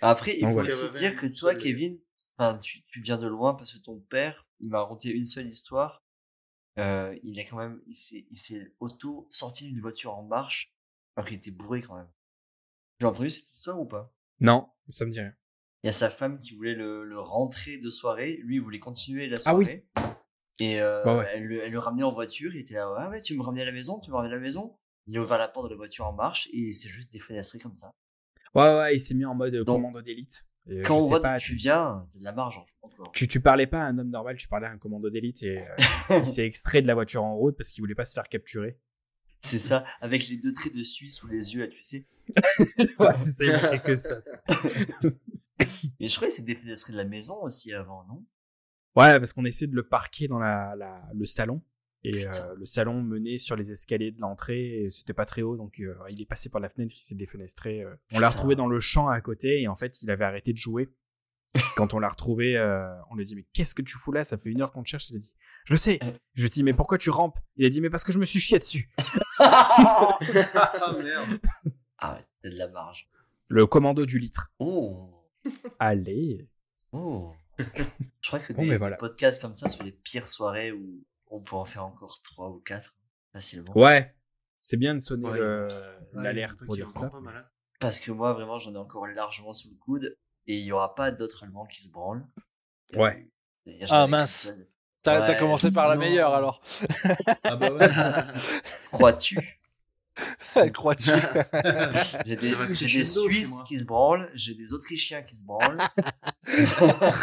Après, 0.00 0.36
il 0.36 0.40
Donc 0.40 0.50
faut 0.50 0.54
voilà. 0.54 0.68
aussi 0.68 0.90
dire 0.90 1.14
que 1.16 1.26
toi, 1.26 1.54
Kevin, 1.54 1.98
tu, 2.62 2.82
tu 2.84 3.00
viens 3.00 3.18
de 3.18 3.26
loin 3.26 3.54
parce 3.54 3.74
que 3.74 3.78
ton 3.78 3.98
père, 4.00 4.46
il 4.60 4.70
m'a 4.70 4.80
raconté 4.80 5.10
une 5.10 5.26
seule 5.26 5.48
histoire. 5.48 6.02
Euh, 6.78 7.16
il 7.22 7.38
a 7.40 7.44
quand 7.44 7.56
même, 7.56 7.80
il 7.86 7.94
s'est, 7.94 8.26
il 8.30 8.38
s'est 8.38 8.72
auto 8.80 9.26
sorti 9.30 9.64
d'une 9.64 9.80
voiture 9.80 10.14
en 10.14 10.22
marche 10.22 10.72
alors 11.16 11.26
qu'il 11.28 11.36
était 11.38 11.50
bourré 11.50 11.82
quand 11.82 11.96
même. 11.96 12.08
Tu 12.98 13.06
as 13.06 13.08
entendu 13.08 13.30
cette 13.30 13.50
histoire 13.52 13.80
ou 13.80 13.86
pas? 13.86 14.12
Non, 14.40 14.68
ça 14.90 15.04
me 15.04 15.10
dit 15.10 15.20
rien. 15.20 15.32
Il 15.82 15.86
y 15.86 15.90
a 15.90 15.92
sa 15.92 16.10
femme 16.10 16.38
qui 16.40 16.54
voulait 16.54 16.74
le, 16.74 17.04
le 17.04 17.18
rentrer 17.20 17.78
de 17.78 17.90
soirée. 17.90 18.38
Lui, 18.42 18.56
il 18.56 18.60
voulait 18.62 18.78
continuer 18.80 19.28
la 19.28 19.36
Ah 19.46 19.54
oui. 19.54 19.64
soirée. 19.66 19.86
Et 20.58 20.80
euh, 20.80 21.04
Bah 21.04 21.18
ouais. 21.18 21.26
elle, 21.34 21.44
le- 21.44 21.62
elle 21.64 21.72
le 21.72 21.78
ramenait 21.78 22.02
en 22.02 22.10
voiture. 22.10 22.54
Il 22.54 22.60
était 22.60 22.74
là, 22.74 22.92
ah 22.98 23.08
ouais, 23.10 23.20
tu 23.20 23.36
me 23.36 23.42
ramener 23.42 23.62
à 23.62 23.66
la 23.66 23.72
maison, 23.72 24.00
tu 24.00 24.10
me 24.10 24.16
ramener 24.16 24.32
à 24.32 24.36
la 24.36 24.42
maison? 24.42 24.76
Il 25.06 25.16
a 25.16 25.20
ouvert 25.20 25.38
la 25.38 25.48
porte 25.48 25.66
de 25.66 25.70
la 25.72 25.76
voiture 25.76 26.06
en 26.06 26.12
marche 26.12 26.48
et 26.52 26.72
c'est 26.72 26.88
juste 26.88 27.12
défenestré 27.12 27.58
comme 27.58 27.74
ça. 27.74 27.90
Ouais, 28.54 28.62
ouais, 28.78 28.96
il 28.96 29.00
s'est 29.00 29.14
mis 29.14 29.24
en 29.26 29.34
mode 29.34 29.54
Donc, 29.54 29.76
commando 29.76 30.00
d'élite. 30.02 30.46
Et 30.68 30.80
Quand 30.80 30.96
on 30.96 31.00
voit 31.06 31.20
pas, 31.22 31.36
tu 31.38 31.54
viens, 31.54 32.06
t'as 32.10 32.18
de 32.18 32.24
la 32.24 32.32
marge 32.32 32.58
en- 32.58 32.64
encore. 32.82 33.12
tu, 33.12 33.28
tu 33.28 33.40
parlais 33.40 33.66
pas 33.68 33.82
à 33.82 33.84
un 33.84 33.98
homme 33.98 34.10
normal, 34.10 34.36
tu 34.36 34.48
parlais 34.48 34.66
à 34.66 34.70
un 34.70 34.78
commando 34.78 35.10
d'élite 35.10 35.42
et 35.44 35.58
euh, 35.58 35.76
il 36.22 36.26
s'est 36.26 36.44
extrait 36.44 36.82
de 36.82 36.86
la 36.88 36.94
voiture 36.94 37.22
en 37.22 37.36
route 37.36 37.56
parce 37.56 37.70
qu'il 37.70 37.82
voulait 37.82 37.94
pas 37.94 38.04
se 38.06 38.14
faire 38.14 38.28
capturer. 38.28 38.80
C'est 39.40 39.58
ça, 39.58 39.84
avec 40.00 40.28
les 40.28 40.38
deux 40.38 40.52
traits 40.52 40.74
de 40.74 40.82
Suisse 40.82 41.16
sous 41.16 41.28
les 41.28 41.54
yeux, 41.54 41.60
là, 41.62 41.68
tu 41.68 41.82
sais. 41.82 42.04
ouais, 42.98 43.16
c'est 43.16 43.56
fait 43.58 43.80
que 43.82 43.94
ça. 43.94 44.16
Mais 46.00 46.08
je 46.08 46.16
crois 46.16 46.28
que 46.28 46.34
c'est 46.34 46.44
défenestré 46.44 46.92
de 46.92 46.98
la 46.98 47.04
maison 47.04 47.40
aussi 47.42 47.72
avant, 47.72 48.04
non? 48.04 48.24
Ouais, 48.96 49.18
parce 49.18 49.32
qu'on 49.32 49.44
essaie 49.44 49.66
de 49.66 49.74
le 49.74 49.86
parquer 49.86 50.26
dans 50.28 50.38
la, 50.38 50.74
la- 50.76 51.08
le 51.14 51.24
salon. 51.26 51.62
Et 52.02 52.26
euh, 52.26 52.30
le 52.56 52.64
salon 52.64 53.02
menait 53.02 53.38
sur 53.38 53.56
les 53.56 53.72
escaliers 53.72 54.12
de 54.12 54.20
l'entrée 54.20 54.84
et 54.84 54.90
c'était 54.90 55.12
pas 55.12 55.26
très 55.26 55.42
haut, 55.42 55.56
donc 55.56 55.80
euh, 55.80 55.94
il 56.08 56.20
est 56.22 56.26
passé 56.26 56.48
par 56.48 56.60
la 56.60 56.68
fenêtre, 56.68 56.94
il 56.96 57.00
s'est 57.02 57.16
défenestré. 57.16 57.82
euh. 57.82 57.94
On 58.12 58.20
l'a 58.20 58.28
retrouvé 58.28 58.54
dans 58.54 58.68
le 58.68 58.78
champ 58.78 59.08
à 59.08 59.20
côté 59.20 59.60
et 59.62 59.66
en 59.68 59.74
fait 59.76 60.02
il 60.02 60.10
avait 60.10 60.24
arrêté 60.24 60.52
de 60.52 60.58
jouer. 60.58 60.88
Quand 61.76 61.94
on 61.94 61.98
l'a 61.98 62.08
retrouvé, 62.08 62.56
on 63.10 63.14
lui 63.16 63.22
a 63.22 63.24
dit 63.24 63.34
mais 63.34 63.46
qu'est-ce 63.52 63.74
que 63.74 63.82
tu 63.82 63.96
fous 63.98 64.12
là? 64.12 64.22
Ça 64.24 64.36
fait 64.36 64.50
une 64.50 64.60
heure 64.62 64.70
qu'on 64.72 64.82
te 64.84 64.88
cherche. 64.88 65.10
Il 65.10 65.16
a 65.16 65.18
dit 65.18 65.32
je 65.66 65.72
le 65.74 65.76
sais. 65.76 65.98
Je 66.34 66.40
lui 66.40 66.46
ai 66.46 66.50
dit 66.50 66.62
mais 66.62 66.72
pourquoi 66.72 66.96
tu 66.96 67.10
rampes? 67.10 67.38
Il 67.56 67.66
a 67.66 67.68
dit 67.68 67.80
mais 67.82 67.90
parce 67.90 68.02
que 68.04 68.12
je 68.12 68.18
me 68.18 68.24
suis 68.24 68.40
chié 68.40 68.58
dessus. 68.58 68.88
Ah 69.38 70.18
merde. 71.02 71.38
Ah 71.98 72.14
ouais, 72.14 72.24
t'as 72.42 72.48
de 72.50 72.56
la 72.56 72.68
marge. 72.68 73.08
Le 73.48 73.66
commando 73.66 74.06
du 74.06 74.18
litre. 74.18 74.50
Oh 74.58 75.10
Allez. 75.78 76.48
Oh 76.92 77.34
Je 77.58 78.28
crois 78.28 78.38
que 78.40 78.52
Bon, 78.52 78.62
des, 78.62 78.68
mais 78.68 78.74
des 78.74 78.78
voilà. 78.78 78.96
podcasts 78.96 79.40
comme 79.40 79.54
ça 79.54 79.68
sur 79.68 79.82
les 79.84 79.92
pires 79.92 80.28
soirées 80.28 80.72
où 80.72 81.04
on 81.28 81.40
peut 81.40 81.56
en 81.56 81.64
faire 81.64 81.84
encore 81.84 82.20
trois 82.22 82.48
ou 82.50 82.58
quatre 82.60 82.94
facilement. 83.32 83.72
Ouais. 83.76 84.14
C'est 84.58 84.76
bien 84.76 84.94
de 84.94 85.00
sonner 85.00 85.28
Ouais. 85.28 85.38
le- 85.38 85.68
Ouais, 86.14 86.22
l'alerte 86.22 86.64
pour 86.64 86.76
dire 86.76 86.88
mal, 87.20 87.36
hein. 87.36 87.44
Parce 87.78 88.00
que 88.00 88.10
moi, 88.10 88.32
vraiment, 88.32 88.58
j'en 88.58 88.72
ai 88.74 88.78
encore 88.78 89.06
largement 89.06 89.52
sous 89.52 89.68
le 89.68 89.76
coude 89.76 90.16
et 90.46 90.58
il 90.58 90.64
y 90.64 90.72
aura 90.72 90.94
pas 90.94 91.10
d'autres 91.10 91.44
Allemands 91.44 91.66
qui 91.66 91.82
se 91.82 91.90
branlent. 91.90 92.26
Ouais. 92.94 93.28
Ah, 93.90 94.06
mince. 94.06 94.42
seule. 94.44 94.66
T'as 95.06 95.20
Ouais, 95.20 95.36
commencé 95.36 95.70
par 95.70 95.88
la 95.88 95.94
meilleure 95.94 96.34
alors. 96.34 96.60
Ah 97.44 97.54
bah 97.54 97.70
ouais. 97.72 97.88
Crois-tu? 98.90 99.38
Crois-tu? 100.74 101.10
J'ai 102.26 102.34
des, 102.36 102.54
des 102.66 103.04
Suisses 103.04 103.62
qui 103.68 103.78
se 103.78 103.84
branlent, 103.84 104.30
j'ai 104.34 104.54
des 104.54 104.72
Autrichiens 104.72 105.22
qui 105.22 105.36
se 105.36 105.44
branlent. 105.44 105.78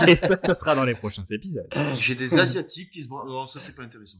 Et 0.08 0.16
ça, 0.16 0.38
ça 0.40 0.54
sera 0.54 0.76
dans 0.76 0.86
les 0.86 0.94
prochains 0.94 1.24
épisodes. 1.32 1.68
J'ai 1.96 2.16
des 2.16 2.40
Asiatiques 2.40 2.92
qui 2.92 3.04
se 3.04 3.10
branlent. 3.10 3.28
Non, 3.28 3.48
ça, 3.48 3.60
c'est 3.60 3.76
pas 3.76 3.84
intéressant. 3.84 4.20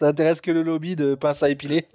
Ça 0.00 0.08
intéresse 0.08 0.40
que 0.40 0.50
le 0.50 0.62
lobby 0.62 0.96
de 0.96 1.14
pince 1.14 1.42
à 1.44 1.50
épiler 1.50 1.86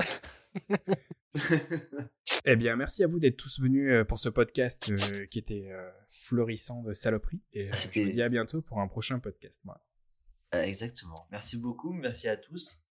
Eh 2.45 2.55
bien, 2.55 2.75
merci 2.75 3.03
à 3.03 3.07
vous 3.07 3.19
d'être 3.19 3.37
tous 3.37 3.59
venus 3.59 3.91
euh, 3.91 4.03
pour 4.03 4.19
ce 4.19 4.29
podcast 4.29 4.89
euh, 4.91 5.25
qui 5.27 5.39
était 5.39 5.69
euh, 5.71 5.89
florissant 6.07 6.81
de 6.83 6.93
saloperie. 6.93 7.41
Et 7.53 7.69
euh, 7.69 7.73
je 7.91 8.01
vous 8.03 8.09
dis 8.09 8.21
à 8.21 8.29
bientôt 8.29 8.61
pour 8.61 8.79
un 8.79 8.87
prochain 8.87 9.19
podcast. 9.19 9.61
Voilà. 9.65 9.81
Euh, 10.55 10.63
exactement. 10.63 11.27
Merci 11.31 11.57
beaucoup, 11.57 11.91
merci 11.91 12.27
à 12.27 12.37
tous. 12.37 12.83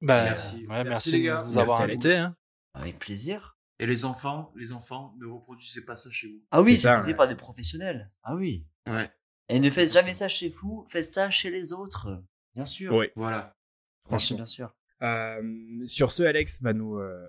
Bah, 0.00 0.24
Merci. 0.24 0.66
ouais, 0.66 0.84
Merci, 0.84 0.88
merci, 0.88 1.12
les 1.12 1.18
de 1.20 1.24
gars. 1.24 1.44
nous 1.46 1.58
avoir 1.58 1.80
Merci, 1.80 1.92
invités. 1.92 2.16
Hein. 2.16 2.36
Avec 2.74 2.98
plaisir. 2.98 3.56
Et 3.78 3.86
les 3.86 4.04
enfants, 4.04 4.52
les 4.56 4.72
enfants, 4.72 5.14
ne 5.20 5.26
reproduisez 5.26 5.82
pas 5.82 5.96
ça 5.96 6.10
chez 6.10 6.28
vous. 6.28 6.42
Ah 6.50 6.62
oui, 6.62 6.76
C'est 6.76 6.88
fait 6.88 7.02
ouais. 7.06 7.14
par 7.14 7.28
des 7.28 7.34
professionnels. 7.36 8.10
Ah 8.22 8.34
oui. 8.34 8.66
Ouais, 8.88 9.10
Et 9.48 9.58
ne 9.58 9.70
faites 9.70 9.92
jamais 9.92 10.14
ça 10.14 10.28
chez 10.28 10.48
vous, 10.48 10.84
faites 10.88 11.10
ça 11.12 11.30
chez 11.30 11.50
les 11.50 11.72
autres. 11.72 12.22
Bien 12.54 12.64
sûr. 12.66 12.94
Oui, 12.94 13.06
voilà. 13.16 13.38
Bien 13.38 13.48
sûr, 13.48 14.06
franchement. 14.08 14.36
bien 14.36 14.46
sûr. 14.46 14.74
Euh, 15.02 15.82
sur 15.86 16.12
ce, 16.12 16.22
Alex 16.22 16.62
va 16.62 16.72
nous, 16.72 16.96
euh, 16.98 17.26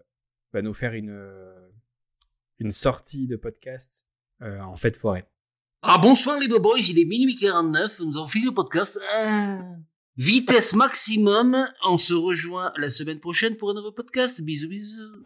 va 0.53 0.61
nous 0.61 0.73
faire 0.73 0.93
une, 0.93 1.11
euh, 1.11 1.69
une 2.59 2.71
sortie 2.71 3.27
de 3.27 3.35
podcast 3.35 4.05
euh, 4.41 4.59
en 4.61 4.75
fête 4.75 4.97
forêt. 4.97 5.29
Ah 5.81 5.97
bonsoir 5.97 6.39
les 6.39 6.47
boys, 6.47 6.79
il 6.79 6.99
est 6.99 7.05
minuit 7.05 7.35
49, 7.35 7.99
nous 7.99 8.17
avons 8.17 8.27
fini 8.27 8.45
le 8.45 8.53
podcast. 8.53 8.99
Ah. 9.15 9.59
Vitesse 10.17 10.73
maximum, 10.73 11.67
on 11.85 11.99
se 11.99 12.13
rejoint 12.13 12.73
la 12.77 12.89
semaine 12.89 13.19
prochaine 13.19 13.55
pour 13.55 13.69
un 13.69 13.75
nouveau 13.75 13.91
podcast. 13.91 14.41
Bisous 14.41 14.67
bisous. 14.67 15.23